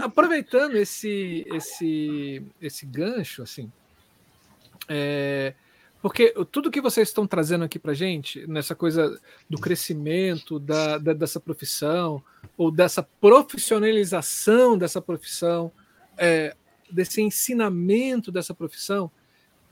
Aproveitando 0.02 0.76
esse, 0.76 1.44
esse, 1.52 2.42
esse 2.62 2.86
gancho, 2.86 3.42
assim, 3.42 3.70
é, 4.88 5.52
porque 6.04 6.34
tudo 6.52 6.70
que 6.70 6.82
vocês 6.82 7.08
estão 7.08 7.26
trazendo 7.26 7.64
aqui 7.64 7.78
para 7.78 7.94
gente, 7.94 8.46
nessa 8.46 8.74
coisa 8.74 9.18
do 9.48 9.56
crescimento 9.56 10.58
da, 10.58 10.98
da, 10.98 11.14
dessa 11.14 11.40
profissão, 11.40 12.22
ou 12.58 12.70
dessa 12.70 13.02
profissionalização 13.02 14.76
dessa 14.76 15.00
profissão, 15.00 15.72
é, 16.18 16.54
desse 16.90 17.22
ensinamento 17.22 18.30
dessa 18.30 18.52
profissão, 18.52 19.10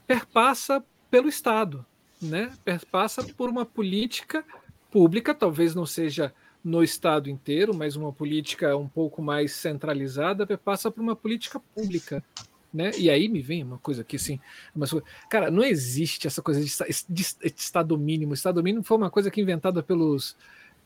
perpassa 0.06 0.82
pelo 1.10 1.28
Estado, 1.28 1.84
né? 2.22 2.50
perpassa 2.64 3.22
por 3.22 3.50
uma 3.50 3.66
política 3.66 4.42
pública, 4.90 5.34
talvez 5.34 5.74
não 5.74 5.84
seja 5.84 6.32
no 6.64 6.82
Estado 6.82 7.28
inteiro, 7.28 7.74
mas 7.74 7.94
uma 7.94 8.10
política 8.10 8.74
um 8.74 8.88
pouco 8.88 9.20
mais 9.20 9.52
centralizada, 9.52 10.46
perpassa 10.46 10.90
por 10.90 11.02
uma 11.02 11.14
política 11.14 11.60
pública 11.60 12.24
né? 12.72 12.90
E 12.96 13.10
aí 13.10 13.28
me 13.28 13.42
vem 13.42 13.62
uma 13.62 13.78
coisa 13.78 14.02
aqui 14.02 14.16
assim, 14.16 14.40
uma 14.74 14.86
cara, 15.28 15.50
não 15.50 15.62
existe 15.62 16.26
essa 16.26 16.40
coisa 16.40 16.60
de, 16.60 16.70
de, 17.08 17.24
de 17.34 17.60
estado 17.60 17.98
mínimo. 17.98 18.34
Estado 18.34 18.62
mínimo 18.62 18.82
foi 18.82 18.96
uma 18.96 19.10
coisa 19.10 19.30
que 19.30 19.40
inventada 19.40 19.82
pelos 19.82 20.36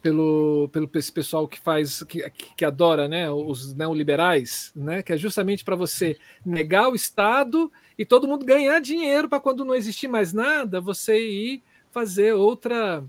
pelo, 0.03 0.69
pelo 0.73 0.89
esse 0.95 1.11
pessoal 1.11 1.49
que 1.49 1.59
faz 1.59 2.03
que, 2.05 2.31
que 2.31 2.65
adora, 2.65 3.09
né, 3.09 3.31
os 3.31 3.75
neoliberais, 3.75 4.71
né, 4.77 5.03
que 5.03 5.13
é 5.13 5.17
justamente 5.17 5.65
para 5.65 5.75
você 5.75 6.17
negar 6.45 6.89
o 6.89 6.95
Estado 6.95 7.73
e 7.99 8.05
todo 8.05 8.29
mundo 8.29 8.45
ganhar 8.45 8.79
dinheiro 8.81 9.29
para 9.29 9.41
quando 9.41 9.65
não 9.65 9.75
existir 9.75 10.07
mais 10.07 10.33
nada, 10.33 10.81
você 10.81 11.19
ir 11.19 11.63
fazer 11.91 12.35
outra 12.35 13.03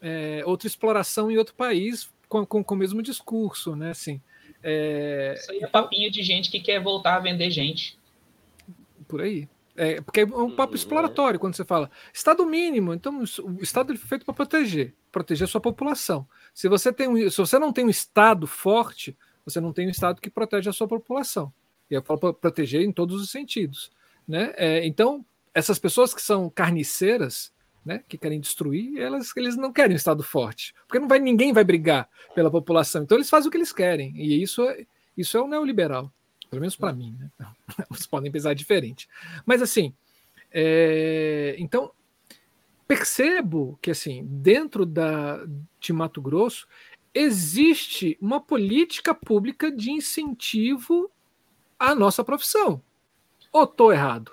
é, 0.00 0.42
outra 0.44 0.66
exploração 0.66 1.30
em 1.30 1.38
outro 1.38 1.54
país 1.54 2.10
com, 2.28 2.44
com, 2.44 2.62
com 2.62 2.74
o 2.74 2.78
mesmo 2.78 3.02
discurso, 3.02 3.76
né, 3.76 3.90
assim. 3.90 4.20
É, 4.62 5.34
Isso 5.38 5.52
aí 5.52 5.60
é 5.62 5.66
papinho 5.66 6.10
de 6.10 6.22
gente 6.22 6.50
que 6.50 6.60
quer 6.60 6.82
voltar 6.82 7.16
a 7.16 7.20
vender 7.20 7.50
gente 7.50 7.96
por 9.12 9.20
aí. 9.20 9.46
É, 9.76 10.00
porque 10.00 10.20
é 10.20 10.24
um 10.24 10.50
papo 10.50 10.72
uhum. 10.72 10.76
exploratório 10.76 11.38
quando 11.38 11.54
você 11.54 11.64
fala 11.66 11.90
Estado 12.14 12.46
mínimo. 12.46 12.94
Então, 12.94 13.20
o 13.20 13.62
Estado 13.62 13.92
é 13.92 13.96
feito 13.96 14.24
para 14.24 14.32
proteger, 14.32 14.94
proteger 15.10 15.44
a 15.44 15.48
sua 15.50 15.60
população. 15.60 16.26
Se 16.54 16.66
você, 16.66 16.90
tem 16.90 17.08
um, 17.08 17.30
se 17.30 17.36
você 17.36 17.58
não 17.58 17.72
tem 17.72 17.84
um 17.84 17.90
Estado 17.90 18.46
forte, 18.46 19.16
você 19.44 19.60
não 19.60 19.70
tem 19.70 19.86
um 19.86 19.90
Estado 19.90 20.18
que 20.18 20.30
protege 20.30 20.70
a 20.70 20.72
sua 20.72 20.88
população. 20.88 21.52
E 21.90 21.94
eu 21.94 22.02
falo 22.02 22.18
para 22.18 22.32
proteger 22.32 22.80
em 22.80 22.90
todos 22.90 23.20
os 23.20 23.30
sentidos. 23.30 23.90
Né? 24.26 24.54
É, 24.56 24.86
então, 24.86 25.24
essas 25.54 25.78
pessoas 25.78 26.14
que 26.14 26.22
são 26.22 26.48
carniceiras, 26.48 27.52
né, 27.84 28.02
que 28.08 28.16
querem 28.16 28.40
destruir, 28.40 28.98
elas, 28.98 29.30
eles 29.36 29.56
não 29.56 29.72
querem 29.72 29.92
um 29.92 29.96
Estado 29.96 30.22
forte, 30.22 30.72
porque 30.86 30.98
não 30.98 31.08
vai, 31.08 31.18
ninguém 31.18 31.52
vai 31.52 31.64
brigar 31.64 32.08
pela 32.34 32.50
população. 32.50 33.02
Então, 33.02 33.18
eles 33.18 33.28
fazem 33.28 33.48
o 33.48 33.50
que 33.50 33.58
eles 33.58 33.72
querem, 33.72 34.14
e 34.16 34.42
isso 34.42 34.62
é, 34.62 34.86
isso 35.16 35.36
é 35.36 35.42
o 35.42 35.48
neoliberal, 35.48 36.10
pelo 36.52 36.60
menos 36.60 36.76
para 36.76 36.92
mim. 36.92 37.16
Né? 37.18 37.30
Vocês 37.88 38.06
podem 38.06 38.30
pensar 38.30 38.52
diferente. 38.52 39.08
Mas, 39.46 39.62
assim, 39.62 39.94
é, 40.50 41.56
então, 41.58 41.90
percebo 42.86 43.78
que, 43.80 43.90
assim, 43.90 44.22
dentro 44.26 44.84
da, 44.84 45.42
de 45.80 45.94
Mato 45.94 46.20
Grosso, 46.20 46.68
existe 47.14 48.18
uma 48.20 48.38
política 48.38 49.14
pública 49.14 49.72
de 49.72 49.92
incentivo 49.92 51.10
à 51.78 51.94
nossa 51.94 52.22
profissão. 52.22 52.82
Ou 53.50 53.64
estou 53.64 53.90
errado? 53.90 54.30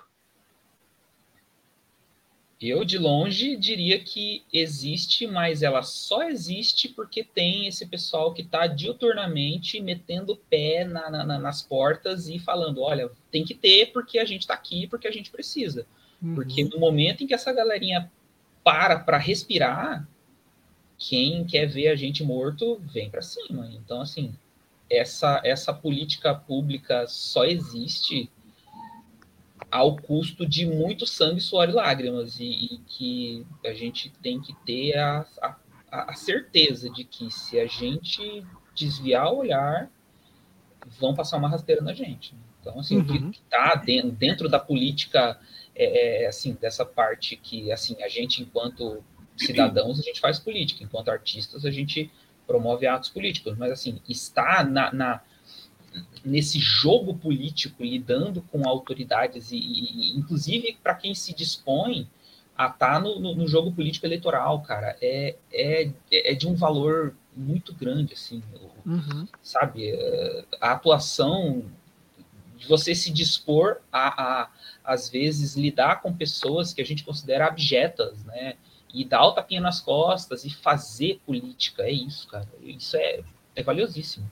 Eu, 2.60 2.84
de 2.84 2.98
longe, 2.98 3.56
diria 3.56 3.98
que 3.98 4.44
existe, 4.52 5.26
mas 5.26 5.62
ela 5.62 5.82
só 5.82 6.24
existe 6.24 6.90
porque 6.90 7.24
tem 7.24 7.66
esse 7.66 7.86
pessoal 7.86 8.34
que 8.34 8.42
está 8.42 8.66
diuturnamente 8.66 9.80
metendo 9.80 10.34
o 10.34 10.36
pé 10.36 10.84
na, 10.84 11.08
na, 11.08 11.38
nas 11.38 11.62
portas 11.62 12.28
e 12.28 12.38
falando: 12.38 12.82
olha, 12.82 13.10
tem 13.30 13.44
que 13.44 13.54
ter 13.54 13.92
porque 13.92 14.18
a 14.18 14.26
gente 14.26 14.42
está 14.42 14.52
aqui, 14.52 14.86
porque 14.86 15.08
a 15.08 15.10
gente 15.10 15.30
precisa. 15.30 15.86
Uhum. 16.22 16.34
Porque 16.34 16.62
no 16.64 16.78
momento 16.78 17.24
em 17.24 17.26
que 17.26 17.32
essa 17.32 17.50
galerinha 17.50 18.10
para 18.62 18.98
para 18.98 19.16
respirar, 19.16 20.06
quem 20.98 21.46
quer 21.46 21.66
ver 21.66 21.88
a 21.88 21.96
gente 21.96 22.22
morto 22.22 22.78
vem 22.92 23.08
para 23.08 23.22
cima. 23.22 23.70
Então, 23.72 24.02
assim, 24.02 24.34
essa, 24.90 25.40
essa 25.42 25.72
política 25.72 26.34
pública 26.34 27.06
só 27.06 27.46
existe 27.46 28.28
ao 29.70 29.96
custo 29.96 30.46
de 30.46 30.66
muito 30.66 31.06
sangue, 31.06 31.40
suor 31.40 31.68
e 31.68 31.72
lágrimas, 31.72 32.40
e, 32.40 32.44
e 32.44 32.78
que 32.86 33.46
a 33.64 33.72
gente 33.72 34.10
tem 34.22 34.40
que 34.40 34.52
ter 34.66 34.96
a, 34.98 35.24
a, 35.40 35.56
a, 36.10 36.14
certeza 36.14 36.90
de 36.90 37.04
que 37.04 37.30
se 37.30 37.58
a 37.58 37.66
gente 37.66 38.44
desviar 38.74 39.32
o 39.32 39.38
olhar, 39.38 39.90
vão 40.98 41.14
passar 41.14 41.36
uma 41.36 41.48
rasteira 41.48 41.82
na 41.82 41.92
gente. 41.92 42.34
Então, 42.60 42.78
assim, 42.78 42.96
uhum. 42.96 43.02
o 43.02 43.06
que 43.32 43.38
está 43.38 43.74
dentro, 43.76 44.10
dentro, 44.10 44.48
da 44.48 44.58
política, 44.58 45.38
é, 45.74 46.24
é, 46.24 46.26
assim, 46.26 46.56
dessa 46.60 46.84
parte 46.84 47.36
que, 47.36 47.70
assim, 47.70 48.02
a 48.02 48.08
gente, 48.08 48.42
enquanto 48.42 49.02
cidadãos, 49.36 49.98
a 49.98 50.02
gente 50.02 50.20
faz 50.20 50.38
política, 50.38 50.84
enquanto 50.84 51.10
artistas, 51.10 51.64
a 51.64 51.70
gente 51.70 52.10
promove 52.46 52.86
atos 52.86 53.08
políticos, 53.08 53.56
mas, 53.56 53.70
assim, 53.70 54.00
está 54.08 54.64
na, 54.64 54.92
na 54.92 55.20
nesse 56.24 56.58
jogo 56.58 57.14
político, 57.14 57.82
lidando 57.82 58.42
com 58.42 58.68
autoridades, 58.68 59.50
e, 59.50 59.56
e 59.56 60.18
inclusive 60.18 60.76
para 60.82 60.94
quem 60.94 61.14
se 61.14 61.34
dispõe 61.34 62.08
a 62.56 62.66
estar 62.66 62.94
tá 62.94 63.00
no, 63.00 63.18
no, 63.18 63.34
no, 63.34 63.48
jogo 63.48 63.72
político 63.72 64.06
eleitoral, 64.06 64.60
cara, 64.60 64.96
é, 65.00 65.36
é, 65.52 65.90
é 66.12 66.34
de 66.34 66.46
um 66.46 66.54
valor 66.54 67.16
muito 67.34 67.72
grande, 67.74 68.12
assim, 68.12 68.42
uhum. 68.84 69.26
sabe? 69.42 69.92
A 70.60 70.72
atuação 70.72 71.64
de 72.60 72.68
você 72.68 72.94
se 72.94 73.10
dispor 73.10 73.78
a, 73.90 74.42
a, 74.42 74.50
às 74.84 75.08
vezes, 75.08 75.56
lidar 75.56 76.02
com 76.02 76.12
pessoas 76.12 76.74
que 76.74 76.82
a 76.82 76.84
gente 76.84 77.02
considera 77.02 77.46
abjetas, 77.46 78.22
né? 78.24 78.54
E 78.92 79.04
dar 79.04 79.24
o 79.24 79.32
tapinha 79.32 79.60
nas 79.60 79.80
costas 79.80 80.44
e 80.44 80.50
fazer 80.50 81.20
política, 81.24 81.84
é 81.84 81.92
isso, 81.92 82.26
cara. 82.28 82.48
Isso 82.60 82.96
é, 82.96 83.20
é 83.54 83.62
valiosíssimo. 83.62 84.30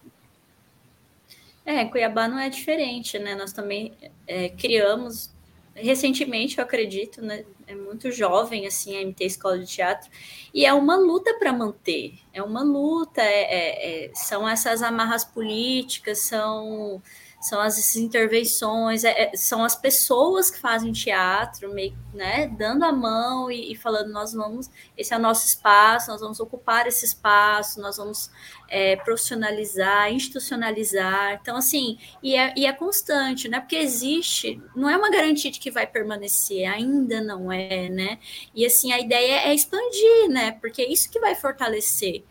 É, 1.69 1.85
Cuiabá 1.85 2.27
não 2.27 2.39
é 2.39 2.49
diferente, 2.49 3.19
né? 3.19 3.35
Nós 3.35 3.53
também 3.53 3.93
é, 4.27 4.49
criamos 4.49 5.31
recentemente, 5.75 6.57
eu 6.57 6.65
acredito, 6.65 7.21
né? 7.21 7.45
É 7.67 7.75
muito 7.75 8.11
jovem, 8.11 8.67
assim, 8.67 8.97
a 8.97 9.03
MT 9.03 9.25
Escola 9.27 9.59
de 9.59 9.67
Teatro, 9.67 10.11
e 10.55 10.65
é 10.65 10.73
uma 10.73 10.97
luta 10.97 11.35
para 11.39 11.53
manter, 11.53 12.15
é 12.33 12.43
uma 12.43 12.63
luta, 12.63 13.21
é, 13.21 13.43
é, 13.43 14.07
é, 14.07 14.15
são 14.15 14.49
essas 14.49 14.83
amarras 14.83 15.27
políticas, 15.27 16.21
são 16.21 17.03
são 17.41 17.61
as 17.61 17.95
intervenções, 17.95 19.05
é, 19.05 19.23
é, 19.23 19.37
são 19.37 19.63
as 19.65 19.77
pessoas 19.77 20.51
que 20.51 20.59
fazem 20.59 20.93
teatro, 20.93 21.73
meio, 21.73 21.97
né, 22.13 22.49
dando 22.49 22.85
a 22.85 22.93
mão 22.93 23.51
e, 23.51 23.73
e, 23.73 23.77
falando, 23.77 24.13
nós 24.13 24.33
vamos, 24.33 24.69
esse 24.97 25.15
é 25.15 25.17
o 25.17 25.21
nosso 25.21 25.47
espaço, 25.47 26.11
nós 26.11 26.21
vamos 26.21 26.41
ocupar 26.41 26.87
esse 26.89 27.05
espaço, 27.05 27.81
nós 27.81 27.97
vamos 27.97 28.31
é, 28.69 28.97
profissionalizar, 28.97 30.13
institucionalizar, 30.13 31.39
então 31.41 31.57
assim, 31.57 31.97
e 32.21 32.35
é, 32.35 32.53
e 32.57 32.67
é 32.67 32.73
constante, 32.73 33.49
né, 33.49 33.61
porque 33.61 33.77
existe, 33.77 34.61
não 34.75 34.91
é 34.91 34.97
uma 34.97 35.11
garantia 35.11 35.51
de 35.51 35.61
que 35.61 35.71
vai 35.71 35.87
permanecer, 35.87 36.67
ainda 36.67 37.21
não 37.21 37.53
é, 37.53 37.89
né, 37.89 38.19
e 38.53 38.67
assim, 38.67 38.93
a 38.93 38.99
ideia 38.99 39.49
é 39.49 39.55
expandir, 39.55 40.29
né, 40.29 40.53
porque 40.61 40.83
é 40.83 40.91
isso 40.91 41.09
que 41.09 41.21
vai 41.21 41.37
fortalecer, 41.37 42.25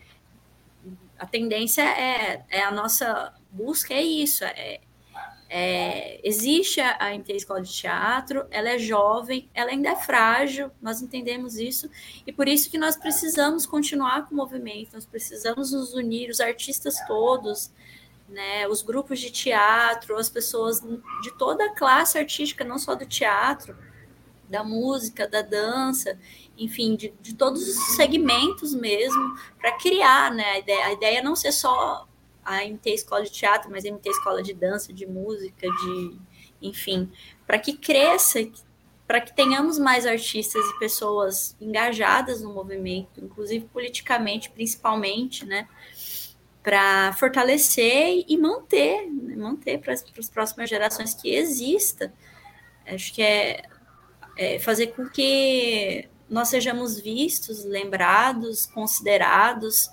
a 1.18 1.26
tendência 1.26 1.82
é, 1.82 2.44
é 2.50 2.62
a 2.62 2.70
nossa 2.70 3.34
busca 3.50 3.94
é 3.94 4.02
isso, 4.02 4.44
é, 4.44 4.80
é, 5.48 6.20
existe 6.22 6.80
a, 6.80 6.96
a 7.00 7.14
Escola 7.14 7.62
de 7.62 7.72
Teatro, 7.72 8.46
ela 8.50 8.68
é 8.68 8.78
jovem, 8.78 9.48
ela 9.54 9.70
ainda 9.70 9.90
é 9.90 9.96
frágil, 9.96 10.70
nós 10.80 11.00
entendemos 11.00 11.56
isso, 11.56 11.90
e 12.26 12.32
por 12.32 12.46
isso 12.46 12.70
que 12.70 12.76
nós 12.76 12.96
precisamos 12.96 13.64
continuar 13.64 14.26
com 14.26 14.34
o 14.34 14.36
movimento, 14.36 14.92
nós 14.92 15.06
precisamos 15.06 15.72
nos 15.72 15.94
unir, 15.94 16.28
os 16.28 16.40
artistas 16.40 16.96
todos, 17.06 17.72
né, 18.28 18.68
os 18.68 18.82
grupos 18.82 19.20
de 19.20 19.30
teatro, 19.30 20.18
as 20.18 20.28
pessoas 20.28 20.82
de 21.22 21.30
toda 21.38 21.64
a 21.64 21.74
classe 21.74 22.18
artística, 22.18 22.62
não 22.62 22.78
só 22.78 22.94
do 22.94 23.06
teatro, 23.06 23.74
da 24.50 24.62
música, 24.62 25.26
da 25.26 25.40
dança, 25.40 26.18
enfim, 26.58 26.96
de, 26.96 27.12
de 27.20 27.34
todos 27.34 27.66
os 27.66 27.96
segmentos 27.96 28.74
mesmo, 28.74 29.34
para 29.58 29.72
criar, 29.78 30.30
né, 30.30 30.44
a 30.44 30.58
ideia, 30.58 30.86
a 30.86 30.92
ideia 30.92 31.18
é 31.18 31.22
não 31.22 31.36
ser 31.36 31.52
só 31.52 32.07
a 32.48 32.64
MT 32.64 32.90
Escola 32.90 33.24
de 33.24 33.30
Teatro, 33.30 33.70
mas 33.70 33.84
a 33.84 33.90
MT 33.90 34.08
Escola 34.08 34.42
de 34.42 34.54
Dança, 34.54 34.92
de 34.92 35.06
Música, 35.06 35.68
de 35.68 36.18
enfim, 36.60 37.10
para 37.46 37.58
que 37.58 37.76
cresça, 37.76 38.40
para 39.06 39.20
que 39.20 39.34
tenhamos 39.34 39.78
mais 39.78 40.06
artistas 40.06 40.64
e 40.64 40.78
pessoas 40.78 41.56
engajadas 41.60 42.42
no 42.42 42.52
movimento, 42.52 43.22
inclusive 43.22 43.66
politicamente, 43.66 44.50
principalmente, 44.50 45.44
né? 45.46 45.68
Para 46.62 47.12
fortalecer 47.14 48.24
e 48.28 48.36
manter, 48.36 49.06
né, 49.10 49.36
manter 49.36 49.78
para 49.78 49.92
as 49.92 50.28
próximas 50.28 50.68
gerações 50.68 51.14
que 51.14 51.34
exista. 51.34 52.12
Acho 52.86 53.14
que 53.14 53.22
é, 53.22 53.62
é 54.36 54.58
fazer 54.58 54.88
com 54.88 55.08
que 55.08 56.08
nós 56.28 56.48
sejamos 56.48 57.00
vistos, 57.00 57.64
lembrados, 57.64 58.66
considerados, 58.66 59.90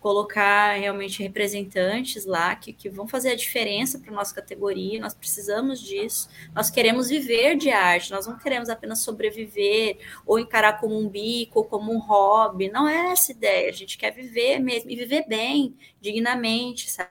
colocar 0.00 0.78
realmente 0.78 1.22
representantes 1.22 2.24
lá 2.24 2.54
que, 2.54 2.72
que 2.72 2.88
vão 2.88 3.08
fazer 3.08 3.30
a 3.30 3.34
diferença 3.34 3.98
para 3.98 4.12
a 4.12 4.14
nossa 4.14 4.34
categoria, 4.34 5.00
nós 5.00 5.14
precisamos 5.14 5.80
disso, 5.80 6.28
nós 6.54 6.70
queremos 6.70 7.08
viver 7.08 7.56
de 7.56 7.70
arte, 7.70 8.12
nós 8.12 8.26
não 8.26 8.38
queremos 8.38 8.68
apenas 8.68 9.00
sobreviver 9.00 9.98
ou 10.24 10.38
encarar 10.38 10.80
como 10.80 10.98
um 10.98 11.08
bico 11.08 11.60
ou 11.60 11.64
como 11.64 11.92
um 11.92 11.98
hobby, 11.98 12.68
não 12.68 12.88
é 12.88 13.12
essa 13.12 13.32
ideia, 13.32 13.68
a 13.68 13.72
gente 13.72 13.98
quer 13.98 14.12
viver 14.12 14.58
mesmo, 14.58 14.90
e 14.90 14.96
viver 14.96 15.26
bem, 15.26 15.74
dignamente, 16.00 16.90
sabe? 16.90 17.10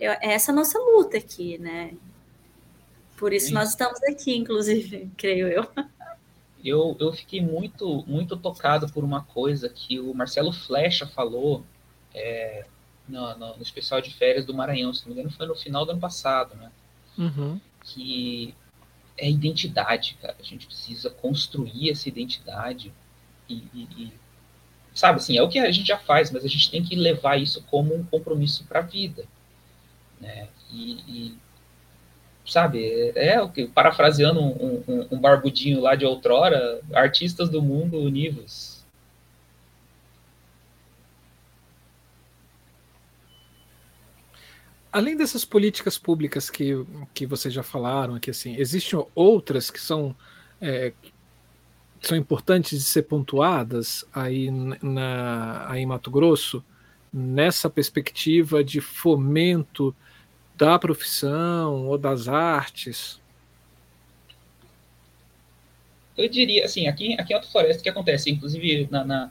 É 0.00 0.32
essa 0.32 0.50
a 0.50 0.54
nossa 0.54 0.78
luta 0.78 1.18
aqui, 1.18 1.58
né? 1.58 1.94
Por 3.16 3.34
isso 3.34 3.48
Sim. 3.48 3.54
nós 3.54 3.68
estamos 3.68 4.02
aqui, 4.04 4.34
inclusive, 4.34 5.10
creio 5.16 5.46
eu. 5.46 5.66
Eu, 6.64 6.96
eu 6.98 7.12
fiquei 7.12 7.40
muito, 7.40 8.02
muito 8.06 8.36
tocado 8.36 8.90
por 8.90 9.04
uma 9.04 9.22
coisa 9.22 9.68
que 9.68 10.00
o 10.00 10.14
Marcelo 10.14 10.52
Flecha 10.52 11.06
falou 11.06 11.64
é, 12.14 12.64
no, 13.08 13.36
no, 13.36 13.56
no, 13.56 13.62
especial 13.62 14.00
de 14.00 14.12
férias 14.14 14.44
do 14.44 14.54
Maranhão, 14.54 14.92
se 14.92 15.02
não 15.02 15.14
me 15.14 15.20
engano, 15.20 15.34
foi 15.34 15.46
no 15.46 15.54
final 15.54 15.84
do 15.84 15.92
ano 15.92 16.00
passado, 16.00 16.54
né? 16.56 16.70
Uhum. 17.18 17.60
Que 17.84 18.54
é 19.18 19.28
identidade, 19.28 20.16
cara. 20.20 20.36
A 20.38 20.42
gente 20.42 20.66
precisa 20.66 21.10
construir 21.10 21.90
essa 21.90 22.08
identidade 22.08 22.92
e, 23.48 23.64
e, 23.74 23.88
e, 23.96 24.12
sabe 24.94 25.18
assim, 25.18 25.36
é 25.36 25.42
o 25.42 25.48
que 25.48 25.58
a 25.58 25.70
gente 25.70 25.86
já 25.86 25.98
faz, 25.98 26.30
mas 26.30 26.44
a 26.44 26.48
gente 26.48 26.70
tem 26.70 26.82
que 26.82 26.94
levar 26.94 27.36
isso 27.36 27.62
como 27.70 27.94
um 27.94 28.04
compromisso 28.04 28.64
para 28.64 28.80
a 28.80 28.82
vida, 28.82 29.24
né? 30.20 30.48
E, 30.72 30.92
e, 31.08 31.38
sabe, 32.46 32.84
é, 32.84 33.34
é, 33.34 33.42
o 33.42 33.48
que 33.48 33.66
parafraseando 33.66 34.40
um, 34.40 34.82
um, 34.88 35.08
um, 35.12 35.20
barbudinho 35.20 35.80
lá 35.80 35.94
de 35.94 36.04
outrora, 36.04 36.80
artistas 36.92 37.48
do 37.48 37.62
mundo 37.62 37.98
univos, 37.98 38.79
além 44.92 45.16
dessas 45.16 45.44
políticas 45.44 45.98
públicas 45.98 46.50
que, 46.50 46.84
que 47.14 47.26
vocês 47.26 47.52
já 47.52 47.62
falaram 47.62 48.14
aqui, 48.14 48.30
assim, 48.30 48.56
existem 48.56 49.02
outras 49.14 49.70
que 49.70 49.80
são, 49.80 50.14
é, 50.60 50.92
são 52.00 52.16
importantes 52.16 52.78
de 52.78 52.84
ser 52.84 53.02
pontuadas 53.02 54.04
aí, 54.12 54.50
na, 54.50 55.70
aí 55.70 55.82
em 55.82 55.86
Mato 55.86 56.10
Grosso, 56.10 56.64
nessa 57.12 57.68
perspectiva 57.68 58.62
de 58.62 58.80
fomento 58.80 59.94
da 60.56 60.78
profissão 60.78 61.86
ou 61.86 61.98
das 61.98 62.28
artes? 62.28 63.20
eu 66.22 66.28
diria, 66.28 66.64
assim, 66.64 66.86
aqui, 66.86 67.14
aqui 67.18 67.32
em 67.32 67.36
Alto 67.36 67.50
Floresta, 67.50 67.80
o 67.80 67.82
que 67.82 67.88
acontece? 67.88 68.30
Inclusive, 68.30 68.88
na, 68.90 69.04
na, 69.04 69.30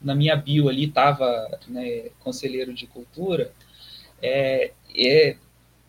na 0.00 0.14
minha 0.14 0.34
bio 0.36 0.68
ali 0.68 0.86
estava 0.86 1.58
né, 1.68 2.10
conselheiro 2.20 2.72
de 2.72 2.86
cultura, 2.86 3.52
é, 4.22 4.72
é, 4.96 5.36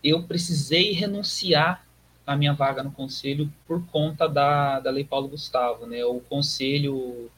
eu 0.02 0.22
precisei 0.22 0.92
renunciar 0.92 1.86
à 2.26 2.36
minha 2.36 2.52
vaga 2.52 2.82
no 2.82 2.92
conselho 2.92 3.52
por 3.66 3.84
conta 3.86 4.28
da, 4.28 4.80
da 4.80 4.90
Lei 4.90 5.04
Paulo 5.04 5.28
Gustavo, 5.28 5.86
né? 5.86 6.04
O 6.04 6.20
conselho 6.20 7.30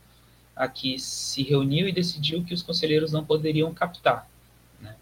aqui 0.55 0.99
se 0.99 1.43
reuniu 1.43 1.89
e 1.89 1.93
decidiu 1.93 2.45
que 2.45 2.55
os 2.55 2.63
conselheiros 2.63 3.13
não 3.13 3.25
poderiam 3.25 3.75
captar. 3.75 4.29
Né? 4.81 4.95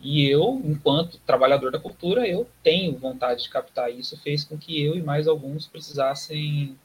E 0.00 0.24
eu, 0.24 0.60
enquanto 0.64 1.18
trabalhador 1.18 1.70
da 1.70 1.78
cultura, 1.78 2.26
eu 2.26 2.48
tenho 2.62 2.98
vontade 2.98 3.44
de 3.44 3.48
captar 3.48 3.90
isso, 3.90 4.16
fez 4.18 4.42
com 4.42 4.58
que 4.58 4.80
eu 4.82 4.96
e 4.96 5.02
mais 5.02 5.28
alguns 5.28 5.66
precisassem 5.66 6.76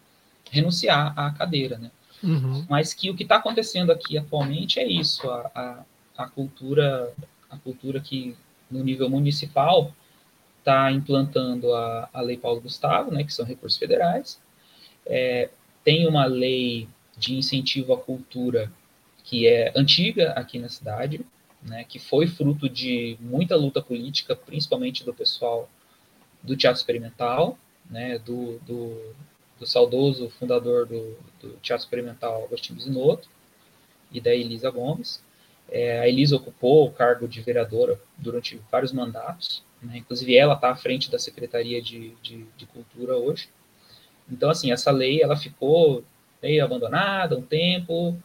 renunciar 0.50 1.18
à 1.18 1.32
cadeira, 1.32 1.78
né? 1.78 1.92
Uhum. 2.24 2.66
Mas 2.70 2.94
que 2.94 3.10
o 3.10 3.16
que 3.16 3.24
está 3.24 3.38
acontecendo 3.38 3.92
aqui 3.92 4.18
atualmente 4.18 4.80
é 4.80 4.88
isso, 4.88 5.28
a, 5.30 5.52
a, 5.56 5.84
a, 6.24 6.30
cultura, 6.30 7.12
a 7.50 7.58
cultura 7.58 8.00
que 8.00 8.36
no 8.72 8.84
nível 8.84 9.10
municipal 9.10 9.94
está 10.60 10.92
implantando 10.92 11.74
a, 11.74 12.10
a 12.14 12.22
Lei 12.22 12.38
Paulo 12.38 12.62
Gustavo, 12.62 13.12
né, 13.12 13.24
que 13.24 13.34
são 13.34 13.46
recursos 13.46 13.78
federais, 13.78 14.40
é, 15.06 15.50
tem 15.84 16.08
uma 16.08 16.26
lei 16.26 16.88
de 17.18 17.36
incentivo 17.36 17.94
à 17.94 17.98
cultura 17.98 18.72
que 19.24 19.48
é 19.48 19.72
antiga 19.76 20.32
aqui 20.32 20.60
na 20.60 20.70
cidade, 20.70 21.22
né, 21.62 21.84
que 21.84 22.00
foi 22.00 22.28
fruto 22.28 22.70
de 22.70 23.18
muita 23.20 23.56
luta 23.56 23.82
política, 23.82 24.36
principalmente 24.36 25.04
do 25.04 25.14
pessoal 25.14 25.70
do 26.42 26.56
teatro 26.56 26.80
experimental, 26.80 27.58
né, 27.90 28.18
do, 28.20 28.60
do, 28.60 29.14
do 29.60 29.66
saudoso 29.66 30.30
fundador 30.30 30.86
do, 30.86 31.18
do, 31.40 31.58
Teatro 31.62 31.86
Experimental 31.86 32.46
Agostinho 32.46 32.80
Zinotto 32.80 33.30
e 34.12 34.20
da 34.20 34.34
Elisa 34.34 34.70
Gomes. 34.72 35.24
É, 35.72 36.02
a 36.02 36.08
Elisa 36.08 36.36
ocupou 36.36 36.86
o 36.86 36.92
cargo 36.92 37.28
de 37.28 37.42
vereadora 37.42 38.00
durante 38.18 38.62
vários 38.70 38.92
mandatos, 38.92 39.64
né, 39.82 39.98
inclusive 39.98 40.36
ela 40.36 40.54
está 40.54 40.70
à 40.70 40.76
frente 40.76 41.10
da 41.10 41.18
Secretaria 41.18 41.82
de, 41.82 42.14
de, 42.22 42.46
de 42.58 42.66
Cultura 42.66 43.16
hoje. 43.16 43.50
Então, 44.30 44.50
assim, 44.50 44.72
essa 44.72 44.92
lei 44.92 45.24
ela 45.24 45.38
ficou 45.38 46.04
meio 46.44 46.64
abandonada 46.64 47.38
um 47.38 47.42
tempo, 47.42 48.18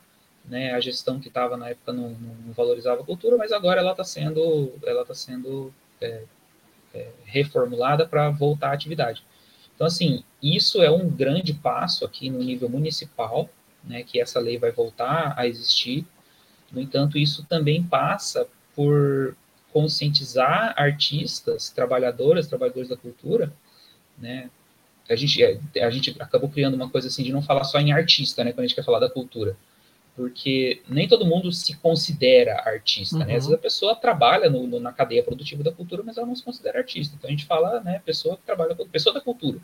né, 0.44 0.73
a 0.73 0.81
gestão 0.81 1.20
que 1.20 1.28
estava 1.28 1.56
na 1.56 1.70
época 1.70 1.93
não, 1.93 2.10
não, 2.10 2.52
valorizava 2.52 3.02
a 3.02 3.06
cultura, 3.06 3.36
mas 3.36 3.52
agora 3.52 3.81
ela 3.81 3.93
está 3.93 4.05
sendo, 4.05 4.73
ela 4.85 5.05
tá 5.05 5.14
sendo 5.14 5.73
é, 6.01 6.23
é, 6.94 7.10
reformulada 7.24 8.06
para 8.06 8.31
voltar 8.31 8.70
à 8.70 8.73
atividade. 8.73 9.24
Então, 9.74 9.86
assim, 9.86 10.24
isso 10.43 10.82
é 10.82 10.90
um 10.90 11.09
grande 11.09 11.52
passo 11.52 12.05
aqui 12.05 12.31
no 12.31 12.39
nível 12.39 12.68
municipal, 12.68 13.48
né, 13.85 14.02
que 14.02 14.20
essa 14.20 14.40
lei 14.40 14.59
vai 14.59 14.70
voltar 14.70 15.35
a 15.36 15.47
existir. 15.47 16.06
No 16.70 16.80
entanto, 16.80 17.18
isso 17.18 17.44
também 17.48 17.82
passa 17.82 18.47
por 18.74 19.36
conscientizar 19.72 20.74
artistas, 20.76 21.70
trabalhadoras, 21.70 22.47
trabalhadores 22.47 22.88
da 22.88 22.97
cultura, 22.97 23.52
né, 24.18 24.51
a 25.09 25.14
gente, 25.14 25.43
é, 25.43 25.59
a 25.82 25.90
gente 25.90 26.16
acabou 26.18 26.48
criando 26.48 26.74
uma 26.74 26.90
coisa 26.90 27.09
assim 27.09 27.22
de 27.22 27.32
não 27.32 27.43
falar 27.43 27.64
só 27.64 27.78
em 27.78 27.93
artista, 27.93 28.43
né, 28.43 28.52
quando 28.52 28.60
a 28.64 28.66
gente 28.66 28.74
quer 28.74 28.84
falar 28.84 28.98
da 28.98 29.10
cultura. 29.10 29.56
Porque 30.16 30.82
nem 30.88 31.06
todo 31.06 31.26
mundo 31.26 31.52
se 31.52 31.76
considera 31.76 32.62
artista, 32.66 33.16
uhum. 33.16 33.26
né? 33.26 33.36
Às 33.36 33.44
vezes 33.44 33.52
a 33.52 33.59
pessoa 33.59 33.94
trabalha 33.94 34.48
no, 34.48 34.66
no, 34.66 34.80
na 34.80 34.90
cadeia 34.90 35.22
produtiva 35.22 35.62
da 35.62 35.70
cultura, 35.70 36.02
mas 36.02 36.16
ela 36.16 36.26
não 36.26 36.34
se 36.34 36.43
considera 36.43 36.78
artista. 36.78 37.14
Então 37.16 37.28
a 37.28 37.30
gente 37.30 37.44
fala, 37.44 37.80
né, 37.80 38.01
pessoa 38.05 38.36
que 38.36 38.43
trabalha, 38.43 38.74
pessoa 38.90 39.12
da 39.12 39.20
cultura. 39.20 39.60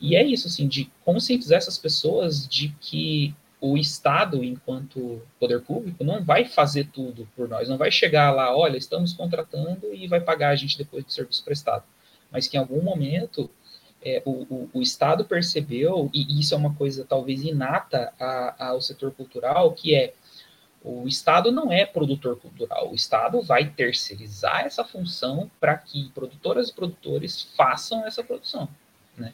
E 0.00 0.16
é 0.16 0.24
isso, 0.24 0.48
assim, 0.48 0.66
de 0.66 0.90
conscientizar 1.04 1.58
essas 1.58 1.78
pessoas 1.78 2.46
de 2.48 2.70
que 2.80 3.34
o 3.60 3.76
Estado, 3.76 4.44
enquanto 4.44 5.20
poder 5.38 5.60
público, 5.62 6.04
não 6.04 6.22
vai 6.22 6.44
fazer 6.44 6.88
tudo 6.92 7.28
por 7.34 7.48
nós, 7.48 7.68
não 7.68 7.76
vai 7.76 7.90
chegar 7.90 8.30
lá, 8.30 8.56
olha, 8.56 8.76
estamos 8.76 9.12
contratando 9.12 9.92
e 9.92 10.06
vai 10.06 10.20
pagar 10.20 10.50
a 10.50 10.56
gente 10.56 10.78
depois 10.78 11.04
do 11.04 11.12
serviço 11.12 11.44
prestado. 11.44 11.84
Mas 12.30 12.46
que 12.46 12.56
em 12.56 12.60
algum 12.60 12.80
momento 12.80 13.50
é, 14.04 14.22
o, 14.24 14.30
o, 14.30 14.70
o, 14.74 14.82
Estado 14.82 15.24
percebeu, 15.24 16.08
e 16.14 16.38
isso 16.38 16.54
é 16.54 16.56
uma 16.56 16.74
coisa 16.74 17.04
talvez 17.04 17.42
inata 17.42 18.12
a, 18.18 18.68
ao 18.68 18.80
setor 18.80 19.12
cultural, 19.12 19.72
que 19.72 19.94
é 19.94 20.14
o 20.82 21.08
Estado 21.08 21.50
não 21.50 21.72
é 21.72 21.84
produtor 21.84 22.38
cultural, 22.38 22.92
o 22.92 22.94
Estado 22.94 23.42
vai 23.42 23.68
terceirizar 23.68 24.64
essa 24.64 24.84
função 24.84 25.50
para 25.58 25.76
que 25.76 26.08
produtoras 26.10 26.68
e 26.68 26.74
produtores 26.74 27.42
façam 27.56 28.06
essa 28.06 28.22
produção, 28.22 28.68
né? 29.16 29.32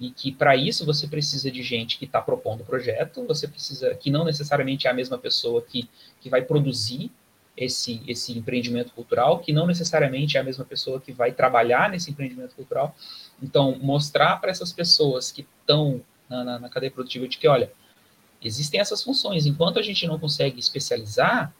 E 0.00 0.10
que 0.10 0.32
para 0.32 0.56
isso 0.56 0.86
você 0.86 1.06
precisa 1.06 1.50
de 1.50 1.62
gente 1.62 1.98
que 1.98 2.06
está 2.06 2.22
propondo 2.22 2.62
o 2.62 2.64
projeto, 2.64 3.26
você 3.26 3.46
precisa, 3.46 3.94
que 3.94 4.10
não 4.10 4.24
necessariamente 4.24 4.86
é 4.86 4.90
a 4.90 4.94
mesma 4.94 5.18
pessoa 5.18 5.60
que, 5.60 5.88
que 6.20 6.30
vai 6.30 6.40
produzir 6.40 7.10
esse, 7.56 8.02
esse 8.06 8.36
empreendimento 8.36 8.92
cultural, 8.92 9.40
que 9.40 9.52
não 9.52 9.66
necessariamente 9.66 10.38
é 10.38 10.40
a 10.40 10.44
mesma 10.44 10.64
pessoa 10.64 10.98
que 10.98 11.12
vai 11.12 11.32
trabalhar 11.32 11.90
nesse 11.90 12.10
empreendimento 12.10 12.54
cultural, 12.54 12.96
então, 13.42 13.78
mostrar 13.80 14.40
para 14.40 14.50
essas 14.50 14.72
pessoas 14.72 15.30
que 15.30 15.46
estão 15.60 16.02
na, 16.28 16.44
na, 16.44 16.58
na, 16.58 16.68
cadeia 16.68 16.90
produtiva 16.90 17.26
de 17.26 17.38
que, 17.38 17.48
olha, 17.48 17.72
existem 18.42 18.80
essas 18.80 19.02
funções. 19.02 19.46
Enquanto 19.46 19.78
a 19.78 19.82
gente 19.82 20.06
não 20.06 20.18
consegue 20.18 20.58
especializar, 20.58 21.52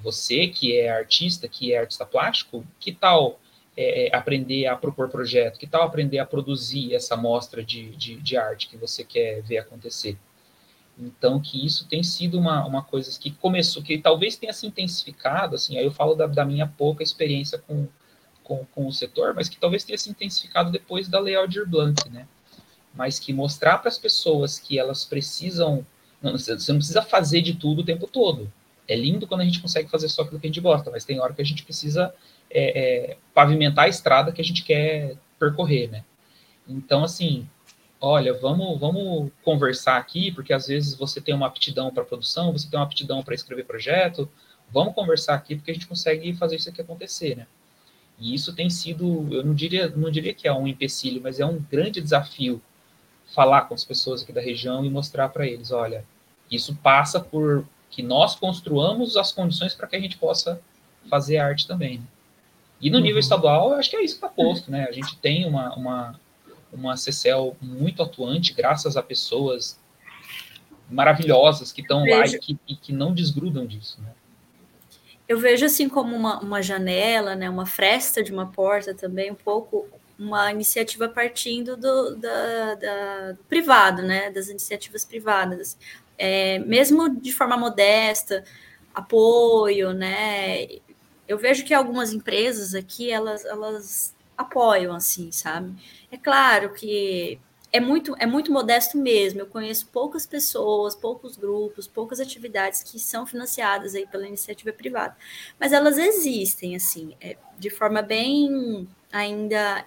você 0.00 0.48
que 0.48 0.76
é 0.76 0.90
artista, 0.90 1.48
que 1.48 1.72
é 1.72 1.78
artista 1.78 2.04
plástico, 2.04 2.66
que 2.78 2.92
tal 2.92 3.40
é, 3.76 4.14
aprender 4.14 4.66
a 4.66 4.76
propor 4.76 5.08
projeto? 5.08 5.58
Que 5.58 5.66
tal 5.66 5.82
aprender 5.82 6.18
a 6.18 6.26
produzir 6.26 6.94
essa 6.94 7.16
mostra 7.16 7.64
de, 7.64 7.90
de, 7.96 8.16
de, 8.16 8.36
arte 8.36 8.68
que 8.68 8.76
você 8.76 9.04
quer 9.04 9.42
ver 9.42 9.58
acontecer? 9.58 10.18
Então, 10.98 11.40
que 11.40 11.64
isso 11.64 11.88
tem 11.88 12.02
sido 12.02 12.38
uma, 12.38 12.64
uma 12.66 12.82
coisa 12.82 13.18
que 13.18 13.30
começou, 13.30 13.82
que 13.82 13.96
talvez 13.98 14.36
tenha 14.36 14.52
se 14.52 14.66
intensificado, 14.66 15.54
assim, 15.56 15.78
aí 15.78 15.84
eu 15.84 15.90
falo 15.90 16.14
da, 16.14 16.26
da 16.26 16.44
minha 16.44 16.66
pouca 16.66 17.02
experiência 17.02 17.58
com, 17.58 17.88
com, 18.44 18.64
com 18.66 18.86
o 18.86 18.92
setor, 18.92 19.34
mas 19.34 19.48
que 19.48 19.56
talvez 19.56 19.84
tenha 19.84 19.96
se 19.96 20.10
intensificado 20.10 20.70
depois 20.70 21.08
da 21.08 21.18
Lei 21.18 21.34
Aldir 21.34 21.66
Blanc, 21.66 22.08
né? 22.10 22.28
Mas 22.94 23.18
que 23.18 23.32
mostrar 23.32 23.78
para 23.78 23.88
as 23.88 23.98
pessoas 23.98 24.58
que 24.58 24.78
elas 24.78 25.04
precisam. 25.04 25.86
Não, 26.20 26.32
você 26.32 26.52
não 26.52 26.78
precisa 26.78 27.00
fazer 27.00 27.40
de 27.40 27.54
tudo 27.54 27.80
o 27.80 27.84
tempo 27.84 28.06
todo. 28.06 28.52
É 28.92 28.96
lindo 28.96 29.26
quando 29.26 29.40
a 29.40 29.44
gente 29.44 29.60
consegue 29.60 29.88
fazer 29.88 30.08
só 30.08 30.20
aquilo 30.20 30.38
que 30.38 30.46
a 30.46 30.50
gente 30.50 30.60
gosta, 30.60 30.90
mas 30.90 31.04
tem 31.04 31.18
hora 31.18 31.32
que 31.32 31.40
a 31.40 31.44
gente 31.44 31.64
precisa 31.64 32.14
é, 32.50 33.12
é, 33.12 33.16
pavimentar 33.32 33.86
a 33.86 33.88
estrada 33.88 34.30
que 34.32 34.40
a 34.40 34.44
gente 34.44 34.62
quer 34.62 35.16
percorrer, 35.38 35.90
né? 35.90 36.04
Então, 36.68 37.02
assim, 37.02 37.48
olha, 37.98 38.34
vamos, 38.34 38.78
vamos 38.78 39.32
conversar 39.42 39.96
aqui, 39.96 40.30
porque 40.30 40.52
às 40.52 40.66
vezes 40.66 40.94
você 40.94 41.22
tem 41.22 41.34
uma 41.34 41.46
aptidão 41.46 41.90
para 41.90 42.04
produção, 42.04 42.52
você 42.52 42.68
tem 42.68 42.78
uma 42.78 42.84
aptidão 42.84 43.22
para 43.22 43.34
escrever 43.34 43.64
projeto, 43.64 44.28
vamos 44.70 44.94
conversar 44.94 45.34
aqui 45.34 45.56
porque 45.56 45.70
a 45.70 45.74
gente 45.74 45.86
consegue 45.86 46.34
fazer 46.34 46.56
isso 46.56 46.68
aqui 46.68 46.82
acontecer, 46.82 47.34
né? 47.34 47.46
E 48.18 48.34
isso 48.34 48.54
tem 48.54 48.68
sido, 48.68 49.26
eu 49.32 49.42
não 49.42 49.54
diria, 49.54 49.88
não 49.88 50.10
diria 50.10 50.34
que 50.34 50.46
é 50.46 50.52
um 50.52 50.66
empecilho, 50.66 51.20
mas 51.22 51.40
é 51.40 51.46
um 51.46 51.58
grande 51.58 51.98
desafio 51.98 52.60
falar 53.34 53.62
com 53.62 53.74
as 53.74 53.84
pessoas 53.84 54.22
aqui 54.22 54.32
da 54.32 54.40
região 54.40 54.84
e 54.84 54.90
mostrar 54.90 55.30
para 55.30 55.46
eles, 55.46 55.70
olha, 55.70 56.04
isso 56.50 56.76
passa 56.76 57.18
por 57.18 57.66
que 57.92 58.02
nós 58.02 58.34
construamos 58.34 59.16
as 59.16 59.30
condições 59.30 59.72
para 59.74 59.86
que 59.86 59.94
a 59.94 60.00
gente 60.00 60.18
possa 60.18 60.60
fazer 61.08 61.36
arte 61.36 61.68
também. 61.68 61.98
Né? 61.98 62.04
E 62.80 62.90
no 62.90 62.96
uhum. 62.96 63.04
nível 63.04 63.20
estadual, 63.20 63.70
eu 63.70 63.76
acho 63.76 63.88
que 63.88 63.96
é 63.96 64.02
isso 64.02 64.18
que 64.18 64.24
está 64.24 64.28
posto, 64.28 64.68
né? 64.68 64.86
A 64.88 64.92
gente 64.92 65.16
tem 65.18 65.46
uma, 65.46 65.72
uma, 65.76 66.20
uma 66.72 66.96
CCL 66.96 67.56
muito 67.60 68.02
atuante, 68.02 68.52
graças 68.52 68.96
a 68.96 69.02
pessoas 69.02 69.78
maravilhosas 70.90 71.70
que 71.70 71.80
estão 71.80 72.00
lá 72.00 72.26
e 72.26 72.38
que, 72.40 72.58
e 72.66 72.74
que 72.74 72.92
não 72.92 73.14
desgrudam 73.14 73.64
disso, 73.64 74.00
né? 74.02 74.10
eu 75.32 75.38
vejo 75.38 75.64
assim 75.64 75.88
como 75.88 76.14
uma, 76.14 76.38
uma 76.40 76.62
janela, 76.62 77.34
né, 77.34 77.48
uma 77.48 77.64
fresta 77.64 78.22
de 78.22 78.30
uma 78.30 78.46
porta 78.46 78.94
também, 78.94 79.30
um 79.30 79.34
pouco 79.34 79.88
uma 80.18 80.52
iniciativa 80.52 81.08
partindo 81.08 81.76
do, 81.76 82.14
da, 82.16 82.74
da, 82.74 83.32
do 83.32 83.44
privado, 83.44 84.02
né, 84.02 84.30
das 84.30 84.48
iniciativas 84.48 85.04
privadas, 85.04 85.78
é, 86.18 86.58
mesmo 86.60 87.08
de 87.20 87.32
forma 87.32 87.56
modesta, 87.56 88.44
apoio, 88.94 89.92
né, 89.92 90.66
eu 91.26 91.38
vejo 91.38 91.64
que 91.64 91.72
algumas 91.74 92.12
empresas 92.12 92.74
aqui, 92.74 93.10
elas, 93.10 93.44
elas 93.44 94.14
apoiam, 94.36 94.94
assim, 94.94 95.32
sabe, 95.32 95.72
é 96.10 96.16
claro 96.16 96.72
que 96.74 97.38
é 97.72 97.80
muito, 97.80 98.14
é 98.18 98.26
muito 98.26 98.52
modesto 98.52 98.98
mesmo. 98.98 99.40
Eu 99.40 99.46
conheço 99.46 99.88
poucas 99.88 100.26
pessoas, 100.26 100.94
poucos 100.94 101.36
grupos, 101.36 101.88
poucas 101.88 102.20
atividades 102.20 102.82
que 102.82 102.98
são 102.98 103.26
financiadas 103.26 103.94
aí 103.94 104.06
pela 104.06 104.28
iniciativa 104.28 104.72
privada. 104.72 105.16
Mas 105.58 105.72
elas 105.72 105.96
existem, 105.96 106.76
assim, 106.76 107.16
é, 107.20 107.36
de 107.58 107.70
forma 107.70 108.02
bem 108.02 108.86
ainda. 109.10 109.84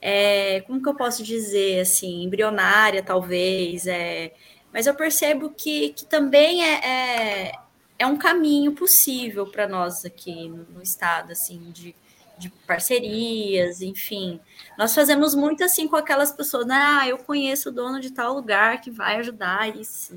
É, 0.00 0.60
como 0.62 0.82
que 0.82 0.88
eu 0.88 0.94
posso 0.94 1.22
dizer, 1.22 1.80
assim, 1.80 2.24
embrionária, 2.24 3.02
talvez. 3.02 3.86
É, 3.86 4.32
mas 4.76 4.86
eu 4.86 4.94
percebo 4.94 5.48
que, 5.48 5.94
que 5.94 6.04
também 6.04 6.62
é, 6.62 6.74
é, 6.84 7.52
é 7.98 8.06
um 8.06 8.18
caminho 8.18 8.72
possível 8.72 9.46
para 9.46 9.66
nós 9.66 10.04
aqui 10.04 10.50
no, 10.50 10.64
no 10.64 10.82
estado, 10.82 11.32
assim, 11.32 11.70
de 11.70 11.96
de 12.38 12.50
parcerias, 12.66 13.80
enfim. 13.80 14.38
Nós 14.76 14.94
fazemos 14.94 15.34
muito 15.34 15.64
assim 15.64 15.88
com 15.88 15.96
aquelas 15.96 16.30
pessoas, 16.30 16.66
né? 16.66 16.76
Ah, 16.76 17.08
eu 17.08 17.16
conheço 17.16 17.70
o 17.70 17.72
dono 17.72 17.98
de 17.98 18.10
tal 18.10 18.34
lugar 18.34 18.82
que 18.82 18.90
vai 18.90 19.16
ajudar 19.16 19.74
isso. 19.74 20.14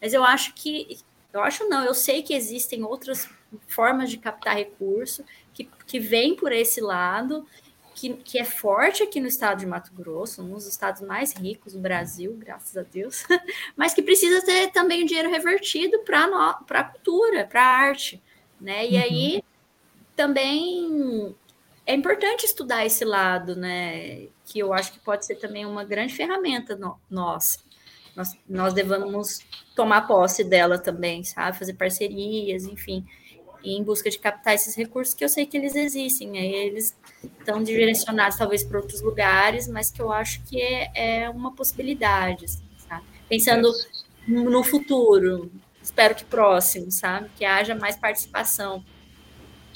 Mas 0.00 0.12
eu 0.12 0.24
acho 0.24 0.52
que, 0.54 0.98
eu 1.32 1.40
acho 1.40 1.68
não, 1.68 1.84
eu 1.84 1.94
sei 1.94 2.20
que 2.20 2.34
existem 2.34 2.82
outras 2.82 3.28
formas 3.68 4.10
de 4.10 4.18
captar 4.18 4.56
recurso 4.56 5.24
que, 5.54 5.70
que 5.86 6.00
vem 6.00 6.34
por 6.34 6.50
esse 6.50 6.80
lado, 6.80 7.46
que, 7.94 8.14
que 8.14 8.38
é 8.38 8.44
forte 8.44 9.02
aqui 9.02 9.20
no 9.20 9.26
estado 9.26 9.60
de 9.60 9.66
Mato 9.66 9.92
Grosso, 9.92 10.42
um 10.42 10.50
dos 10.50 10.66
estados 10.66 11.02
mais 11.02 11.32
ricos 11.32 11.72
do 11.72 11.78
Brasil, 11.78 12.34
graças 12.38 12.76
a 12.76 12.82
Deus, 12.82 13.24
mas 13.76 13.94
que 13.94 14.02
precisa 14.02 14.44
ter 14.44 14.70
também 14.70 15.04
o 15.04 15.06
dinheiro 15.06 15.30
revertido 15.30 15.98
para 16.00 16.56
a 16.70 16.84
cultura, 16.84 17.46
para 17.46 17.62
a 17.62 17.76
arte. 17.76 18.22
Né? 18.60 18.86
E 18.86 18.94
uhum. 18.94 19.02
aí 19.02 19.44
também 20.14 21.34
é 21.86 21.94
importante 21.94 22.44
estudar 22.44 22.86
esse 22.86 23.04
lado, 23.04 23.56
né? 23.56 24.28
Que 24.44 24.60
eu 24.60 24.72
acho 24.72 24.92
que 24.92 25.00
pode 25.00 25.26
ser 25.26 25.36
também 25.36 25.66
uma 25.66 25.84
grande 25.84 26.14
ferramenta 26.14 26.76
no, 26.76 26.98
nossa. 27.10 27.58
Nós, 28.14 28.38
nós 28.48 28.74
devemos 28.74 29.40
tomar 29.74 30.06
posse 30.06 30.44
dela 30.44 30.78
também, 30.78 31.24
sabe? 31.24 31.58
Fazer 31.58 31.74
parcerias, 31.74 32.64
enfim, 32.64 33.06
em 33.64 33.82
busca 33.82 34.10
de 34.10 34.18
captar 34.18 34.54
esses 34.54 34.74
recursos 34.74 35.14
que 35.14 35.24
eu 35.24 35.28
sei 35.28 35.46
que 35.46 35.56
eles 35.56 35.74
existem. 35.74 36.38
Aí 36.38 36.54
eles 36.54 36.96
estão 37.38 37.62
direcionados 37.62 38.36
talvez 38.36 38.64
para 38.64 38.78
outros 38.78 39.00
lugares, 39.00 39.68
mas 39.68 39.90
que 39.90 40.00
eu 40.00 40.12
acho 40.12 40.42
que 40.44 40.60
é, 40.60 41.22
é 41.22 41.30
uma 41.30 41.52
possibilidade, 41.52 42.44
assim, 42.44 42.64
sabe? 42.88 43.04
Pensando 43.28 43.72
no 44.26 44.62
futuro, 44.62 45.50
espero 45.82 46.14
que 46.14 46.24
próximo, 46.24 46.90
sabe? 46.90 47.30
Que 47.36 47.44
haja 47.44 47.74
mais 47.74 47.96
participação 47.96 48.84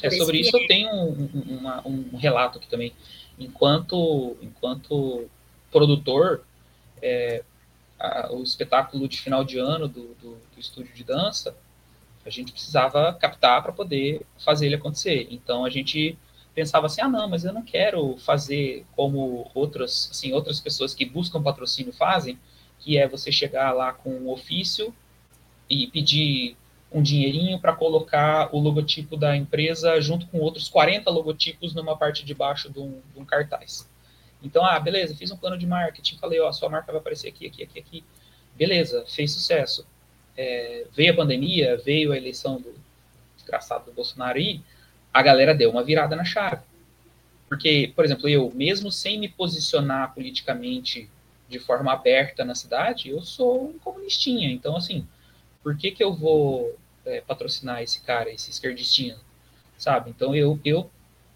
é, 0.03 0.11
sobre 0.11 0.41
isso 0.41 0.57
eu 0.57 0.67
tenho 0.67 0.91
um, 0.91 1.29
uma, 1.59 1.87
um, 1.87 2.17
relato 2.17 2.59
aqui 2.59 2.69
também. 2.69 2.93
Enquanto, 3.39 4.37
enquanto 4.41 5.29
produtor, 5.71 6.45
é, 7.03 7.43
a, 7.99 8.33
o 8.33 8.43
espetáculo 8.43 9.09
de 9.09 9.21
final 9.21 9.45
de 9.45 9.59
ano 9.59 9.89
do, 9.89 10.15
do, 10.15 10.37
do 10.55 10.61
estúdio 10.61 10.95
de 10.95 11.05
dança, 11.05 11.57
a 12.27 12.31
gente 12.31 12.53
precisava 12.53 13.13
captar 13.15 13.63
para 13.63 13.73
poder 13.73 14.23
fazer 14.45 14.67
ele 14.67 14.75
acontecer. 14.75 15.29
Então 15.31 15.65
a 15.65 15.71
gente 15.71 16.19
pensava 16.55 16.87
assim, 16.87 17.01
ah 17.01 17.09
não, 17.09 17.29
mas 17.29 17.45
eu 17.45 17.53
não 17.53 17.63
quero 17.63 18.17
fazer 18.19 18.85
como 18.97 19.51
outras, 19.55 20.09
assim, 20.11 20.33
outras 20.33 20.61
pessoas 20.61 20.95
que 20.95 21.05
buscam 21.05 21.43
patrocínio 21.43 21.93
fazem, 21.93 22.39
que 22.79 22.97
é 22.97 23.07
você 23.07 23.31
chegar 23.31 23.73
lá 23.73 23.93
com 23.93 24.11
um 24.11 24.31
ofício 24.31 24.95
e 25.69 25.87
pedir 25.89 26.57
um 26.91 27.03
dinheirinho 27.03 27.59
para 27.59 27.75
colocar 27.75 28.49
o 28.55 28.59
logotipo 28.59 29.17
da 29.17 29.37
empresa 29.37 30.01
junto 30.01 30.27
com 30.29 30.39
outros 30.39 30.69
40 30.69 31.11
logotipos 31.11 31.75
numa 31.75 31.97
parte 31.97 32.25
de 32.25 32.33
baixo 32.33 32.71
de 32.71 32.79
um, 32.79 33.01
de 33.13 33.21
um 33.21 33.25
cartaz. 33.25 33.89
Então, 34.43 34.65
ah, 34.65 34.79
beleza, 34.79 35.15
fiz 35.15 35.31
um 35.31 35.37
plano 35.37 35.59
de 35.59 35.67
marketing, 35.67 36.17
falei, 36.19 36.41
ó, 36.41 36.51
sua 36.53 36.69
marca 36.69 36.93
vai 36.93 37.01
aparecer 37.01 37.29
aqui, 37.29 37.47
aqui, 37.47 37.63
aqui, 37.65 37.79
aqui. 37.79 38.05
Beleza, 38.55 39.05
fez 39.07 39.33
sucesso. 39.33 39.87
É, 40.37 40.87
veio 40.93 41.13
a 41.13 41.17
pandemia, 41.17 41.77
veio 41.79 42.13
a 42.13 42.17
eleição 42.17 42.61
do 42.61 42.75
desgraçado 43.37 43.87
do 43.87 43.93
Bolsonaro 43.93 44.39
e 44.39 44.61
a 45.13 45.23
galera 45.23 45.55
deu 45.55 45.71
uma 45.71 45.83
virada 45.83 46.15
na 46.15 46.25
chave. 46.25 46.63
Porque, 47.49 47.93
por 47.95 48.05
exemplo, 48.05 48.29
eu, 48.29 48.53
mesmo 48.55 48.91
sem 48.91 49.19
me 49.19 49.29
posicionar 49.29 50.13
politicamente 50.15 51.09
de 51.49 51.59
forma 51.59 51.93
aberta 51.93 52.45
na 52.45 52.55
cidade, 52.55 53.11
eu 53.11 53.23
sou 53.23 53.71
um 53.71 53.79
comunistinha. 53.79 54.51
Então, 54.51 54.77
assim, 54.77 55.07
por 55.63 55.77
que, 55.77 55.91
que 55.91 56.03
eu 56.03 56.13
vou 56.13 56.77
é, 57.05 57.21
patrocinar 57.21 57.83
esse 57.83 58.01
cara, 58.03 58.31
esse 58.31 58.51
esquerdistinho, 58.51 59.17
sabe? 59.79 60.11
Então 60.11 60.35
eu, 60.35 60.59
eu 60.65 60.91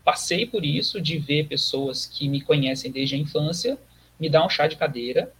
passei 0.04 0.44
por 0.44 0.64
isso 0.64 1.00
de 1.00 1.18
ver 1.18 1.46
pessoas 1.46 2.06
que 2.06 2.28
me 2.28 2.40
conhecem 2.40 2.90
desde 2.90 3.14
a 3.14 3.18
infância 3.18 3.78
me 4.18 4.28
dar 4.28 4.44
um 4.44 4.50
chá 4.50 4.66
de 4.66 4.76
cadeira, 4.76 5.32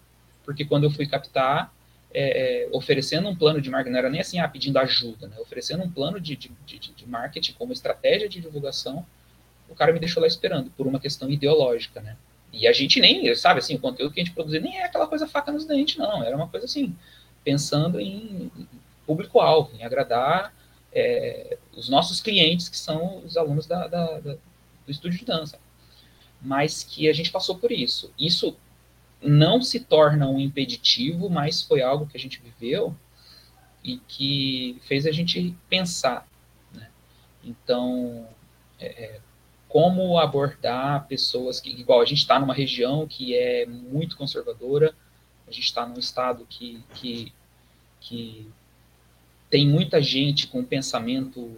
porque 0.44 0.64
quando 0.64 0.84
eu 0.84 0.90
fui 0.90 1.06
captar, 1.06 1.74
é, 2.12 2.64
é, 2.64 2.68
oferecendo 2.72 3.28
um 3.28 3.36
plano 3.36 3.60
de 3.60 3.70
marketing, 3.70 3.92
não 3.92 3.98
era 3.98 4.10
nem 4.10 4.20
assim, 4.20 4.38
ah, 4.38 4.48
pedindo 4.48 4.78
ajuda, 4.78 5.28
né? 5.28 5.36
oferecendo 5.38 5.82
um 5.84 5.90
plano 5.90 6.20
de, 6.20 6.36
de, 6.36 6.50
de, 6.66 6.78
de 6.78 7.08
marketing 7.08 7.52
como 7.52 7.72
estratégia 7.72 8.28
de 8.28 8.40
divulgação, 8.40 9.06
o 9.68 9.74
cara 9.74 9.92
me 9.92 10.00
deixou 10.00 10.20
lá 10.20 10.26
esperando, 10.26 10.70
por 10.70 10.86
uma 10.86 10.98
questão 10.98 11.30
ideológica, 11.30 12.00
né? 12.00 12.16
E 12.52 12.66
a 12.66 12.72
gente 12.72 13.00
nem, 13.00 13.32
sabe, 13.36 13.60
assim, 13.60 13.76
o 13.76 13.78
conteúdo 13.78 14.12
que 14.12 14.20
a 14.20 14.24
gente 14.24 14.34
produzia 14.34 14.58
nem 14.60 14.78
é 14.78 14.84
aquela 14.84 15.06
coisa 15.06 15.28
faca 15.28 15.52
nos 15.52 15.64
dentes, 15.64 15.96
não, 15.96 16.24
era 16.24 16.34
uma 16.34 16.48
coisa 16.48 16.66
assim, 16.66 16.96
pensando 17.44 18.00
em 18.00 18.50
público-alvo, 19.06 19.70
em 19.76 19.84
agradar 19.84 20.52
é, 20.92 21.58
os 21.76 21.88
nossos 21.88 22.20
clientes, 22.20 22.68
que 22.68 22.76
são 22.76 23.18
os 23.24 23.36
alunos 23.36 23.66
da, 23.66 23.86
da, 23.86 24.18
da, 24.18 24.32
do 24.32 24.38
estúdio 24.88 25.20
de 25.20 25.24
dança. 25.24 25.58
Mas 26.42 26.82
que 26.82 27.08
a 27.08 27.12
gente 27.12 27.30
passou 27.30 27.56
por 27.56 27.70
isso. 27.70 28.12
Isso 28.18 28.56
não 29.22 29.60
se 29.60 29.80
torna 29.80 30.28
um 30.28 30.40
impeditivo, 30.40 31.28
mas 31.28 31.62
foi 31.62 31.82
algo 31.82 32.06
que 32.06 32.16
a 32.16 32.20
gente 32.20 32.40
viveu 32.40 32.94
e 33.84 33.98
que 34.08 34.80
fez 34.86 35.06
a 35.06 35.12
gente 35.12 35.54
pensar. 35.68 36.26
Né? 36.72 36.88
Então, 37.44 38.26
é, 38.78 38.86
é 38.86 39.20
como 39.68 40.18
abordar 40.18 41.06
pessoas 41.06 41.60
que, 41.60 41.70
igual 41.70 42.00
a 42.00 42.04
gente 42.04 42.18
está 42.18 42.40
numa 42.40 42.54
região 42.54 43.06
que 43.06 43.36
é 43.36 43.66
muito 43.66 44.16
conservadora, 44.16 44.94
a 45.46 45.52
gente 45.52 45.64
está 45.64 45.86
num 45.86 45.98
estado 45.98 46.44
que, 46.48 46.82
que, 46.94 47.32
que 48.00 48.50
tem 49.48 49.68
muita 49.68 50.02
gente 50.02 50.46
com 50.46 50.64
pensamento 50.64 51.56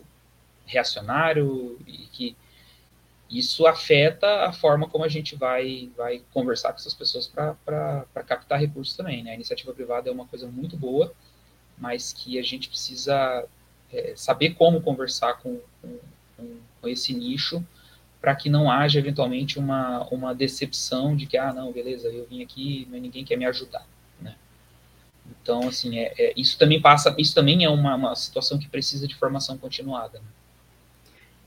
reacionário 0.67 1.79
e 1.87 2.07
que 2.13 2.37
isso 3.39 3.67
afeta 3.67 4.47
a 4.47 4.53
forma 4.53 4.89
como 4.89 5.05
a 5.05 5.09
gente 5.09 5.35
vai, 5.35 5.91
vai 5.97 6.23
conversar 6.33 6.71
com 6.73 6.79
essas 6.79 6.95
pessoas 6.95 7.27
para 7.27 8.05
captar 8.27 8.61
recursos 8.61 8.97
também. 8.97 9.23
Né? 9.23 9.33
A 9.33 9.35
iniciativa 9.35 9.73
privada 9.73 10.09
é 10.09 10.13
uma 10.13 10.27
coisa 10.27 10.47
muito 10.47 10.77
boa, 10.77 11.13
mas 11.79 12.13
que 12.13 12.39
a 12.39 12.43
gente 12.43 12.69
precisa 12.69 13.47
é, 13.93 14.13
saber 14.17 14.55
como 14.55 14.83
conversar 14.83 15.39
com, 15.39 15.61
com, 15.81 15.99
com 16.81 16.89
esse 16.89 17.15
nicho 17.15 17.65
para 18.21 18.37
que 18.37 18.49
não 18.49 18.71
haja 18.71 18.99
eventualmente 18.99 19.59
uma, 19.59 20.07
uma 20.09 20.35
decepção 20.35 21.17
de 21.17 21.27
que, 21.27 21.37
ah, 21.37 21.53
não, 21.53 21.73
beleza, 21.73 22.09
eu 22.09 22.27
vim 22.27 22.43
aqui, 22.43 22.87
mas 22.91 23.03
ninguém 23.03 23.25
quer 23.25 23.37
me 23.37 23.45
ajudar. 23.47 23.85
Então, 25.41 25.69
assim, 25.69 25.99
é, 25.99 26.13
é, 26.19 26.33
isso 26.37 26.59
também 26.59 26.81
passa, 26.81 27.15
isso 27.19 27.35
também 27.35 27.65
é 27.65 27.69
uma, 27.69 27.95
uma 27.95 28.15
situação 28.15 28.59
que 28.59 28.69
precisa 28.69 29.07
de 29.09 29.15
formação 29.15 29.57
continuada. 29.57 30.19
Né? 30.19 30.25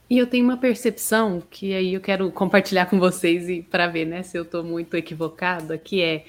E 0.09 0.17
eu 0.17 0.27
tenho 0.27 0.45
uma 0.45 0.57
percepção 0.57 1.41
que 1.49 1.73
aí 1.73 1.93
eu 1.93 2.01
quero 2.01 2.31
compartilhar 2.31 2.85
com 2.85 2.99
vocês 2.99 3.49
e 3.49 3.61
para 3.61 3.87
ver, 3.87 4.05
né, 4.05 4.21
se 4.23 4.37
eu 4.37 4.43
estou 4.43 4.63
muito 4.63 4.95
equivocada, 4.95 5.77
que 5.77 6.01
é 6.01 6.25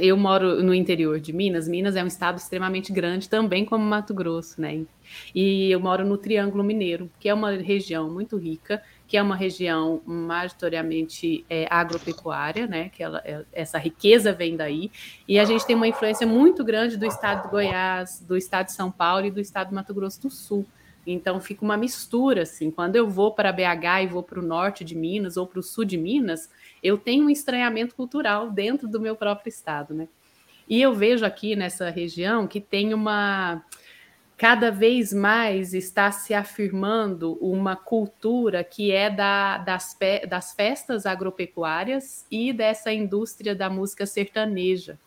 eu 0.00 0.16
moro 0.16 0.62
no 0.62 0.72
interior 0.72 1.18
de 1.18 1.32
Minas. 1.32 1.66
Minas 1.66 1.96
é 1.96 2.02
um 2.02 2.06
estado 2.06 2.38
extremamente 2.38 2.92
grande, 2.92 3.28
também 3.28 3.64
como 3.64 3.84
Mato 3.84 4.14
Grosso, 4.14 4.60
né? 4.60 4.84
E 5.34 5.70
eu 5.72 5.80
moro 5.80 6.04
no 6.06 6.16
Triângulo 6.16 6.62
Mineiro, 6.62 7.10
que 7.18 7.28
é 7.28 7.34
uma 7.34 7.50
região 7.50 8.08
muito 8.08 8.36
rica 8.36 8.80
que 9.08 9.16
é 9.16 9.22
uma 9.22 9.36
região 9.36 10.02
majoritariamente 10.04 11.44
é, 11.48 11.66
agropecuária, 11.70 12.66
né? 12.66 12.88
Que 12.88 13.02
ela, 13.02 13.22
é, 13.24 13.44
essa 13.52 13.78
riqueza 13.78 14.32
vem 14.32 14.56
daí, 14.56 14.90
e 15.28 15.38
a 15.38 15.44
gente 15.44 15.64
tem 15.64 15.76
uma 15.76 15.86
influência 15.86 16.26
muito 16.26 16.64
grande 16.64 16.96
do 16.96 17.06
estado 17.06 17.44
de 17.44 17.48
Goiás, 17.48 18.24
do 18.26 18.36
estado 18.36 18.66
de 18.66 18.72
São 18.72 18.90
Paulo 18.90 19.26
e 19.26 19.30
do 19.30 19.40
estado 19.40 19.68
do 19.68 19.74
Mato 19.74 19.94
Grosso 19.94 20.20
do 20.22 20.30
Sul. 20.30 20.66
Então 21.06 21.40
fica 21.40 21.64
uma 21.64 21.76
mistura 21.76 22.42
assim. 22.42 22.70
Quando 22.70 22.96
eu 22.96 23.08
vou 23.08 23.32
para 23.32 23.52
BH 23.52 24.02
e 24.02 24.06
vou 24.08 24.22
para 24.22 24.40
o 24.40 24.44
norte 24.44 24.84
de 24.84 24.96
Minas 24.96 25.36
ou 25.36 25.46
para 25.46 25.60
o 25.60 25.62
sul 25.62 25.84
de 25.84 25.96
Minas, 25.96 26.50
eu 26.82 26.98
tenho 26.98 27.26
um 27.26 27.30
estranhamento 27.30 27.94
cultural 27.94 28.50
dentro 28.50 28.88
do 28.88 29.00
meu 29.00 29.14
próprio 29.14 29.48
estado, 29.48 29.94
né? 29.94 30.08
E 30.68 30.82
eu 30.82 30.92
vejo 30.92 31.24
aqui 31.24 31.54
nessa 31.54 31.90
região 31.90 32.48
que 32.48 32.60
tem 32.60 32.92
uma 32.92 33.62
cada 34.36 34.70
vez 34.70 35.14
mais 35.14 35.72
está 35.72 36.12
se 36.12 36.34
afirmando 36.34 37.38
uma 37.40 37.74
cultura 37.74 38.62
que 38.62 38.92
é 38.92 39.08
da, 39.08 39.56
das, 39.58 39.96
das 40.28 40.52
festas 40.52 41.06
agropecuárias 41.06 42.26
e 42.30 42.52
dessa 42.52 42.92
indústria 42.92 43.54
da 43.54 43.70
música 43.70 44.04
sertaneja. 44.04 44.98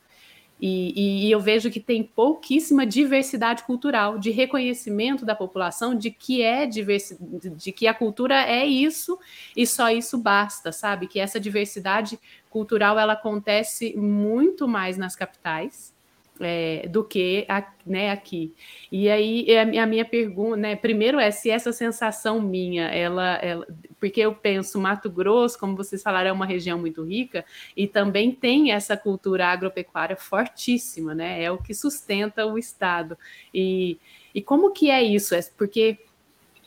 E, 0.62 1.28
e, 1.28 1.32
eu 1.32 1.40
vejo 1.40 1.72
que 1.72 1.80
tem 1.80 2.04
pouquíssima 2.04 2.86
diversidade 2.86 3.64
cultural, 3.64 4.20
de 4.20 4.30
reconhecimento 4.30 5.26
da 5.26 5.34
população 5.34 5.96
de 5.96 6.12
que 6.12 6.42
é 6.42 6.66
diversi 6.66 7.18
de 7.56 7.72
que 7.72 7.88
a 7.88 7.94
cultura 7.94 8.36
é 8.44 8.66
isso 8.66 9.18
e 9.56 9.66
só 9.66 9.90
isso 9.90 10.18
basta, 10.18 10.72
sabe? 10.72 11.08
Que 11.08 11.20
essa 11.20 11.40
diversidade 11.40 12.20
cultural 12.50 13.00
ela 13.00 13.14
acontece 13.14 13.96
muito 13.96 14.68
mais 14.68 14.98
nas 14.98 15.16
capitais 15.16 15.98
é, 16.40 16.88
do 16.88 17.04
que 17.04 17.46
a, 17.48 17.66
né, 17.86 18.12
aqui. 18.12 18.54
E 18.92 19.10
aí 19.10 19.46
a, 19.58 19.86
minha 19.86 20.06
pergunta, 20.06 20.58
né, 20.58 20.76
primeiro 20.76 21.20
é 21.20 21.32
se 21.32 21.50
essa 21.50 21.72
sensação 21.72 22.42
minha, 22.42 22.88
ela, 22.88 23.36
ela, 23.38 23.68
porque 24.00 24.22
eu 24.22 24.34
penso 24.34 24.80
Mato 24.80 25.10
Grosso, 25.10 25.60
como 25.60 25.76
vocês 25.76 26.02
falaram, 26.02 26.30
é 26.30 26.34
uma 26.34 26.46
região 26.46 26.78
muito 26.80 27.04
rica 27.04 27.46
e 27.76 27.88
também 27.88 28.32
tem 28.32 28.72
essa 28.72 28.96
cultura 28.96 29.48
agropecuária 29.48 30.16
fortíssima, 30.16 31.14
né? 31.14 31.44
É 31.44 31.52
o 31.52 31.58
que 31.58 31.74
sustenta 31.74 32.46
o 32.46 32.58
estado. 32.58 33.18
E, 33.54 33.98
e 34.34 34.42
como 34.42 34.72
que 34.72 34.90
é 34.90 35.02
isso? 35.04 35.36
É 35.36 35.42
porque 35.58 35.98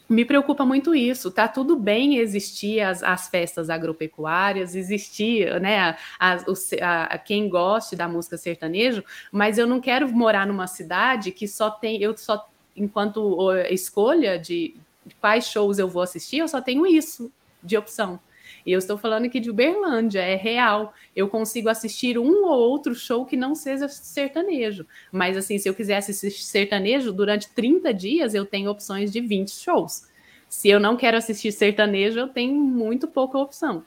me 0.09 0.25
preocupa 0.25 0.65
muito 0.65 0.95
isso. 0.95 1.31
Tá 1.31 1.49
tudo 1.49 1.77
bem 1.77 2.17
existir 2.19 2.81
as, 2.81 3.03
as 3.03 3.29
festas 3.29 3.71
agropecuárias, 3.71 4.75
existir, 4.75 5.61
né, 5.61 5.79
a, 5.79 5.97
a, 6.19 7.05
a, 7.05 7.19
quem 7.19 7.49
goste 7.49 7.97
da 7.97 8.09
música 8.09 8.37
sertanejo, 8.37 9.05
mas 9.31 9.59
eu 9.59 9.67
não 9.67 9.81
quero 9.81 10.09
morar 10.09 10.47
numa 10.47 10.67
cidade 10.67 11.33
que 11.33 11.49
só 11.49 11.71
tem, 11.71 12.03
eu 12.03 12.17
só, 12.17 12.49
enquanto 12.77 13.51
escolha 13.71 14.39
de, 14.39 14.77
de 15.07 15.15
quais 15.17 15.47
shows 15.47 15.79
eu 15.79 15.89
vou 15.89 16.03
assistir, 16.03 16.39
eu 16.39 16.49
só 16.49 16.61
tenho 16.61 16.87
isso 16.87 17.33
de 17.63 17.77
opção. 17.77 18.21
E 18.65 18.73
eu 18.73 18.79
estou 18.79 18.97
falando 18.97 19.27
aqui 19.27 19.41
de 19.41 19.51
Uberlândia, 19.51 20.21
é 20.21 20.35
real. 20.35 20.95
Eu 21.15 21.29
consigo 21.29 21.69
assistir 21.69 22.19
um 22.19 22.45
ou 22.45 22.59
outro 22.71 22.95
show 22.95 23.27
que 23.27 23.37
não 23.37 23.55
seja 23.55 23.89
sertanejo. 23.89 24.87
Mas, 25.11 25.37
assim, 25.37 25.59
se 25.59 25.69
eu 25.69 25.75
quiser 25.75 25.97
assistir 25.97 26.31
sertanejo, 26.31 27.13
durante 27.13 27.49
30 27.51 27.93
dias 27.93 28.35
eu 28.35 28.47
tenho 28.47 28.71
opções 28.71 29.11
de 29.13 29.21
20 29.21 29.51
shows. 29.51 30.07
Se 30.49 30.69
eu 30.69 30.79
não 30.79 30.97
quero 30.97 31.17
assistir 31.17 31.51
sertanejo, 31.51 32.21
eu 32.21 32.29
tenho 32.29 32.55
muito 32.55 33.09
pouca 33.09 33.39
opção. 33.39 33.85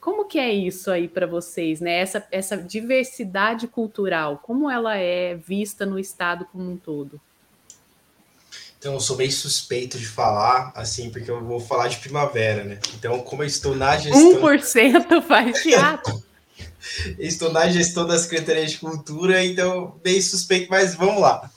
Como 0.00 0.24
que 0.24 0.38
é 0.38 0.52
isso 0.52 0.90
aí 0.90 1.06
para 1.08 1.26
vocês, 1.26 1.80
né? 1.80 1.98
Essa, 1.98 2.26
essa 2.30 2.56
diversidade 2.56 3.68
cultural, 3.68 4.40
como 4.42 4.70
ela 4.70 4.96
é 4.96 5.34
vista 5.34 5.86
no 5.86 5.98
estado 5.98 6.46
como 6.46 6.70
um 6.70 6.76
todo? 6.76 7.20
Então, 8.78 8.94
eu 8.94 9.00
sou 9.00 9.16
meio 9.16 9.32
suspeito 9.32 9.98
de 9.98 10.06
falar, 10.06 10.72
assim, 10.74 11.10
porque 11.10 11.30
eu 11.30 11.42
vou 11.44 11.58
falar 11.58 11.88
de 11.88 11.96
primavera, 11.96 12.62
né? 12.62 12.78
Então, 12.94 13.20
como 13.20 13.42
eu 13.42 13.46
estou 13.46 13.74
na 13.74 13.96
gestão. 13.96 14.42
1% 14.42 15.22
faz 15.22 15.62
teatro. 15.62 16.22
estou 17.18 17.52
na 17.52 17.68
gestão 17.68 18.06
da 18.06 18.18
Secretaria 18.18 18.66
de 18.66 18.78
Cultura, 18.78 19.44
então, 19.44 19.98
meio 20.04 20.22
suspeito, 20.22 20.70
mas 20.70 20.94
vamos 20.94 21.20
lá. 21.20 21.50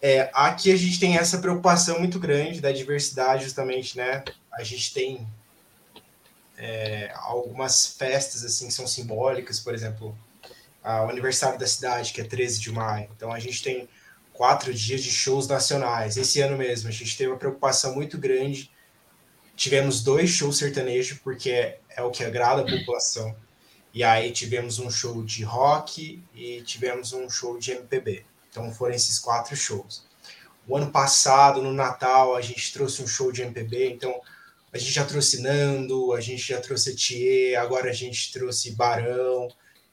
É, 0.00 0.30
aqui 0.32 0.72
a 0.72 0.76
gente 0.76 0.98
tem 0.98 1.16
essa 1.16 1.38
preocupação 1.38 1.98
muito 2.00 2.18
grande 2.18 2.60
da 2.60 2.72
diversidade, 2.72 3.44
justamente, 3.44 3.96
né? 3.96 4.24
A 4.52 4.64
gente 4.64 4.92
tem 4.92 5.26
é, 6.58 7.12
algumas 7.14 7.86
festas, 7.86 8.44
assim, 8.44 8.66
que 8.66 8.72
são 8.72 8.86
simbólicas, 8.86 9.60
por 9.60 9.74
exemplo, 9.74 10.16
o 10.82 11.08
aniversário 11.08 11.58
da 11.58 11.66
cidade, 11.66 12.12
que 12.12 12.20
é 12.20 12.24
13 12.24 12.60
de 12.60 12.72
maio. 12.72 13.08
Então, 13.16 13.32
a 13.32 13.38
gente 13.38 13.62
tem 13.62 13.88
quatro 14.42 14.74
dias 14.74 15.04
de 15.04 15.10
shows 15.12 15.46
nacionais. 15.46 16.16
Esse 16.16 16.40
ano 16.40 16.58
mesmo, 16.58 16.88
a 16.88 16.92
gente 16.92 17.16
teve 17.16 17.30
uma 17.30 17.38
preocupação 17.38 17.94
muito 17.94 18.18
grande. 18.18 18.72
Tivemos 19.54 20.02
dois 20.02 20.30
shows 20.30 20.58
sertanejos, 20.58 21.16
porque 21.22 21.48
é, 21.48 21.78
é 21.90 22.02
o 22.02 22.10
que 22.10 22.24
agrada 22.24 22.62
a 22.62 22.64
população. 22.64 23.36
E 23.94 24.02
aí 24.02 24.32
tivemos 24.32 24.80
um 24.80 24.90
show 24.90 25.22
de 25.22 25.44
rock 25.44 26.20
e 26.34 26.60
tivemos 26.62 27.12
um 27.12 27.30
show 27.30 27.56
de 27.56 27.70
MPB. 27.70 28.26
Então 28.50 28.72
foram 28.72 28.96
esses 28.96 29.16
quatro 29.20 29.54
shows. 29.54 30.04
O 30.66 30.76
ano 30.76 30.90
passado, 30.90 31.62
no 31.62 31.72
Natal, 31.72 32.34
a 32.34 32.40
gente 32.40 32.72
trouxe 32.72 33.00
um 33.00 33.06
show 33.06 33.30
de 33.30 33.42
MPB, 33.42 33.92
então 33.92 34.12
a 34.72 34.76
gente 34.76 34.90
já 34.90 35.04
trouxe 35.04 35.40
Nando, 35.40 36.12
a 36.14 36.20
gente 36.20 36.42
já 36.42 36.60
trouxe 36.60 36.96
Thier, 36.96 37.60
agora 37.60 37.90
a 37.90 37.94
gente 37.94 38.32
trouxe 38.32 38.72
Barão. 38.72 39.46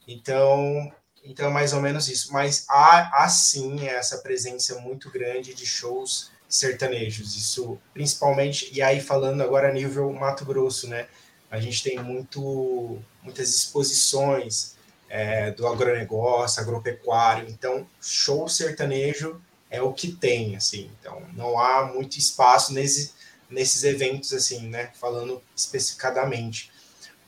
Então 0.08 0.92
então 1.24 1.48
é 1.48 1.50
mais 1.52 1.74
ou 1.74 1.82
menos 1.82 2.08
isso. 2.08 2.32
Mas 2.34 2.66
há, 2.70 3.24
há 3.24 3.30
sim 3.30 3.88
essa 3.88 4.18
presença 4.20 4.80
muito 4.80 5.10
grande 5.10 5.54
de 5.54 5.66
shows 5.66 6.32
sertanejos. 6.48 7.36
Isso 7.36 7.80
principalmente, 7.94 8.70
e 8.74 8.82
aí 8.82 9.00
falando 9.00 9.42
agora 9.42 9.70
a 9.70 9.74
nível 9.74 10.12
Mato 10.14 10.46
Grosso, 10.46 10.88
né? 10.88 11.08
A 11.52 11.60
gente 11.60 11.84
tem 11.84 11.98
muito, 12.00 13.00
muitas 13.24 13.50
exposições 13.56 14.76
é, 15.10 15.52
do 15.52 15.68
agronegócio, 15.68 16.62
agropecuário. 16.62 17.50
Então, 17.50 17.88
show 18.00 18.48
sertanejo 18.48 19.42
é 19.70 19.82
o 19.82 19.92
que 19.92 20.12
tem, 20.12 20.56
assim. 20.56 20.92
Então, 21.00 21.22
não 21.34 21.60
há 21.60 21.86
muito 21.92 22.18
espaço 22.18 22.72
nesse, 22.72 23.14
nesses 23.50 23.84
eventos, 23.84 24.32
assim, 24.32 24.68
né? 24.68 24.92
Falando 25.00 25.42
especificadamente. 25.56 26.72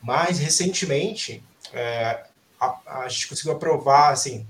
Mas, 0.02 0.38
recentemente, 0.38 1.44
é, 1.74 2.26
a, 2.62 3.04
a 3.04 3.10
gente 3.10 3.28
conseguiu 3.28 3.54
aprovar, 3.54 4.14
assim, 4.14 4.46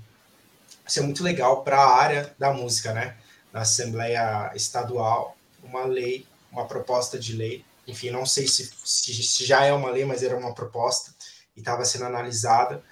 isso 0.86 1.00
é 1.00 1.02
muito 1.02 1.24
legal 1.24 1.62
para 1.62 1.78
a 1.78 1.96
área 1.96 2.34
da 2.38 2.52
música, 2.52 2.92
né? 2.92 3.16
Na 3.50 3.60
Assembleia 3.62 4.52
Estadual, 4.54 5.36
uma 5.62 5.84
lei, 5.84 6.26
uma 6.50 6.66
proposta 6.66 7.18
de 7.18 7.34
lei, 7.34 7.64
enfim, 7.86 8.10
não 8.10 8.26
sei 8.26 8.46
se, 8.46 8.70
se, 8.84 9.14
se 9.22 9.44
já 9.46 9.64
é 9.64 9.72
uma 9.72 9.90
lei, 9.90 10.04
mas 10.04 10.22
era 10.22 10.36
uma 10.36 10.54
proposta 10.54 11.12
e 11.56 11.60
estava 11.60 11.84
sendo 11.84 12.04
analisada, 12.04 12.82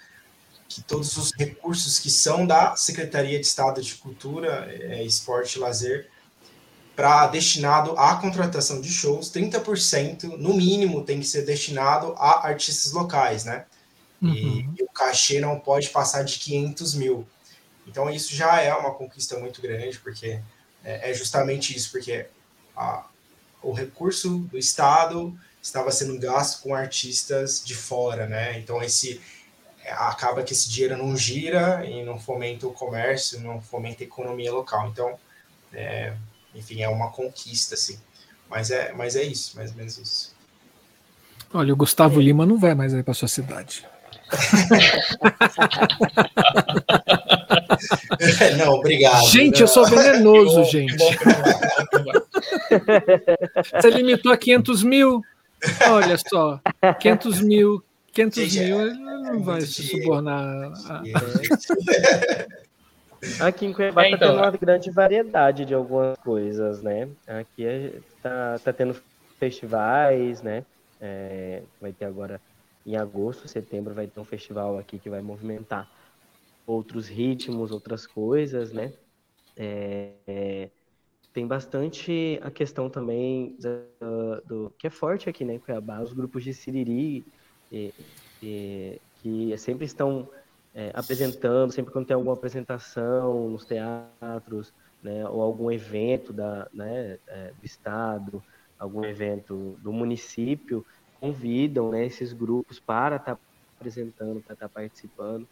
que 0.69 0.83
todos 0.83 1.17
os 1.17 1.33
recursos 1.33 1.99
que 1.99 2.11
são 2.11 2.47
da 2.47 2.77
Secretaria 2.77 3.39
de 3.39 3.47
Estado 3.47 3.83
de 3.83 3.95
Cultura, 3.97 4.67
é, 4.71 5.03
Esporte 5.03 5.57
e 5.57 5.59
Lazer, 5.59 6.09
para 6.95 7.27
destinado 7.27 7.99
à 7.99 8.17
contratação 8.17 8.81
de 8.81 8.91
shows, 8.91 9.31
30% 9.31 10.37
no 10.37 10.55
mínimo 10.55 11.05
tem 11.05 11.19
que 11.19 11.27
ser 11.27 11.45
destinado 11.45 12.15
a 12.19 12.47
artistas 12.47 12.93
locais, 12.93 13.45
né? 13.45 13.67
Uhum. 14.21 14.33
E, 14.35 14.81
e, 14.81 14.83
o 14.83 14.89
cachê 14.89 15.41
não 15.41 15.59
pode 15.59 15.89
passar 15.91 16.23
de 16.23 16.39
500 16.39 16.95
mil. 16.95 17.27
Então 17.87 18.09
isso 18.11 18.35
já 18.35 18.61
é 18.61 18.73
uma 18.75 18.93
conquista 18.93 19.39
muito 19.39 19.61
grande, 19.63 19.99
porque 19.99 20.41
é, 20.85 21.11
é 21.11 21.15
justamente 21.15 21.77
isso, 21.77 21.91
porque 21.91 22.27
a, 22.77 23.07
o 23.63 23.73
recurso 23.73 24.39
do 24.39 24.59
Estado 24.59 25.37
estava 25.63 25.91
sendo 25.91 26.19
gasto 26.19 26.63
com 26.63 26.75
artistas 26.75 27.63
de 27.65 27.75
fora, 27.75 28.27
né? 28.27 28.59
Então 28.59 28.83
esse 28.83 29.21
acaba 29.89 30.43
que 30.43 30.53
esse 30.53 30.69
dinheiro 30.69 30.97
não 30.97 31.17
gira 31.17 31.85
e 31.87 32.05
não 32.05 32.19
fomenta 32.19 32.67
o 32.67 32.73
comércio, 32.73 33.41
não 33.41 33.61
fomenta 33.61 34.03
a 34.03 34.07
economia 34.07 34.53
local. 34.53 34.89
Então, 34.89 35.19
é, 35.73 36.15
enfim, 36.55 36.83
é 36.83 36.89
uma 36.89 37.11
conquista, 37.11 37.75
assim. 37.75 37.99
Mas 38.49 38.71
é, 38.71 38.93
mas 38.93 39.17
é 39.17 39.23
isso, 39.23 39.57
mais 39.57 39.71
ou 39.71 39.77
menos 39.77 39.97
isso. 39.99 40.35
Olha, 41.53 41.73
o 41.73 41.77
Gustavo 41.77 42.21
é. 42.21 42.25
Lima 42.25 42.47
não 42.47 42.59
vai 42.59 42.75
mais 42.75 42.95
aí 42.95 43.03
para 43.03 43.15
sua 43.15 43.29
cidade. 43.29 43.87
não, 48.59 48.75
obrigado. 48.75 49.27
Gente, 49.29 49.61
eu 49.61 49.69
sou 49.69 49.87
venenoso, 49.87 50.65
gente. 50.65 50.97
Você 53.73 53.91
limitou 53.91 54.33
a 54.33 54.37
500 54.37 54.83
mil? 54.83 55.23
Olha 55.91 56.17
só, 56.17 56.59
500 57.01 57.43
mil, 57.43 57.85
500 58.13 58.39
gente, 58.39 58.61
mil, 58.65 58.81
ele 58.81 58.99
não 58.99 59.35
é 59.35 59.39
vai 59.39 59.61
se 59.61 59.83
subornar. 59.83 60.73
A... 60.89 61.03
Aqui 63.47 63.67
em 63.67 63.73
Cuiabá 63.73 64.05
está 64.05 64.15
é, 64.15 64.17
então, 64.17 64.31
tendo 64.31 64.43
uma 64.43 64.51
grande 64.51 64.91
variedade 64.91 65.67
de 65.67 65.75
algumas 65.75 66.17
coisas, 66.19 66.83
né? 66.83 67.09
Aqui 67.27 67.93
está 68.17 68.59
tá 68.65 68.73
tendo 68.73 68.97
festivais, 69.39 70.41
né? 70.43 70.65
É, 71.01 71.63
vai 71.81 71.93
ter 71.93 72.07
agora 72.07 72.41
em 72.87 72.97
agosto, 72.97 73.49
setembro, 73.49 73.95
vai 73.95 74.07
ter 74.07 74.21
um 74.21 74.25
festival 74.25 74.79
aqui 74.79 74.99
que 74.99 75.11
vai 75.11 75.21
movimentar 75.21 75.91
outros 76.67 77.09
ritmos, 77.09 77.71
outras 77.71 78.07
coisas, 78.07 78.73
né? 78.73 78.93
É, 79.57 80.13
é, 80.27 80.71
tem 81.33 81.47
bastante 81.47 82.41
a 82.43 82.51
questão 82.51 82.89
também 82.89 83.57
do, 83.59 84.41
do, 84.47 84.73
que 84.79 84.87
é 84.87 84.91
forte 84.91 85.29
aqui, 85.29 85.45
né, 85.45 85.59
Cuiabá, 85.59 86.01
os 86.01 86.13
grupos 86.13 86.43
de 86.43 86.53
Siriri, 86.53 87.25
e, 87.71 87.95
e, 88.43 89.01
que 89.23 89.57
sempre 89.59 89.85
estão 89.85 90.29
é, 90.75 90.91
apresentando, 90.95 91.73
sempre 91.73 91.93
quando 91.93 92.07
tem 92.07 92.15
alguma 92.15 92.35
apresentação 92.35 93.49
nos 93.49 93.65
teatros, 93.65 94.73
né, 95.03 95.27
ou 95.29 95.41
algum 95.41 95.71
evento 95.71 96.33
da, 96.33 96.69
né, 96.73 97.19
é, 97.29 97.53
do 97.59 97.65
estado, 97.65 98.43
algum 98.79 99.05
evento 99.05 99.79
do 99.83 99.93
município, 99.93 100.85
convidam 101.21 101.91
né, 101.91 102.07
esses 102.07 102.33
grupos 102.33 102.81
para 102.81 103.17
estar 103.17 103.37
tá 103.37 103.41
apresentando, 103.79 104.41
para 104.41 104.55
estar 104.55 104.69
tá 104.69 104.75
participando. 104.75 105.47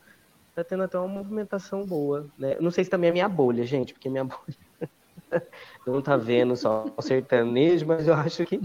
Está 0.51 0.65
tendo 0.65 0.83
até 0.83 0.99
uma 0.99 1.07
movimentação 1.07 1.85
boa. 1.85 2.27
Né? 2.37 2.57
Não 2.61 2.71
sei 2.71 2.85
se 2.85 2.91
também 2.91 3.11
é 3.11 3.13
minha 3.13 3.29
bolha, 3.29 3.65
gente, 3.65 3.93
porque 3.93 4.09
minha 4.09 4.25
bolha 4.25 4.91
não 5.87 5.99
está 5.99 6.17
vendo 6.17 6.57
só 6.57 6.87
o 6.97 7.03
sertanejo, 7.03 7.87
mas 7.87 8.09
eu 8.09 8.15
acho 8.15 8.45
que, 8.45 8.61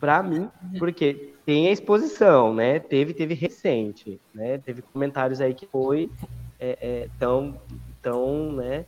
para 0.00 0.22
mim, 0.22 0.48
porque 0.78 1.34
tem 1.44 1.68
a 1.68 1.72
exposição, 1.72 2.54
né? 2.54 2.78
Teve, 2.78 3.14
teve 3.14 3.34
recente, 3.34 4.20
né? 4.34 4.58
Teve 4.58 4.82
comentários 4.82 5.40
aí 5.40 5.54
que 5.54 5.66
foi 5.66 6.10
é, 6.58 6.78
é, 6.80 7.08
tão, 7.18 7.60
tão 8.02 8.52
né, 8.52 8.84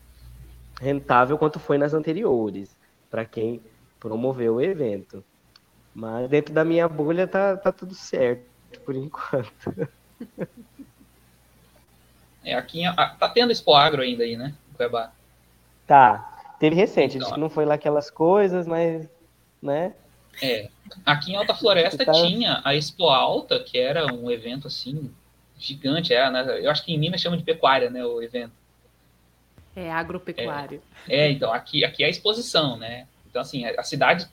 rentável 0.81 1.37
quanto 1.39 1.59
foi 1.59 1.79
nas 1.79 1.95
anteriores, 1.95 2.77
para 3.11 3.25
quem 3.25 3.61
promoveu 4.01 4.57
o 4.57 4.61
evento. 4.61 5.25
Mas 5.99 6.31
dentro 6.31 6.55
da 6.55 6.65
minha 6.65 6.89
bolha 6.89 7.27
tá, 7.27 7.57
tá 7.57 7.73
tudo 7.73 7.93
certo, 7.93 8.47
por 8.85 8.95
enquanto. 8.95 9.89
É, 12.45 12.55
aqui 12.55 12.83
tá 13.19 13.29
tendo 13.29 13.53
Expo 13.53 13.75
Agro 13.75 14.01
ainda 14.01 14.23
aí, 14.25 14.35
né? 14.35 14.55
Cuiabá. 14.75 15.13
Tá. 15.87 16.57
Teve 16.59 16.77
recente, 16.77 17.19
então, 17.19 17.33
que 17.33 17.39
não 17.39 17.51
foi 17.51 17.67
lá 17.67 17.75
aquelas 17.75 18.11
coisas, 18.11 18.67
mas, 18.67 19.07
né? 19.61 19.93
É. 20.41 20.71
Aqui 21.05 21.33
em 21.33 21.37
Alta 21.37 21.55
Floresta 21.55 22.07
tá... 22.07 22.13
tinha 22.13 22.63
a 22.65 22.75
Expo 22.75 23.09
Alta, 23.09 23.61
que 23.63 23.77
era 23.77 24.07
um 24.15 24.31
evento 24.31 24.67
assim 24.67 25.13
gigante, 25.59 26.15
era, 26.15 26.31
né? 26.31 26.65
Eu 26.65 26.71
acho 26.71 26.83
que 26.87 26.95
em 26.95 26.99
Minas 26.99 27.21
chama 27.21 27.37
de 27.37 27.43
pecuária, 27.43 27.91
né, 27.91 28.03
o 28.03 28.23
evento. 28.23 28.53
É 29.77 29.93
agropecuário. 29.93 30.81
É, 31.07 31.27
é 31.27 31.31
então 31.31 31.53
aqui 31.53 31.85
aqui 31.85 32.03
é 32.03 32.07
a 32.07 32.11
exposição, 32.11 32.79
né? 32.79 33.07
Então, 33.29 33.43
assim, 33.43 33.67
a 33.67 33.83
cidade 33.83 34.27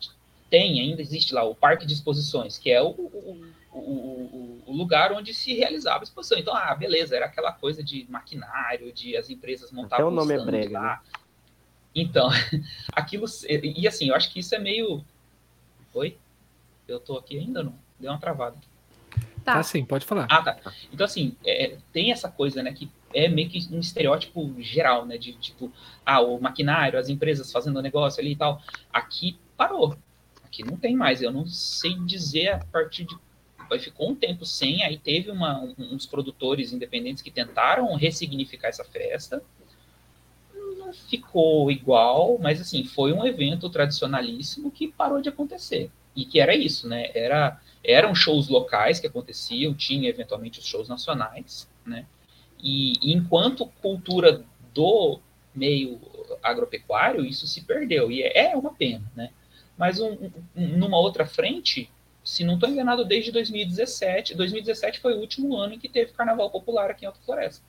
tem, 0.50 0.80
ainda 0.80 1.02
existe 1.02 1.34
lá 1.34 1.44
o 1.44 1.54
parque 1.54 1.86
de 1.86 1.94
exposições, 1.94 2.58
que 2.58 2.70
é 2.70 2.80
o, 2.80 2.88
o, 2.88 3.52
o, 3.72 4.62
o, 4.66 4.72
lugar 4.72 5.12
onde 5.12 5.34
se 5.34 5.54
realizava 5.54 6.00
a 6.00 6.04
exposição. 6.04 6.38
Então, 6.38 6.54
ah, 6.54 6.74
beleza, 6.74 7.16
era 7.16 7.26
aquela 7.26 7.52
coisa 7.52 7.82
de 7.82 8.06
maquinário, 8.08 8.92
de 8.92 9.16
as 9.16 9.28
empresas 9.28 9.72
montavam 9.72 10.06
Até 10.06 10.14
o 10.14 10.16
nome 10.16 10.34
é 10.34 10.44
brega, 10.44 10.78
lá. 10.78 11.02
Né? 11.04 11.20
Então, 11.94 12.28
aquilo. 12.92 13.26
E 13.48 13.88
assim, 13.88 14.08
eu 14.08 14.14
acho 14.14 14.32
que 14.32 14.40
isso 14.40 14.54
é 14.54 14.58
meio. 14.58 15.04
Oi? 15.94 16.16
Eu 16.86 17.00
tô 17.00 17.16
aqui 17.16 17.38
ainda 17.38 17.62
não? 17.62 17.74
Deu 17.98 18.10
uma 18.10 18.20
travada. 18.20 18.56
Tá, 19.44 19.54
tá 19.54 19.62
sim, 19.62 19.84
pode 19.84 20.04
falar. 20.04 20.26
Ah, 20.30 20.42
tá. 20.42 20.72
Então, 20.92 21.04
assim, 21.04 21.36
é, 21.44 21.76
tem 21.92 22.12
essa 22.12 22.28
coisa, 22.28 22.62
né, 22.62 22.72
que 22.72 22.90
é 23.14 23.28
meio 23.28 23.48
que 23.48 23.66
um 23.72 23.78
estereótipo 23.78 24.54
geral, 24.58 25.06
né, 25.06 25.16
de 25.16 25.32
tipo, 25.34 25.72
ah, 26.04 26.20
o 26.20 26.40
maquinário, 26.40 26.98
as 26.98 27.08
empresas 27.08 27.50
fazendo 27.50 27.80
negócio 27.80 28.20
ali 28.20 28.32
e 28.32 28.36
tal. 28.36 28.60
Aqui 28.92 29.38
parou. 29.56 29.96
Aqui 30.56 30.64
não 30.64 30.78
tem 30.78 30.96
mais. 30.96 31.20
Eu 31.20 31.30
não 31.30 31.46
sei 31.46 31.94
dizer 32.00 32.48
a 32.48 32.58
partir 32.58 33.04
de. 33.04 33.14
Ficou 33.80 34.10
um 34.10 34.14
tempo 34.14 34.46
sem, 34.46 34.84
aí 34.84 34.96
teve 34.96 35.30
uma, 35.30 35.60
uns 35.76 36.06
produtores 36.06 36.72
independentes 36.72 37.20
que 37.20 37.32
tentaram 37.32 37.94
ressignificar 37.96 38.68
essa 38.68 38.84
festa. 38.84 39.42
Não 40.78 40.94
ficou 40.94 41.70
igual, 41.70 42.38
mas 42.38 42.60
assim, 42.60 42.84
foi 42.84 43.12
um 43.12 43.26
evento 43.26 43.68
tradicionalíssimo 43.68 44.70
que 44.70 44.88
parou 44.88 45.20
de 45.20 45.28
acontecer. 45.28 45.90
E 46.14 46.24
que 46.24 46.38
era 46.40 46.54
isso, 46.54 46.88
né? 46.88 47.10
Era 47.12 47.60
eram 47.84 48.14
shows 48.14 48.48
locais 48.48 48.98
que 48.98 49.06
aconteciam, 49.06 49.74
tinha 49.74 50.08
eventualmente 50.08 50.58
os 50.58 50.66
shows 50.66 50.88
nacionais, 50.88 51.68
né? 51.84 52.06
E, 52.58 52.94
e 53.02 53.12
enquanto 53.12 53.66
cultura 53.80 54.44
do 54.72 55.20
meio 55.54 56.00
agropecuário, 56.42 57.24
isso 57.24 57.46
se 57.46 57.62
perdeu, 57.62 58.10
e 58.10 58.22
é, 58.22 58.52
é 58.52 58.56
uma 58.56 58.72
pena, 58.72 59.04
né? 59.14 59.30
Mas 59.76 60.00
um, 60.00 60.30
um, 60.56 60.68
numa 60.78 60.98
outra 60.98 61.26
frente, 61.26 61.90
se 62.24 62.44
não 62.44 62.54
estou 62.54 62.68
enganado, 62.68 63.04
desde 63.04 63.30
2017, 63.30 64.34
2017 64.34 65.00
foi 65.00 65.14
o 65.14 65.20
último 65.20 65.56
ano 65.56 65.74
em 65.74 65.78
que 65.78 65.88
teve 65.88 66.12
carnaval 66.12 66.50
popular 66.50 66.90
aqui 66.90 67.04
em 67.04 67.08
Alta 67.08 67.20
Floresta. 67.24 67.62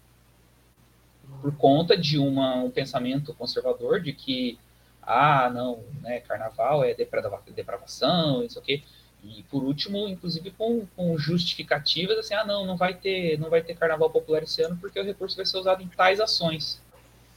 Por 1.41 1.55
conta 1.57 1.97
de 1.97 2.17
uma, 2.17 2.55
um 2.55 2.71
pensamento 2.71 3.33
conservador 3.33 3.99
de 3.99 4.13
que, 4.13 4.57
ah, 5.01 5.49
não, 5.53 5.83
né, 6.01 6.21
carnaval 6.21 6.83
é 6.83 6.93
depravação, 6.93 8.43
isso 8.43 8.57
aqui. 8.57 8.83
E 9.23 9.43
por 9.43 9.63
último, 9.63 10.07
inclusive 10.07 10.51
com, 10.51 10.85
com, 10.95 11.17
justificativas 11.17 12.17
assim, 12.17 12.33
ah 12.33 12.45
não, 12.45 12.65
não 12.65 12.77
vai 12.77 12.93
ter, 12.93 13.37
não 13.39 13.49
vai 13.49 13.61
ter 13.61 13.75
carnaval 13.75 14.09
popular 14.09 14.43
esse 14.43 14.61
ano 14.61 14.77
porque 14.79 14.99
o 14.99 15.03
recurso 15.03 15.35
vai 15.35 15.45
ser 15.45 15.57
usado 15.57 15.83
em 15.83 15.87
tais 15.87 16.19
ações. 16.19 16.81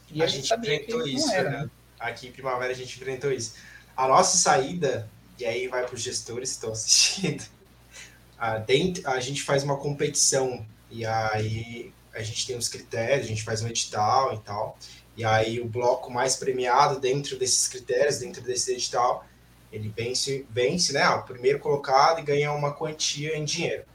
E 0.09 0.21
a, 0.21 0.25
a 0.25 0.27
gente 0.27 0.53
enfrentou 0.53 1.05
isso, 1.07 1.27
né? 1.27 1.69
Aqui 1.99 2.27
em 2.27 2.31
Primavera 2.31 2.71
a 2.71 2.75
gente 2.75 2.97
enfrentou 2.97 3.31
isso. 3.31 3.55
A 3.95 4.07
nossa 4.07 4.37
saída, 4.37 5.09
e 5.37 5.45
aí 5.45 5.67
vai 5.67 5.85
para 5.85 5.95
os 5.95 6.01
gestores 6.01 6.49
que 6.49 6.55
estão 6.55 6.71
assistindo, 6.71 7.43
a, 8.37 8.57
dentro, 8.57 9.07
a 9.09 9.19
gente 9.19 9.43
faz 9.43 9.63
uma 9.63 9.77
competição 9.77 10.65
e 10.89 11.05
aí 11.05 11.93
a 12.13 12.21
gente 12.21 12.45
tem 12.45 12.57
os 12.57 12.67
critérios, 12.67 13.25
a 13.25 13.29
gente 13.29 13.43
faz 13.43 13.61
um 13.61 13.67
edital 13.67 14.33
e 14.33 14.39
tal. 14.39 14.77
E 15.15 15.23
aí 15.23 15.59
o 15.59 15.65
bloco 15.65 16.11
mais 16.11 16.35
premiado 16.35 16.99
dentro 16.99 17.37
desses 17.37 17.67
critérios, 17.67 18.19
dentro 18.19 18.41
desse 18.41 18.71
edital, 18.71 19.25
ele 19.71 19.93
vence, 19.95 20.45
vence 20.49 20.91
né, 20.93 21.07
o 21.09 21.23
primeiro 21.23 21.59
colocado 21.59 22.19
e 22.19 22.23
ganha 22.23 22.51
uma 22.51 22.73
quantia 22.73 23.37
em 23.37 23.45
dinheiro. 23.45 23.85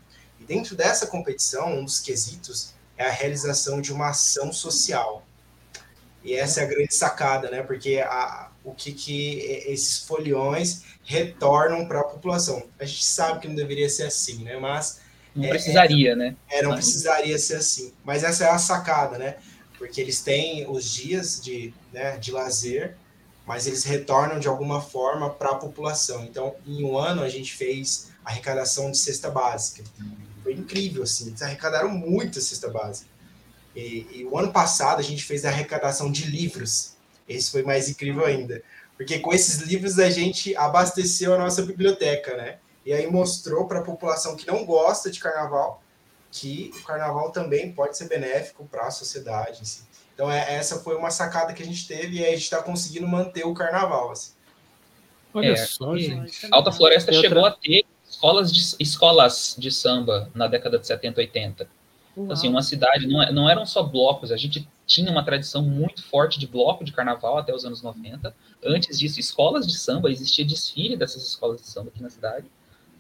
E 0.41 0.45
dentro 0.45 0.75
dessa 0.75 1.07
competição, 1.07 1.79
um 1.79 1.85
dos 1.85 2.01
quesitos 2.01 2.75
é 2.97 3.07
a 3.07 3.11
realização 3.11 3.81
de 3.81 3.93
uma 3.93 4.11
ação 4.11 4.53
social. 4.53 5.27
E 6.25 6.35
essa 6.35 6.61
é 6.61 6.65
a 6.65 6.67
grande 6.67 6.95
sacada, 6.95 7.51
né? 7.51 7.63
Porque 7.63 8.01
a, 8.01 8.51
o 8.67 8.75
que, 8.75 8.93
que 8.93 9.39
esses 9.67 10.01
foliões 10.01 10.83
retornam 11.05 11.87
para 11.87 12.01
a 12.01 12.05
população. 12.05 12.63
A 12.79 12.85
gente 12.85 13.05
sabe 13.05 13.41
que 13.41 13.49
não 13.49 13.55
deveria 13.55 13.89
ser 13.89 14.03
assim, 14.03 14.45
né? 14.45 14.59
Mas 14.59 15.01
não 15.35 15.47
é, 15.47 15.49
precisaria, 15.49 16.13
é, 16.13 16.17
né? 16.17 16.37
É, 16.51 16.63
não 16.63 16.75
precisaria 16.75 17.39
ser 17.39 17.57
assim. 17.57 17.93
Mas 18.05 18.25
essa 18.25 18.45
é 18.45 18.51
a 18.51 18.59
sacada, 18.59 19.17
né? 19.17 19.37
Porque 19.79 20.01
eles 20.01 20.21
têm 20.21 20.69
os 20.69 20.91
dias 20.91 21.41
de, 21.41 21.73
né, 21.93 22.19
de 22.19 22.31
lazer 22.33 22.97
mas 23.47 23.69
eles 23.69 23.85
retornam 23.85 24.41
de 24.41 24.49
alguma 24.49 24.83
forma 24.83 25.31
para 25.31 25.51
a 25.51 25.55
população. 25.55 26.25
Então, 26.25 26.57
em 26.67 26.85
um 26.85 26.99
ano, 26.99 27.23
a 27.23 27.29
gente 27.29 27.55
fez 27.55 28.11
arrecadação 28.25 28.91
de 28.91 28.99
cesta 28.99 29.31
básica. 29.31 29.85
Foi 30.43 30.53
incrível, 30.53 31.05
assim, 31.05 31.29
eles 31.29 31.41
arrecadaram 31.41 31.89
muito 31.89 32.41
a 32.41 32.43
cesta 32.43 32.69
básica. 32.69 33.09
E, 33.75 34.07
e, 34.13 34.25
o 34.25 34.37
ano 34.37 34.53
passado, 34.53 34.99
a 34.99 35.03
gente 35.03 35.23
fez 35.23 35.45
a 35.45 35.49
arrecadação 35.49 36.11
de 36.11 36.27
livros. 36.27 36.96
Esse 37.29 37.51
foi 37.51 37.63
mais 37.63 37.89
incrível 37.89 38.25
ainda. 38.25 38.63
Porque 38.97 39.19
com 39.19 39.33
esses 39.33 39.59
livros, 39.61 39.99
a 39.99 40.09
gente 40.09 40.57
abasteceu 40.57 41.35
a 41.35 41.39
nossa 41.39 41.63
biblioteca, 41.63 42.37
né? 42.37 42.57
E 42.85 42.93
aí 42.93 43.07
mostrou 43.07 43.67
para 43.67 43.81
a 43.81 43.83
população 43.83 44.37
que 44.37 44.47
não 44.47 44.65
gosta 44.65 45.11
de 45.11 45.19
carnaval 45.19 45.83
que 46.31 46.71
o 46.79 46.85
carnaval 46.85 47.31
também 47.31 47.73
pode 47.73 47.97
ser 47.97 48.09
benéfico 48.09 48.67
para 48.67 48.87
a 48.87 48.91
sociedade. 48.91 49.63
Assim. 49.63 49.85
Então, 50.15 50.31
é, 50.31 50.55
essa 50.55 50.81
foi 50.81 50.97
uma 50.97 51.11
sacada 51.11 51.53
que 51.53 51.63
a 51.63 51.67
gente 51.67 51.87
teve 51.87 52.19
e 52.19 52.25
a 52.25 52.31
gente 52.31 52.43
está 52.43 52.63
conseguindo 52.63 53.07
manter 53.07 53.47
o 53.47 53.55
carnaval. 53.55 54.11
Assim. 54.11 54.33
Olha 55.33 55.53
é, 55.53 55.57
só, 55.57 55.97
gente. 55.97 56.47
Alta 56.51 56.73
Floresta 56.73 57.13
chegou 57.13 57.45
a 57.45 57.51
ter 57.51 57.85
escolas 58.09 58.53
de, 58.53 58.77
escolas 58.79 59.55
de 59.59 59.71
samba 59.71 60.31
na 60.35 60.47
década 60.47 60.79
de 60.79 60.87
70, 60.87 61.21
80. 61.21 61.69
Então, 62.17 62.33
assim, 62.33 62.49
uma 62.49 62.63
cidade, 62.63 63.07
não, 63.07 63.23
é, 63.23 63.33
não 63.33 63.49
eram 63.49 63.67
só 63.67 63.83
blocos, 63.83 64.33
a 64.33 64.37
gente 64.37 64.67
tinha 64.87 65.11
uma 65.11 65.25
tradição 65.25 65.63
muito 65.63 66.03
forte 66.05 66.39
de 66.39 66.47
bloco 66.47 66.85
de 66.85 66.93
carnaval 66.93 67.37
até 67.39 67.53
os 67.53 67.65
anos 67.65 67.83
90. 67.83 68.35
Antes 68.65 68.99
disso, 68.99 69.19
escolas 69.19 69.67
de 69.67 69.77
samba, 69.77 70.11
existia 70.11 70.45
desfile 70.45 70.97
dessas 70.97 71.27
escolas 71.27 71.61
de 71.61 71.67
samba 71.67 71.91
aqui 71.91 72.01
na 72.01 72.09
cidade. 72.09 72.47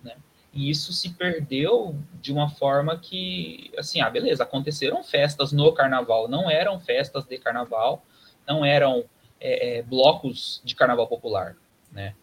Né? 0.03 0.17
E 0.53 0.69
isso 0.69 0.93
se 0.93 1.11
perdeu 1.11 1.97
de 2.21 2.33
uma 2.33 2.51
forma 2.51 2.99
que, 2.99 3.71
assim, 3.79 4.01
ah, 4.01 4.11
beleza, 4.11 4.43
aconteceram 4.43 5.03
festas 5.05 5.53
no 5.53 5.73
carnaval, 5.73 6.27
não 6.29 6.51
eram 6.51 6.81
festas 6.81 7.25
de 7.25 7.39
carnaval, 7.39 8.05
não 8.47 8.65
eram 8.65 9.05
é, 9.41 9.79
é, 9.79 9.83
blocos 9.83 10.61
de 10.65 10.75
carnaval 10.75 11.07
popular, 11.07 11.57
né? 11.93 12.15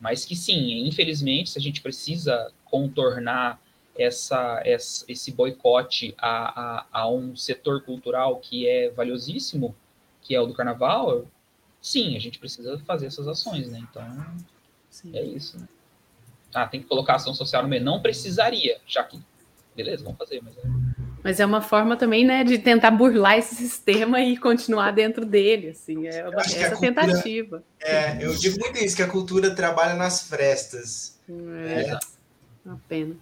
Mas 0.00 0.24
que 0.24 0.36
sim, 0.36 0.86
infelizmente, 0.86 1.50
se 1.50 1.58
a 1.58 1.62
gente 1.62 1.80
precisa 1.80 2.52
contornar 2.64 3.60
essa, 3.98 4.60
essa 4.64 5.04
esse 5.08 5.32
boicote 5.32 6.14
a, 6.18 6.60
a, 6.60 6.86
a, 6.92 7.08
um 7.08 7.36
setor 7.36 7.82
cultural 7.82 8.36
que 8.38 8.68
é 8.68 8.90
valiosíssimo, 8.90 9.74
que 10.20 10.34
é 10.34 10.40
o 10.40 10.46
do 10.46 10.54
carnaval, 10.54 11.26
sim, 11.80 12.16
a 12.16 12.20
gente 12.20 12.38
precisa 12.38 12.78
fazer 12.80 13.06
essas 13.06 13.28
ações, 13.28 13.70
né? 13.70 13.78
Então, 13.90 14.04
sim. 14.90 15.16
é 15.16 15.24
isso, 15.24 15.58
né? 15.58 15.68
ah, 16.56 16.66
tem 16.66 16.80
que 16.80 16.88
colocar 16.88 17.16
ação 17.16 17.34
social 17.34 17.62
no 17.62 17.68
meio. 17.68 17.84
Não 17.84 18.00
precisaria, 18.00 18.78
já 18.86 19.04
que. 19.04 19.20
Beleza, 19.76 20.02
vamos 20.02 20.18
fazer, 20.18 20.40
mas 20.42 20.56
é. 20.56 20.60
Mas 21.22 21.40
é 21.40 21.44
uma 21.44 21.60
forma 21.60 21.96
também, 21.96 22.24
né, 22.24 22.44
de 22.44 22.56
tentar 22.56 22.92
burlar 22.92 23.36
esse 23.36 23.56
sistema 23.56 24.20
e 24.20 24.36
continuar 24.36 24.92
dentro 24.92 25.26
dele, 25.26 25.70
assim, 25.70 26.06
é 26.06 26.26
uma, 26.28 26.40
essa 26.40 26.70
cultura, 26.70 26.80
tentativa. 26.80 27.64
É, 27.80 28.24
eu 28.24 28.32
digo 28.36 28.60
muito 28.60 28.78
isso, 28.78 28.94
que 28.94 29.02
a 29.02 29.08
cultura 29.08 29.52
trabalha 29.52 29.94
nas 29.94 30.28
frestas. 30.28 31.18
É, 31.28 31.90
é. 31.90 31.98
Uma 32.66 32.80
pena. 32.88 33.16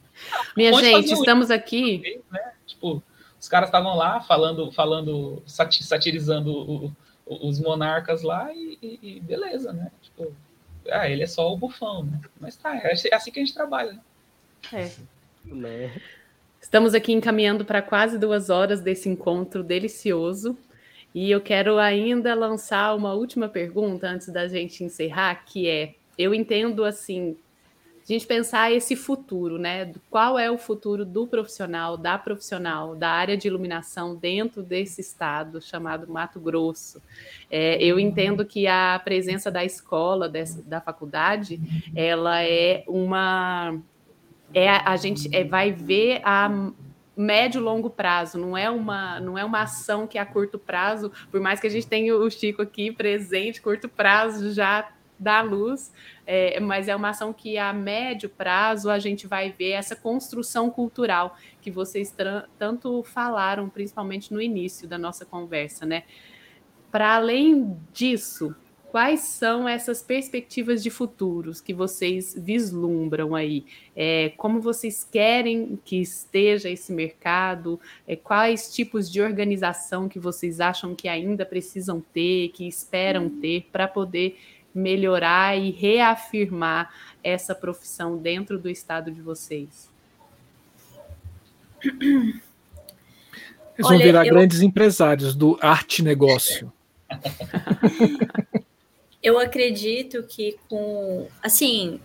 Minha 0.56 0.72
gente, 0.74 1.12
estamos 1.12 1.50
aqui... 1.50 2.22
Né? 2.30 2.52
Tipo, 2.66 3.02
os 3.38 3.48
caras 3.48 3.68
estavam 3.68 3.94
lá 3.94 4.20
falando, 4.22 4.72
falando 4.72 5.42
satirizando 5.46 6.50
o, 6.50 6.92
o, 7.26 7.48
os 7.48 7.60
monarcas 7.60 8.22
lá 8.22 8.50
e, 8.52 8.78
e, 8.82 8.98
e 9.02 9.20
beleza, 9.20 9.70
né? 9.72 9.90
Tipo, 10.00 10.34
ah, 10.90 11.08
ele 11.08 11.22
é 11.22 11.26
só 11.26 11.52
o 11.52 11.56
bufão, 11.56 12.04
né? 12.04 12.20
Mas 12.40 12.56
tá, 12.56 12.74
é 12.74 12.92
assim 12.92 13.30
que 13.30 13.38
a 13.38 13.44
gente 13.44 13.54
trabalha, 13.54 13.92
né? 13.92 14.00
É. 14.72 14.90
Né? 15.44 16.00
Estamos 16.60 16.94
aqui 16.94 17.12
encaminhando 17.12 17.66
para 17.66 17.82
quase 17.82 18.18
duas 18.18 18.48
horas 18.48 18.80
desse 18.80 19.10
encontro 19.10 19.62
delicioso. 19.62 20.56
E 21.14 21.30
eu 21.30 21.40
quero 21.40 21.78
ainda 21.78 22.34
lançar 22.34 22.96
uma 22.96 23.12
última 23.12 23.48
pergunta 23.48 24.08
antes 24.08 24.28
da 24.28 24.48
gente 24.48 24.82
encerrar, 24.82 25.44
que 25.44 25.68
é: 25.68 25.94
eu 26.18 26.34
entendo 26.34 26.82
assim 26.82 27.36
a 28.04 28.12
gente 28.12 28.26
pensar 28.26 28.70
esse 28.70 28.94
futuro, 28.94 29.58
né? 29.58 29.90
Qual 30.10 30.38
é 30.38 30.50
o 30.50 30.58
futuro 30.58 31.06
do 31.06 31.26
profissional, 31.26 31.96
da 31.96 32.18
profissional, 32.18 32.94
da 32.94 33.08
área 33.08 33.34
de 33.34 33.48
iluminação 33.48 34.14
dentro 34.14 34.62
desse 34.62 35.00
estado 35.00 35.58
chamado 35.62 36.06
Mato 36.06 36.38
Grosso. 36.38 37.00
É, 37.50 37.82
eu 37.82 37.98
entendo 37.98 38.44
que 38.44 38.66
a 38.66 39.00
presença 39.02 39.50
da 39.50 39.64
escola, 39.64 40.28
dessa, 40.28 40.62
da 40.62 40.82
faculdade, 40.82 41.58
ela 41.96 42.42
é 42.42 42.84
uma. 42.86 43.78
É, 44.52 44.68
a 44.68 44.96
gente 44.96 45.34
é, 45.34 45.42
vai 45.42 45.72
ver 45.72 46.20
a 46.24 46.50
médio 47.16 47.60
longo 47.60 47.88
prazo, 47.88 48.38
não 48.38 48.56
é 48.56 48.68
uma 48.68 49.20
não 49.20 49.38
é 49.38 49.44
uma 49.44 49.62
ação 49.62 50.06
que 50.06 50.18
é 50.18 50.20
a 50.20 50.26
curto 50.26 50.58
prazo, 50.58 51.12
por 51.30 51.40
mais 51.40 51.60
que 51.60 51.66
a 51.66 51.70
gente 51.70 51.86
tenha 51.86 52.14
o 52.14 52.28
Chico 52.28 52.60
aqui 52.60 52.90
presente, 52.90 53.62
curto 53.62 53.88
prazo 53.88 54.52
já 54.52 54.92
dá 55.24 55.40
luz, 55.40 55.92
é, 56.26 56.60
mas 56.60 56.86
é 56.86 56.94
uma 56.94 57.08
ação 57.08 57.32
que 57.32 57.56
a 57.56 57.72
médio 57.72 58.28
prazo 58.28 58.90
a 58.90 58.98
gente 58.98 59.26
vai 59.26 59.50
ver 59.50 59.70
essa 59.70 59.96
construção 59.96 60.70
cultural 60.70 61.36
que 61.62 61.70
vocês 61.70 62.14
tanto 62.58 63.02
falaram, 63.02 63.68
principalmente 63.68 64.32
no 64.32 64.40
início 64.40 64.86
da 64.86 64.98
nossa 64.98 65.24
conversa, 65.24 65.86
né? 65.86 66.04
Para 66.92 67.16
além 67.16 67.76
disso, 67.92 68.54
quais 68.94 69.22
são 69.22 69.68
essas 69.68 70.00
perspectivas 70.04 70.80
de 70.80 70.88
futuros 70.88 71.60
que 71.60 71.74
vocês 71.74 72.32
vislumbram 72.38 73.34
aí? 73.34 73.66
É, 73.96 74.32
como 74.36 74.60
vocês 74.60 75.02
querem 75.02 75.76
que 75.84 76.00
esteja 76.00 76.70
esse 76.70 76.92
mercado? 76.92 77.80
É, 78.06 78.14
quais 78.14 78.72
tipos 78.72 79.10
de 79.10 79.20
organização 79.20 80.08
que 80.08 80.20
vocês 80.20 80.60
acham 80.60 80.94
que 80.94 81.08
ainda 81.08 81.44
precisam 81.44 82.00
ter, 82.00 82.50
que 82.50 82.68
esperam 82.68 83.28
ter, 83.28 83.66
para 83.72 83.88
poder 83.88 84.38
melhorar 84.74 85.56
e 85.56 85.70
reafirmar 85.70 86.92
essa 87.22 87.54
profissão 87.54 88.16
dentro 88.18 88.58
do 88.58 88.68
estado 88.68 89.10
de 89.10 89.22
vocês? 89.22 89.90
Eles 91.82 92.42
vão 93.78 93.92
Olha, 93.92 94.04
virar 94.04 94.26
eu... 94.26 94.34
grandes 94.34 94.60
empresários 94.62 95.34
do 95.34 95.58
arte 95.60 96.02
negócio. 96.02 96.72
eu 99.22 99.38
acredito 99.38 100.22
que 100.24 100.56
com 100.68 101.28
assim 101.42 102.00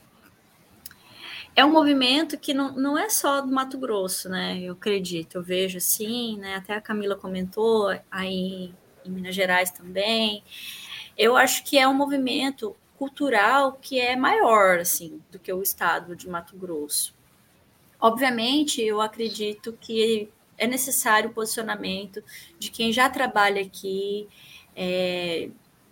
é 1.55 1.65
um 1.65 1.71
movimento 1.71 2.37
que 2.37 2.53
não, 2.53 2.73
não 2.73 2.97
é 2.97 3.09
só 3.09 3.41
do 3.41 3.51
Mato 3.51 3.77
Grosso, 3.77 4.29
né? 4.29 4.59
Eu 4.61 4.73
acredito, 4.73 5.35
eu 5.35 5.43
vejo 5.43 5.77
assim, 5.77 6.37
né? 6.37 6.55
Até 6.55 6.73
a 6.73 6.81
Camila 6.81 7.15
comentou 7.15 7.89
aí 8.09 8.71
em 9.05 9.11
Minas 9.11 9.35
Gerais 9.35 9.69
também. 9.71 10.43
Eu 11.19 11.35
acho 11.35 11.65
que 11.65 11.77
é 11.77 11.85
um 11.85 11.93
movimento 11.93 12.73
cultural 12.97 13.73
que 13.73 13.99
é 13.99 14.15
maior 14.15 14.79
assim 14.79 15.21
do 15.29 15.37
que 15.37 15.51
o 15.51 15.61
estado 15.61 16.15
de 16.15 16.29
Mato 16.29 16.55
Grosso. 16.55 17.13
Obviamente, 17.99 18.81
eu 18.81 19.01
acredito 19.01 19.77
que 19.81 20.29
é 20.57 20.65
necessário 20.65 21.29
o 21.29 21.33
posicionamento 21.33 22.23
de 22.57 22.71
quem 22.71 22.93
já 22.93 23.09
trabalha 23.09 23.61
aqui, 23.61 24.29
é, 24.73 25.49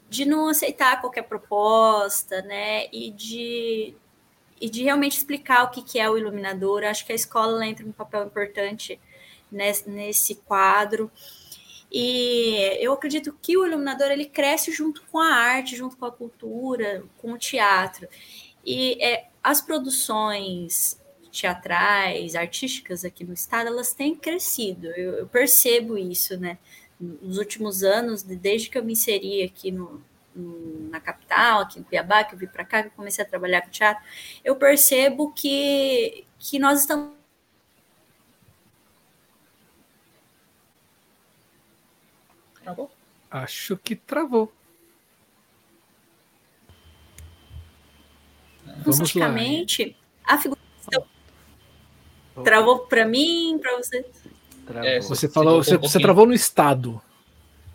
de 0.10 0.24
não 0.24 0.48
aceitar 0.48 1.02
qualquer 1.02 1.24
proposta, 1.24 2.42
né? 2.44 2.88
E 2.94 3.12
de, 3.12 3.94
e 4.62 4.70
de 4.70 4.84
realmente 4.84 5.18
explicar 5.18 5.64
o 5.66 5.72
que, 5.72 5.82
que 5.82 6.00
é 6.00 6.10
o 6.10 6.18
iluminador. 6.18 6.86
Acho 6.86 7.06
que 7.06 7.12
a 7.12 7.16
escola 7.16 7.66
entra 7.66 7.86
um 7.86 7.92
papel 7.92 8.26
importante 8.26 8.98
nesse, 9.52 9.90
nesse 9.90 10.36
quadro. 10.36 11.12
E 11.92 12.78
eu 12.80 12.94
acredito 12.94 13.38
que 13.42 13.58
o 13.58 13.66
iluminador 13.66 14.12
ele 14.12 14.26
cresce 14.26 14.72
junto 14.72 15.04
com 15.12 15.20
a 15.20 15.34
arte, 15.34 15.76
junto 15.76 15.96
com 15.96 16.06
a 16.06 16.12
cultura, 16.12 17.04
com 17.18 17.34
o 17.34 17.38
teatro. 17.38 18.08
E 18.66 19.02
é, 19.04 19.28
as 19.44 19.62
produções 19.62 21.00
teatrais, 21.32 22.36
artísticas 22.36 23.06
aqui 23.06 23.24
no 23.24 23.34
estado, 23.34 23.68
elas 23.68 23.94
têm 23.94 24.16
crescido. 24.16 24.88
Eu, 24.88 25.14
eu 25.14 25.28
percebo 25.28 25.98
isso, 25.98 26.38
né? 26.38 26.58
nos 27.00 27.38
últimos 27.38 27.84
anos, 27.84 28.24
desde 28.24 28.70
que 28.70 28.78
eu 28.78 28.84
me 28.84 28.94
inseri 28.94 29.44
aqui 29.44 29.72
no, 29.72 30.02
na 30.90 31.00
capital, 31.00 31.62
aqui 31.62 31.80
em 31.80 31.84
Cuiabá, 31.84 32.24
que 32.24 32.34
eu 32.34 32.40
vim 32.40 32.48
para 32.48 32.66
cá, 32.66 32.82
que 32.82 32.90
eu 32.90 32.94
comecei 32.94 33.24
a 33.24 33.28
trabalhar 33.28 33.62
com 33.62 33.70
teatro, 33.70 34.04
eu 34.44 34.56
percebo 34.56 35.32
que, 35.32 36.26
que 36.40 36.60
nós 36.60 36.82
estamos. 36.82 37.17
Travou? 42.68 42.92
Acho 43.32 43.78
que 43.78 43.96
travou. 43.96 44.52
Vamos 48.80 49.14
lá. 49.14 49.34
a 50.26 50.38
figura. 50.38 50.60
Travou 52.44 52.80
para 52.80 53.06
mim, 53.06 53.58
para 53.62 53.78
você? 53.78 54.06
É, 54.84 55.00
você 55.00 55.30
falou, 55.30 55.64
você, 55.64 55.78
um 55.78 55.80
você 55.80 55.98
travou 55.98 56.26
no 56.26 56.34
estado. 56.34 57.02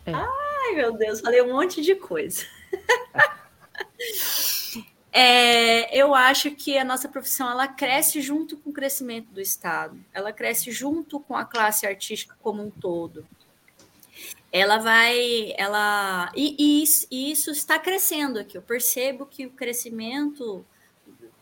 É. 0.04 0.12
Ai, 0.12 0.74
meu 0.74 0.92
Deus, 0.92 1.22
falei 1.22 1.40
um 1.40 1.54
monte 1.54 1.80
de 1.80 1.94
coisa. 1.94 2.44
é, 5.10 5.98
eu 5.98 6.14
acho 6.14 6.50
que 6.50 6.76
a 6.76 6.84
nossa 6.84 7.08
profissão 7.08 7.50
ela 7.50 7.66
cresce 7.66 8.20
junto 8.20 8.58
com 8.58 8.68
o 8.68 8.74
crescimento 8.74 9.32
do 9.32 9.40
Estado, 9.40 9.98
ela 10.12 10.34
cresce 10.34 10.70
junto 10.70 11.18
com 11.18 11.34
a 11.34 11.46
classe 11.46 11.86
artística 11.86 12.36
como 12.42 12.62
um 12.62 12.70
todo. 12.70 13.26
Ela 14.52 14.76
vai, 14.78 15.54
ela 15.56 16.30
e, 16.36 16.54
e, 16.58 16.82
isso, 16.82 17.06
e 17.10 17.32
isso 17.32 17.50
está 17.50 17.78
crescendo 17.78 18.38
aqui. 18.38 18.56
Eu 18.58 18.62
percebo 18.62 19.24
que 19.24 19.46
o 19.46 19.50
crescimento 19.50 20.64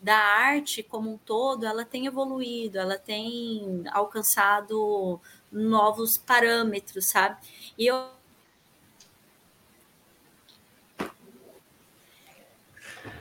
da 0.01 0.17
arte 0.17 0.81
como 0.81 1.11
um 1.11 1.17
todo, 1.17 1.65
ela 1.65 1.85
tem 1.85 2.07
evoluído, 2.07 2.79
ela 2.79 2.97
tem 2.97 3.83
alcançado 3.91 5.19
novos 5.51 6.17
parâmetros, 6.17 7.07
sabe? 7.09 7.37
E 7.77 7.87
eu 7.87 8.09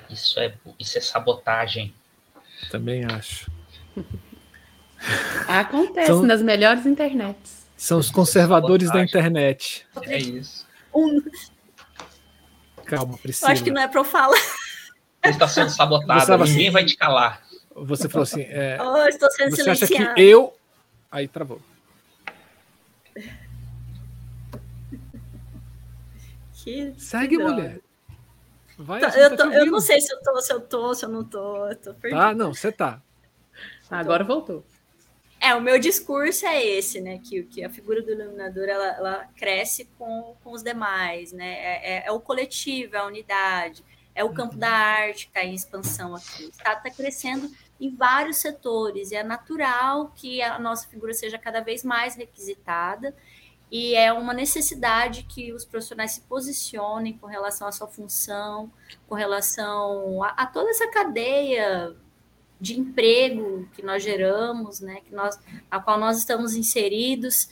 Isso 0.08 0.40
é, 0.40 0.52
isso 0.78 0.98
é 0.98 1.00
sabotagem. 1.00 1.94
Também 2.70 3.04
acho. 3.04 3.50
Acontece 5.46 6.08
são, 6.08 6.22
nas 6.22 6.42
melhores 6.42 6.84
internets. 6.84 7.59
São 7.80 7.98
os 7.98 8.10
conservadores 8.10 8.92
da 8.92 9.02
internet. 9.02 9.86
É 10.02 10.18
isso. 10.18 10.66
Um... 10.94 11.18
Calma, 12.84 13.16
Priscila. 13.16 13.48
Eu 13.48 13.52
acho 13.54 13.64
que 13.64 13.70
não 13.70 13.80
é 13.80 13.88
para 13.88 14.00
eu 14.00 14.04
falar. 14.04 14.36
Você 14.36 15.30
está 15.30 15.48
sendo 15.48 15.70
sabotado, 15.70 16.44
ninguém 16.44 16.66
assim, 16.66 16.70
vai 16.70 16.84
te 16.84 16.94
calar. 16.94 17.42
Você 17.74 18.06
falou 18.06 18.24
assim: 18.24 18.42
é, 18.42 18.76
oh, 18.84 19.06
estou 19.06 19.30
sendo 19.30 19.56
você 19.56 19.70
acha 19.70 19.86
que 19.86 20.20
eu. 20.20 20.54
Aí 21.10 21.26
travou. 21.26 21.58
Que 26.52 26.92
Segue, 26.98 27.38
que 27.38 27.42
mulher. 27.42 27.80
Vai, 28.76 29.00
tá, 29.00 29.08
eu, 29.18 29.30
tá 29.30 29.36
tô, 29.38 29.52
eu, 29.52 29.66
não 29.66 29.80
sei 29.80 30.02
se 30.02 30.12
eu 30.12 30.20
tô, 30.22 30.40
se 30.42 30.52
eu 30.52 30.60
tô, 30.60 30.94
se 30.94 31.04
eu 31.06 31.08
não 31.08 31.24
tô. 31.24 31.66
Eu 31.66 31.76
tô 31.76 31.94
Ah, 32.12 32.34
não, 32.34 32.52
você 32.52 32.70
tá. 32.70 33.00
Agora 33.90 34.22
voltou. 34.22 34.66
É, 35.40 35.54
o 35.54 35.60
meu 35.60 35.78
discurso 35.78 36.44
é 36.44 36.62
esse, 36.62 37.00
né? 37.00 37.18
Que, 37.18 37.42
que 37.44 37.64
a 37.64 37.70
figura 37.70 38.02
do 38.02 38.12
iluminador 38.12 38.68
ela, 38.68 38.86
ela 38.88 39.28
cresce 39.36 39.88
com, 39.98 40.36
com 40.44 40.52
os 40.52 40.62
demais, 40.62 41.32
né? 41.32 41.52
É, 41.52 41.92
é, 41.94 42.06
é 42.06 42.12
o 42.12 42.20
coletivo, 42.20 42.94
é 42.94 42.98
a 42.98 43.06
unidade, 43.06 43.82
é 44.14 44.22
o 44.22 44.32
campo 44.32 44.54
uhum. 44.54 44.60
da 44.60 44.70
arte 44.70 45.24
que 45.26 45.30
está 45.30 45.44
em 45.44 45.54
expansão 45.54 46.14
aqui. 46.14 46.44
O 46.44 46.50
Estado 46.50 46.86
está 46.86 46.90
crescendo 46.90 47.50
em 47.80 47.94
vários 47.96 48.36
setores, 48.36 49.10
e 49.10 49.16
é 49.16 49.22
natural 49.22 50.12
que 50.14 50.42
a 50.42 50.58
nossa 50.58 50.86
figura 50.86 51.14
seja 51.14 51.38
cada 51.38 51.60
vez 51.60 51.82
mais 51.82 52.14
requisitada 52.14 53.14
e 53.70 53.94
é 53.94 54.12
uma 54.12 54.34
necessidade 54.34 55.22
que 55.22 55.52
os 55.52 55.64
profissionais 55.64 56.12
se 56.12 56.22
posicionem 56.22 57.16
com 57.16 57.26
relação 57.26 57.68
à 57.68 57.72
sua 57.72 57.86
função, 57.86 58.70
com 59.08 59.14
relação 59.14 60.22
a, 60.24 60.30
a 60.30 60.46
toda 60.46 60.70
essa 60.70 60.88
cadeia 60.88 61.96
de 62.60 62.78
emprego 62.78 63.68
que 63.72 63.82
nós 63.82 64.02
geramos, 64.02 64.80
né, 64.80 65.00
que 65.04 65.14
nós, 65.14 65.38
a 65.70 65.80
qual 65.80 65.98
nós 65.98 66.18
estamos 66.18 66.54
inseridos. 66.54 67.48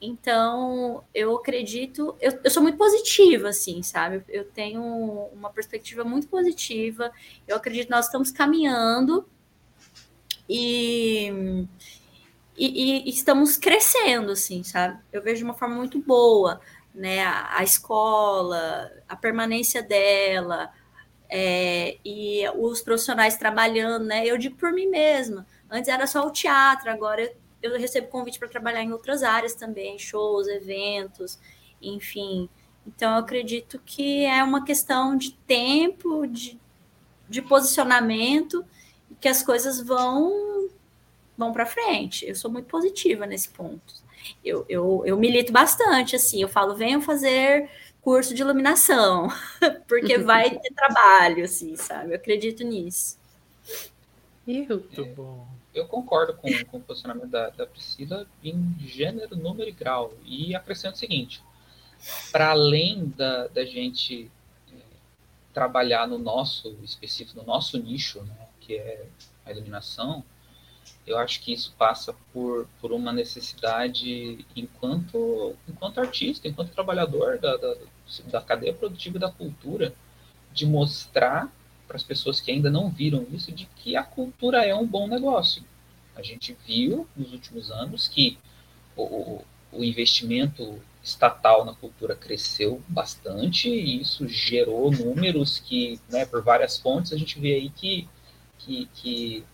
Então, 0.00 1.04
eu 1.14 1.36
acredito, 1.36 2.16
eu, 2.20 2.38
eu 2.42 2.50
sou 2.50 2.62
muito 2.62 2.78
positiva, 2.78 3.48
assim, 3.48 3.82
sabe? 3.82 4.22
Eu 4.28 4.44
tenho 4.44 4.82
uma 5.32 5.50
perspectiva 5.50 6.04
muito 6.04 6.28
positiva. 6.28 7.10
Eu 7.46 7.56
acredito 7.56 7.86
que 7.86 7.92
nós 7.92 8.06
estamos 8.06 8.30
caminhando 8.30 9.28
e 10.48 11.66
e, 12.58 13.06
e, 13.06 13.10
estamos 13.10 13.56
crescendo, 13.56 14.32
assim, 14.32 14.64
sabe? 14.64 14.98
Eu 15.12 15.22
vejo 15.22 15.38
de 15.38 15.44
uma 15.44 15.54
forma 15.54 15.76
muito 15.76 16.00
boa, 16.00 16.60
né? 16.92 17.22
A, 17.22 17.58
a 17.58 17.62
escola, 17.62 18.90
a 19.08 19.14
permanência 19.14 19.80
dela, 19.80 20.72
é, 21.28 21.98
e 22.04 22.42
os 22.56 22.80
profissionais 22.80 23.36
trabalhando, 23.36 24.04
né? 24.04 24.26
Eu 24.26 24.38
digo 24.38 24.56
por 24.56 24.72
mim 24.72 24.86
mesma. 24.86 25.46
Antes 25.70 25.88
era 25.88 26.06
só 26.06 26.26
o 26.26 26.30
teatro, 26.30 26.90
agora 26.90 27.22
eu, 27.62 27.72
eu 27.72 27.78
recebo 27.78 28.08
convite 28.08 28.38
para 28.38 28.48
trabalhar 28.48 28.82
em 28.82 28.92
outras 28.92 29.22
áreas 29.22 29.54
também, 29.54 29.98
shows, 29.98 30.48
eventos, 30.48 31.38
enfim. 31.82 32.48
Então 32.86 33.12
eu 33.12 33.18
acredito 33.18 33.80
que 33.84 34.24
é 34.24 34.42
uma 34.42 34.64
questão 34.64 35.16
de 35.16 35.32
tempo, 35.32 36.26
de, 36.26 36.58
de 37.28 37.42
posicionamento, 37.42 38.64
que 39.20 39.28
as 39.28 39.42
coisas 39.42 39.82
vão 39.82 40.68
vão 41.36 41.52
para 41.52 41.66
frente. 41.66 42.26
Eu 42.26 42.34
sou 42.34 42.50
muito 42.50 42.66
positiva 42.66 43.24
nesse 43.24 43.48
ponto. 43.50 43.94
Eu, 44.44 44.64
eu, 44.68 45.02
eu 45.06 45.16
milito 45.16 45.52
bastante, 45.52 46.16
assim, 46.16 46.42
eu 46.42 46.48
falo, 46.48 46.74
venham 46.74 47.00
fazer 47.00 47.70
curso 48.02 48.34
de 48.34 48.42
iluminação, 48.42 49.28
porque 49.86 50.18
vai 50.18 50.50
ter 50.58 50.72
trabalho, 50.74 51.44
assim, 51.44 51.76
sabe? 51.76 52.12
Eu 52.12 52.16
acredito 52.16 52.64
nisso. 52.64 53.18
Muito 54.46 55.04
bom. 55.14 55.46
Eu 55.74 55.86
concordo 55.86 56.34
com, 56.34 56.48
com 56.64 56.78
o 56.78 56.80
posicionamento 56.80 57.28
da, 57.28 57.50
da 57.50 57.66
Priscila 57.66 58.26
em 58.42 58.74
gênero, 58.80 59.36
número 59.36 59.68
e 59.68 59.72
grau. 59.72 60.14
E 60.24 60.54
acrescento 60.54 60.94
o 60.94 60.98
seguinte: 60.98 61.42
para 62.32 62.50
além 62.50 63.06
da, 63.16 63.46
da 63.48 63.64
gente 63.64 64.30
é, 64.72 64.76
trabalhar 65.52 66.06
no 66.08 66.18
nosso 66.18 66.76
específico, 66.82 67.38
no 67.38 67.46
nosso 67.46 67.78
nicho, 67.78 68.22
né, 68.22 68.48
que 68.60 68.74
é 68.74 69.06
a 69.44 69.52
iluminação, 69.52 70.24
eu 71.08 71.18
acho 71.18 71.40
que 71.40 71.52
isso 71.52 71.74
passa 71.78 72.14
por, 72.32 72.68
por 72.80 72.92
uma 72.92 73.12
necessidade 73.12 74.44
enquanto, 74.54 75.56
enquanto 75.68 76.00
artista, 76.00 76.46
enquanto 76.46 76.72
trabalhador 76.72 77.38
da, 77.38 77.56
da, 77.56 77.74
da 78.30 78.40
cadeia 78.40 78.74
produtiva 78.74 79.18
da 79.18 79.30
cultura, 79.30 79.94
de 80.52 80.66
mostrar 80.66 81.50
para 81.86 81.96
as 81.96 82.02
pessoas 82.02 82.40
que 82.40 82.50
ainda 82.50 82.70
não 82.70 82.90
viram 82.90 83.26
isso 83.32 83.50
de 83.50 83.66
que 83.76 83.96
a 83.96 84.02
cultura 84.02 84.64
é 84.64 84.74
um 84.74 84.86
bom 84.86 85.08
negócio. 85.08 85.62
A 86.14 86.22
gente 86.22 86.56
viu 86.66 87.08
nos 87.16 87.32
últimos 87.32 87.70
anos 87.70 88.06
que 88.08 88.38
o, 88.96 89.42
o 89.72 89.84
investimento 89.84 90.80
estatal 91.02 91.64
na 91.64 91.72
cultura 91.74 92.14
cresceu 92.14 92.82
bastante 92.88 93.68
e 93.70 94.00
isso 94.00 94.28
gerou 94.28 94.90
números 94.90 95.58
que, 95.58 95.98
né, 96.10 96.26
por 96.26 96.42
várias 96.42 96.78
fontes, 96.78 97.12
a 97.12 97.16
gente 97.16 97.38
vê 97.40 97.54
aí 97.54 97.70
que, 97.70 98.06
que, 98.58 98.88
que, 98.94 99.44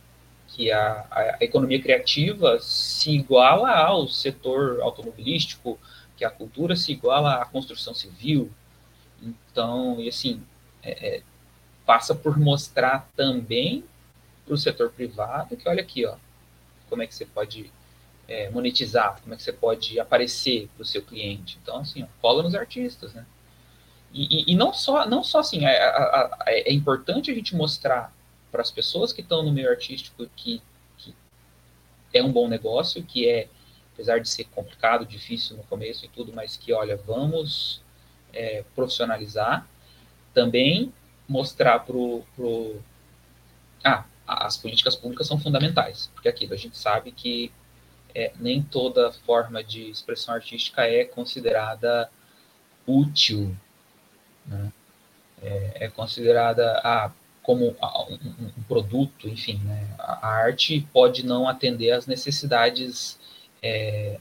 que 0.55 0.70
a, 0.70 1.05
a, 1.10 1.36
economia 1.40 1.82
criativa 1.82 2.60
se 2.60 3.10
iguala 3.10 3.70
ao 3.70 4.09
setor 4.09 4.81
automobilístico, 4.81 5.78
que 6.16 6.24
a 6.24 6.31
cultura 6.31 6.76
se 6.76 6.93
iguala 6.93 7.43
à 7.43 7.44
construção 7.44 7.93
civil. 7.93 8.48
Então, 9.20 10.01
e 10.01 10.09
assim, 10.09 10.40
é, 10.81 11.16
é, 11.16 11.22
passa 11.85 12.14
por 12.14 12.39
mostrar 12.39 13.10
também 13.16 13.85
para 14.44 14.55
o 14.55 14.59
setor 14.59 14.90
privado 14.90 15.56
que 15.56 15.68
olha 15.68 15.82
aqui, 15.82 16.06
ó, 16.06 16.14
como 16.89 17.02
é 17.02 17.06
que 17.09 17.14
você 17.14 17.26
pode 17.26 17.72
é, 18.28 18.48
monetizar, 18.51 19.20
como 19.22 19.35
é 19.35 19.36
que 19.36 19.43
você 19.43 19.52
pode 19.52 19.98
aparecer 19.98 20.68
para 20.76 20.82
o 20.82 20.86
seu 20.86 21.02
cliente. 21.02 21.59
Então, 21.60 21.78
assim, 21.78 22.05
ó, 22.05 22.06
cola 22.22 22.44
nos 22.44 22.55
artistas, 22.55 23.12
né? 23.12 23.26
E, 24.12 24.52
e, 24.52 24.52
e, 24.52 24.56
não 24.56 24.72
só, 24.72 25.05
não 25.05 25.24
só 25.24 25.40
assim, 25.40 25.66
é, 25.66 25.74
é, 26.47 26.70
é 26.70 26.72
importante 26.72 27.32
a 27.32 27.35
gente 27.35 27.56
mostrar 27.56 28.13
para 28.55 28.62
as 28.62 28.70
pessoas 28.70 29.12
que 29.12 29.20
estão 29.20 29.43
no 29.43 29.52
meio 29.52 29.68
artístico 29.68 30.28
que, 30.36 30.62
que 30.97 31.12
é 32.12 32.22
um 32.22 32.31
bom 32.31 32.47
negócio, 32.47 33.02
que 33.02 33.28
é, 33.28 33.48
apesar 33.93 34.20
de 34.20 34.28
ser 34.28 34.44
complicado, 34.44 35.05
difícil 35.05 35.56
no 35.56 35.64
começo 35.64 36.05
e 36.05 36.09
tudo, 36.09 36.32
mas 36.32 36.56
que, 36.56 36.72
olha, 36.72 36.97
vamos 36.97 37.82
é, 38.32 38.64
profissionalizar. 38.72 39.66
Também 40.32 40.94
mostrar 41.28 41.81
para 41.81 41.97
o. 41.97 42.81
Ah, 43.82 44.05
as 44.24 44.56
políticas 44.56 44.94
públicas 44.94 45.26
são 45.26 45.36
fundamentais, 45.36 46.09
porque 46.14 46.28
aquilo 46.28 46.55
a 46.55 46.56
gente 46.56 46.78
sabe 46.78 47.10
que 47.10 47.51
é, 48.14 48.32
nem 48.36 48.62
toda 48.62 49.10
forma 49.10 49.64
de 49.64 49.90
expressão 49.90 50.32
artística 50.32 50.82
é 50.82 51.05
considerada 51.05 52.09
útil, 52.86 53.56
né? 54.47 54.72
é, 55.43 55.86
é, 55.86 55.89
considerada 55.89 56.81
ah, 56.85 57.10
como 57.44 57.76
um, 57.76 58.62
produto, 58.66 59.28
enfim, 59.28 59.60
né? 59.64 59.86
a, 59.98 60.26
a, 60.26 60.34
arte 60.46 60.88
pode 60.92 61.24
não 61.24 61.46
atender 61.46 61.90
às 61.90 62.06
necessidades 62.06 63.20
é, 63.62 64.18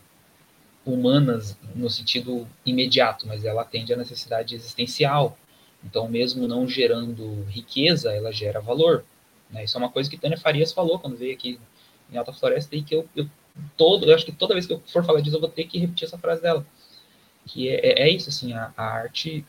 humanas 0.86 1.58
no 1.74 1.90
sentido 1.90 2.46
imediato, 2.66 3.26
mas 3.26 3.46
ela 3.46 3.62
atende 3.62 3.94
à 3.94 3.98
necessidade 3.98 4.54
existencial. 4.54 5.38
Então, 5.84 6.08
mesmo 6.10 6.48
não 6.48 6.68
gerando 6.68 7.44
riqueza, 7.50 8.12
ela 8.12 8.32
gera 8.32 8.60
valor. 8.60 9.06
Né? 9.50 9.64
Isso 9.64 9.78
é 9.78 9.80
uma 9.80 9.90
coisa 9.90 10.10
que 10.10 10.18
Tânia 10.18 10.38
Farias 10.38 10.74
falou 10.74 11.00
quando 11.00 11.18
veio 11.18 11.34
aqui 11.34 11.58
em 12.12 12.18
Alta 12.18 12.34
Floresta 12.34 12.76
e 12.76 12.84
que 12.84 12.94
eu, 12.94 13.08
eu 13.16 13.28
todo, 13.78 14.06
eu 14.06 14.14
acho 14.14 14.26
que 14.26 14.34
toda 14.34 14.54
vez 14.54 14.68
que 14.68 14.74
eu 14.74 14.82
for 14.86 15.06
falar 15.06 15.22
disso, 15.22 15.38
eu 15.38 15.42
vou 15.42 15.50
ter 15.50 15.64
que 15.64 15.80
repetir 15.80 16.06
essa 16.06 16.18
frase 16.18 16.42
dela. 16.42 16.66
Que 17.46 17.70
é, 17.70 18.02
é, 18.02 18.02
é 18.04 18.10
isso, 18.10 18.30
assim, 18.30 18.52
a, 18.52 18.74
a, 18.76 18.84
arte 18.84 19.46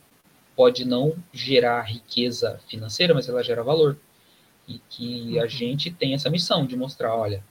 pode 0.56 0.85
não 0.85 1.16
gerar 1.32 1.82
riqueza 1.82 2.60
financeira, 2.68 3.14
mas 3.14 3.28
ela 3.28 3.43
gera 3.43 3.62
valor. 3.62 3.98
E 4.66 4.78
que 4.89 5.39
a 5.39 5.43
uhum. 5.43 5.48
gente 5.48 5.90
tem 5.90 6.14
essa 6.14 6.31
missão 6.31 6.66
de 6.66 6.76
mostrar, 6.76 7.14
olha, 7.14 7.44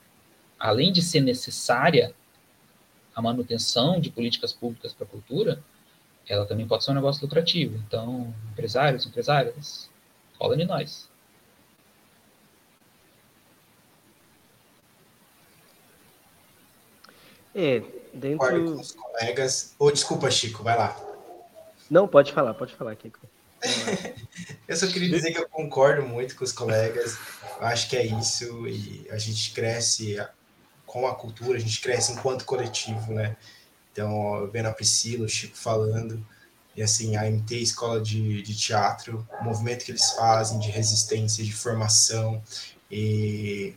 além 0.59 0.91
de 0.91 1.01
ser 1.01 1.21
necessária 1.21 2.13
a 3.15 3.21
manutenção 3.21 3.99
de 3.99 4.09
políticas 4.09 4.53
públicas 4.53 4.93
para 4.93 5.05
a 5.05 5.09
cultura, 5.09 5.63
ela 6.27 6.45
também 6.45 6.67
pode 6.67 6.83
ser 6.83 6.91
um 6.91 6.95
negócio 6.95 7.21
lucrativo. 7.23 7.75
Então, 7.85 8.33
empresários, 8.51 9.05
empresárias, 9.05 9.89
cola 10.37 10.59
em 10.59 10.65
nós. 10.65 11.09
É, 17.53 17.83
dentro. 18.13 18.73
Com 18.75 18.81
os 18.81 18.93
colegas. 18.93 19.75
Ou 19.77 19.89
oh, 19.89 19.91
desculpa, 19.91 20.31
Chico, 20.31 20.63
vai 20.63 20.75
lá. 20.75 21.12
Não, 21.89 22.07
pode 22.07 22.31
falar, 22.33 22.53
pode 22.53 22.73
falar, 22.75 22.95
Kiko. 22.95 23.19
eu 24.67 24.75
só 24.75 24.87
queria 24.87 25.09
dizer 25.09 25.31
que 25.31 25.39
eu 25.39 25.47
concordo 25.47 26.03
muito 26.03 26.35
com 26.35 26.43
os 26.43 26.51
colegas. 26.51 27.17
Acho 27.59 27.89
que 27.89 27.95
é 27.95 28.05
isso 28.05 28.67
e 28.67 29.07
a 29.09 29.17
gente 29.17 29.51
cresce 29.53 30.17
com 30.85 31.07
a 31.07 31.15
cultura, 31.15 31.57
a 31.57 31.61
gente 31.61 31.79
cresce 31.81 32.11
enquanto 32.11 32.45
coletivo, 32.45 33.13
né? 33.13 33.35
Então, 33.91 34.49
vendo 34.51 34.67
a 34.67 34.73
Priscila, 34.73 35.25
o 35.25 35.29
Chico 35.29 35.55
falando, 35.55 36.25
e 36.75 36.81
assim, 36.81 37.15
a 37.15 37.29
MT 37.29 37.55
Escola 37.57 38.01
de, 38.01 38.41
de 38.41 38.55
Teatro, 38.55 39.25
o 39.39 39.43
movimento 39.43 39.85
que 39.85 39.91
eles 39.91 40.11
fazem 40.11 40.59
de 40.59 40.69
resistência, 40.69 41.43
de 41.43 41.53
formação 41.53 42.41
e, 42.91 43.75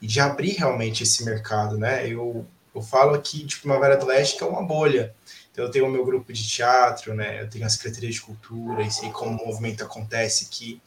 e 0.00 0.06
de 0.06 0.20
abrir 0.20 0.52
realmente 0.52 1.02
esse 1.02 1.24
mercado, 1.24 1.76
né? 1.76 2.08
Eu 2.08 2.46
eu 2.76 2.82
falo 2.82 3.14
aqui 3.14 3.42
de 3.42 3.56
Primavera 3.56 3.96
do 3.96 4.04
Leste, 4.04 4.36
que 4.36 4.44
é 4.44 4.46
uma 4.46 4.62
bolha. 4.62 5.14
Então, 5.56 5.64
eu 5.64 5.70
tenho 5.70 5.86
o 5.86 5.90
meu 5.90 6.04
grupo 6.04 6.30
de 6.34 6.46
teatro, 6.46 7.14
né? 7.14 7.40
Eu 7.40 7.48
tenho 7.48 7.64
a 7.64 7.70
Secretaria 7.70 8.10
de 8.10 8.20
Cultura 8.20 8.82
e 8.82 8.90
sei 8.90 9.08
como 9.08 9.42
o 9.42 9.46
movimento 9.46 9.82
acontece 9.82 10.44
aqui. 10.44 10.82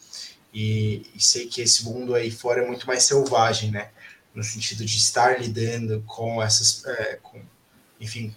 E, 0.54 1.10
e 1.16 1.20
sei 1.20 1.48
que 1.48 1.60
esse 1.60 1.84
mundo 1.86 2.14
aí 2.14 2.30
fora 2.30 2.62
é 2.62 2.68
muito 2.68 2.86
mais 2.86 3.02
selvagem, 3.02 3.72
né? 3.72 3.90
No 4.32 4.44
sentido 4.44 4.86
de 4.86 4.96
estar 4.96 5.42
lidando 5.42 6.04
com 6.06 6.40
essas, 6.40 6.86
é, 6.86 7.16
com, 7.16 7.42
enfim, 8.00 8.32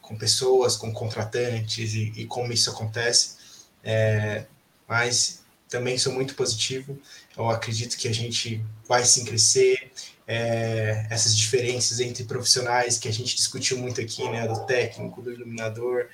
com 0.00 0.16
pessoas, 0.16 0.76
com 0.76 0.92
contratantes 0.92 1.94
e, 1.94 2.12
e 2.14 2.26
como 2.26 2.52
isso 2.52 2.70
acontece. 2.70 3.38
É, 3.82 4.46
mas 4.86 5.42
também 5.68 5.98
sou 5.98 6.12
muito 6.12 6.36
positivo. 6.36 6.96
Eu 7.36 7.50
acredito 7.50 7.96
que 7.96 8.06
a 8.06 8.14
gente 8.14 8.64
vai 8.86 9.04
sim 9.04 9.24
crescer 9.24 9.90
é, 10.34 11.06
essas 11.10 11.36
diferenças 11.36 12.00
entre 12.00 12.24
profissionais 12.24 12.96
que 12.96 13.06
a 13.06 13.12
gente 13.12 13.36
discutiu 13.36 13.76
muito 13.76 14.00
aqui, 14.00 14.26
né, 14.30 14.48
do 14.48 14.64
técnico, 14.64 15.20
do 15.20 15.30
iluminador, 15.30 16.08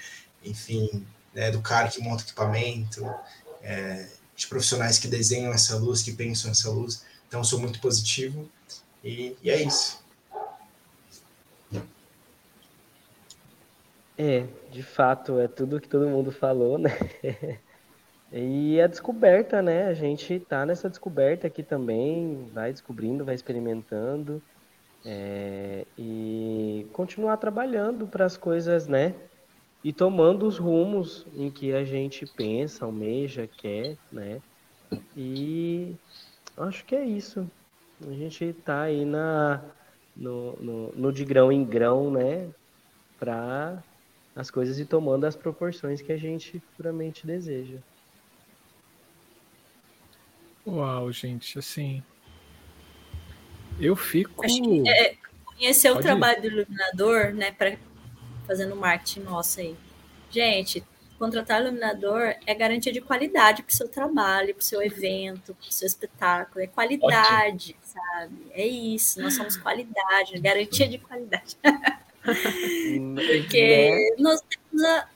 enfim, 0.45 1.07
né, 1.33 1.53
do 1.53 1.63
cara 1.63 1.89
que 1.89 2.01
monta 2.03 2.25
equipamento, 2.25 3.09
é, 3.63 4.09
de 4.35 4.49
profissionais 4.49 4.99
que 4.99 5.07
desenham 5.07 5.53
essa 5.53 5.77
luz, 5.77 6.03
que 6.03 6.13
pensam 6.13 6.51
essa 6.51 6.69
luz. 6.69 7.05
Então, 7.29 7.45
sou 7.45 7.61
muito 7.61 7.81
positivo 7.81 8.51
e, 9.05 9.37
e 9.41 9.51
é 9.51 9.63
isso. 9.63 10.03
É, 14.17 14.49
de 14.73 14.83
fato, 14.83 15.39
é 15.39 15.47
tudo 15.47 15.81
que 15.81 15.87
todo 15.87 16.09
mundo 16.09 16.33
falou, 16.33 16.77
né? 16.77 16.91
E 18.31 18.81
a 18.81 18.87
descoberta, 18.87 19.63
né? 19.63 19.87
A 19.87 19.95
gente 19.95 20.39
tá 20.41 20.67
nessa 20.67 20.89
descoberta 20.89 21.47
aqui 21.47 21.63
também, 21.63 22.49
vai 22.53 22.73
descobrindo, 22.73 23.25
vai 23.25 23.35
experimentando 23.35 24.43
é, 25.05 25.87
e 25.97 26.87
continuar 26.93 27.39
trabalhando 27.39 28.07
para 28.07 28.27
as 28.27 28.37
coisas, 28.37 28.87
né? 28.87 29.15
E 29.83 29.93
tomando 29.93 30.47
os 30.47 30.59
rumos 30.59 31.27
em 31.35 31.51
que 31.51 31.73
a 31.73 31.85
gente 31.85 32.27
pensa, 32.27 32.85
almeja, 32.85 33.47
quer, 33.47 33.97
né? 34.13 34.43
E 35.17 35.97
acho 36.59 36.85
que 36.85 36.95
é 36.95 37.05
isso. 37.05 37.51
A 38.07 38.13
gente 38.13 38.53
tá 38.53 38.83
aí 38.83 39.05
na, 39.05 39.65
no, 40.15 40.57
no, 40.57 40.93
no 40.93 41.13
de 41.13 41.25
grão 41.25 41.51
em 41.51 41.65
grão, 41.65 42.11
né? 42.11 42.53
Para 43.19 43.83
as 44.35 44.51
coisas 44.51 44.79
ir 44.79 44.87
tomando 44.87 45.25
as 45.25 45.37
proporções 45.37 46.03
que 46.03 46.13
a 46.13 46.17
gente 46.19 46.61
puramente 46.77 47.27
deseja. 47.27 47.83
Uau, 50.69 51.11
gente, 51.11 51.59
assim. 51.59 52.03
Eu 53.81 53.97
fico. 53.97 54.43
Que, 54.43 54.89
é, 54.89 55.17
conhecer 55.45 55.89
Pode 55.89 56.01
o 56.01 56.03
trabalho 56.03 56.39
ir. 56.39 56.41
do 56.43 56.47
iluminador, 56.49 57.33
né? 57.33 57.53
Pra, 57.53 57.77
fazendo 58.47 58.77
marketing 58.77 59.21
nosso 59.21 59.61
aí. 59.61 59.75
Gente, 60.31 60.85
contratar 61.19 61.63
iluminador 61.63 62.35
é 62.47 62.55
garantia 62.55 62.93
de 62.93 63.01
qualidade 63.01 63.63
para 63.63 63.73
o 63.73 63.75
seu 63.75 63.89
trabalho, 63.89 64.55
para 64.55 64.61
o 64.61 64.65
seu 64.65 64.83
evento, 64.83 65.55
para 65.55 65.69
o 65.69 65.73
seu 65.73 65.87
espetáculo. 65.87 66.63
É 66.63 66.67
qualidade, 66.67 67.77
Ótimo. 67.79 67.81
sabe? 67.83 68.37
É 68.51 68.67
isso, 68.67 69.23
nós 69.23 69.35
somos 69.35 69.57
qualidade, 69.57 70.39
garantia 70.39 70.87
de 70.87 70.99
qualidade. 70.99 71.57
Porque 72.23 73.91
né? 73.91 74.23
nós 74.23 74.41
temos 74.43 74.85
a, 74.85 75.09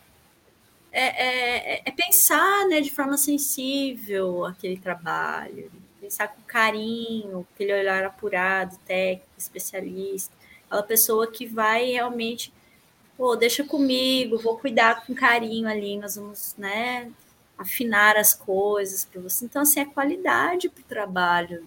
é, 0.93 1.77
é, 1.77 1.83
é, 1.87 1.91
pensar 1.91 2.69
né, 2.69 2.81
de 2.83 2.91
forma 2.91 3.17
sensível 3.17 4.45
aquele 4.45 4.77
trabalho, 4.77 5.73
pensar 5.99 6.29
com 6.29 6.43
carinho, 6.43 7.47
aquele 7.55 7.73
olhar 7.73 8.05
apurado, 8.05 8.77
técnico, 8.87 9.33
especialista, 9.39 10.35
aquela 10.67 10.83
pessoa 10.83 11.27
que 11.27 11.47
vai 11.47 11.93
realmente, 11.93 12.53
pô, 13.17 13.35
deixa 13.35 13.65
comigo, 13.65 14.39
vou 14.39 14.59
cuidar 14.59 15.07
com 15.07 15.15
carinho 15.15 15.67
ali, 15.67 15.97
nós 15.97 16.17
vamos, 16.17 16.55
né, 16.59 17.11
afinar 17.57 18.17
as 18.17 18.35
coisas 18.35 19.05
para 19.05 19.23
você. 19.23 19.47
Então, 19.47 19.63
assim, 19.63 19.81
é 19.81 19.87
qualidade 19.87 20.69
para 20.69 20.83
o 20.83 20.85
trabalho 20.85 21.65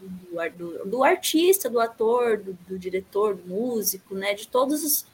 do, 0.00 0.50
do, 0.56 0.84
do, 0.86 1.04
artista, 1.04 1.70
do 1.70 1.78
ator, 1.78 2.38
do, 2.38 2.52
do 2.66 2.78
diretor, 2.78 3.36
do 3.36 3.46
músico, 3.46 4.14
né, 4.16 4.34
de 4.34 4.48
todos 4.48 4.82
os 4.82 5.06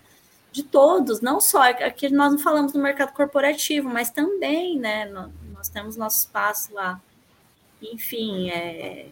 de 0.53 0.63
todos, 0.63 1.21
não 1.21 1.41
só 1.41 1.71
aqui 1.71 2.09
nós 2.11 2.33
não 2.33 2.39
falamos 2.39 2.73
do 2.73 2.79
mercado 2.79 3.13
corporativo, 3.13 3.89
mas 3.89 4.11
também, 4.11 4.79
né, 4.79 5.05
no, 5.07 5.33
nós 5.55 5.69
temos 5.69 5.97
nosso 5.97 6.19
espaço 6.19 6.75
lá. 6.75 7.01
Enfim, 7.81 8.51
é, 8.51 9.07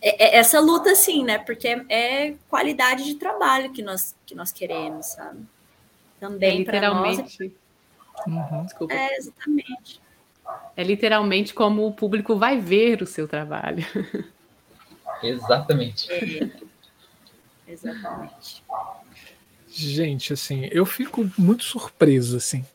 é, 0.00 0.24
é 0.24 0.36
essa 0.36 0.60
luta, 0.60 0.94
sim, 0.94 1.24
né? 1.24 1.38
Porque 1.38 1.68
é, 1.68 1.84
é, 1.88 2.34
qualidade 2.48 3.04
de 3.04 3.14
trabalho 3.14 3.72
que 3.72 3.82
nós, 3.82 4.14
que 4.26 4.34
nós 4.34 4.52
queremos, 4.52 5.06
sabe? 5.06 5.40
Também 6.20 6.62
é 6.62 6.64
para 6.64 6.92
nós. 6.92 7.38
Uhum. 8.26 8.64
Desculpa. 8.64 8.94
É, 8.94 9.16
exatamente. 9.16 10.00
É 10.76 10.82
literalmente 10.82 11.54
como 11.54 11.86
o 11.86 11.92
público 11.92 12.36
vai 12.36 12.58
ver 12.58 13.02
o 13.02 13.06
seu 13.06 13.28
trabalho. 13.28 13.84
Exatamente. 15.22 16.10
É. 16.10 16.50
Exatamente. 17.66 18.64
Gente, 19.80 20.32
assim, 20.32 20.68
eu 20.72 20.84
fico 20.84 21.30
muito 21.38 21.62
surpreso 21.62 22.36
assim 22.36 22.66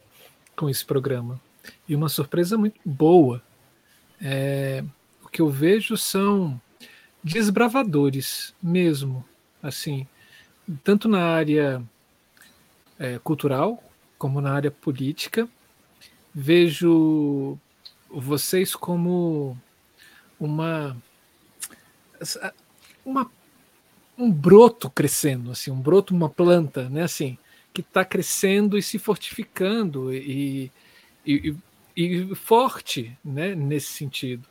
com 0.55 0.69
esse 0.69 0.85
programa 0.85 1.37
e 1.85 1.93
uma 1.93 2.07
surpresa 2.07 2.57
muito 2.57 2.79
boa. 2.85 3.43
É, 4.21 4.81
o 5.21 5.27
que 5.27 5.41
eu 5.41 5.49
vejo 5.49 5.97
são 5.97 6.61
desbravadores 7.21 8.55
mesmo, 8.63 9.25
assim, 9.61 10.07
tanto 10.81 11.09
na 11.09 11.25
área 11.25 11.83
é, 12.97 13.19
cultural 13.19 13.83
como 14.17 14.39
na 14.39 14.53
área 14.53 14.71
política. 14.71 15.45
Vejo 16.33 17.59
vocês 18.09 18.73
como 18.77 19.57
uma 20.39 20.95
uma 23.05 23.29
um 24.17 24.31
broto 24.31 24.89
crescendo, 24.89 25.51
assim, 25.51 25.71
um 25.71 25.79
broto, 25.79 26.13
uma 26.13 26.29
planta, 26.29 26.89
né, 26.89 27.03
assim, 27.03 27.37
que 27.73 27.81
está 27.81 28.05
crescendo 28.05 28.77
e 28.77 28.83
se 28.83 28.99
fortificando 28.99 30.13
e, 30.13 30.71
e, 31.25 31.55
e, 31.95 32.35
forte, 32.35 33.17
né, 33.23 33.55
nesse 33.55 33.93
sentido. 33.93 34.47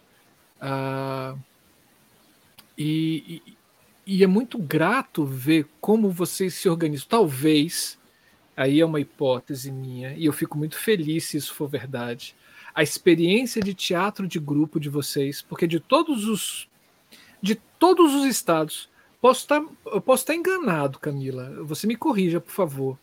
Ah, 0.60 1.36
e, 2.76 3.42
e, 4.06 4.24
é 4.24 4.26
muito 4.26 4.58
grato 4.58 5.24
ver 5.24 5.66
como 5.80 6.10
vocês 6.10 6.54
se 6.54 6.68
organizam. 6.68 7.06
Talvez, 7.08 7.98
aí 8.56 8.80
é 8.80 8.84
uma 8.84 9.00
hipótese 9.00 9.70
minha, 9.70 10.14
e 10.14 10.24
eu 10.24 10.32
fico 10.32 10.58
muito 10.58 10.76
feliz 10.76 11.26
se 11.26 11.36
isso 11.36 11.54
for 11.54 11.68
verdade. 11.68 12.34
A 12.74 12.82
experiência 12.82 13.62
de 13.62 13.74
teatro 13.74 14.26
de 14.26 14.40
grupo 14.40 14.80
de 14.80 14.88
vocês, 14.88 15.42
porque 15.42 15.66
de 15.66 15.78
todos 15.78 16.26
os 16.26 16.68
de 17.42 17.56
todos 17.56 18.14
os 18.14 18.24
estados, 18.24 18.88
Posso 19.22 19.42
estar, 19.42 19.64
eu 19.86 20.00
posso 20.00 20.24
estar 20.24 20.34
enganado, 20.34 20.98
Camila. 20.98 21.48
Você 21.62 21.86
me 21.86 21.94
corrija, 21.94 22.40
por 22.40 22.50
favor. 22.50 22.98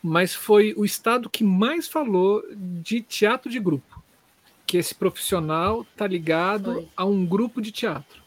Mas 0.00 0.32
foi 0.32 0.72
o 0.76 0.84
estado 0.84 1.28
que 1.28 1.42
mais 1.42 1.88
falou 1.88 2.44
de 2.54 3.00
teatro 3.00 3.50
de 3.50 3.58
grupo. 3.58 4.00
Que 4.64 4.76
esse 4.76 4.94
profissional 4.94 5.82
está 5.82 6.06
ligado 6.06 6.88
a 6.96 7.04
um 7.04 7.26
grupo 7.26 7.60
de 7.60 7.72
teatro. 7.72 8.22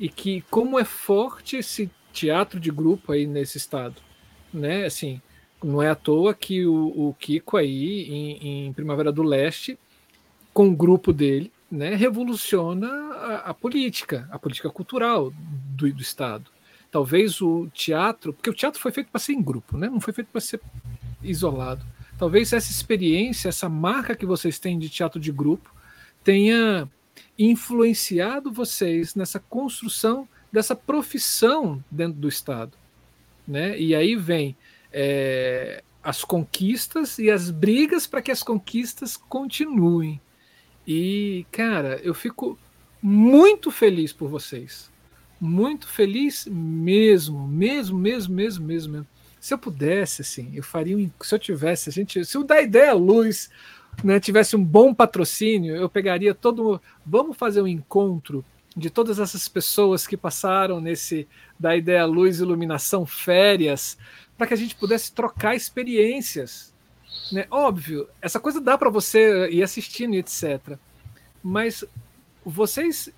E 0.00 0.08
que 0.08 0.40
como 0.50 0.76
é 0.76 0.84
forte 0.84 1.56
esse 1.56 1.88
teatro 2.12 2.58
de 2.58 2.72
grupo 2.72 3.12
aí 3.12 3.28
nesse 3.28 3.58
estado. 3.58 4.02
Né? 4.52 4.84
Assim, 4.84 5.22
não 5.62 5.80
é 5.80 5.90
à 5.90 5.94
toa 5.94 6.34
que 6.34 6.66
o, 6.66 7.10
o 7.10 7.14
Kiko 7.14 7.56
aí 7.56 8.10
em, 8.10 8.66
em, 8.66 8.72
Primavera 8.72 9.12
do 9.12 9.22
Leste, 9.22 9.78
com 10.52 10.68
o 10.68 10.74
grupo 10.74 11.12
dele, 11.12 11.52
né, 11.70 11.94
revoluciona 11.94 12.88
a, 12.88 13.50
a 13.50 13.54
política, 13.54 14.28
a 14.32 14.38
política 14.38 14.68
cultural 14.68 15.32
do, 15.76 15.92
do 15.92 16.02
estado 16.02 16.50
talvez 16.90 17.40
o 17.40 17.68
teatro, 17.72 18.32
porque 18.32 18.50
o 18.50 18.54
teatro 18.54 18.80
foi 18.80 18.92
feito 18.92 19.10
para 19.10 19.20
ser 19.20 19.32
em 19.32 19.42
grupo, 19.42 19.76
né? 19.76 19.88
não 19.88 20.00
foi 20.00 20.12
feito 20.12 20.28
para 20.28 20.40
ser 20.40 20.60
isolado. 21.22 21.84
Talvez 22.18 22.52
essa 22.52 22.70
experiência, 22.70 23.48
essa 23.48 23.68
marca 23.68 24.16
que 24.16 24.26
vocês 24.26 24.58
têm 24.58 24.78
de 24.78 24.88
teatro 24.88 25.20
de 25.20 25.30
grupo, 25.30 25.72
tenha 26.24 26.88
influenciado 27.38 28.52
vocês 28.52 29.14
nessa 29.14 29.38
construção 29.38 30.28
dessa 30.50 30.74
profissão 30.74 31.82
dentro 31.90 32.18
do 32.18 32.28
Estado. 32.28 32.72
Né? 33.46 33.78
E 33.78 33.94
aí 33.94 34.16
vem 34.16 34.56
é, 34.92 35.82
as 36.02 36.24
conquistas 36.24 37.18
e 37.18 37.30
as 37.30 37.50
brigas 37.50 38.06
para 38.06 38.22
que 38.22 38.30
as 38.30 38.42
conquistas 38.42 39.16
continuem. 39.16 40.20
E, 40.86 41.46
cara, 41.52 42.00
eu 42.02 42.14
fico 42.14 42.58
muito 43.00 43.70
feliz 43.70 44.12
por 44.12 44.28
vocês 44.28 44.90
muito 45.40 45.88
feliz 45.88 46.46
mesmo, 46.46 47.46
mesmo, 47.46 47.98
mesmo, 47.98 48.34
mesmo, 48.34 48.66
mesmo, 48.66 48.92
mesmo. 48.92 49.06
Se 49.40 49.54
eu 49.54 49.58
pudesse, 49.58 50.22
assim, 50.22 50.50
eu 50.54 50.62
faria 50.62 50.96
um, 50.96 51.10
se 51.22 51.34
eu 51.34 51.38
tivesse, 51.38 51.88
a 51.88 51.92
gente, 51.92 52.24
se 52.24 52.36
o 52.36 52.42
da 52.42 52.60
ideia 52.60 52.92
luz, 52.92 53.48
né, 54.02 54.18
tivesse 54.18 54.56
um 54.56 54.64
bom 54.64 54.92
patrocínio, 54.92 55.76
eu 55.76 55.88
pegaria 55.88 56.34
todo, 56.34 56.80
vamos 57.06 57.36
fazer 57.36 57.62
um 57.62 57.68
encontro 57.68 58.44
de 58.76 58.90
todas 58.90 59.18
essas 59.18 59.48
pessoas 59.48 60.06
que 60.06 60.16
passaram 60.16 60.80
nesse 60.80 61.26
da 61.58 61.76
ideia 61.76 62.04
luz 62.04 62.40
iluminação 62.40 63.04
férias, 63.04 63.98
para 64.36 64.46
que 64.46 64.54
a 64.54 64.56
gente 64.56 64.76
pudesse 64.76 65.12
trocar 65.12 65.56
experiências, 65.56 66.72
né? 67.32 67.46
Óbvio, 67.50 68.08
essa 68.22 68.38
coisa 68.38 68.60
dá 68.60 68.78
para 68.78 68.90
você 68.90 69.48
ir 69.50 69.62
assistindo 69.62 70.14
etc. 70.14 70.78
Mas 71.42 71.84
vocês 72.44 73.10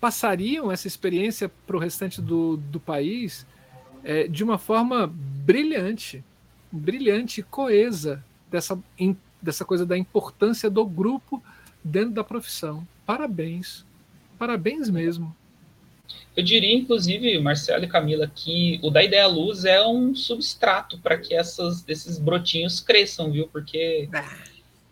passariam 0.00 0.70
essa 0.70 0.86
experiência 0.86 1.50
para 1.66 1.76
o 1.76 1.80
restante 1.80 2.20
do, 2.20 2.56
do 2.56 2.78
país 2.78 3.46
é, 4.04 4.28
de 4.28 4.44
uma 4.44 4.58
forma 4.58 5.12
brilhante, 5.12 6.24
brilhante, 6.70 7.42
coesa 7.42 8.24
dessa, 8.50 8.78
in, 8.98 9.16
dessa 9.40 9.64
coisa 9.64 9.84
da 9.84 9.96
importância 9.96 10.70
do 10.70 10.84
grupo 10.84 11.42
dentro 11.82 12.10
da 12.10 12.24
profissão. 12.24 12.86
Parabéns, 13.04 13.84
parabéns 14.38 14.88
mesmo. 14.88 15.34
Eu 16.36 16.42
diria, 16.42 16.74
inclusive, 16.74 17.38
Marcelo 17.40 17.84
e 17.84 17.88
Camila, 17.88 18.30
que 18.32 18.78
o 18.82 18.90
da 18.90 19.02
Ideia 19.02 19.26
Luz 19.26 19.64
é 19.64 19.84
um 19.84 20.14
substrato 20.14 20.98
para 20.98 21.18
que 21.18 21.34
essas, 21.34 21.84
esses 21.88 22.18
brotinhos 22.18 22.80
cresçam, 22.80 23.30
viu? 23.32 23.48
Porque 23.48 24.08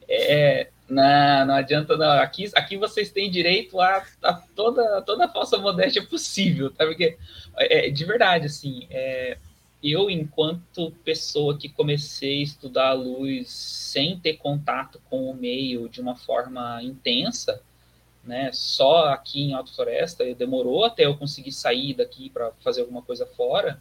é, 0.09 0.69
não, 0.89 1.47
não 1.47 1.55
adianta 1.55 1.97
não. 1.97 2.13
Aqui, 2.21 2.51
aqui 2.55 2.77
vocês 2.77 3.11
têm 3.11 3.31
direito 3.31 3.81
a, 3.81 4.05
a 4.23 4.35
toda, 4.35 5.03
toda 5.03 5.25
a 5.25 5.29
falsa 5.29 5.59
modéstia 5.59 6.05
possível, 6.07 6.71
tá? 6.71 6.87
Porque, 6.87 7.17
é, 7.57 7.91
de 7.91 8.05
verdade, 8.05 8.47
assim, 8.47 8.87
é, 8.91 9.37
eu, 9.83 10.11
enquanto 10.11 10.93
pessoa 11.05 11.57
que 11.57 11.69
comecei 11.69 12.41
a 12.41 12.45
estudar 12.45 12.89
a 12.89 12.95
luz 12.95 13.51
sem 13.51 14.19
ter 14.19 14.35
contato 14.35 15.01
com 15.11 15.31
o 15.31 15.35
meio 15.35 15.89
de 15.89 16.01
uma 16.01 16.17
forma 16.17 16.83
intensa, 16.83 17.61
né, 18.25 18.51
só 18.53 19.09
aqui 19.09 19.43
em 19.43 19.55
Alto 19.55 19.75
Floresta, 19.75 20.25
demorou 20.35 20.85
até 20.85 21.05
eu 21.05 21.17
conseguir 21.17 21.53
sair 21.53 21.95
daqui 21.95 22.29
para 22.29 22.51
fazer 22.61 22.81
alguma 22.81 23.03
coisa 23.03 23.25
fora, 23.25 23.81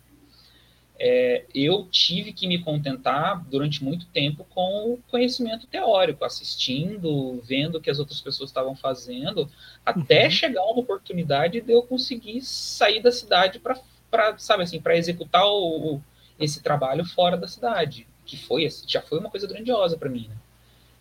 é, 0.98 1.44
eu 1.54 1.88
tive 1.92 2.32
que 2.32 2.48
me 2.48 2.60
contentar 2.60 3.44
durante 3.50 3.84
muito 3.84 4.06
tempo 4.08 4.46
com 4.50 4.94
o 4.94 5.00
conhecimento 5.10 5.68
teórico, 5.68 6.24
assistindo, 6.24 7.42
vendo 7.44 7.76
o 7.76 7.82
que 7.82 7.90
as 7.90 8.00
outras 8.00 8.22
pessoas 8.22 8.50
estavam 8.50 8.76
fazendo, 8.76 9.50
até 9.86 10.26
uhum. 10.26 10.32
chegar 10.32 10.64
uma 10.64 10.80
oportunidade 10.80 11.60
de 11.60 11.72
eu 11.72 11.84
conseguir 11.84 12.42
sair 12.42 13.02
da 13.02 13.12
cidade 13.12 13.60
para, 13.60 14.38
sabe 14.38 14.64
assim, 14.64 14.80
para 14.80 14.98
executar 14.98 15.46
o, 15.46 16.00
esse 16.40 16.64
trabalho 16.64 17.04
fora 17.04 17.36
da 17.36 17.48
cidade, 17.48 18.08
que 18.26 18.38
foi 18.38 18.68
já 18.88 19.02
foi 19.02 19.20
uma 19.20 19.30
coisa 19.30 19.48
grandiosa 19.48 19.98
para 19.98 20.10
mim. 20.10 20.28
Né? 20.30 20.36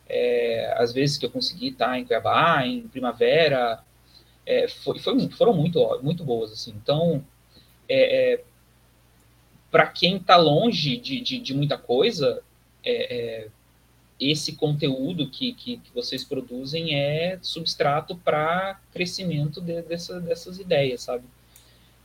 É, 0.09 0.75
às 0.77 0.93
vezes 0.93 1.17
que 1.17 1.25
eu 1.25 1.31
consegui 1.31 1.69
estar 1.69 1.99
em 1.99 2.05
Cuiabá, 2.05 2.67
em 2.67 2.89
Primavera, 2.89 3.81
é, 4.45 4.67
foi, 4.67 4.99
foi, 4.99 5.29
foram 5.31 5.55
muito, 5.55 6.01
muito 6.03 6.25
boas 6.25 6.53
assim. 6.53 6.75
Então, 6.77 7.25
é, 7.89 8.35
é 8.35 8.45
para 9.75 9.89
quem 9.89 10.19
está 10.19 10.37
longe 10.37 10.97
de, 10.97 11.21
de, 11.21 11.41
de, 11.41 11.53
muita 11.53 11.77
coisa, 11.77 12.41
é, 12.85 12.93
é, 13.17 13.49
esse 14.21 14.55
conteúdo 14.55 15.29
que, 15.29 15.53
que, 15.53 15.79
que, 15.79 15.93
vocês 15.93 16.23
produzem 16.23 16.95
é 16.95 17.41
substrato 17.43 18.15
para 18.15 18.81
crescimento 18.93 19.61
de, 19.61 19.83
dessa, 19.83 20.21
dessas 20.21 20.61
ideias, 20.61 21.01
sabe? 21.01 21.25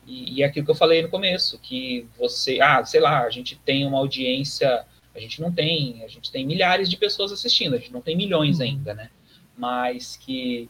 E, 0.08 0.34
e 0.34 0.41
é 0.41 0.48
aquilo 0.48 0.66
que 0.66 0.72
eu 0.72 0.76
falei 0.76 1.04
no 1.04 1.10
começo, 1.10 1.60
que 1.60 2.08
você, 2.18 2.60
ah, 2.60 2.84
sei 2.84 3.02
lá, 3.02 3.22
a 3.22 3.30
gente 3.30 3.56
tem 3.58 3.86
uma 3.86 4.00
audiência, 4.00 4.84
a 5.14 5.20
gente 5.20 5.40
não 5.40 5.52
tem, 5.52 6.04
a 6.04 6.08
gente 6.08 6.32
tem 6.32 6.48
milhares 6.48 6.90
de 6.90 6.98
pessoas 6.98 7.32
assistindo, 7.32 7.76
a 7.76 7.78
gente 7.78 7.94
não 7.94 8.02
tem 8.02 8.18
milhões 8.18 8.58
uhum. 8.58 8.66
ainda, 8.66 8.96
né? 8.96 9.12
Mas 9.56 10.18
que 10.18 10.68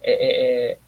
é, 0.00 0.12
é, 0.12 0.70
é 0.70 0.78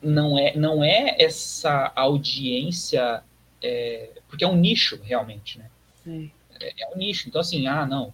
não 0.00 0.38
é, 0.38 0.56
não 0.56 0.84
é 0.84 1.16
essa 1.18 1.90
audiência 1.96 3.24
é, 3.60 4.10
porque 4.28 4.44
é 4.44 4.48
um 4.48 4.56
nicho 4.56 5.00
realmente, 5.02 5.58
né? 5.58 5.70
É, 6.60 6.82
é, 6.82 6.94
um 6.94 6.98
nicho. 6.98 7.28
Então, 7.28 7.40
assim, 7.40 7.66
ah, 7.66 7.86
não, 7.86 8.12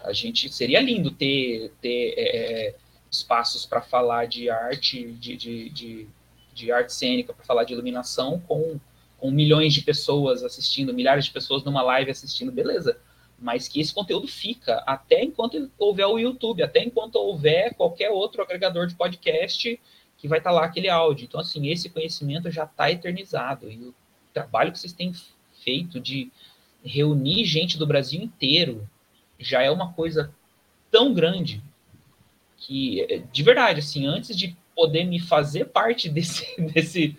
a 0.00 0.12
gente 0.12 0.52
seria 0.52 0.80
lindo 0.80 1.10
ter, 1.10 1.72
ter 1.80 2.14
é, 2.16 2.66
é 2.68 2.74
espaços 3.10 3.64
para 3.64 3.80
falar 3.80 4.26
de 4.26 4.50
arte, 4.50 5.12
de, 5.12 5.36
de, 5.36 5.70
de, 5.70 6.08
de 6.52 6.72
arte 6.72 6.92
cênica, 6.92 7.32
para 7.32 7.44
falar 7.44 7.64
de 7.64 7.72
iluminação 7.72 8.40
com, 8.46 8.78
com 9.18 9.30
milhões 9.30 9.72
de 9.72 9.82
pessoas 9.82 10.44
assistindo, 10.44 10.92
milhares 10.92 11.24
de 11.24 11.30
pessoas 11.30 11.64
numa 11.64 11.82
live 11.82 12.10
assistindo, 12.10 12.52
beleza. 12.52 12.98
mas 13.38 13.66
que 13.66 13.80
esse 13.80 13.94
conteúdo 13.94 14.28
fica 14.28 14.82
até 14.86 15.24
enquanto 15.24 15.70
houver 15.78 16.06
o 16.06 16.18
YouTube, 16.18 16.62
até 16.62 16.84
enquanto 16.84 17.16
houver 17.16 17.74
qualquer 17.74 18.10
outro 18.10 18.42
agregador 18.42 18.86
de 18.86 18.94
podcast 18.94 19.80
que 20.18 20.28
vai 20.28 20.38
estar 20.38 20.50
tá 20.50 20.56
lá 20.56 20.64
aquele 20.66 20.88
áudio. 20.88 21.24
Então, 21.24 21.40
assim, 21.40 21.68
esse 21.68 21.88
conhecimento 21.88 22.50
já 22.50 22.64
está 22.64 22.90
eternizado. 22.90 23.70
E 23.70 23.76
o 23.76 23.94
trabalho 24.32 24.72
que 24.72 24.78
vocês 24.78 24.92
têm 24.92 25.12
feito 25.62 26.00
de 26.00 26.30
reunir 26.84 27.44
gente 27.44 27.78
do 27.78 27.86
Brasil 27.86 28.20
inteiro 28.20 28.88
já 29.38 29.62
é 29.62 29.70
uma 29.70 29.92
coisa 29.92 30.32
tão 30.90 31.12
grande 31.12 31.62
que, 32.56 33.24
de 33.32 33.42
verdade, 33.42 33.80
assim, 33.80 34.06
antes 34.06 34.36
de 34.36 34.56
poder 34.74 35.04
me 35.04 35.20
fazer 35.20 35.66
parte 35.66 36.08
desse, 36.10 36.60
desse, 36.60 37.16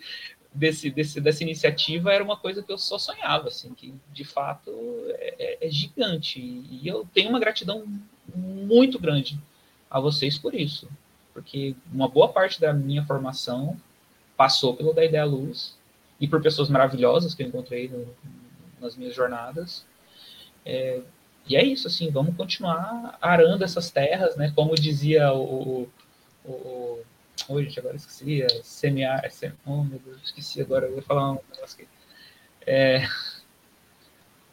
desse, 0.52 0.90
desse, 0.90 1.20
dessa 1.20 1.42
iniciativa 1.42 2.12
era 2.12 2.22
uma 2.22 2.36
coisa 2.36 2.62
que 2.62 2.72
eu 2.72 2.78
só 2.78 2.98
sonhava, 2.98 3.48
assim, 3.48 3.74
que 3.74 3.94
de 4.12 4.24
fato 4.24 4.70
é, 5.08 5.34
é, 5.38 5.66
é 5.66 5.70
gigante. 5.70 6.40
E 6.40 6.80
eu 6.84 7.06
tenho 7.12 7.30
uma 7.30 7.40
gratidão 7.40 7.84
muito 8.34 8.98
grande 8.98 9.38
a 9.90 9.98
vocês 9.98 10.38
por 10.38 10.54
isso, 10.54 10.88
porque 11.32 11.74
uma 11.92 12.08
boa 12.08 12.28
parte 12.28 12.60
da 12.60 12.72
minha 12.72 13.04
formação 13.04 13.80
passou 14.36 14.74
pelo 14.74 14.92
da 14.92 15.04
Ideia 15.04 15.24
Luz 15.24 15.78
e 16.20 16.28
por 16.28 16.42
pessoas 16.42 16.68
maravilhosas 16.68 17.34
que 17.34 17.42
eu 17.42 17.46
encontrei 17.46 17.88
no, 17.88 18.06
nas 18.80 18.96
minhas 18.96 19.14
jornadas. 19.14 19.84
É, 20.64 21.00
e 21.46 21.56
é 21.56 21.64
isso, 21.64 21.86
assim, 21.86 22.10
vamos 22.10 22.36
continuar 22.36 23.18
arando 23.20 23.64
essas 23.64 23.90
terras, 23.90 24.36
né? 24.36 24.52
Como 24.54 24.74
dizia 24.74 25.32
o, 25.32 25.88
o, 26.44 27.02
o 27.48 27.62
gente, 27.62 27.78
agora 27.78 27.96
esqueci. 27.96 28.42
É 28.42 28.48
semear. 28.62 29.24
É 29.24 29.30
sem... 29.30 29.52
Oh, 29.66 29.82
meu 29.82 29.98
Deus, 29.98 30.20
esqueci 30.22 30.60
agora. 30.60 30.86
Eu 30.86 30.92
vou 30.92 31.02
falar 31.02 31.32
um 31.32 31.40
negócio 31.52 31.76
aqui. 31.76 31.88
É, 32.66 33.08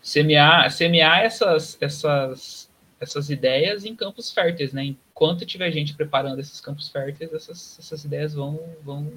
semear, 0.02 0.72
semear 0.72 1.20
essas, 1.20 1.78
essas, 1.82 2.70
essas 3.00 3.30
ideias 3.30 3.86
em 3.86 3.96
campos 3.96 4.32
férteis, 4.32 4.74
né? 4.74 4.86
Enquanto 4.86 5.46
tiver 5.46 5.70
gente 5.72 5.94
preparando 5.94 6.40
esses 6.40 6.62
campos 6.62 6.88
férteis, 6.88 7.34
essas, 7.34 7.78
essas 7.80 8.06
ideias 8.06 8.34
vão, 8.34 8.60
vão 8.84 9.12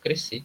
crescer. 0.00 0.44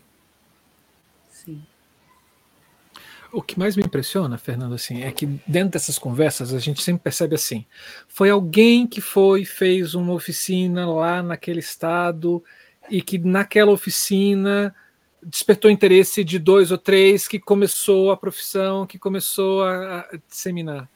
O 3.31 3.43
que 3.43 3.59
mais 3.59 3.75
me 3.75 3.83
impressiona, 3.83 4.37
Fernando, 4.39 4.73
assim, 4.73 5.03
é 5.03 5.11
que 5.11 5.27
dentro 5.47 5.71
dessas 5.71 5.99
conversas 5.99 6.51
a 6.53 6.59
gente 6.59 6.81
sempre 6.81 7.03
percebe 7.03 7.35
assim: 7.35 7.63
foi 8.07 8.29
alguém 8.29 8.87
que 8.87 9.01
foi 9.01 9.45
fez 9.45 9.93
uma 9.93 10.13
oficina 10.13 10.87
lá 10.91 11.21
naquele 11.21 11.59
estado 11.59 12.43
e 12.89 13.01
que 13.01 13.19
naquela 13.19 13.71
oficina 13.71 14.75
despertou 15.23 15.69
interesse 15.69 16.23
de 16.23 16.39
dois 16.39 16.71
ou 16.71 16.77
três 16.77 17.27
que 17.27 17.39
começou 17.39 18.11
a 18.11 18.17
profissão, 18.17 18.87
que 18.87 18.97
começou 18.97 19.63
a, 19.63 19.99
a 19.99 20.19
disseminar, 20.27 20.89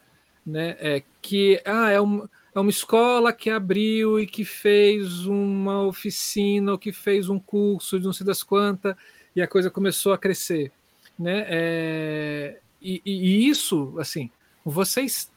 né? 0.46 0.76
É, 0.80 1.04
que 1.22 1.62
ah, 1.66 1.92
é, 1.92 2.02
um, 2.02 2.28
é 2.56 2.60
uma 2.60 2.70
escola 2.72 3.32
que 3.32 3.52
abriu 3.52 4.20
e 4.20 4.26
que 4.26 4.44
fez 4.44 5.26
uma 5.26 5.84
oficina, 5.84 6.72
ou 6.72 6.78
que 6.80 6.92
fez 6.92 7.30
um 7.30 7.38
curso 7.38 8.00
de 8.00 8.06
não 8.06 8.14
sei 8.14 8.26
das 8.26 8.42
quantas, 8.42 8.96
e 9.35 9.41
a 9.41 9.47
coisa 9.47 9.69
começou 9.69 10.14
a 10.14 10.18
crescer 10.18 10.72
né? 11.18 11.45
É, 11.47 12.60
e, 12.81 13.01
e, 13.05 13.47
isso, 13.47 13.93
assim, 13.97 14.30
vocês 14.64 15.31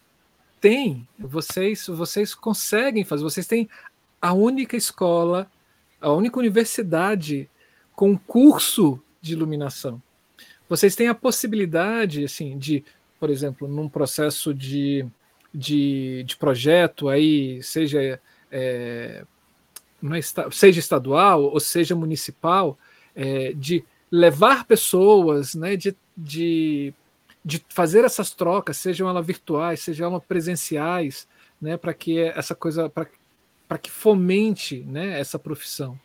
têm, 0.60 1.06
vocês, 1.18 1.86
vocês 1.86 2.35
conseguem 2.35 3.05
fazer, 3.05 3.23
vocês 3.23 3.47
têm 3.47 3.68
a 4.20 4.32
única 4.32 4.77
escola, 4.77 5.51
a 6.01 6.10
única 6.12 6.39
universidade 6.39 7.48
com 7.94 8.18
curso 8.18 9.01
de 9.20 9.32
iluminação. 9.32 10.02
Vocês 10.68 10.97
têm 10.97 11.09
a 11.09 11.14
possibilidade, 11.14 12.24
assim, 12.24 12.59
de, 12.59 12.85
por 13.20 13.31
exemplo, 13.31 13.68
num 13.68 13.89
processo 13.89 14.52
de, 14.52 15.06
de, 15.55 16.24
de 16.24 16.36
projeto 16.36 17.09
aí, 17.09 17.62
seja 17.62 18.02
é, 18.02 18.20
é 18.51 19.24
seja 20.51 20.78
estadual 20.78 21.44
ou 21.44 21.59
seja 21.59 21.94
municipal, 21.94 22.78
é, 23.17 23.53
de 23.55 23.83
levar 24.13 24.65
pessoas, 24.67 25.55
né, 25.55 25.75
de, 25.75 25.97
de, 26.17 26.95
de 27.45 27.65
fazer 27.71 28.05
essas 28.05 28.31
trocas, 28.31 28.77
sejam 28.77 29.09
elas 29.09 29.27
virtuais, 29.27 29.81
sejam 29.81 30.11
elas 30.11 30.25
presenciais, 30.25 31.27
né, 31.61 31.77
para 31.77 31.95
que 31.95 32.21
essa 32.21 32.55
coisa, 32.55 32.89
para 32.89 33.79
que 33.79 33.91
fomente 33.91 34.85
né, 34.87 35.19
essa 35.19 35.39
profissão. 35.39 35.99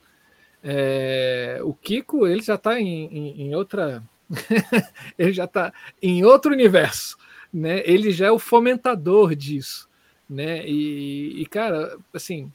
É, 0.63 1.59
o 1.63 1.73
Kiko 1.73 2.27
ele 2.27 2.41
já 2.41 2.55
está 2.55 2.79
em, 2.79 3.05
em, 3.05 3.41
em, 3.41 3.55
outra, 3.55 4.03
ele 5.17 5.33
já 5.33 5.45
está 5.45 5.73
em 6.01 6.23
outro 6.23 6.51
universo, 6.51 7.17
né? 7.51 7.81
Ele 7.83 8.11
já 8.11 8.27
é 8.27 8.31
o 8.31 8.37
fomentador 8.37 9.35
disso, 9.35 9.89
né? 10.29 10.63
E, 10.67 11.41
e 11.41 11.45
cara, 11.47 11.97
assim, 12.13 12.51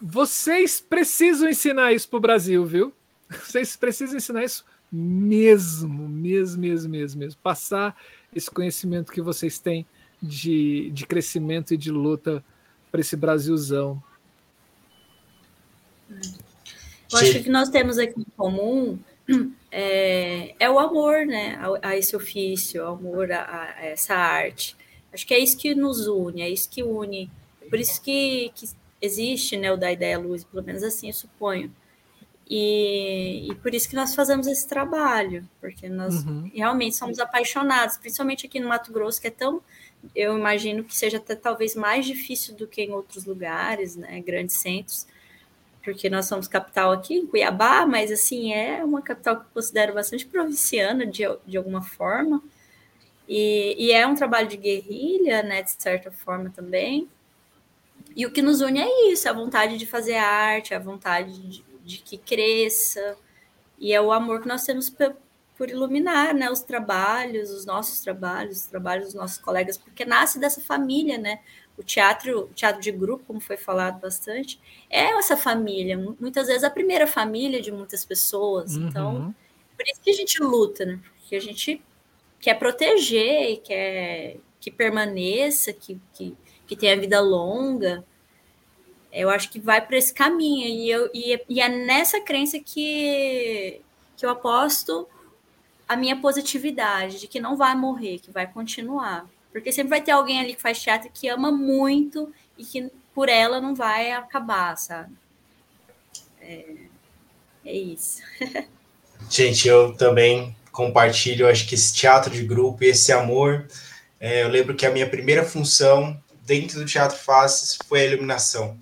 vocês 0.00 0.80
precisam 0.80 1.48
ensinar 1.48 1.92
isso 1.92 2.08
para 2.08 2.16
o 2.16 2.20
Brasil, 2.20 2.64
viu? 2.64 2.92
Vocês 3.28 3.76
precisam 3.76 4.16
ensinar 4.16 4.44
isso 4.44 4.64
mesmo, 4.90 6.08
mesmo, 6.08 6.58
mesmo, 6.58 6.90
mesmo, 6.90 7.20
mesmo. 7.20 7.40
Passar 7.42 7.96
esse 8.34 8.50
conhecimento 8.50 9.12
que 9.12 9.20
vocês 9.20 9.58
têm 9.58 9.86
de, 10.20 10.90
de 10.90 11.06
crescimento 11.06 11.74
e 11.74 11.76
de 11.76 11.90
luta 11.90 12.44
para 12.90 13.00
esse 13.00 13.16
Brasilzão. 13.16 14.02
Eu 16.10 17.18
acho 17.18 17.32
que 17.32 17.38
o 17.38 17.44
que 17.44 17.50
nós 17.50 17.68
temos 17.68 17.98
aqui 17.98 18.20
em 18.20 18.26
comum 18.36 18.98
é, 19.70 20.54
é 20.58 20.70
o 20.70 20.78
amor, 20.78 21.24
né, 21.26 21.56
a, 21.56 21.90
a, 21.90 21.96
esse 21.96 22.16
ofício, 22.16 22.82
o 22.82 22.88
amor 22.88 23.30
a, 23.30 23.44
a, 23.44 23.84
essa 23.84 24.14
arte. 24.14 24.76
Acho 25.12 25.26
que 25.26 25.34
é 25.34 25.38
isso 25.38 25.56
que 25.56 25.74
nos 25.74 26.06
une, 26.06 26.42
é 26.42 26.48
isso 26.48 26.68
que 26.68 26.82
une. 26.82 27.30
Por 27.68 27.78
isso 27.78 28.02
que, 28.02 28.50
que 28.54 28.68
existe, 29.00 29.56
né, 29.56 29.72
o 29.72 29.76
da 29.76 29.90
ideia 29.90 30.18
luz, 30.18 30.44
pelo 30.44 30.64
menos 30.64 30.82
assim 30.82 31.08
eu 31.08 31.14
suponho. 31.14 31.72
E, 32.48 33.48
e 33.48 33.54
por 33.56 33.72
isso 33.72 33.88
que 33.88 33.94
nós 33.94 34.12
fazemos 34.12 34.48
esse 34.48 34.66
trabalho, 34.66 35.48
porque 35.60 35.88
nós 35.88 36.24
uhum. 36.24 36.50
realmente 36.52 36.96
somos 36.96 37.20
apaixonados, 37.20 37.96
principalmente 37.96 38.46
aqui 38.46 38.58
no 38.58 38.68
Mato 38.68 38.92
Grosso, 38.92 39.20
que 39.20 39.28
é 39.28 39.30
tão, 39.30 39.62
eu 40.16 40.36
imagino 40.36 40.82
que 40.82 40.96
seja 40.96 41.18
até 41.18 41.36
talvez 41.36 41.76
mais 41.76 42.04
difícil 42.04 42.56
do 42.56 42.66
que 42.66 42.82
em 42.82 42.90
outros 42.90 43.24
lugares, 43.24 43.94
né, 43.94 44.20
grandes 44.20 44.56
centros, 44.56 45.06
porque 45.84 46.10
nós 46.10 46.26
somos 46.26 46.48
capital 46.48 46.90
aqui 46.90 47.14
em 47.14 47.26
Cuiabá, 47.26 47.86
mas 47.86 48.10
assim, 48.10 48.52
é 48.52 48.84
uma 48.84 49.00
capital 49.00 49.36
que 49.36 49.42
eu 49.42 49.50
considero 49.54 49.94
bastante 49.94 50.26
provinciana 50.26 51.06
de, 51.06 51.22
de 51.46 51.56
alguma 51.56 51.82
forma, 51.82 52.42
e, 53.28 53.76
e 53.78 53.92
é 53.92 54.04
um 54.04 54.16
trabalho 54.16 54.48
de 54.48 54.56
guerrilha, 54.56 55.44
né, 55.44 55.62
de 55.62 55.70
certa 55.70 56.10
forma 56.10 56.50
também, 56.50 57.08
e 58.16 58.26
o 58.26 58.32
que 58.32 58.42
nos 58.42 58.60
une 58.60 58.80
é 58.80 59.12
isso, 59.12 59.28
a 59.28 59.32
vontade 59.32 59.76
de 59.76 59.86
fazer 59.86 60.16
arte, 60.16 60.74
a 60.74 60.78
vontade 60.78 61.40
de, 61.40 61.64
de 61.84 61.98
que 61.98 62.18
cresça, 62.18 63.16
e 63.78 63.92
é 63.92 64.00
o 64.00 64.12
amor 64.12 64.42
que 64.42 64.48
nós 64.48 64.64
temos 64.64 64.90
por 64.90 65.68
iluminar 65.68 66.34
né, 66.34 66.50
os 66.50 66.60
trabalhos, 66.60 67.50
os 67.50 67.64
nossos 67.66 68.00
trabalhos, 68.00 68.58
os 68.58 68.66
trabalhos 68.66 69.06
dos 69.06 69.14
nossos 69.14 69.38
colegas, 69.38 69.76
porque 69.76 70.04
nasce 70.04 70.38
dessa 70.38 70.60
família, 70.60 71.18
né? 71.18 71.40
O 71.76 71.82
teatro, 71.82 72.44
o 72.44 72.54
teatro 72.54 72.80
de 72.80 72.90
grupo, 72.90 73.24
como 73.26 73.40
foi 73.40 73.56
falado 73.56 74.00
bastante, 74.00 74.60
é 74.88 75.16
essa 75.18 75.36
família, 75.36 75.98
muitas 76.18 76.46
vezes 76.46 76.64
a 76.64 76.70
primeira 76.70 77.06
família 77.06 77.60
de 77.60 77.70
muitas 77.72 78.04
pessoas. 78.04 78.76
Uhum. 78.76 78.88
Então, 78.88 79.34
por 79.76 79.86
isso 79.86 80.00
que 80.02 80.10
a 80.10 80.14
gente 80.14 80.42
luta, 80.42 80.84
né? 80.84 80.98
Porque 81.20 81.36
a 81.36 81.40
gente 81.40 81.82
quer 82.38 82.54
proteger 82.54 83.50
e 83.50 83.56
quer 83.58 84.36
que 84.60 84.70
permaneça, 84.70 85.72
que, 85.72 86.00
que 86.12 86.36
que 86.70 86.76
tem 86.76 86.92
a 86.92 86.96
vida 86.96 87.20
longa. 87.20 88.04
Eu 89.12 89.28
acho 89.28 89.50
que 89.50 89.58
vai 89.58 89.84
para 89.84 89.98
esse 89.98 90.14
caminho. 90.14 90.68
E, 90.68 90.88
eu, 90.88 91.10
e, 91.12 91.42
e 91.48 91.60
é 91.60 91.68
nessa 91.68 92.20
crença 92.20 92.60
que, 92.60 93.80
que 94.16 94.24
eu 94.24 94.30
aposto 94.30 95.08
a 95.88 95.96
minha 95.96 96.20
positividade, 96.20 97.18
de 97.18 97.26
que 97.26 97.40
não 97.40 97.56
vai 97.56 97.74
morrer, 97.74 98.20
que 98.20 98.30
vai 98.30 98.46
continuar. 98.46 99.28
Porque 99.50 99.72
sempre 99.72 99.90
vai 99.90 100.00
ter 100.00 100.12
alguém 100.12 100.38
ali 100.38 100.54
que 100.54 100.62
faz 100.62 100.80
teatro 100.80 101.10
que 101.12 101.26
ama 101.26 101.50
muito 101.50 102.32
e 102.56 102.64
que 102.64 102.88
por 103.12 103.28
ela 103.28 103.60
não 103.60 103.74
vai 103.74 104.12
acabar, 104.12 104.78
sabe? 104.78 105.12
É, 106.40 106.76
é 107.64 107.76
isso. 107.76 108.22
Gente, 109.28 109.66
eu 109.66 109.96
também 109.96 110.54
compartilho, 110.70 111.48
acho 111.48 111.66
que 111.66 111.74
esse 111.74 111.92
teatro 111.92 112.32
de 112.32 112.44
grupo 112.44 112.84
esse 112.84 113.10
amor. 113.10 113.66
É, 114.20 114.44
eu 114.44 114.48
lembro 114.48 114.76
que 114.76 114.86
a 114.86 114.92
minha 114.92 115.10
primeira 115.10 115.44
função 115.44 116.16
dentro 116.50 116.80
do 116.80 116.84
Teatro 116.84 117.16
Faces 117.16 117.78
foi 117.86 118.00
a 118.00 118.06
iluminação. 118.06 118.76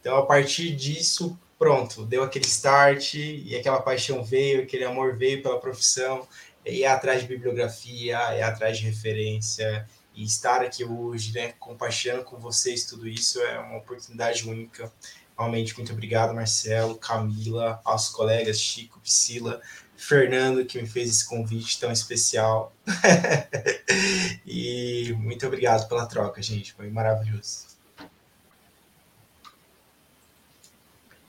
Então, 0.00 0.16
a 0.16 0.26
partir 0.26 0.74
disso, 0.74 1.38
pronto, 1.56 2.04
deu 2.04 2.24
aquele 2.24 2.44
start 2.44 3.14
e 3.14 3.54
aquela 3.54 3.80
paixão 3.80 4.24
veio, 4.24 4.64
aquele 4.64 4.82
amor 4.82 5.16
veio 5.16 5.40
pela 5.40 5.60
profissão, 5.60 6.26
e 6.66 6.80
ir 6.80 6.86
atrás 6.86 7.22
de 7.22 7.28
bibliografia, 7.28 8.18
ir 8.36 8.42
atrás 8.42 8.78
de 8.78 8.86
referência, 8.86 9.88
e 10.12 10.24
estar 10.24 10.60
aqui 10.60 10.84
hoje, 10.84 11.32
né, 11.32 11.54
compartilhando 11.60 12.24
com 12.24 12.36
vocês 12.36 12.84
tudo 12.84 13.06
isso 13.06 13.40
é 13.40 13.60
uma 13.60 13.78
oportunidade 13.78 14.48
única. 14.48 14.92
Realmente, 15.38 15.76
muito 15.76 15.92
obrigado, 15.92 16.34
Marcelo, 16.34 16.96
Camila, 16.96 17.80
aos 17.84 18.08
colegas 18.08 18.58
Chico, 18.58 18.98
Priscila, 18.98 19.62
Fernando, 20.06 20.66
que 20.66 20.80
me 20.80 20.86
fez 20.86 21.08
esse 21.08 21.26
convite 21.26 21.80
tão 21.80 21.90
especial. 21.90 22.74
e 24.46 25.14
muito 25.18 25.46
obrigado 25.46 25.88
pela 25.88 26.06
troca, 26.06 26.42
gente. 26.42 26.74
Foi 26.74 26.90
maravilhoso. 26.90 27.74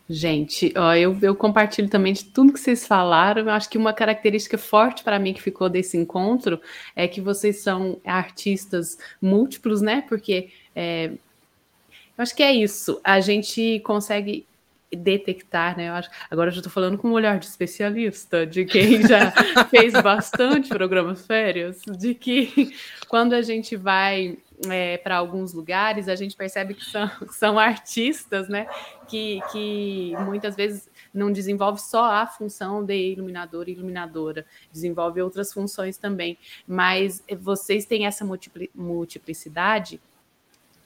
Gente, 0.07 0.71
ó, 0.77 0.93
eu, 0.93 1.17
eu 1.21 1.35
compartilho 1.35 1.89
também 1.89 2.13
de 2.13 2.25
tudo 2.25 2.51
que 2.51 2.59
vocês 2.59 2.85
falaram. 2.85 3.43
Eu 3.43 3.49
acho 3.49 3.69
que 3.69 3.77
uma 3.77 3.93
característica 3.93 4.57
forte 4.57 5.03
para 5.03 5.17
mim 5.17 5.33
que 5.33 5.41
ficou 5.41 5.69
desse 5.69 5.97
encontro 5.97 6.61
é 6.95 7.07
que 7.07 7.21
vocês 7.21 7.61
são 7.61 7.99
artistas 8.05 8.97
múltiplos, 9.21 9.81
né? 9.81 10.03
Porque 10.07 10.49
é, 10.75 11.05
eu 11.07 12.21
acho 12.21 12.35
que 12.35 12.43
é 12.43 12.53
isso. 12.53 12.99
A 13.03 13.21
gente 13.21 13.79
consegue 13.79 14.45
detectar, 14.95 15.77
né? 15.77 15.89
Eu 15.89 15.93
acho, 15.93 16.09
agora 16.29 16.49
eu 16.49 16.53
já 16.53 16.59
estou 16.59 16.71
falando 16.71 16.97
com 16.97 17.09
um 17.09 17.13
olhar 17.13 17.39
de 17.39 17.45
especialista, 17.45 18.45
de 18.45 18.65
quem 18.65 19.07
já 19.07 19.31
fez 19.69 19.93
bastante 19.93 20.69
programas 20.69 21.25
férias, 21.25 21.81
de 21.81 22.13
que 22.13 22.73
quando 23.07 23.33
a 23.33 23.41
gente 23.41 23.75
vai 23.75 24.37
é, 24.69 24.97
para 24.97 25.17
alguns 25.17 25.53
lugares, 25.53 26.07
a 26.07 26.15
gente 26.15 26.35
percebe 26.35 26.73
que 26.73 26.85
são, 26.85 27.09
são 27.31 27.59
artistas, 27.59 28.47
né? 28.47 28.67
Que, 29.07 29.39
que 29.51 30.13
muitas 30.25 30.55
vezes 30.55 30.89
não 31.13 31.31
desenvolve 31.31 31.79
só 31.79 32.05
a 32.05 32.27
função 32.27 32.83
de 32.83 32.95
iluminador 32.95 33.67
e 33.67 33.73
iluminadora, 33.73 34.45
desenvolve 34.71 35.21
outras 35.21 35.53
funções 35.53 35.97
também. 35.97 36.37
Mas 36.67 37.23
vocês 37.39 37.85
têm 37.85 38.05
essa 38.05 38.25
multiplicidade 38.73 39.99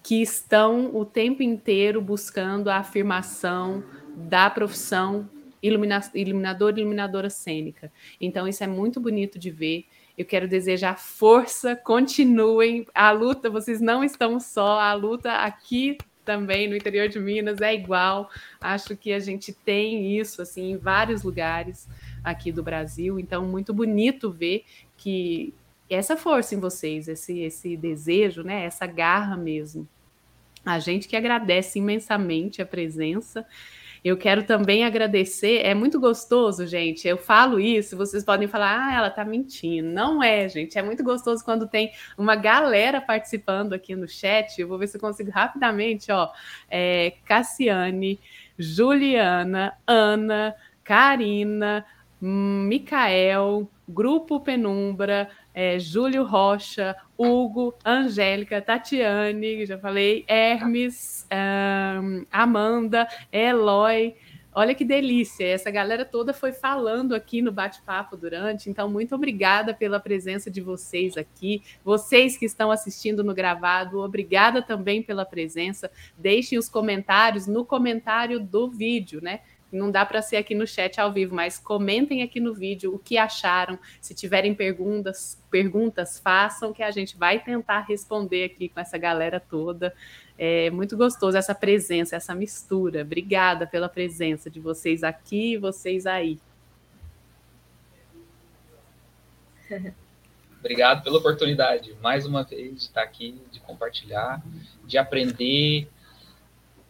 que 0.01 0.21
estão 0.21 0.95
o 0.95 1.05
tempo 1.05 1.43
inteiro 1.43 2.01
buscando 2.01 2.69
a 2.69 2.77
afirmação 2.77 3.83
da 4.15 4.49
profissão 4.49 5.29
ilumina 5.61 6.01
iluminador 6.13 6.73
e 6.77 6.81
iluminadora 6.81 7.29
cênica. 7.29 7.91
Então, 8.19 8.47
isso 8.47 8.63
é 8.63 8.67
muito 8.67 8.99
bonito 8.99 9.37
de 9.37 9.51
ver. 9.51 9.85
Eu 10.17 10.25
quero 10.25 10.47
desejar 10.47 10.97
força, 10.97 11.75
continuem 11.75 12.85
a 12.93 13.11
luta, 13.11 13.49
vocês 13.49 13.79
não 13.79 14.03
estão 14.03 14.39
só, 14.39 14.79
a 14.79 14.93
luta 14.93 15.31
aqui 15.31 15.97
também 16.29 16.67
no 16.67 16.75
interior 16.75 17.07
de 17.09 17.19
Minas 17.19 17.59
é 17.59 17.73
igual. 17.73 18.29
Acho 18.61 18.95
que 18.95 19.11
a 19.11 19.19
gente 19.19 19.51
tem 19.51 20.19
isso 20.19 20.41
assim 20.41 20.73
em 20.73 20.77
vários 20.77 21.23
lugares 21.23 21.87
aqui 22.23 22.51
do 22.51 22.61
Brasil, 22.61 23.19
então 23.19 23.45
muito 23.45 23.73
bonito 23.73 24.29
ver 24.29 24.63
que 24.95 25.53
essa 25.89 26.15
força 26.15 26.53
em 26.53 26.59
vocês, 26.59 27.07
esse 27.07 27.39
esse 27.39 27.75
desejo, 27.75 28.43
né, 28.43 28.63
essa 28.65 28.85
garra 28.85 29.35
mesmo. 29.35 29.87
A 30.63 30.77
gente 30.77 31.07
que 31.07 31.15
agradece 31.15 31.79
imensamente 31.79 32.61
a 32.61 32.65
presença 32.65 33.43
eu 34.03 34.17
quero 34.17 34.43
também 34.43 34.85
agradecer, 34.85 35.65
é 35.65 35.73
muito 35.73 35.99
gostoso, 35.99 36.65
gente. 36.65 37.07
Eu 37.07 37.17
falo 37.17 37.59
isso, 37.59 37.97
vocês 37.97 38.23
podem 38.23 38.47
falar, 38.47 38.87
ah, 38.87 38.95
ela 38.95 39.09
tá 39.09 39.25
mentindo. 39.25 39.89
Não 39.89 40.23
é, 40.23 40.47
gente. 40.47 40.77
É 40.77 40.81
muito 40.81 41.03
gostoso 41.03 41.43
quando 41.43 41.67
tem 41.67 41.91
uma 42.17 42.35
galera 42.35 43.01
participando 43.01 43.73
aqui 43.73 43.95
no 43.95 44.07
chat. 44.07 44.59
Eu 44.59 44.67
vou 44.67 44.77
ver 44.77 44.87
se 44.87 44.97
eu 44.97 45.01
consigo 45.01 45.31
rapidamente, 45.31 46.11
ó. 46.11 46.29
É, 46.69 47.13
Cassiane, 47.25 48.19
Juliana, 48.57 49.73
Ana, 49.85 50.55
Karina, 50.83 51.85
Micael, 52.21 53.69
Grupo 53.87 54.39
Penumbra, 54.39 55.29
é, 55.53 55.79
Júlio 55.79 56.23
Rocha, 56.23 56.95
Hugo, 57.17 57.73
Angélica, 57.83 58.61
Tatiane, 58.61 59.65
já 59.65 59.77
falei, 59.77 60.23
Hermes, 60.27 61.27
um, 62.01 62.25
Amanda, 62.31 63.07
Eloy. 63.31 64.15
Olha 64.51 64.73
que 64.73 64.83
delícia! 64.83 65.45
Essa 65.45 65.69
galera 65.69 66.03
toda 66.03 66.33
foi 66.33 66.51
falando 66.51 67.13
aqui 67.13 67.41
no 67.41 67.51
bate-papo 67.51 68.17
durante, 68.17 68.69
então 68.69 68.89
muito 68.89 69.15
obrigada 69.15 69.73
pela 69.73 69.99
presença 69.99 70.49
de 70.49 70.59
vocês 70.59 71.15
aqui. 71.17 71.61
Vocês 71.83 72.35
que 72.35 72.45
estão 72.45 72.71
assistindo 72.71 73.23
no 73.23 73.33
gravado, 73.33 73.99
obrigada 73.99 74.61
também 74.61 75.03
pela 75.03 75.23
presença. 75.23 75.89
Deixem 76.17 76.57
os 76.57 76.67
comentários 76.67 77.47
no 77.47 77.63
comentário 77.63 78.39
do 78.39 78.69
vídeo, 78.69 79.21
né? 79.21 79.41
Não 79.71 79.91
dá 79.91 80.05
para 80.05 80.21
ser 80.21 80.37
aqui 80.37 80.55
no 80.55 80.65
chat 80.65 80.99
ao 80.99 81.11
vivo, 81.11 81.35
mas 81.35 81.59
comentem 81.59 82.23
aqui 82.23 82.39
no 82.39 82.53
vídeo 82.53 82.93
o 82.93 82.99
que 82.99 83.17
acharam. 83.17 83.77
Se 84.01 84.13
tiverem 84.15 84.55
perguntas, 84.55 85.37
perguntas 85.49 86.19
façam 86.19 86.73
que 86.73 86.81
a 86.81 86.91
gente 86.91 87.17
vai 87.17 87.39
tentar 87.39 87.81
responder 87.81 88.45
aqui 88.45 88.69
com 88.69 88.79
essa 88.79 88.97
galera 88.97 89.39
toda. 89.39 89.93
É 90.37 90.69
muito 90.71 90.97
gostoso 90.97 91.37
essa 91.37 91.53
presença, 91.53 92.15
essa 92.15 92.33
mistura. 92.33 93.01
Obrigada 93.01 93.67
pela 93.67 93.89
presença 93.89 94.49
de 94.49 94.59
vocês 94.59 95.03
aqui 95.03 95.53
e 95.53 95.57
vocês 95.57 96.05
aí. 96.07 96.39
Obrigado 100.59 101.03
pela 101.03 101.19
oportunidade, 101.19 101.95
mais 102.01 102.25
uma 102.25 102.43
vez, 102.43 102.75
de 102.75 102.81
estar 102.81 103.01
aqui, 103.01 103.41
de 103.49 103.61
compartilhar, 103.61 104.43
de 104.83 104.97
aprender 104.97 105.87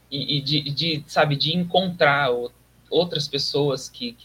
e, 0.10 0.38
e 0.38 0.42
de, 0.42 0.62
de, 0.72 1.04
sabe, 1.06 1.36
de 1.36 1.56
encontrar 1.56 2.32
outras 2.90 3.28
pessoas 3.28 3.90
que, 3.90 4.16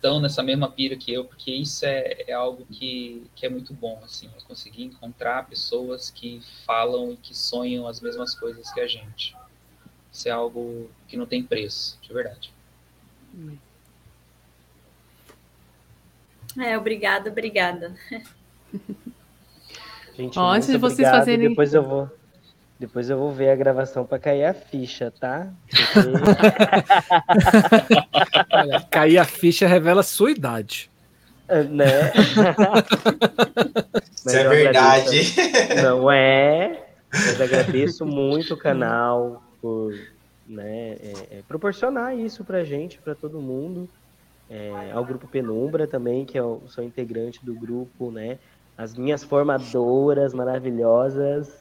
estão 0.00 0.18
nessa 0.18 0.42
mesma 0.42 0.70
pira 0.70 0.96
que 0.96 1.12
eu, 1.12 1.26
porque 1.26 1.52
isso 1.52 1.84
é, 1.84 2.24
é 2.26 2.32
algo 2.32 2.64
que, 2.70 3.22
que 3.36 3.44
é 3.44 3.50
muito 3.50 3.74
bom, 3.74 4.00
assim, 4.02 4.30
eu 4.34 4.44
conseguir 4.46 4.84
encontrar 4.84 5.46
pessoas 5.46 6.08
que 6.08 6.40
falam 6.64 7.12
e 7.12 7.16
que 7.16 7.36
sonham 7.36 7.86
as 7.86 8.00
mesmas 8.00 8.34
coisas 8.34 8.72
que 8.72 8.80
a 8.80 8.86
gente. 8.86 9.36
Isso 10.10 10.26
é 10.26 10.30
algo 10.30 10.90
que 11.06 11.18
não 11.18 11.26
tem 11.26 11.42
preço, 11.42 11.98
de 12.00 12.12
verdade. 12.12 12.50
É, 16.58 16.76
obrigada, 16.78 17.30
obrigada. 17.30 17.94
Gente, 20.16 20.38
Ó, 20.38 20.50
antes 20.50 20.68
de 20.68 20.78
vocês 20.78 21.08
fazerem. 21.08 21.50
Depois 21.50 21.72
eu 21.74 21.82
vou. 21.82 22.19
Depois 22.80 23.08
eu 23.10 23.18
vou 23.18 23.30
ver 23.30 23.50
a 23.50 23.56
gravação 23.56 24.06
para 24.06 24.18
cair 24.18 24.46
a 24.46 24.54
ficha, 24.54 25.12
tá? 25.20 25.48
Olha, 28.50 28.80
cair 28.90 29.18
a 29.18 29.24
ficha 29.26 29.66
revela 29.66 30.02
sua 30.02 30.30
idade. 30.30 30.90
É, 31.46 31.62
né? 31.62 32.10
Isso 34.16 34.34
é 34.34 34.48
verdade. 34.48 35.34
Não 35.82 36.10
é? 36.10 36.86
Mas 37.12 37.38
agradeço 37.38 38.06
muito 38.06 38.54
o 38.54 38.56
canal 38.56 39.42
por 39.60 39.92
né, 40.48 40.92
é, 40.92 41.12
é, 41.32 41.42
proporcionar 41.46 42.16
isso 42.16 42.44
pra 42.44 42.64
gente, 42.64 42.96
para 42.96 43.14
todo 43.14 43.42
mundo. 43.42 43.90
É, 44.48 44.90
ao 44.92 45.04
grupo 45.04 45.28
Penumbra 45.28 45.86
também, 45.86 46.24
que 46.24 46.38
eu 46.38 46.62
sou 46.66 46.82
integrante 46.82 47.44
do 47.44 47.54
grupo, 47.54 48.10
né? 48.10 48.38
As 48.76 48.96
minhas 48.96 49.22
formadoras 49.22 50.32
maravilhosas, 50.32 51.59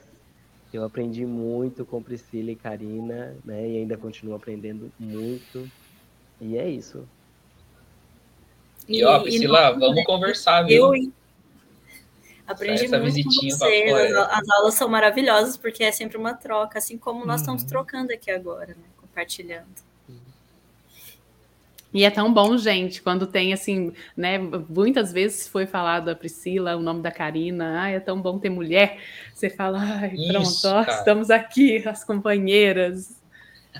eu 0.77 0.83
aprendi 0.83 1.25
muito 1.25 1.85
com 1.85 2.01
Priscila 2.01 2.51
e 2.51 2.55
Karina, 2.55 3.35
né? 3.43 3.67
E 3.67 3.77
ainda 3.77 3.97
continuo 3.97 4.35
aprendendo 4.35 4.91
muito. 4.99 5.69
E 6.39 6.57
é 6.57 6.69
isso. 6.69 7.07
E, 8.87 9.03
ó, 9.03 9.19
Priscila, 9.19 9.71
e 9.75 9.79
vamos 9.79 10.03
conversar, 10.03 10.63
viu? 10.63 10.95
Eu 10.95 11.11
aprendi 12.47 12.85
Essa 12.85 12.99
muito 12.99 13.23
com 13.23 13.49
você. 13.49 13.83
As, 14.15 14.39
as, 14.39 14.49
aulas 14.49 14.73
são 14.73 14.89
maravilhosas 14.89 15.55
porque 15.57 15.83
é 15.83 15.91
sempre 15.91 16.17
uma 16.17 16.33
troca, 16.33 16.79
assim 16.79 16.97
como 16.97 17.19
nós 17.25 17.41
uhum. 17.41 17.55
estamos 17.55 17.63
trocando 17.63 18.11
aqui 18.11 18.31
agora, 18.31 18.69
né? 18.69 18.87
Compartilhando. 18.97 19.88
E 21.93 22.03
é 22.03 22.11
tão 22.11 22.31
bom, 22.31 22.55
gente, 22.55 23.01
quando 23.01 23.25
tem 23.25 23.51
assim, 23.51 23.91
né? 24.15 24.37
Muitas 24.37 25.11
vezes 25.11 25.47
foi 25.47 25.65
falado 25.65 26.09
a 26.09 26.15
Priscila, 26.15 26.75
o 26.75 26.81
nome 26.81 27.01
da 27.01 27.11
Karina, 27.11 27.83
ah, 27.83 27.89
é 27.89 27.99
tão 27.99 28.21
bom 28.21 28.37
ter 28.37 28.49
mulher. 28.49 28.99
Você 29.33 29.49
fala, 29.49 29.79
ai, 29.81 30.13
Isso, 30.13 30.61
pronto, 30.61 30.87
ó, 30.87 30.91
estamos 30.91 31.31
aqui, 31.31 31.87
as 31.87 32.03
companheiras. 32.03 33.19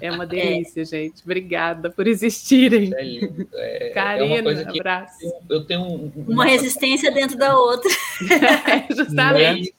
É 0.02 0.12
uma 0.12 0.24
é. 0.24 0.28
delícia, 0.28 0.82
é. 0.82 0.86
gente. 0.86 1.22
Obrigada 1.24 1.90
por 1.90 2.08
existirem. 2.08 2.92
É, 2.96 3.88
é, 3.88 3.90
Karina, 3.90 4.52
é 4.52 4.70
abraço. 4.70 5.18
Eu 5.50 5.66
tenho 5.66 5.82
um, 5.82 6.12
uma 6.28 6.46
resistência 6.46 7.12
dentro 7.12 7.38
da 7.38 7.58
outra. 7.58 7.90
É, 8.90 8.94
justamente. 8.94 9.74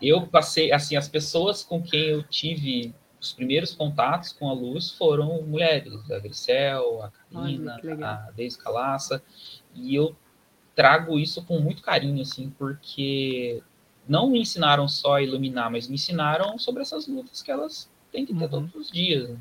Eu 0.00 0.26
passei, 0.26 0.72
assim, 0.72 0.96
as 0.96 1.08
pessoas 1.08 1.62
com 1.62 1.82
quem 1.82 2.08
eu 2.08 2.22
tive 2.22 2.94
os 3.20 3.32
primeiros 3.32 3.74
contatos 3.74 4.32
com 4.32 4.48
a 4.48 4.52
luz 4.52 4.90
foram 4.90 5.42
mulheres, 5.42 5.92
a 6.10 6.18
Grisel, 6.18 7.02
a 7.02 7.12
Karina, 7.32 7.78
a 8.02 8.30
Deise 8.30 8.58
Calaça, 8.58 9.22
e 9.74 9.94
eu 9.94 10.16
trago 10.74 11.18
isso 11.18 11.44
com 11.44 11.60
muito 11.60 11.82
carinho, 11.82 12.22
assim, 12.22 12.50
porque 12.58 13.62
não 14.08 14.30
me 14.30 14.40
ensinaram 14.40 14.88
só 14.88 15.16
a 15.16 15.22
iluminar, 15.22 15.70
mas 15.70 15.86
me 15.86 15.94
ensinaram 15.94 16.58
sobre 16.58 16.82
essas 16.82 17.06
lutas 17.06 17.42
que 17.42 17.50
elas 17.50 17.90
têm 18.10 18.24
que 18.24 18.34
ter 18.34 18.44
uhum. 18.44 18.48
todos 18.48 18.74
os 18.74 18.90
dias. 18.90 19.28
Né? 19.28 19.38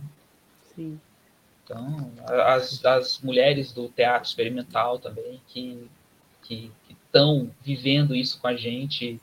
Sim. 0.76 1.00
Então, 1.64 2.12
as, 2.28 2.84
as 2.84 3.20
mulheres 3.22 3.72
do 3.72 3.88
teatro 3.90 4.28
experimental 4.28 5.00
também, 5.00 5.40
que 5.48 5.88
estão 6.90 7.50
vivendo 7.62 8.16
isso 8.16 8.40
com 8.40 8.48
a 8.48 8.56
gente, 8.56 9.22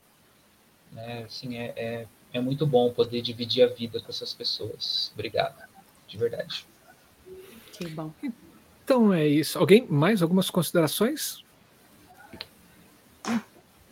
né, 0.92 1.24
assim, 1.24 1.56
é, 1.56 1.72
é 1.76 2.06
é 2.36 2.40
muito 2.40 2.66
bom 2.66 2.92
poder 2.92 3.22
dividir 3.22 3.62
a 3.64 3.66
vida 3.66 4.00
com 4.00 4.08
essas 4.08 4.32
pessoas. 4.32 5.10
Obrigado. 5.14 5.56
de 6.06 6.16
verdade. 6.16 6.66
Que 7.72 7.88
bom. 7.88 8.12
Então 8.84 9.12
é 9.12 9.26
isso. 9.26 9.58
Alguém 9.58 9.86
mais 9.88 10.22
algumas 10.22 10.48
considerações? 10.48 11.44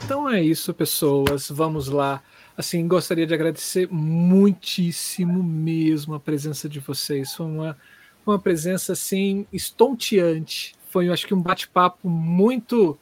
Então 0.05 0.29
é 0.29 0.43
isso, 0.43 0.73
pessoas. 0.73 1.51
Vamos 1.51 1.89
lá. 1.89 2.23
Assim, 2.57 2.87
gostaria 2.87 3.27
de 3.27 3.35
agradecer 3.35 3.89
muitíssimo 3.91 5.43
mesmo 5.43 6.15
a 6.15 6.21
presença 6.21 6.69
de 6.69 6.79
vocês. 6.79 7.35
Foi 7.35 7.47
uma, 7.47 7.77
uma 8.25 8.39
presença 8.39 8.93
assim 8.93 9.47
estonteante. 9.53 10.75
Foi, 10.89 11.09
acho 11.09 11.27
que 11.27 11.35
um 11.35 11.43
bate-papo 11.43 12.09
muito, 12.09 12.97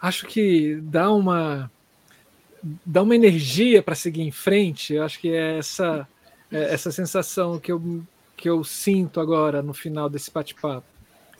acho 0.00 0.26
que 0.26 0.80
dá 0.82 1.12
uma 1.12 1.70
dá 2.84 3.02
uma 3.02 3.14
energia 3.14 3.82
para 3.82 3.94
seguir 3.94 4.22
em 4.22 4.30
frente. 4.30 4.94
Eu 4.94 5.04
acho 5.04 5.18
que 5.20 5.28
é 5.28 5.58
essa 5.58 6.08
é 6.50 6.72
essa 6.74 6.90
sensação 6.90 7.58
que 7.58 7.70
eu 7.70 8.02
que 8.36 8.48
eu 8.48 8.62
sinto 8.62 9.20
agora 9.20 9.62
no 9.62 9.74
final 9.74 10.08
desse 10.08 10.30
bate-papo. 10.30 10.86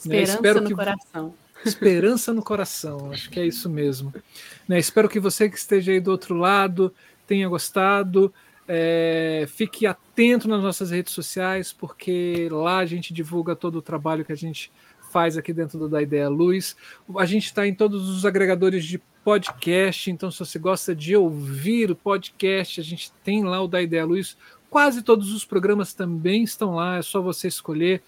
Né? 0.05 0.23
Esperança 0.23 0.55
né? 0.55 0.61
no 0.61 0.69
que... 0.69 0.75
coração. 0.75 1.35
Esperança 1.65 2.33
no 2.33 2.43
coração, 2.43 3.13
acho 3.13 3.31
que 3.31 3.41
é 3.41 3.47
isso 3.47 3.69
mesmo. 3.69 4.15
Né? 4.69 4.79
Espero 4.79 5.09
que 5.09 5.19
você 5.19 5.49
que 5.49 5.57
esteja 5.57 5.93
aí 5.93 6.01
do 6.01 6.11
outro 6.11 6.37
lado 6.37 6.93
tenha 7.27 7.49
gostado. 7.49 8.33
É, 8.67 9.47
fique 9.49 9.87
atento 9.87 10.47
nas 10.47 10.63
nossas 10.63 10.91
redes 10.91 11.13
sociais, 11.13 11.73
porque 11.73 12.49
lá 12.51 12.79
a 12.79 12.87
gente 12.87 13.15
divulga 13.15 13.57
todo 13.57 13.77
o 13.77 13.83
trabalho 13.83 14.25
que 14.25 14.33
a 14.33 14.37
gente 14.37 14.71
faz 15.11 15.37
aqui 15.37 15.53
dentro 15.53 15.89
Da 15.89 16.03
Ideia 16.03 16.29
Luz. 16.29 16.77
A 17.17 17.25
gente 17.25 17.47
está 17.47 17.67
em 17.67 17.75
todos 17.75 18.09
os 18.09 18.27
agregadores 18.27 18.85
de 18.85 19.01
podcast, 19.29 20.11
então 20.11 20.31
se 20.31 20.39
você 20.39 20.59
gosta 20.59 20.97
de 20.97 21.15
ouvir 21.15 21.91
o 21.91 21.95
podcast, 21.95 22.81
a 22.81 22.83
gente 22.83 23.13
tem 23.23 23.45
lá 23.45 23.61
o 23.61 23.69
Da 23.69 23.83
Ideia 23.83 24.07
Luz. 24.07 24.39
Quase 24.71 25.03
todos 25.03 25.35
os 25.35 25.45
programas 25.45 25.93
também 25.93 26.45
estão 26.45 26.77
lá, 26.77 26.97
é 26.97 27.03
só 27.03 27.21
você 27.21 27.47
escolher. 27.47 28.03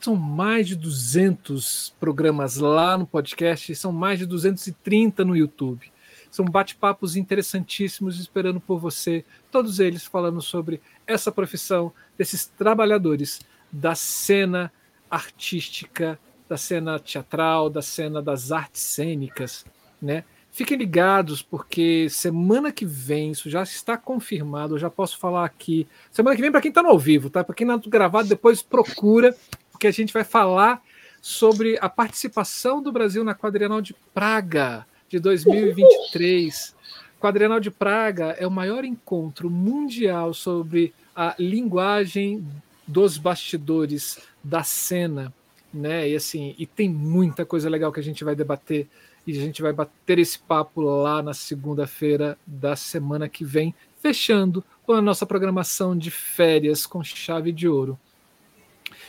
São 0.00 0.16
mais 0.16 0.66
de 0.66 0.74
200 0.74 1.94
programas 2.00 2.56
lá 2.56 2.96
no 2.96 3.06
podcast, 3.06 3.74
são 3.74 3.92
mais 3.92 4.18
de 4.18 4.24
230 4.24 5.22
no 5.22 5.36
YouTube. 5.36 5.92
São 6.30 6.46
bate-papos 6.46 7.14
interessantíssimos 7.14 8.18
esperando 8.18 8.58
por 8.58 8.78
você, 8.78 9.22
todos 9.50 9.80
eles 9.80 10.06
falando 10.06 10.40
sobre 10.40 10.80
essa 11.06 11.30
profissão 11.30 11.92
desses 12.16 12.46
trabalhadores 12.46 13.42
da 13.70 13.94
cena 13.94 14.72
artística, 15.10 16.18
da 16.48 16.56
cena 16.56 16.98
teatral, 16.98 17.68
da 17.68 17.82
cena 17.82 18.22
das 18.22 18.50
artes 18.50 18.80
cênicas, 18.80 19.66
né? 20.00 20.24
Fiquem 20.54 20.78
ligados, 20.78 21.42
porque 21.42 22.08
semana 22.08 22.70
que 22.70 22.86
vem, 22.86 23.32
isso 23.32 23.50
já 23.50 23.64
está 23.64 23.96
confirmado, 23.96 24.76
eu 24.76 24.78
já 24.78 24.88
posso 24.88 25.18
falar 25.18 25.44
aqui. 25.44 25.84
Semana 26.12 26.36
que 26.36 26.42
vem, 26.42 26.52
para 26.52 26.60
quem 26.60 26.68
está 26.68 26.80
no 26.80 26.90
ao 26.90 26.98
vivo, 26.98 27.28
tá? 27.28 27.42
Para 27.42 27.56
quem 27.56 27.66
não 27.66 27.74
está 27.74 27.90
gravado, 27.90 28.28
depois 28.28 28.62
procura, 28.62 29.36
porque 29.72 29.88
a 29.88 29.90
gente 29.90 30.12
vai 30.12 30.22
falar 30.22 30.80
sobre 31.20 31.76
a 31.80 31.88
participação 31.88 32.80
do 32.80 32.92
Brasil 32.92 33.24
na 33.24 33.34
Quadrienal 33.34 33.80
de 33.80 33.96
Praga 34.14 34.86
de 35.08 35.18
2023. 35.18 36.72
Quadrienal 37.18 37.58
de 37.58 37.72
Praga 37.72 38.36
é 38.38 38.46
o 38.46 38.50
maior 38.50 38.84
encontro 38.84 39.50
mundial 39.50 40.32
sobre 40.32 40.94
a 41.16 41.34
linguagem 41.36 42.46
dos 42.86 43.18
bastidores 43.18 44.20
da 44.40 44.62
cena, 44.62 45.34
né? 45.72 46.08
E 46.08 46.14
assim, 46.14 46.54
e 46.56 46.64
tem 46.64 46.88
muita 46.88 47.44
coisa 47.44 47.68
legal 47.68 47.90
que 47.90 47.98
a 47.98 48.04
gente 48.04 48.22
vai 48.22 48.36
debater 48.36 48.86
e 49.26 49.32
a 49.32 49.40
gente 49.40 49.62
vai 49.62 49.72
bater 49.72 50.18
esse 50.18 50.38
papo 50.38 50.80
lá 50.80 51.22
na 51.22 51.34
segunda-feira 51.34 52.38
da 52.46 52.76
semana 52.76 53.28
que 53.28 53.44
vem, 53.44 53.74
fechando 54.00 54.64
com 54.84 54.92
a 54.92 55.02
nossa 55.02 55.24
programação 55.24 55.96
de 55.96 56.10
férias 56.10 56.86
com 56.86 57.02
chave 57.02 57.52
de 57.52 57.68
ouro. 57.68 57.98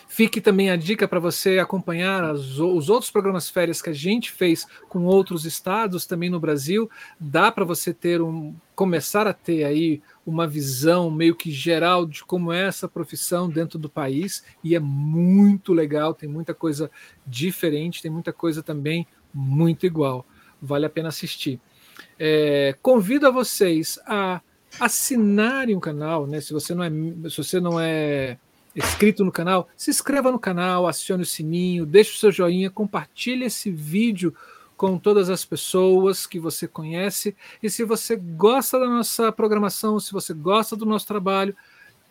Fique 0.08 0.40
também 0.40 0.70
a 0.70 0.76
dica 0.76 1.08
para 1.08 1.20
você 1.20 1.60
acompanhar 1.60 2.24
as, 2.24 2.58
os 2.58 2.90
outros 2.90 3.12
programas 3.12 3.50
férias 3.50 3.82
que 3.82 3.90
a 3.90 3.94
gente 3.94 4.32
fez 4.32 4.66
com 4.88 5.04
outros 5.04 5.46
estados 5.46 6.06
também 6.06 6.30
no 6.30 6.40
Brasil. 6.40 6.90
Dá 7.20 7.52
para 7.52 7.66
você 7.66 7.94
ter 7.94 8.22
um 8.22 8.56
começar 8.76 9.26
a 9.26 9.34
ter 9.34 9.64
aí 9.64 10.02
uma 10.26 10.48
visão 10.48 11.10
meio 11.10 11.36
que 11.36 11.50
geral 11.52 12.06
de 12.06 12.24
como 12.24 12.52
é 12.52 12.66
essa 12.66 12.88
profissão 12.88 13.50
dentro 13.50 13.80
do 13.80 13.90
país 13.90 14.44
e 14.64 14.76
é 14.76 14.80
muito 14.80 15.74
legal, 15.74 16.14
tem 16.14 16.28
muita 16.30 16.54
coisa 16.54 16.92
diferente, 17.26 18.02
tem 18.02 18.12
muita 18.12 18.34
coisa 18.34 18.62
também 18.62 19.08
muito 19.36 19.86
igual. 19.86 20.26
Vale 20.62 20.86
a 20.86 20.90
pena 20.90 21.10
assistir. 21.10 21.60
É, 22.18 22.76
convido 22.82 23.28
a 23.28 23.32
vocês 23.32 24.00
a 24.08 24.42
assinarem 24.80 25.76
o 25.76 25.80
canal, 25.80 26.26
né? 26.26 26.40
Se 26.40 26.54
você 26.54 26.74
não 26.74 26.84
é, 26.84 26.90
se 27.30 27.38
você 27.38 27.60
não 27.60 27.80
é 27.80 28.38
inscrito 28.76 29.24
no 29.24 29.32
canal, 29.32 29.68
se 29.76 29.90
inscreva 29.90 30.32
no 30.32 30.40
canal, 30.40 30.88
acione 30.88 31.24
o 31.24 31.26
sininho, 31.26 31.86
deixe 31.86 32.12
o 32.12 32.18
seu 32.18 32.32
joinha, 32.32 32.70
compartilhe 32.70 33.46
esse 33.46 33.70
vídeo 33.72 34.34
com 34.76 34.98
todas 34.98 35.30
as 35.30 35.46
pessoas 35.46 36.26
que 36.26 36.40
você 36.40 36.68
conhece. 36.68 37.36
E 37.64 37.70
se 37.70 37.84
você 37.84 38.16
gosta 38.16 38.80
da 38.80 38.88
nossa 38.88 39.32
programação, 39.32 40.00
se 40.00 40.12
você 40.12 40.34
gosta 40.34 40.76
do 40.76 40.86
nosso 40.86 41.08
trabalho, 41.08 41.56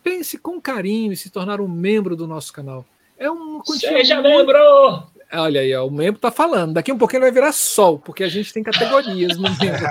pense 0.03 0.39
com 0.39 0.61
carinho 0.61 1.13
em 1.13 1.17
se 1.17 1.31
tornar 1.31 1.61
um 1.61 1.69
membro 1.69 2.17
do 2.17 2.27
nosso 2.27 2.53
canal. 2.53 2.87
É 3.19 3.31
um 3.31 3.63
Seja 3.65 4.21
membro! 4.21 5.14
Olha 5.37 5.61
aí, 5.61 5.75
ó, 5.75 5.87
o 5.87 5.91
membro 5.91 6.21
tá 6.21 6.31
falando. 6.31 6.75
Daqui 6.75 6.93
um 6.93 6.99
pouquinho 6.99 7.23
vai 7.23 7.33
virar 7.33 7.53
sol, 7.53 7.99
porque 7.99 8.25
a 8.25 8.29
gente 8.29 8.53
tem 8.53 8.63
categorias 8.63 9.37
no 9.39 9.43
membro. 9.43 9.87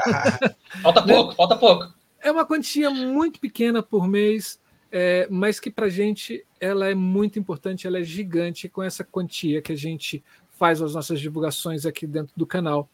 falta 0.81 1.01
pouco, 1.01 1.35
falta 1.35 1.55
pouco. 1.55 1.93
É 2.21 2.31
uma 2.31 2.45
quantia 2.45 2.89
muito 2.89 3.39
pequena 3.39 3.83
por 3.83 4.07
mês 4.07 4.59
é, 4.95 5.27
mas 5.27 5.59
que 5.59 5.71
para 5.71 5.87
a 5.87 5.89
gente 5.89 6.45
ela 6.61 6.87
é 6.87 6.93
muito 6.93 7.39
importante, 7.39 7.87
ela 7.87 7.97
é 7.97 8.03
gigante 8.03 8.69
com 8.69 8.83
essa 8.83 9.03
quantia 9.03 9.59
que 9.59 9.71
a 9.71 9.75
gente 9.75 10.23
faz 10.51 10.83
as 10.83 10.93
nossas 10.93 11.19
divulgações 11.19 11.83
aqui 11.83 12.05
dentro 12.05 12.31
do 12.37 12.45
canal 12.45 12.87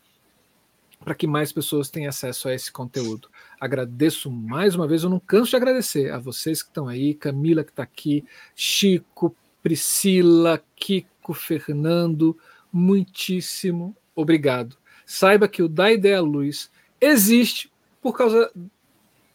para 1.04 1.14
que 1.14 1.28
mais 1.28 1.52
pessoas 1.52 1.90
tenham 1.90 2.08
acesso 2.08 2.48
a 2.48 2.54
esse 2.54 2.72
conteúdo. 2.72 3.30
Agradeço 3.60 4.32
mais 4.32 4.76
uma 4.76 4.88
vez, 4.88 5.04
eu 5.04 5.10
não 5.10 5.20
canso 5.20 5.50
de 5.50 5.58
agradecer 5.58 6.10
a 6.10 6.18
vocês 6.18 6.64
que 6.64 6.70
estão 6.70 6.88
aí, 6.88 7.14
Camila 7.14 7.66
que 7.66 7.72
está 7.72 7.84
aqui, 7.84 8.24
Chico, 8.56 9.36
Priscila, 9.62 10.64
Kiko, 10.78 11.10
Fernando, 11.34 12.38
muitíssimo 12.72 13.96
obrigado. 14.16 14.78
Saiba 15.06 15.48
que 15.48 15.64
o 15.64 15.68
Da 15.68 15.92
Ideia 15.92 16.22
Luz 16.22 16.70
existe 17.02 17.72
por 18.02 18.16
causa 18.16 18.52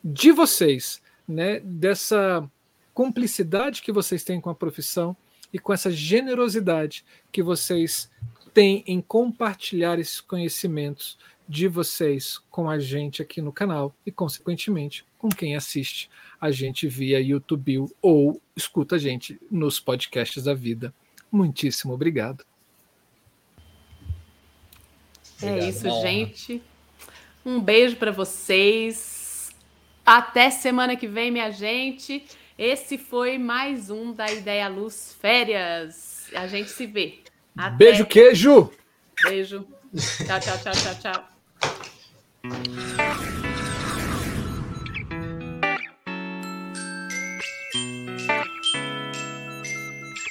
de 0.02 0.30
vocês, 0.32 1.02
né? 1.26 1.60
Dessa 1.60 2.48
cumplicidade 2.92 3.82
que 3.82 3.90
vocês 3.90 4.22
têm 4.22 4.40
com 4.40 4.50
a 4.50 4.54
profissão 4.54 5.16
e 5.52 5.58
com 5.58 5.72
essa 5.72 5.90
generosidade 5.90 7.04
que 7.32 7.42
vocês 7.42 8.10
têm 8.52 8.84
em 8.86 9.00
compartilhar 9.00 9.98
esses 9.98 10.20
conhecimentos 10.20 11.18
de 11.48 11.68
vocês 11.68 12.38
com 12.50 12.70
a 12.70 12.78
gente 12.78 13.20
aqui 13.20 13.42
no 13.42 13.52
canal 13.52 13.94
e, 14.06 14.10
consequentemente, 14.10 15.04
com 15.18 15.28
quem 15.28 15.56
assiste 15.56 16.08
a 16.40 16.50
gente 16.50 16.86
via 16.86 17.20
YouTube 17.20 17.86
ou 18.00 18.40
escuta 18.56 18.96
a 18.96 18.98
gente 18.98 19.38
nos 19.50 19.80
podcasts 19.80 20.44
da 20.44 20.54
vida. 20.54 20.94
Muitíssimo 21.34 21.92
obrigado. 21.92 22.44
É 25.42 25.46
obrigado, 25.46 25.68
isso, 25.68 26.00
gente. 26.00 26.62
Um 27.44 27.60
beijo 27.60 27.96
para 27.96 28.12
vocês. 28.12 29.50
Até 30.06 30.48
semana 30.50 30.94
que 30.94 31.08
vem, 31.08 31.32
minha 31.32 31.50
gente. 31.50 32.24
Esse 32.56 32.96
foi 32.96 33.36
mais 33.36 33.90
um 33.90 34.12
da 34.12 34.30
Ideia 34.30 34.68
Luz 34.68 35.16
Férias. 35.20 36.28
A 36.34 36.46
gente 36.46 36.70
se 36.70 36.86
vê. 36.86 37.18
Até. 37.56 37.76
Beijo, 37.76 38.06
queijo! 38.06 38.70
Beijo. 39.24 39.66
Tchau, 40.24 40.40
tchau, 40.40 40.58
tchau, 40.58 40.72
tchau, 40.72 40.94
tchau. 42.44 43.33